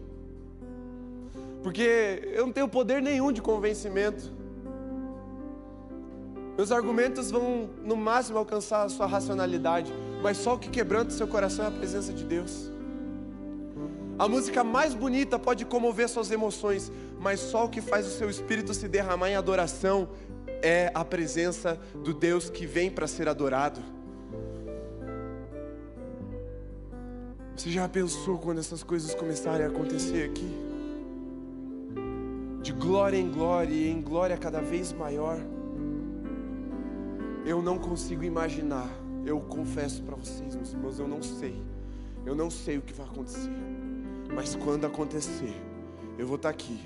Porque 1.63 2.31
eu 2.33 2.45
não 2.45 2.53
tenho 2.53 2.67
poder 2.67 3.01
nenhum 3.01 3.31
de 3.31 3.41
convencimento. 3.41 4.31
Meus 6.57 6.71
argumentos 6.71 7.31
vão 7.31 7.69
no 7.83 7.95
máximo 7.95 8.37
alcançar 8.37 8.83
a 8.83 8.89
sua 8.89 9.05
racionalidade, 9.05 9.91
mas 10.21 10.37
só 10.37 10.55
o 10.55 10.59
que 10.59 10.69
quebranta 10.69 11.11
seu 11.11 11.27
coração 11.27 11.65
é 11.65 11.67
a 11.67 11.71
presença 11.71 12.11
de 12.11 12.23
Deus. 12.23 12.69
A 14.19 14.27
música 14.27 14.63
mais 14.63 14.93
bonita 14.93 15.39
pode 15.39 15.65
comover 15.65 16.07
suas 16.07 16.29
emoções, 16.29 16.91
mas 17.19 17.39
só 17.39 17.65
o 17.65 17.69
que 17.69 17.81
faz 17.81 18.05
o 18.05 18.11
seu 18.11 18.29
espírito 18.29 18.73
se 18.73 18.87
derramar 18.87 19.29
em 19.29 19.35
adoração 19.35 20.09
é 20.61 20.91
a 20.93 21.03
presença 21.03 21.79
do 22.03 22.13
Deus 22.13 22.49
que 22.49 22.65
vem 22.65 22.91
para 22.91 23.07
ser 23.07 23.27
adorado. 23.27 23.81
Você 27.61 27.69
já 27.69 27.87
pensou 27.87 28.39
quando 28.39 28.57
essas 28.57 28.81
coisas 28.81 29.13
começarem 29.13 29.63
a 29.63 29.69
acontecer 29.69 30.27
aqui? 30.27 30.51
De 32.63 32.71
glória 32.71 33.15
em 33.15 33.31
glória 33.31 33.71
e 33.71 33.87
em 33.87 34.01
glória 34.01 34.35
cada 34.35 34.59
vez 34.59 34.91
maior. 34.91 35.37
Eu 37.45 37.61
não 37.61 37.77
consigo 37.77 38.23
imaginar. 38.23 38.89
Eu 39.23 39.39
confesso 39.41 40.01
para 40.01 40.15
vocês, 40.15 40.55
meus 40.55 40.73
irmãos, 40.73 40.97
eu 40.97 41.07
não 41.07 41.21
sei. 41.21 41.53
Eu 42.25 42.33
não 42.33 42.49
sei 42.49 42.79
o 42.79 42.81
que 42.81 42.93
vai 42.93 43.05
acontecer. 43.05 43.51
Mas 44.33 44.55
quando 44.55 44.85
acontecer, 44.85 45.53
eu 46.17 46.25
vou 46.25 46.37
estar 46.37 46.49
aqui, 46.49 46.79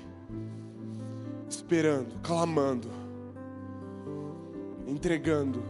esperando, 1.48 2.20
clamando, 2.22 2.90
entregando 4.86 5.62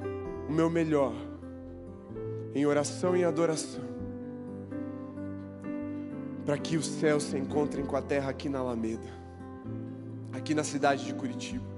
o 0.49 0.53
meu 0.53 0.69
melhor, 0.69 1.15
em 2.53 2.67
oração 2.67 3.17
e 3.17 3.23
adoração, 3.23 3.96
para 6.47 6.57
que 6.57 6.77
os 6.77 6.87
céus 6.87 7.25
se 7.25 7.37
encontrem 7.37 7.85
com 7.85 7.97
a 7.97 8.03
terra 8.03 8.31
aqui 8.31 8.49
na 8.49 8.61
Alameda, 8.61 9.09
aqui 10.33 10.55
na 10.55 10.65
cidade 10.65 11.05
de 11.05 11.13
Curitiba. 11.13 11.77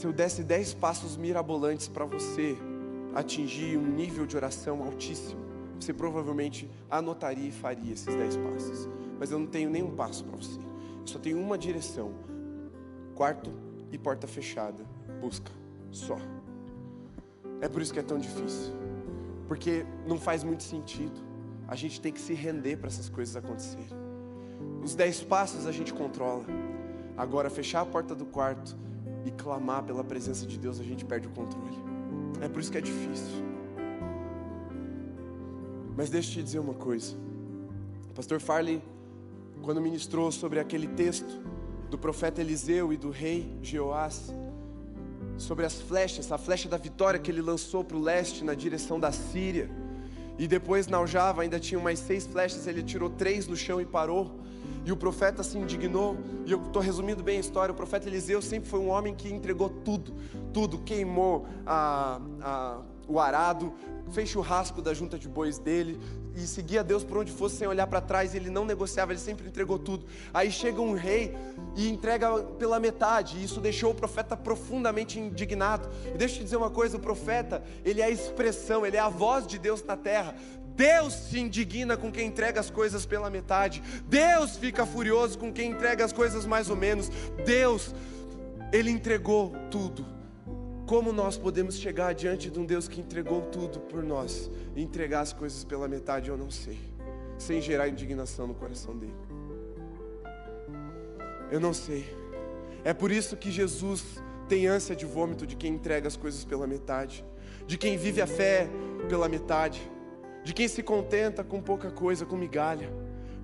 se 0.00 0.06
eu 0.06 0.14
desse 0.14 0.42
dez 0.42 0.72
passos 0.72 1.14
mirabolantes 1.18 1.86
para 1.86 2.06
você 2.06 2.56
atingir 3.14 3.76
um 3.76 3.86
nível 3.86 4.24
de 4.24 4.34
oração 4.34 4.82
altíssimo, 4.82 5.38
você 5.78 5.92
provavelmente 5.92 6.70
anotaria 6.90 7.48
e 7.48 7.52
faria 7.52 7.92
esses 7.92 8.06
dez 8.06 8.34
passos. 8.34 8.88
Mas 9.18 9.30
eu 9.30 9.38
não 9.38 9.46
tenho 9.46 9.68
nenhum 9.68 9.94
passo 9.94 10.24
para 10.24 10.36
você. 10.38 10.58
Eu 11.00 11.06
só 11.06 11.18
tenho 11.18 11.38
uma 11.38 11.58
direção: 11.58 12.14
quarto 13.14 13.52
e 13.92 13.98
porta 13.98 14.26
fechada. 14.26 14.82
Busca 15.20 15.52
só. 15.90 16.16
É 17.60 17.68
por 17.68 17.82
isso 17.82 17.92
que 17.92 17.98
é 17.98 18.02
tão 18.02 18.18
difícil. 18.18 18.72
Porque 19.46 19.84
não 20.06 20.18
faz 20.18 20.42
muito 20.42 20.62
sentido. 20.62 21.20
A 21.68 21.76
gente 21.76 22.00
tem 22.00 22.12
que 22.12 22.20
se 22.20 22.34
render 22.34 22.76
para 22.76 22.88
essas 22.88 23.08
coisas 23.08 23.36
acontecerem. 23.36 23.98
Os 24.82 24.94
dez 24.94 25.22
passos 25.22 25.66
a 25.66 25.72
gente 25.72 25.92
controla. 25.92 26.44
Agora, 27.16 27.50
fechar 27.50 27.82
a 27.82 27.86
porta 27.86 28.14
do 28.14 28.24
quarto 28.24 28.76
e 29.24 29.30
clamar 29.30 29.84
pela 29.84 30.02
presença 30.02 30.46
de 30.46 30.58
Deus, 30.58 30.80
a 30.80 30.84
gente 30.84 31.04
perde 31.04 31.28
o 31.28 31.30
controle. 31.30 31.76
É 32.40 32.48
por 32.48 32.60
isso 32.60 32.72
que 32.72 32.78
é 32.78 32.80
difícil. 32.80 33.44
Mas 35.96 36.08
deixa 36.08 36.30
eu 36.30 36.34
te 36.34 36.42
dizer 36.42 36.58
uma 36.58 36.74
coisa. 36.74 37.14
O 38.08 38.14
pastor 38.14 38.40
Farley, 38.40 38.82
quando 39.62 39.80
ministrou 39.80 40.32
sobre 40.32 40.58
aquele 40.58 40.88
texto 40.88 41.42
do 41.90 41.98
profeta 41.98 42.40
Eliseu 42.40 42.92
e 42.92 42.96
do 42.96 43.10
rei 43.10 43.58
Jeoás, 43.60 44.32
sobre 45.40 45.64
as 45.64 45.80
flechas, 45.80 46.30
a 46.30 46.36
flecha 46.36 46.68
da 46.68 46.76
vitória 46.76 47.18
que 47.18 47.30
ele 47.30 47.40
lançou 47.40 47.82
para 47.82 47.96
o 47.96 48.00
leste 48.00 48.44
na 48.44 48.54
direção 48.54 49.00
da 49.00 49.10
Síria, 49.10 49.70
e 50.38 50.46
depois 50.46 50.86
na 50.86 50.98
aljava 50.98 51.42
ainda 51.42 51.58
tinha 51.58 51.80
mais 51.80 51.98
seis 51.98 52.26
flechas, 52.26 52.66
ele 52.66 52.82
tirou 52.82 53.08
três 53.08 53.46
no 53.46 53.56
chão 53.56 53.80
e 53.80 53.84
parou. 53.84 54.38
E 54.84 54.92
o 54.92 54.96
profeta 54.96 55.42
se 55.42 55.58
indignou, 55.58 56.16
e 56.46 56.52
eu 56.52 56.62
estou 56.62 56.80
resumindo 56.80 57.22
bem 57.22 57.36
a 57.36 57.40
história. 57.40 57.72
O 57.72 57.76
profeta 57.76 58.08
Eliseu 58.08 58.40
sempre 58.40 58.68
foi 58.68 58.80
um 58.80 58.88
homem 58.88 59.14
que 59.14 59.28
entregou 59.28 59.68
tudo, 59.68 60.14
tudo, 60.52 60.78
queimou 60.78 61.46
a, 61.66 62.20
a, 62.40 62.80
o 63.06 63.20
arado, 63.20 63.74
fez 64.12 64.30
churrasco 64.30 64.80
da 64.80 64.94
junta 64.94 65.18
de 65.18 65.28
bois 65.28 65.58
dele 65.58 66.00
e 66.42 66.46
seguia 66.46 66.82
Deus 66.82 67.04
por 67.04 67.18
onde 67.18 67.32
fosse 67.32 67.56
sem 67.56 67.68
olhar 67.68 67.86
para 67.86 68.00
trás. 68.00 68.34
Ele 68.34 68.50
não 68.50 68.64
negociava, 68.64 69.12
ele 69.12 69.20
sempre 69.20 69.46
entregou 69.46 69.78
tudo. 69.78 70.04
Aí 70.32 70.50
chega 70.50 70.80
um 70.80 70.94
rei 70.94 71.36
e 71.76 71.88
entrega 71.88 72.42
pela 72.58 72.80
metade, 72.80 73.38
e 73.38 73.44
isso 73.44 73.60
deixou 73.60 73.92
o 73.92 73.94
profeta 73.94 74.36
profundamente 74.36 75.18
indignado. 75.18 75.88
E 76.14 76.18
deixa 76.18 76.34
eu 76.34 76.38
te 76.38 76.44
dizer 76.44 76.56
uma 76.56 76.70
coisa: 76.70 76.96
o 76.96 77.00
profeta, 77.00 77.62
ele 77.84 78.00
é 78.00 78.04
a 78.04 78.10
expressão, 78.10 78.84
ele 78.84 78.96
é 78.96 79.00
a 79.00 79.08
voz 79.08 79.46
de 79.46 79.58
Deus 79.58 79.82
na 79.82 79.96
terra. 79.96 80.34
Deus 80.76 81.12
se 81.12 81.38
indigna 81.38 81.96
com 81.96 82.10
quem 82.10 82.28
entrega 82.28 82.58
as 82.58 82.70
coisas 82.70 83.04
pela 83.04 83.28
metade. 83.28 83.82
Deus 84.06 84.56
fica 84.56 84.86
furioso 84.86 85.38
com 85.38 85.52
quem 85.52 85.72
entrega 85.72 86.04
as 86.04 86.12
coisas 86.12 86.46
mais 86.46 86.70
ou 86.70 86.76
menos. 86.76 87.10
Deus, 87.44 87.94
Ele 88.72 88.90
entregou 88.90 89.52
tudo. 89.70 90.19
Como 90.90 91.12
nós 91.12 91.38
podemos 91.38 91.78
chegar 91.78 92.12
diante 92.12 92.50
de 92.50 92.58
um 92.58 92.66
Deus 92.66 92.88
que 92.88 93.00
entregou 93.00 93.42
tudo 93.42 93.78
por 93.78 94.02
nós 94.02 94.50
e 94.74 94.82
entregar 94.82 95.20
as 95.20 95.32
coisas 95.32 95.62
pela 95.62 95.86
metade, 95.86 96.30
eu 96.30 96.36
não 96.36 96.50
sei, 96.50 96.80
sem 97.38 97.60
gerar 97.60 97.86
indignação 97.86 98.48
no 98.48 98.54
coração 98.54 98.98
dele? 98.98 99.14
Eu 101.48 101.60
não 101.60 101.72
sei. 101.72 102.12
É 102.82 102.92
por 102.92 103.12
isso 103.12 103.36
que 103.36 103.52
Jesus 103.52 104.20
tem 104.48 104.66
ânsia 104.66 104.96
de 104.96 105.06
vômito 105.06 105.46
de 105.46 105.54
quem 105.54 105.74
entrega 105.74 106.08
as 106.08 106.16
coisas 106.16 106.44
pela 106.44 106.66
metade, 106.66 107.24
de 107.68 107.78
quem 107.78 107.96
vive 107.96 108.20
a 108.20 108.26
fé 108.26 108.68
pela 109.08 109.28
metade 109.28 109.80
de 110.42 110.52
quem 110.52 110.66
se 110.68 110.82
contenta 110.82 111.44
com 111.44 111.60
pouca 111.60 111.90
coisa, 111.90 112.24
com 112.24 112.36
migalha, 112.36 112.90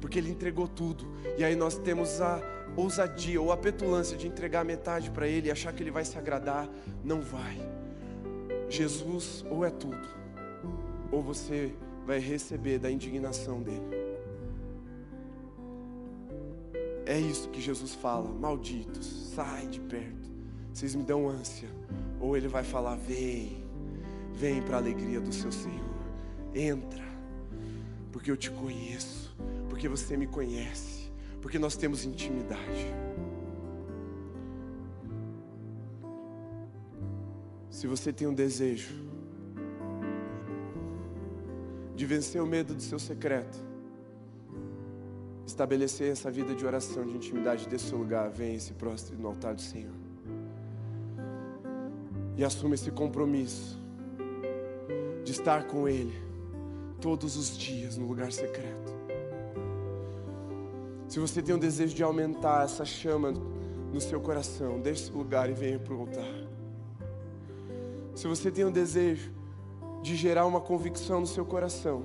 porque 0.06 0.20
Ele 0.20 0.30
entregou 0.30 0.68
tudo, 0.68 1.04
e 1.36 1.42
aí 1.42 1.56
nós 1.56 1.76
temos 1.76 2.20
a 2.20 2.40
ousadia 2.76 3.42
ou 3.42 3.50
a 3.50 3.56
petulância 3.56 4.16
de 4.16 4.28
entregar 4.28 4.64
metade 4.64 5.10
para 5.10 5.26
Ele 5.26 5.48
e 5.48 5.50
achar 5.50 5.72
que 5.72 5.82
Ele 5.82 5.90
vai 5.90 6.04
se 6.04 6.16
agradar. 6.16 6.68
Não 7.02 7.20
vai. 7.20 7.58
Jesus 8.68 9.44
ou 9.50 9.64
é 9.64 9.70
tudo, 9.70 10.06
ou 11.10 11.20
você 11.20 11.74
vai 12.06 12.20
receber 12.20 12.78
da 12.78 12.88
indignação 12.88 13.60
dele. 13.60 13.82
É 17.04 17.18
isso 17.18 17.48
que 17.48 17.60
Jesus 17.60 17.92
fala, 17.92 18.30
malditos, 18.30 19.32
sai 19.34 19.66
de 19.66 19.80
perto, 19.80 20.30
vocês 20.72 20.94
me 20.94 21.02
dão 21.02 21.28
ânsia. 21.28 21.68
Ou 22.20 22.36
ele 22.36 22.46
vai 22.46 22.62
falar, 22.62 22.94
vem, 22.94 23.60
vem 24.32 24.62
para 24.62 24.76
a 24.76 24.78
alegria 24.78 25.20
do 25.20 25.32
seu 25.32 25.50
Senhor. 25.50 25.96
Entra, 26.54 27.04
porque 28.12 28.30
eu 28.30 28.36
te 28.36 28.52
conheço, 28.52 29.25
porque 29.76 29.90
você 29.90 30.16
me 30.16 30.26
conhece, 30.26 31.12
porque 31.42 31.58
nós 31.58 31.76
temos 31.76 32.06
intimidade. 32.06 32.86
Se 37.68 37.86
você 37.86 38.10
tem 38.10 38.26
um 38.26 38.32
desejo 38.32 38.94
de 41.94 42.06
vencer 42.06 42.40
o 42.40 42.46
medo 42.46 42.74
do 42.74 42.80
seu 42.80 42.98
secreto, 42.98 43.62
estabelecer 45.46 46.10
essa 46.10 46.30
vida 46.30 46.54
de 46.54 46.64
oração, 46.64 47.04
de 47.04 47.14
intimidade 47.14 47.68
desse 47.68 47.94
lugar, 47.94 48.30
vem 48.30 48.54
esse 48.54 48.72
próximo 48.72 49.20
no 49.20 49.28
altar 49.28 49.54
do 49.54 49.60
Senhor. 49.60 49.92
E 52.34 52.42
assuma 52.42 52.76
esse 52.76 52.90
compromisso 52.90 53.78
de 55.22 55.32
estar 55.32 55.66
com 55.66 55.86
Ele 55.86 56.18
todos 56.98 57.36
os 57.36 57.58
dias 57.58 57.98
no 57.98 58.06
lugar 58.06 58.32
secreto. 58.32 58.95
Se 61.16 61.20
você 61.20 61.40
tem 61.40 61.54
um 61.54 61.58
desejo 61.58 61.94
de 61.94 62.02
aumentar 62.02 62.66
essa 62.66 62.84
chama 62.84 63.32
no 63.90 63.98
seu 64.02 64.20
coração, 64.20 64.78
deixe 64.78 65.04
esse 65.04 65.12
lugar 65.12 65.48
e 65.48 65.54
venha 65.54 65.78
para 65.78 65.94
o 65.94 66.00
altar. 66.00 66.28
Se 68.14 68.28
você 68.28 68.50
tem 68.50 68.66
um 68.66 68.70
desejo 68.70 69.32
de 70.02 70.14
gerar 70.14 70.44
uma 70.44 70.60
convicção 70.60 71.20
no 71.20 71.26
seu 71.26 71.42
coração, 71.46 72.02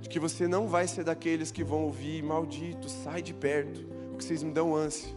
de 0.00 0.08
que 0.08 0.20
você 0.20 0.46
não 0.46 0.68
vai 0.68 0.86
ser 0.86 1.02
daqueles 1.02 1.50
que 1.50 1.64
vão 1.64 1.82
ouvir, 1.82 2.22
maldito, 2.22 2.88
sai 2.88 3.22
de 3.22 3.34
perto, 3.34 3.84
porque 4.10 4.24
vocês 4.24 4.44
me 4.44 4.52
dão 4.52 4.72
ânsia. 4.72 5.12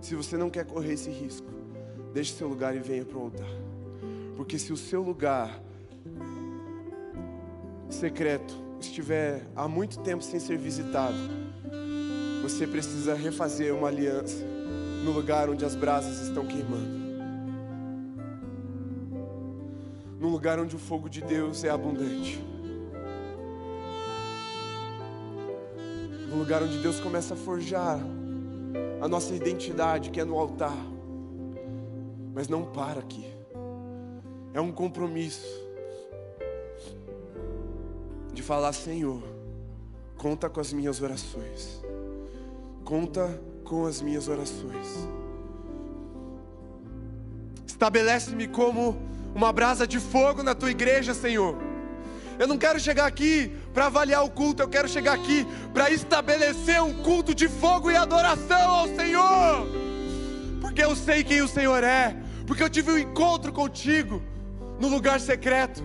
Se 0.00 0.16
você 0.16 0.36
não 0.36 0.50
quer 0.50 0.66
correr 0.66 0.94
esse 0.94 1.10
risco, 1.10 1.46
deixe 2.12 2.32
seu 2.32 2.48
lugar 2.48 2.74
e 2.74 2.80
venha 2.80 3.04
para 3.04 3.18
o 3.18 3.22
altar. 3.22 3.50
Porque 4.36 4.58
se 4.58 4.72
o 4.72 4.76
seu 4.76 5.00
lugar 5.00 5.62
secreto 7.88 8.52
estiver 8.80 9.46
há 9.54 9.68
muito 9.68 10.00
tempo 10.00 10.24
sem 10.24 10.40
ser 10.40 10.58
visitado, 10.58 11.16
você 12.48 12.66
precisa 12.66 13.14
refazer 13.14 13.74
uma 13.74 13.88
aliança 13.88 14.42
no 15.04 15.12
lugar 15.12 15.50
onde 15.50 15.66
as 15.66 15.74
brasas 15.74 16.26
estão 16.26 16.46
queimando. 16.46 16.98
No 20.18 20.28
lugar 20.28 20.58
onde 20.58 20.74
o 20.74 20.78
fogo 20.78 21.10
de 21.10 21.20
Deus 21.20 21.62
é 21.62 21.68
abundante. 21.68 22.42
No 26.30 26.36
lugar 26.36 26.62
onde 26.62 26.78
Deus 26.78 26.98
começa 27.00 27.34
a 27.34 27.36
forjar 27.36 28.00
a 29.00 29.06
nossa 29.06 29.34
identidade, 29.34 30.08
que 30.08 30.18
é 30.18 30.24
no 30.24 30.38
altar. 30.38 30.76
Mas 32.34 32.48
não 32.48 32.64
para 32.64 33.00
aqui. 33.00 33.26
É 34.54 34.60
um 34.60 34.72
compromisso 34.72 35.46
de 38.32 38.42
falar, 38.42 38.72
Senhor, 38.72 39.22
conta 40.16 40.48
com 40.48 40.60
as 40.60 40.72
minhas 40.72 41.02
orações. 41.02 41.86
Conta 42.88 43.38
com 43.64 43.84
as 43.84 44.00
minhas 44.00 44.28
orações. 44.28 45.06
Estabelece-me 47.66 48.48
como 48.48 48.96
uma 49.34 49.52
brasa 49.52 49.86
de 49.86 50.00
fogo 50.00 50.42
na 50.42 50.54
tua 50.54 50.70
igreja, 50.70 51.12
Senhor. 51.12 51.54
Eu 52.38 52.46
não 52.46 52.56
quero 52.56 52.80
chegar 52.80 53.04
aqui 53.04 53.54
para 53.74 53.88
avaliar 53.88 54.24
o 54.24 54.30
culto, 54.30 54.62
eu 54.62 54.68
quero 54.70 54.88
chegar 54.88 55.12
aqui 55.12 55.46
para 55.74 55.90
estabelecer 55.90 56.82
um 56.82 57.02
culto 57.02 57.34
de 57.34 57.46
fogo 57.46 57.90
e 57.90 57.94
adoração 57.94 58.70
ao 58.70 58.88
Senhor. 58.88 59.66
Porque 60.58 60.82
eu 60.82 60.96
sei 60.96 61.22
quem 61.22 61.42
o 61.42 61.48
Senhor 61.48 61.84
é, 61.84 62.16
porque 62.46 62.62
eu 62.62 62.70
tive 62.70 62.90
um 62.90 62.96
encontro 62.96 63.52
contigo 63.52 64.22
no 64.80 64.88
lugar 64.88 65.20
secreto. 65.20 65.82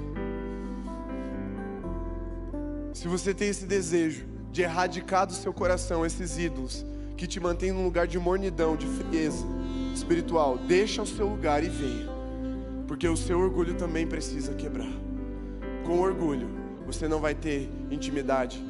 Se 2.93 3.09
você 3.09 3.33
tem 3.33 3.49
esse 3.49 3.65
desejo 3.65 4.25
de 4.53 4.61
erradicar 4.61 5.27
do 5.27 5.33
seu 5.33 5.51
coração 5.51 6.05
esses 6.05 6.37
ídolos 6.37 6.92
que 7.17 7.27
te 7.27 7.39
mantêm 7.39 7.71
num 7.71 7.83
lugar 7.83 8.07
de 8.07 8.17
mornidão, 8.17 8.75
de 8.75 8.87
frieza 8.87 9.45
espiritual, 9.93 10.57
deixa 10.57 11.01
o 11.01 11.07
seu 11.07 11.27
lugar 11.27 11.63
e 11.63 11.69
venha, 11.69 12.09
porque 12.87 13.07
o 13.07 13.15
seu 13.15 13.39
orgulho 13.39 13.75
também 13.75 14.07
precisa 14.07 14.53
quebrar. 14.53 14.91
Com 15.85 15.99
orgulho, 15.99 16.47
você 16.85 17.07
não 17.07 17.19
vai 17.19 17.35
ter 17.35 17.69
intimidade 17.91 18.63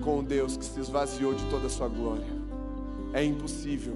com 0.00 0.22
Deus 0.22 0.56
que 0.56 0.64
se 0.64 0.80
esvaziou 0.80 1.34
de 1.34 1.44
toda 1.46 1.66
a 1.66 1.70
sua 1.70 1.88
glória. 1.88 2.26
É 3.12 3.24
impossível 3.24 3.94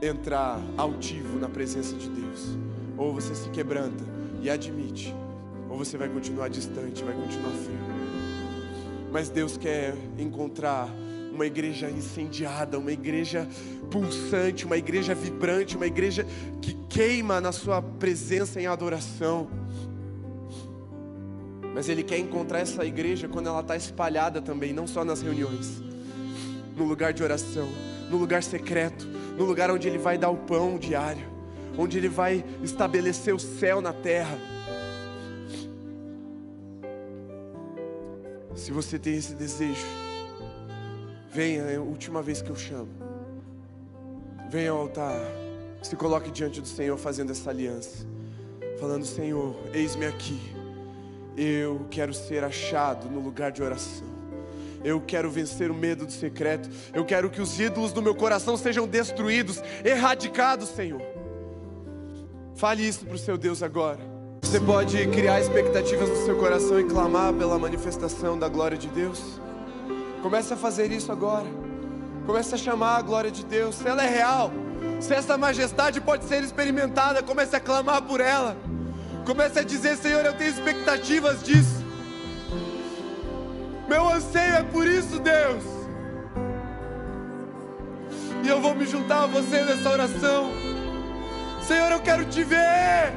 entrar 0.00 0.60
altivo 0.76 1.38
na 1.38 1.48
presença 1.48 1.96
de 1.96 2.08
Deus. 2.08 2.56
Ou 2.96 3.12
você 3.12 3.34
se 3.34 3.48
quebranta 3.50 4.04
e 4.42 4.48
admite, 4.48 5.14
ou 5.68 5.76
você 5.76 5.96
vai 5.96 6.08
continuar 6.08 6.48
distante, 6.48 7.02
vai 7.02 7.14
continuar 7.14 7.50
frio. 7.50 7.78
Mas 9.10 9.28
Deus 9.28 9.56
quer 9.56 9.94
encontrar 10.18 10.88
uma 11.34 11.44
igreja 11.44 11.90
incendiada, 11.90 12.78
uma 12.78 12.92
igreja 12.92 13.48
pulsante, 13.90 14.64
uma 14.64 14.76
igreja 14.76 15.14
vibrante, 15.14 15.76
uma 15.76 15.86
igreja 15.86 16.24
que 16.62 16.74
queima 16.88 17.40
na 17.40 17.50
sua 17.50 17.82
presença 17.82 18.60
em 18.60 18.66
adoração. 18.66 19.48
Mas 21.74 21.88
Ele 21.88 22.04
quer 22.04 22.18
encontrar 22.18 22.60
essa 22.60 22.84
igreja 22.84 23.28
quando 23.28 23.48
ela 23.48 23.60
está 23.60 23.76
espalhada 23.76 24.40
também, 24.40 24.72
não 24.72 24.86
só 24.86 25.04
nas 25.04 25.20
reuniões, 25.20 25.82
no 26.76 26.84
lugar 26.84 27.12
de 27.12 27.22
oração, 27.22 27.68
no 28.08 28.16
lugar 28.16 28.42
secreto, 28.44 29.04
no 29.36 29.44
lugar 29.44 29.72
onde 29.72 29.88
Ele 29.88 29.98
vai 29.98 30.16
dar 30.16 30.30
o 30.30 30.36
pão 30.36 30.78
diário, 30.78 31.26
onde 31.76 31.98
Ele 31.98 32.08
vai 32.08 32.44
estabelecer 32.62 33.34
o 33.34 33.40
céu 33.40 33.80
na 33.80 33.92
terra. 33.92 34.38
Se 38.54 38.70
você 38.70 39.00
tem 39.00 39.16
esse 39.16 39.34
desejo, 39.34 40.03
venha, 41.34 41.62
é 41.62 41.76
a 41.76 41.80
última 41.80 42.22
vez 42.22 42.40
que 42.40 42.48
eu 42.48 42.54
chamo. 42.56 42.88
Venha 44.48 44.70
ao 44.70 44.78
altar, 44.78 45.20
se 45.82 45.96
coloque 45.96 46.30
diante 46.30 46.60
do 46.60 46.68
Senhor 46.68 46.96
fazendo 46.96 47.32
essa 47.32 47.50
aliança, 47.50 48.06
falando: 48.78 49.04
Senhor, 49.04 49.56
eis-me 49.72 50.06
aqui. 50.06 50.40
Eu 51.36 51.86
quero 51.90 52.14
ser 52.14 52.44
achado 52.44 53.10
no 53.10 53.20
lugar 53.20 53.50
de 53.50 53.60
oração. 53.60 54.14
Eu 54.84 55.00
quero 55.00 55.28
vencer 55.28 55.70
o 55.70 55.74
medo 55.74 56.06
do 56.06 56.12
secreto. 56.12 56.68
Eu 56.92 57.04
quero 57.04 57.28
que 57.28 57.40
os 57.40 57.58
ídolos 57.58 57.92
do 57.92 58.00
meu 58.00 58.14
coração 58.14 58.56
sejam 58.56 58.86
destruídos, 58.86 59.60
erradicados, 59.84 60.68
Senhor. 60.68 61.02
Fale 62.54 62.86
isso 62.86 63.04
para 63.04 63.16
o 63.16 63.18
seu 63.18 63.36
Deus 63.36 63.62
agora. 63.62 63.98
Você 64.42 64.60
pode 64.60 65.08
criar 65.08 65.40
expectativas 65.40 66.08
no 66.08 66.16
seu 66.24 66.36
coração 66.36 66.78
e 66.78 66.84
clamar 66.84 67.32
pela 67.32 67.58
manifestação 67.58 68.38
da 68.38 68.48
glória 68.48 68.76
de 68.78 68.86
Deus. 68.88 69.40
Comece 70.24 70.54
a 70.54 70.56
fazer 70.56 70.90
isso 70.90 71.12
agora. 71.12 71.44
Comece 72.24 72.54
a 72.54 72.56
chamar 72.56 72.96
a 72.96 73.02
glória 73.02 73.30
de 73.30 73.44
Deus. 73.44 73.74
Se 73.74 73.86
ela 73.86 74.02
é 74.02 74.08
real, 74.08 74.50
se 74.98 75.12
essa 75.12 75.36
majestade 75.36 76.00
pode 76.00 76.24
ser 76.24 76.42
experimentada, 76.42 77.22
comece 77.22 77.54
a 77.54 77.60
clamar 77.60 78.00
por 78.00 78.22
ela. 78.22 78.56
Comece 79.26 79.58
a 79.58 79.62
dizer: 79.62 79.98
Senhor, 79.98 80.24
eu 80.24 80.32
tenho 80.32 80.48
expectativas 80.48 81.42
disso. 81.42 81.84
Meu 83.86 84.08
anseio 84.08 84.54
é 84.54 84.62
por 84.62 84.86
isso, 84.86 85.18
Deus. 85.18 85.62
E 88.42 88.48
eu 88.48 88.62
vou 88.62 88.74
me 88.74 88.86
juntar 88.86 89.24
a 89.24 89.26
você 89.26 89.62
nessa 89.62 89.90
oração. 89.90 90.50
Senhor, 91.68 91.92
eu 91.92 92.00
quero 92.00 92.24
te 92.24 92.42
ver. 92.42 93.12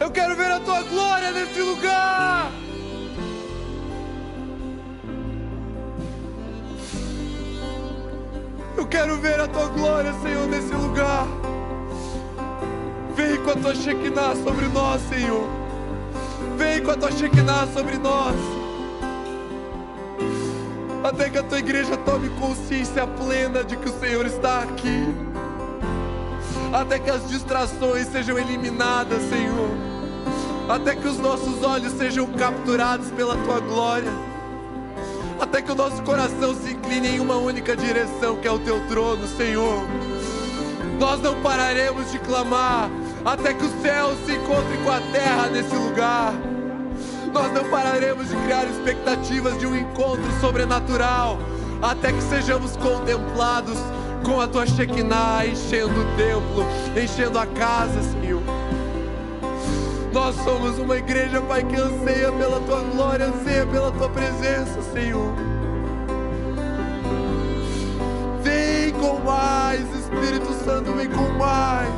Eu 0.00 0.10
quero 0.10 0.34
ver 0.34 0.50
a 0.50 0.58
tua 0.58 0.82
glória 0.82 1.30
nesse 1.30 1.62
lugar. 1.62 2.50
Eu 8.80 8.86
quero 8.86 9.18
ver 9.18 9.38
a 9.38 9.46
tua 9.46 9.66
glória, 9.66 10.10
Senhor, 10.22 10.48
nesse 10.48 10.72
lugar. 10.72 11.26
Vem 13.14 13.36
com 13.44 13.50
a 13.50 13.54
tua 13.54 13.74
Shekinah 13.74 14.34
sobre 14.42 14.68
nós, 14.68 15.02
Senhor. 15.02 15.46
Vem 16.56 16.82
com 16.82 16.90
a 16.90 16.96
tua 16.96 17.12
Shekinah 17.12 17.66
sobre 17.74 17.98
nós. 17.98 18.34
Até 21.04 21.28
que 21.28 21.36
a 21.36 21.42
tua 21.42 21.58
igreja 21.58 21.94
tome 21.98 22.30
consciência 22.40 23.06
plena 23.06 23.62
de 23.62 23.76
que 23.76 23.90
o 23.90 24.00
Senhor 24.00 24.24
está 24.24 24.60
aqui. 24.60 25.14
Até 26.72 26.98
que 26.98 27.10
as 27.10 27.28
distrações 27.28 28.06
sejam 28.06 28.38
eliminadas, 28.38 29.20
Senhor 29.24 29.90
até 30.70 30.94
que 30.94 31.08
os 31.08 31.18
nossos 31.18 31.64
olhos 31.64 31.92
sejam 31.94 32.26
capturados 32.28 33.10
pela 33.10 33.36
tua 33.38 33.58
glória, 33.58 34.12
até 35.40 35.62
que 35.62 35.72
o 35.72 35.74
nosso 35.74 36.02
coração 36.02 36.54
se 36.54 36.72
incline 36.72 37.08
em 37.08 37.20
uma 37.20 37.36
única 37.36 37.76
direção, 37.76 38.36
que 38.36 38.46
é 38.46 38.50
o 38.50 38.58
teu 38.58 38.78
trono, 38.88 39.26
Senhor. 39.26 39.82
Nós 40.98 41.20
não 41.22 41.40
pararemos 41.40 42.10
de 42.12 42.18
clamar 42.18 42.90
até 43.24 43.54
que 43.54 43.64
o 43.64 43.82
céu 43.82 44.14
se 44.26 44.32
encontre 44.32 44.76
com 44.84 44.90
a 44.90 45.00
terra 45.12 45.48
nesse 45.48 45.74
lugar. 45.74 46.34
Nós 47.32 47.52
não 47.52 47.64
pararemos 47.70 48.28
de 48.28 48.36
criar 48.36 48.64
expectativas 48.64 49.58
de 49.58 49.66
um 49.66 49.74
encontro 49.74 50.30
sobrenatural 50.40 51.38
até 51.80 52.12
que 52.12 52.22
sejamos 52.22 52.76
contemplados 52.76 53.78
com 54.24 54.40
a 54.40 54.46
tua 54.46 54.66
Shekinah 54.66 55.46
enchendo 55.46 56.00
o 56.00 56.16
templo, 56.16 56.66
enchendo 57.02 57.38
a 57.38 57.46
casa, 57.46 58.02
Senhor. 58.02 58.59
Nós 60.12 60.34
somos 60.36 60.76
uma 60.78 60.96
igreja, 60.96 61.40
Pai, 61.40 61.62
que 61.62 61.76
anseia 61.76 62.32
pela 62.32 62.60
tua 62.60 62.82
glória, 62.82 63.26
anseia 63.26 63.64
pela 63.66 63.92
tua 63.92 64.08
presença, 64.08 64.82
Senhor. 64.92 65.32
Vem 68.42 68.92
com 68.92 69.20
mais, 69.20 69.82
Espírito 69.94 70.52
Santo, 70.64 70.92
vem 70.94 71.08
com 71.08 71.28
mais. 71.38 71.94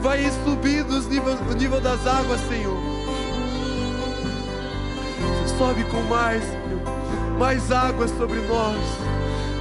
Vai 0.00 0.30
subindo 0.44 0.90
os 0.90 1.08
níveis, 1.08 1.38
o 1.50 1.54
nível 1.54 1.80
das 1.80 2.06
águas, 2.06 2.40
Senhor. 2.48 2.76
Sobe 5.58 5.84
com 5.84 6.00
mais, 6.02 6.42
Senhor. 6.44 7.38
Mais 7.38 7.72
águas 7.72 8.10
sobre 8.16 8.40
nós. 8.42 8.78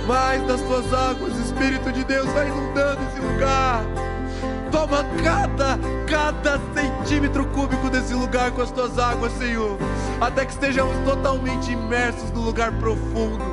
Mais 0.08 0.46
das 0.48 0.62
tuas 0.62 0.94
águas, 0.94 1.36
Espírito 1.38 1.92
de 1.92 2.04
Deus, 2.04 2.28
vai 2.28 2.48
inundando 2.48 3.02
esse 3.10 3.20
lugar. 3.20 3.84
Toma 4.72 5.04
cada, 5.22 5.78
cada 6.08 6.60
centímetro 6.74 7.46
cúbico 7.48 7.90
desse 7.90 8.14
lugar 8.14 8.52
com 8.52 8.62
as 8.62 8.72
tuas 8.72 8.98
águas, 8.98 9.34
Senhor. 9.34 9.78
Até 10.20 10.46
que 10.46 10.54
estejamos 10.54 10.96
totalmente 11.04 11.72
imersos 11.72 12.32
no 12.32 12.42
lugar 12.42 12.72
profundo. 12.74 13.44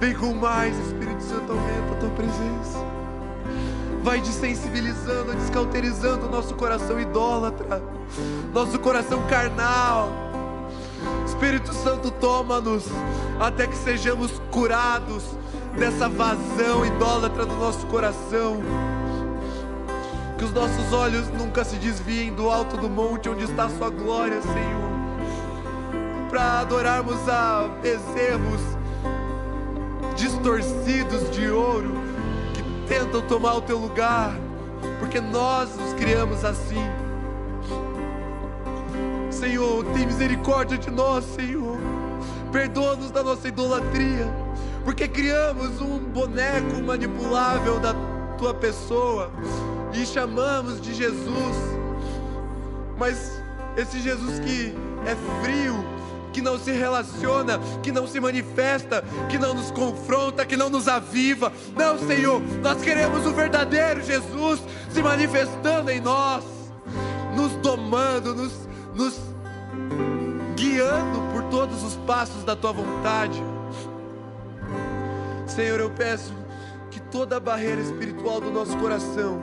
Vem 0.00 0.14
com 0.14 0.34
mais, 0.34 0.76
Espírito 0.86 1.22
Santo, 1.22 1.52
aumenta 1.52 1.92
a 1.92 1.96
tua 1.96 2.10
presença. 2.10 2.78
Vai 4.02 4.20
desensibilizando, 4.20 5.34
descauterizando 5.34 6.26
o 6.26 6.30
nosso 6.30 6.54
coração 6.54 6.98
idólatra, 6.98 7.82
nosso 8.52 8.78
coração 8.78 9.22
carnal. 9.28 10.10
Espírito 11.26 11.72
Santo, 11.74 12.10
toma-nos 12.10 12.84
até 13.38 13.66
que 13.66 13.76
sejamos 13.76 14.30
curados 14.50 15.24
dessa 15.78 16.08
vazão 16.08 16.84
idólatra 16.84 17.44
do 17.44 17.54
nosso 17.56 17.86
coração. 17.86 18.62
Que 20.38 20.44
os 20.44 20.52
nossos 20.52 20.92
olhos 20.92 21.28
nunca 21.28 21.64
se 21.64 21.76
desviem 21.76 22.32
do 22.32 22.50
alto 22.50 22.76
do 22.76 22.88
monte 22.88 23.28
onde 23.28 23.44
está 23.44 23.64
a 23.64 23.70
Sua 23.70 23.90
glória, 23.90 24.40
Senhor. 24.42 24.94
Para 26.28 26.60
adorarmos 26.60 27.28
a 27.28 27.68
bezerros 27.80 28.60
distorcidos 30.16 31.30
de 31.30 31.48
ouro 31.48 31.94
que 32.52 32.62
tentam 32.88 33.20
tomar 33.22 33.54
o 33.54 33.60
teu 33.60 33.78
lugar, 33.78 34.34
porque 34.98 35.20
nós 35.20 35.76
nos 35.76 35.92
criamos 35.94 36.44
assim. 36.44 36.84
Senhor, 39.30 39.84
tem 39.92 40.06
misericórdia 40.06 40.78
de 40.78 40.90
nós, 40.90 41.24
Senhor. 41.24 41.78
Perdoa-nos 42.52 43.10
da 43.10 43.22
nossa 43.22 43.48
idolatria, 43.48 44.26
porque 44.84 45.08
criamos 45.08 45.80
um 45.80 45.98
boneco 45.98 46.80
manipulável 46.82 47.80
da 47.80 47.94
tua 48.36 48.52
pessoa 48.52 49.30
e 49.92 50.04
chamamos 50.04 50.80
de 50.80 50.92
Jesus. 50.94 51.56
Mas 52.98 53.40
esse 53.76 54.00
Jesus 54.00 54.38
que 54.40 54.74
é 55.06 55.16
frio, 55.42 55.74
que 56.32 56.42
não 56.42 56.58
se 56.58 56.72
relaciona, 56.72 57.58
que 57.82 57.90
não 57.90 58.06
se 58.06 58.20
manifesta, 58.20 59.02
que 59.30 59.38
não 59.38 59.54
nos 59.54 59.70
confronta, 59.70 60.44
que 60.44 60.56
não 60.56 60.68
nos 60.68 60.88
aviva. 60.88 61.52
Não, 61.76 61.98
Senhor, 61.98 62.42
nós 62.60 62.82
queremos 62.82 63.24
o 63.24 63.32
verdadeiro 63.32 64.02
Jesus 64.02 64.60
se 64.90 65.02
manifestando 65.02 65.90
em 65.90 66.00
nós, 66.00 66.44
nos 67.36 67.52
domando, 67.56 68.34
nos, 68.34 68.52
nos 68.94 69.18
guiando 70.56 71.22
por 71.32 71.44
todos 71.44 71.82
os 71.82 71.96
passos 71.98 72.44
da 72.44 72.54
tua 72.54 72.72
vontade. 72.72 73.53
Senhor, 75.46 75.80
eu 75.80 75.90
peço 75.90 76.32
que 76.90 77.00
toda 77.00 77.40
barreira 77.40 77.80
espiritual 77.80 78.40
do 78.40 78.50
nosso 78.50 78.76
coração, 78.78 79.40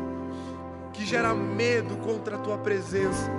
que 0.93 1.05
gera 1.05 1.33
medo 1.33 1.95
contra 1.97 2.35
a 2.35 2.39
tua 2.39 2.57
presença, 2.57 3.29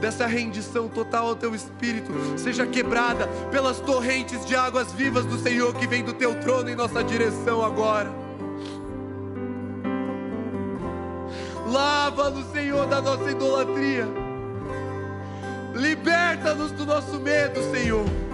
dessa 0.00 0.26
rendição 0.26 0.88
total 0.88 1.28
ao 1.28 1.36
teu 1.36 1.54
espírito, 1.54 2.12
seja 2.36 2.66
quebrada 2.66 3.26
pelas 3.50 3.80
torrentes 3.80 4.44
de 4.44 4.54
águas 4.54 4.92
vivas 4.92 5.24
do 5.24 5.38
Senhor 5.38 5.74
que 5.74 5.86
vem 5.86 6.04
do 6.04 6.12
teu 6.12 6.34
trono 6.40 6.68
em 6.68 6.74
nossa 6.74 7.02
direção 7.02 7.62
agora. 7.62 8.10
Lava-nos, 11.66 12.46
Senhor, 12.52 12.86
da 12.86 13.00
nossa 13.00 13.30
idolatria. 13.30 14.06
Liberta-nos 15.74 16.72
do 16.72 16.86
nosso 16.86 17.18
medo, 17.20 17.60
Senhor. 17.72 18.25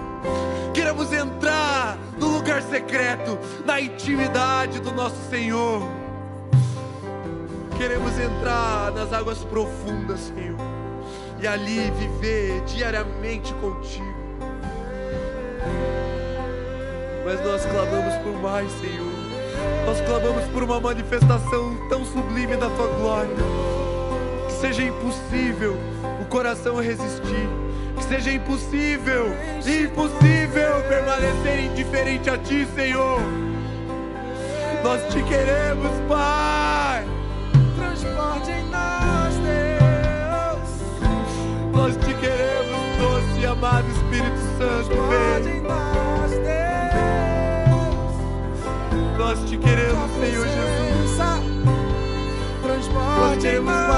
Queremos 0.73 1.13
entrar 1.13 1.97
no 2.17 2.27
lugar 2.27 2.61
secreto, 2.63 3.37
na 3.65 3.79
intimidade 3.79 4.79
do 4.79 4.91
nosso 4.91 5.17
Senhor. 5.29 5.81
Queremos 7.77 8.17
entrar 8.19 8.91
nas 8.91 9.11
águas 9.11 9.39
profundas, 9.39 10.19
Senhor, 10.19 10.57
e 11.39 11.47
ali 11.47 11.91
viver 11.91 12.61
diariamente 12.61 13.53
contigo. 13.55 14.13
Mas 17.25 17.43
nós 17.45 17.65
clamamos 17.65 18.15
por 18.17 18.41
mais, 18.41 18.71
Senhor. 18.73 19.13
Nós 19.85 20.01
clamamos 20.01 20.45
por 20.45 20.63
uma 20.63 20.79
manifestação 20.79 21.87
tão 21.89 22.03
sublime 22.05 22.55
da 22.55 22.69
tua 22.69 22.87
glória, 22.87 23.35
que 24.47 24.53
seja 24.53 24.83
impossível 24.83 25.75
o 26.21 26.25
coração 26.25 26.77
resistir 26.77 27.62
que 27.95 28.03
seja 28.03 28.31
impossível, 28.31 29.27
impossível 29.65 30.81
permanecer 30.87 31.65
indiferente 31.65 32.29
a 32.29 32.37
Ti, 32.37 32.67
Senhor. 32.75 33.21
Nós 34.83 35.01
te 35.13 35.23
queremos, 35.23 35.91
Pai. 36.07 37.05
Transporte 37.77 38.51
em 38.51 38.63
nós, 38.69 39.33
Deus. 39.35 40.69
Nós 41.71 41.95
te 41.97 42.13
queremos, 42.15 42.97
doce 42.99 43.39
e 43.39 43.45
amado 43.45 43.87
Espírito 43.89 44.37
Santo, 44.57 44.89
Transporte 44.89 45.43
vem. 45.43 45.57
em 45.57 45.61
nós, 45.61 46.31
Deus. 46.31 46.53
Nós 49.17 49.49
te 49.49 49.57
queremos, 49.57 50.11
Senhor 50.19 50.45
Jesus. 50.45 50.83
Transporte 52.61 53.47
em 53.47 53.59
queremos 53.59 53.71
nós, 53.71 53.92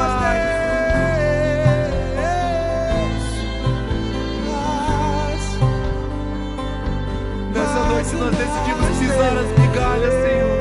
nós 8.16 8.36
decidimos 8.36 8.98
pisar 8.98 9.38
as 9.38 9.60
migalhas, 9.60 10.14
Senhor, 10.14 10.56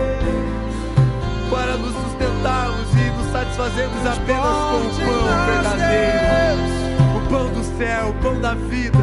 para 1.51 1.76
nos 1.76 1.94
sustentarmos 1.94 2.89
e 2.94 3.10
nos 3.16 3.32
satisfazermos 3.32 4.06
apenas 4.06 4.44
com 4.70 4.78
o 4.78 5.06
pão 5.06 5.24
verdadeiro, 5.47 6.60
o 7.16 7.28
pão 7.28 7.48
do 7.51 7.78
céu, 7.78 8.09
o 8.10 8.14
pão 8.22 8.40
da 8.40 8.55
vida. 8.55 8.98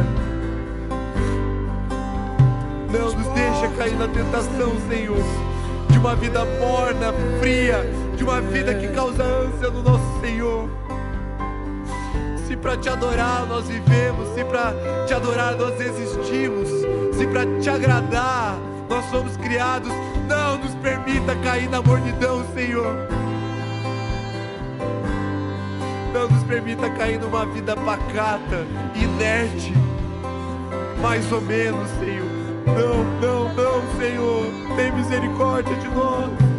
Não 2.92 3.04
nos 3.12 3.28
deixa 3.28 3.68
cair 3.78 3.96
na 3.96 4.08
tentação, 4.08 4.76
Senhor, 4.88 5.24
de 5.88 5.98
uma 5.98 6.14
vida 6.14 6.44
morna, 6.44 7.12
fria, 7.40 7.84
de 8.16 8.22
uma 8.22 8.40
vida 8.40 8.74
que 8.74 8.88
causa 8.88 9.22
ânsia 9.22 9.70
no 9.70 9.82
nosso 9.82 10.20
Senhor. 10.20 10.68
Para 12.62 12.76
te 12.76 12.88
adorar 12.88 13.44
nós 13.46 13.66
vivemos, 13.66 14.34
se 14.34 14.44
para 14.44 14.72
te 15.04 15.12
adorar 15.12 15.56
nós 15.56 15.80
existimos, 15.80 16.68
se 17.12 17.26
para 17.26 17.44
te 17.60 17.68
agradar 17.68 18.56
nós 18.88 19.04
somos 19.10 19.36
criados, 19.36 19.92
não 20.28 20.58
nos 20.58 20.72
permita 20.76 21.34
cair 21.42 21.68
na 21.68 21.82
mornidão, 21.82 22.44
Senhor. 22.54 22.94
Não 26.14 26.28
nos 26.28 26.44
permita 26.44 26.88
cair 26.90 27.18
numa 27.18 27.44
vida 27.46 27.74
pacata, 27.74 28.64
inerte, 28.94 29.72
mais 31.00 31.32
ou 31.32 31.40
menos, 31.40 31.90
Senhor. 31.98 32.30
Não, 32.66 33.02
não, 33.20 33.54
não, 33.54 33.98
Senhor. 33.98 34.76
Tem 34.76 34.92
misericórdia 34.92 35.74
de 35.76 35.88
nós. 35.88 36.51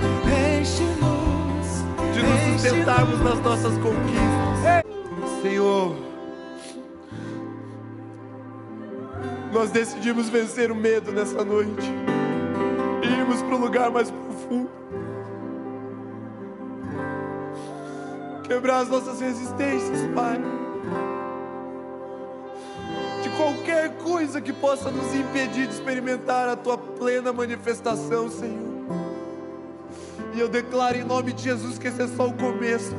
enche-nos. 0.61 2.15
de 2.15 2.23
nos 2.23 2.63
sustentarmos 2.63 3.21
nas 3.21 3.41
nossas 3.41 3.73
conquistas. 3.79 5.43
Senhor, 5.43 5.97
nós 9.53 9.71
decidimos 9.71 10.29
vencer 10.29 10.71
o 10.71 10.75
medo 10.75 11.11
nessa 11.13 11.45
noite 11.45 11.91
e 13.03 13.07
irmos 13.07 13.43
para 13.43 13.55
o 13.55 13.59
lugar 13.59 13.91
mais 13.91 14.11
profundo. 14.11 14.71
Quebrar 18.45 18.81
as 18.81 18.89
nossas 18.89 19.21
resistências, 19.21 20.01
Pai. 20.15 20.41
Qualquer 23.39 23.91
coisa 23.99 24.41
que 24.41 24.53
possa 24.53 24.91
nos 24.91 25.15
impedir 25.15 25.69
de 25.69 25.73
experimentar 25.73 26.49
a 26.49 26.57
Tua 26.57 26.77
plena 26.77 27.33
manifestação, 27.33 28.29
Senhor. 28.29 28.67
E 30.35 30.41
eu 30.41 30.49
declaro 30.49 30.97
em 30.97 31.05
nome 31.05 31.33
de 31.33 31.45
Jesus 31.45 31.79
que 31.79 31.87
esse 31.87 32.03
é 32.03 32.09
só 32.09 32.27
o 32.27 32.33
começo. 32.33 32.97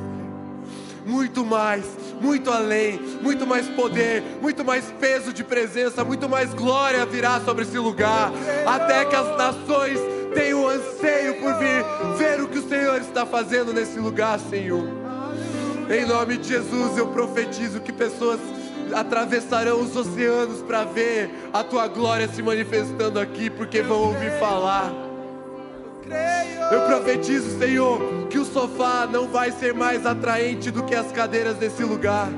Muito 1.06 1.46
mais, 1.46 1.84
muito 2.22 2.50
além, 2.50 2.98
muito 3.22 3.46
mais 3.46 3.68
poder, 3.68 4.24
muito 4.42 4.64
mais 4.64 4.86
peso 4.98 5.34
de 5.34 5.44
presença, 5.44 6.06
muito 6.06 6.30
mais 6.30 6.54
glória 6.54 7.06
virá 7.06 7.42
sobre 7.42 7.64
esse 7.64 7.78
lugar. 7.78 8.32
Até 8.66 9.04
que 9.04 9.16
as 9.18 9.38
nações 9.38 10.00
tenham 10.34 10.66
anseio 10.66 11.42
por 11.42 11.54
vir 11.56 11.84
ver 12.18 12.42
o 12.42 12.48
que 12.48 12.60
o 12.60 12.70
Senhor 12.70 13.02
está 13.02 13.26
fazendo 13.26 13.74
nesse 13.74 14.00
lugar, 14.00 14.40
Senhor. 14.40 14.88
Em 15.90 16.06
nome 16.06 16.38
de 16.38 16.48
Jesus 16.48 16.98
eu 16.98 17.08
profetizo 17.08 17.82
que 17.82 17.92
pessoas 17.92 18.40
atravessarão 18.94 19.82
os 19.82 19.96
oceanos 19.96 20.62
para 20.62 20.84
ver 20.84 21.30
a 21.54 21.64
tua 21.64 21.88
glória 21.88 22.28
se 22.28 22.42
manifestando 22.42 23.20
aqui, 23.20 23.50
porque 23.50 23.82
vão 23.82 24.00
ouvir 24.00 24.32
falar. 24.40 24.92
Eu 26.72 26.82
profetizo, 26.82 27.58
Senhor, 27.60 28.28
que 28.30 28.38
o 28.38 28.46
sofá 28.46 29.08
não 29.12 29.28
vai 29.28 29.52
ser 29.52 29.74
mais 29.74 30.06
atraente 30.06 30.72
do 30.72 30.84
que 30.84 30.96
as 30.96 31.12
cadeiras 31.12 31.56
desse 31.58 31.84
lugar. 31.84 32.30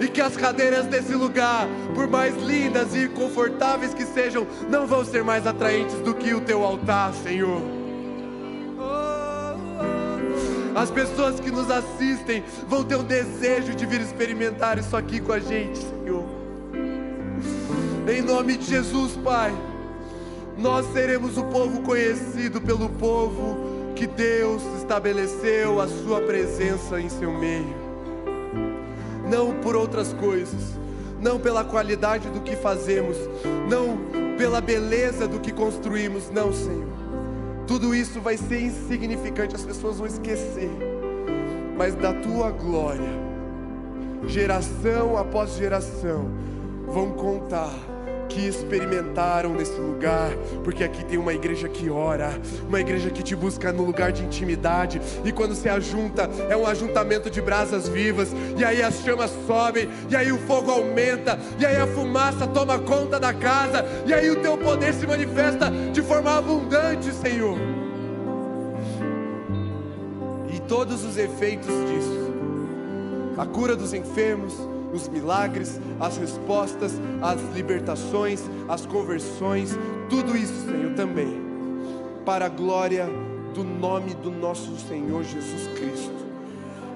E 0.00 0.08
que 0.08 0.20
as 0.20 0.36
cadeiras 0.36 0.86
desse 0.86 1.14
lugar, 1.14 1.66
por 1.94 2.06
mais 2.06 2.36
lindas 2.42 2.94
e 2.94 3.08
confortáveis 3.08 3.94
que 3.94 4.04
sejam, 4.04 4.46
não 4.68 4.86
vão 4.86 5.04
ser 5.04 5.24
mais 5.24 5.46
atraentes 5.46 5.96
do 6.00 6.14
que 6.14 6.34
o 6.34 6.40
teu 6.40 6.62
altar, 6.62 7.12
Senhor. 7.14 7.75
As 10.76 10.90
pessoas 10.90 11.40
que 11.40 11.50
nos 11.50 11.70
assistem 11.70 12.44
vão 12.68 12.84
ter 12.84 12.96
um 12.96 13.02
desejo 13.02 13.74
de 13.74 13.86
vir 13.86 14.02
experimentar 14.02 14.78
isso 14.78 14.94
aqui 14.94 15.20
com 15.20 15.32
a 15.32 15.38
gente, 15.38 15.78
Senhor. 15.78 16.22
Em 18.06 18.20
nome 18.20 18.58
de 18.58 18.66
Jesus, 18.66 19.16
Pai. 19.24 19.56
nós 20.58 20.84
seremos 20.92 21.38
o 21.38 21.44
povo 21.44 21.80
conhecido 21.80 22.60
pelo 22.60 22.90
povo 22.90 23.56
que 23.94 24.06
Deus 24.06 24.62
estabeleceu 24.76 25.80
a 25.80 25.88
sua 25.88 26.20
presença 26.20 27.00
em 27.00 27.08
seu 27.08 27.32
meio. 27.32 27.74
Não 29.26 29.54
por 29.54 29.74
outras 29.74 30.12
coisas, 30.12 30.78
não 31.18 31.40
pela 31.40 31.64
qualidade 31.64 32.28
do 32.28 32.40
que 32.40 32.54
fazemos, 32.54 33.16
não 33.66 34.36
pela 34.36 34.60
beleza 34.60 35.26
do 35.26 35.40
que 35.40 35.52
construímos, 35.52 36.28
não, 36.28 36.52
Senhor. 36.52 37.05
Tudo 37.66 37.94
isso 37.94 38.20
vai 38.20 38.36
ser 38.36 38.60
insignificante, 38.60 39.54
as 39.54 39.64
pessoas 39.64 39.98
vão 39.98 40.06
esquecer, 40.06 40.70
mas 41.76 41.94
da 41.94 42.12
tua 42.12 42.50
glória, 42.50 43.10
geração 44.26 45.16
após 45.16 45.56
geração, 45.56 46.30
vão 46.86 47.10
contar 47.12 47.74
que 48.28 48.46
experimentaram 48.46 49.54
nesse 49.54 49.78
lugar, 49.78 50.30
porque 50.62 50.84
aqui 50.84 51.04
tem 51.04 51.18
uma 51.18 51.32
igreja 51.32 51.68
que 51.68 51.88
ora, 51.88 52.30
uma 52.68 52.80
igreja 52.80 53.10
que 53.10 53.22
te 53.22 53.34
busca 53.34 53.72
no 53.72 53.84
lugar 53.84 54.12
de 54.12 54.22
intimidade, 54.24 55.00
e 55.24 55.32
quando 55.32 55.54
se 55.54 55.68
ajunta, 55.68 56.28
é 56.48 56.56
um 56.56 56.66
ajuntamento 56.66 57.30
de 57.30 57.40
brasas 57.40 57.88
vivas, 57.88 58.28
e 58.56 58.64
aí 58.64 58.82
as 58.82 59.02
chamas 59.02 59.30
sobem, 59.46 59.88
e 60.08 60.16
aí 60.16 60.32
o 60.32 60.38
fogo 60.38 60.70
aumenta, 60.70 61.38
e 61.58 61.64
aí 61.64 61.76
a 61.76 61.86
fumaça 61.86 62.46
toma 62.46 62.78
conta 62.78 63.18
da 63.18 63.32
casa, 63.32 63.84
e 64.06 64.12
aí 64.12 64.30
o 64.30 64.36
teu 64.36 64.56
poder 64.58 64.92
se 64.94 65.06
manifesta 65.06 65.70
de 65.92 66.02
forma 66.02 66.36
abundante, 66.36 67.12
Senhor. 67.12 67.58
E 70.52 70.60
todos 70.60 71.04
os 71.04 71.16
efeitos 71.16 71.66
disso, 71.66 72.34
a 73.36 73.46
cura 73.46 73.76
dos 73.76 73.92
enfermos, 73.92 74.54
os 74.92 75.08
milagres, 75.08 75.80
as 76.00 76.16
respostas, 76.16 76.92
as 77.20 77.40
libertações, 77.54 78.42
as 78.68 78.86
conversões, 78.86 79.76
tudo 80.08 80.36
isso, 80.36 80.66
Senhor, 80.66 80.94
também, 80.94 81.40
para 82.24 82.46
a 82.46 82.48
glória 82.48 83.08
do 83.54 83.64
nome 83.64 84.14
do 84.14 84.30
nosso 84.30 84.76
Senhor 84.76 85.22
Jesus 85.24 85.66
Cristo, 85.78 86.26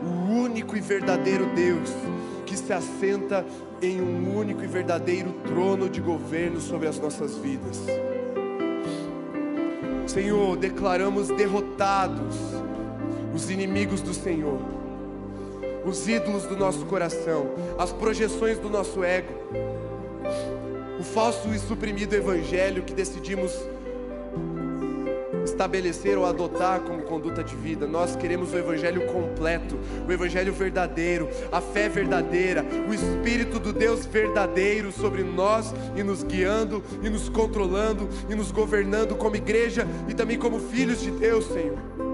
o 0.02 0.32
único 0.32 0.76
e 0.76 0.80
verdadeiro 0.80 1.46
Deus 1.54 1.90
que 2.46 2.56
se 2.56 2.72
assenta 2.72 3.44
em 3.80 4.00
um 4.00 4.36
único 4.36 4.64
e 4.64 4.66
verdadeiro 4.66 5.32
trono 5.46 5.88
de 5.88 6.00
governo 6.00 6.60
sobre 6.60 6.88
as 6.88 6.98
nossas 6.98 7.36
vidas. 7.36 7.80
Senhor, 10.06 10.56
declaramos 10.56 11.28
derrotados 11.28 12.36
os 13.32 13.48
inimigos 13.48 14.02
do 14.02 14.12
Senhor 14.12 14.79
os 15.90 16.06
ídolos 16.06 16.44
do 16.44 16.56
nosso 16.56 16.86
coração, 16.86 17.50
as 17.76 17.92
projeções 17.92 18.58
do 18.58 18.70
nosso 18.70 19.02
ego, 19.02 19.34
o 20.98 21.02
falso 21.02 21.52
e 21.52 21.58
suprimido 21.58 22.14
evangelho 22.14 22.84
que 22.84 22.94
decidimos 22.94 23.52
estabelecer 25.44 26.16
ou 26.16 26.24
adotar 26.24 26.80
como 26.80 27.02
conduta 27.02 27.42
de 27.42 27.56
vida. 27.56 27.86
Nós 27.86 28.14
queremos 28.14 28.52
o 28.52 28.58
evangelho 28.58 29.06
completo, 29.06 29.76
o 30.06 30.12
evangelho 30.12 30.52
verdadeiro, 30.52 31.28
a 31.50 31.60
fé 31.60 31.88
verdadeira, 31.88 32.64
o 32.88 32.94
espírito 32.94 33.58
do 33.58 33.72
Deus 33.72 34.06
verdadeiro 34.06 34.92
sobre 34.92 35.24
nós 35.24 35.74
e 35.96 36.02
nos 36.04 36.22
guiando 36.22 36.84
e 37.02 37.10
nos 37.10 37.28
controlando 37.28 38.08
e 38.28 38.34
nos 38.36 38.52
governando 38.52 39.16
como 39.16 39.34
igreja 39.34 39.86
e 40.08 40.14
também 40.14 40.38
como 40.38 40.60
filhos 40.60 41.00
de 41.00 41.10
Deus, 41.10 41.46
Senhor. 41.46 42.09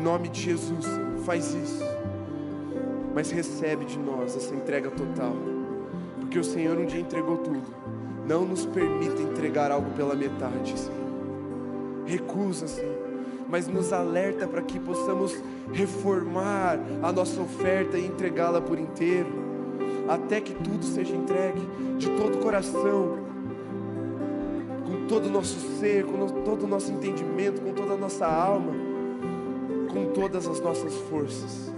Nome 0.00 0.28
de 0.28 0.40
Jesus, 0.40 0.86
faz 1.24 1.54
isso. 1.54 1.84
Mas 3.14 3.30
recebe 3.30 3.84
de 3.84 3.98
nós 3.98 4.36
essa 4.36 4.54
entrega 4.54 4.90
total. 4.90 5.34
Porque 6.18 6.38
o 6.38 6.44
Senhor 6.44 6.78
um 6.78 6.86
dia 6.86 7.00
entregou 7.00 7.38
tudo. 7.38 7.74
Não 8.26 8.44
nos 8.44 8.64
permita 8.64 9.20
entregar 9.20 9.70
algo 9.70 9.90
pela 9.90 10.14
metade, 10.14 10.78
Senhor. 10.78 11.00
Recusa, 12.06 12.66
Senhor. 12.66 12.98
Mas 13.48 13.66
nos 13.66 13.92
alerta 13.92 14.46
para 14.46 14.62
que 14.62 14.78
possamos 14.78 15.36
reformar 15.72 16.78
a 17.02 17.12
nossa 17.12 17.40
oferta 17.40 17.98
e 17.98 18.06
entregá-la 18.06 18.60
por 18.60 18.78
inteiro. 18.78 19.28
Até 20.08 20.40
que 20.40 20.54
tudo 20.54 20.84
seja 20.84 21.14
entregue 21.14 21.60
de 21.98 22.08
todo 22.10 22.36
o 22.36 22.38
coração, 22.38 23.18
com 24.86 25.06
todo 25.06 25.26
o 25.26 25.30
nosso 25.30 25.58
ser, 25.78 26.04
com 26.04 26.26
todo 26.42 26.64
o 26.64 26.66
nosso 26.68 26.92
entendimento, 26.92 27.60
com 27.60 27.72
toda 27.72 27.94
a 27.94 27.96
nossa 27.96 28.26
alma 28.26 28.79
com 29.92 30.12
todas 30.12 30.46
as 30.46 30.60
nossas 30.60 30.94
forças. 31.10 31.72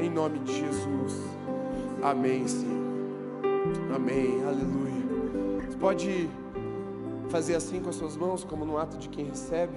Em 0.00 0.08
nome 0.08 0.38
de 0.40 0.58
Jesus. 0.58 1.20
Amém, 2.02 2.46
Senhor. 2.46 2.80
Amém. 3.94 4.42
Aleluia. 4.44 5.66
Você 5.68 5.76
pode 5.76 6.30
fazer 7.28 7.56
assim 7.56 7.80
com 7.80 7.90
as 7.90 7.96
suas 7.96 8.16
mãos, 8.16 8.44
como 8.44 8.64
no 8.64 8.78
ato 8.78 8.96
de 8.96 9.08
quem 9.08 9.26
recebe. 9.26 9.74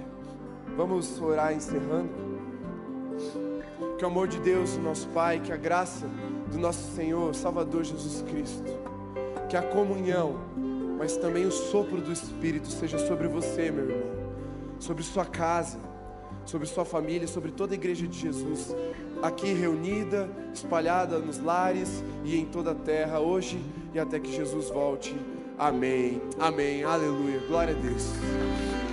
Vamos 0.76 1.20
orar 1.20 1.52
encerrando. 1.52 2.10
Que 3.98 4.04
o 4.04 4.08
amor 4.08 4.28
de 4.28 4.38
Deus, 4.40 4.76
nosso 4.78 5.08
Pai, 5.08 5.40
que 5.40 5.52
a 5.52 5.56
graça 5.56 6.08
do 6.50 6.58
nosso 6.58 6.94
Senhor, 6.94 7.34
Salvador 7.34 7.84
Jesus 7.84 8.22
Cristo, 8.22 8.64
que 9.48 9.56
a 9.56 9.62
comunhão, 9.62 10.36
mas 10.98 11.16
também 11.16 11.44
o 11.44 11.52
sopro 11.52 12.00
do 12.00 12.12
Espírito 12.12 12.68
seja 12.68 12.98
sobre 13.06 13.28
você, 13.28 13.70
meu 13.70 13.88
irmão, 13.88 14.10
sobre 14.80 15.04
sua 15.04 15.24
casa, 15.24 15.78
sobre 16.44 16.66
sua 16.66 16.84
família, 16.84 17.26
sobre 17.26 17.50
toda 17.50 17.74
a 17.74 17.76
igreja 17.76 18.06
de 18.06 18.18
Jesus, 18.18 18.74
aqui 19.22 19.52
reunida, 19.52 20.28
espalhada 20.52 21.18
nos 21.18 21.38
lares 21.38 22.02
e 22.24 22.36
em 22.36 22.44
toda 22.46 22.72
a 22.72 22.74
terra, 22.74 23.20
hoje 23.20 23.58
e 23.92 23.98
até 23.98 24.18
que 24.18 24.30
Jesus 24.30 24.68
volte. 24.68 25.16
Amém. 25.58 26.20
Amém. 26.38 26.84
Aleluia. 26.84 27.40
Glória 27.48 27.74
a 27.74 27.78
Deus. 27.78 28.83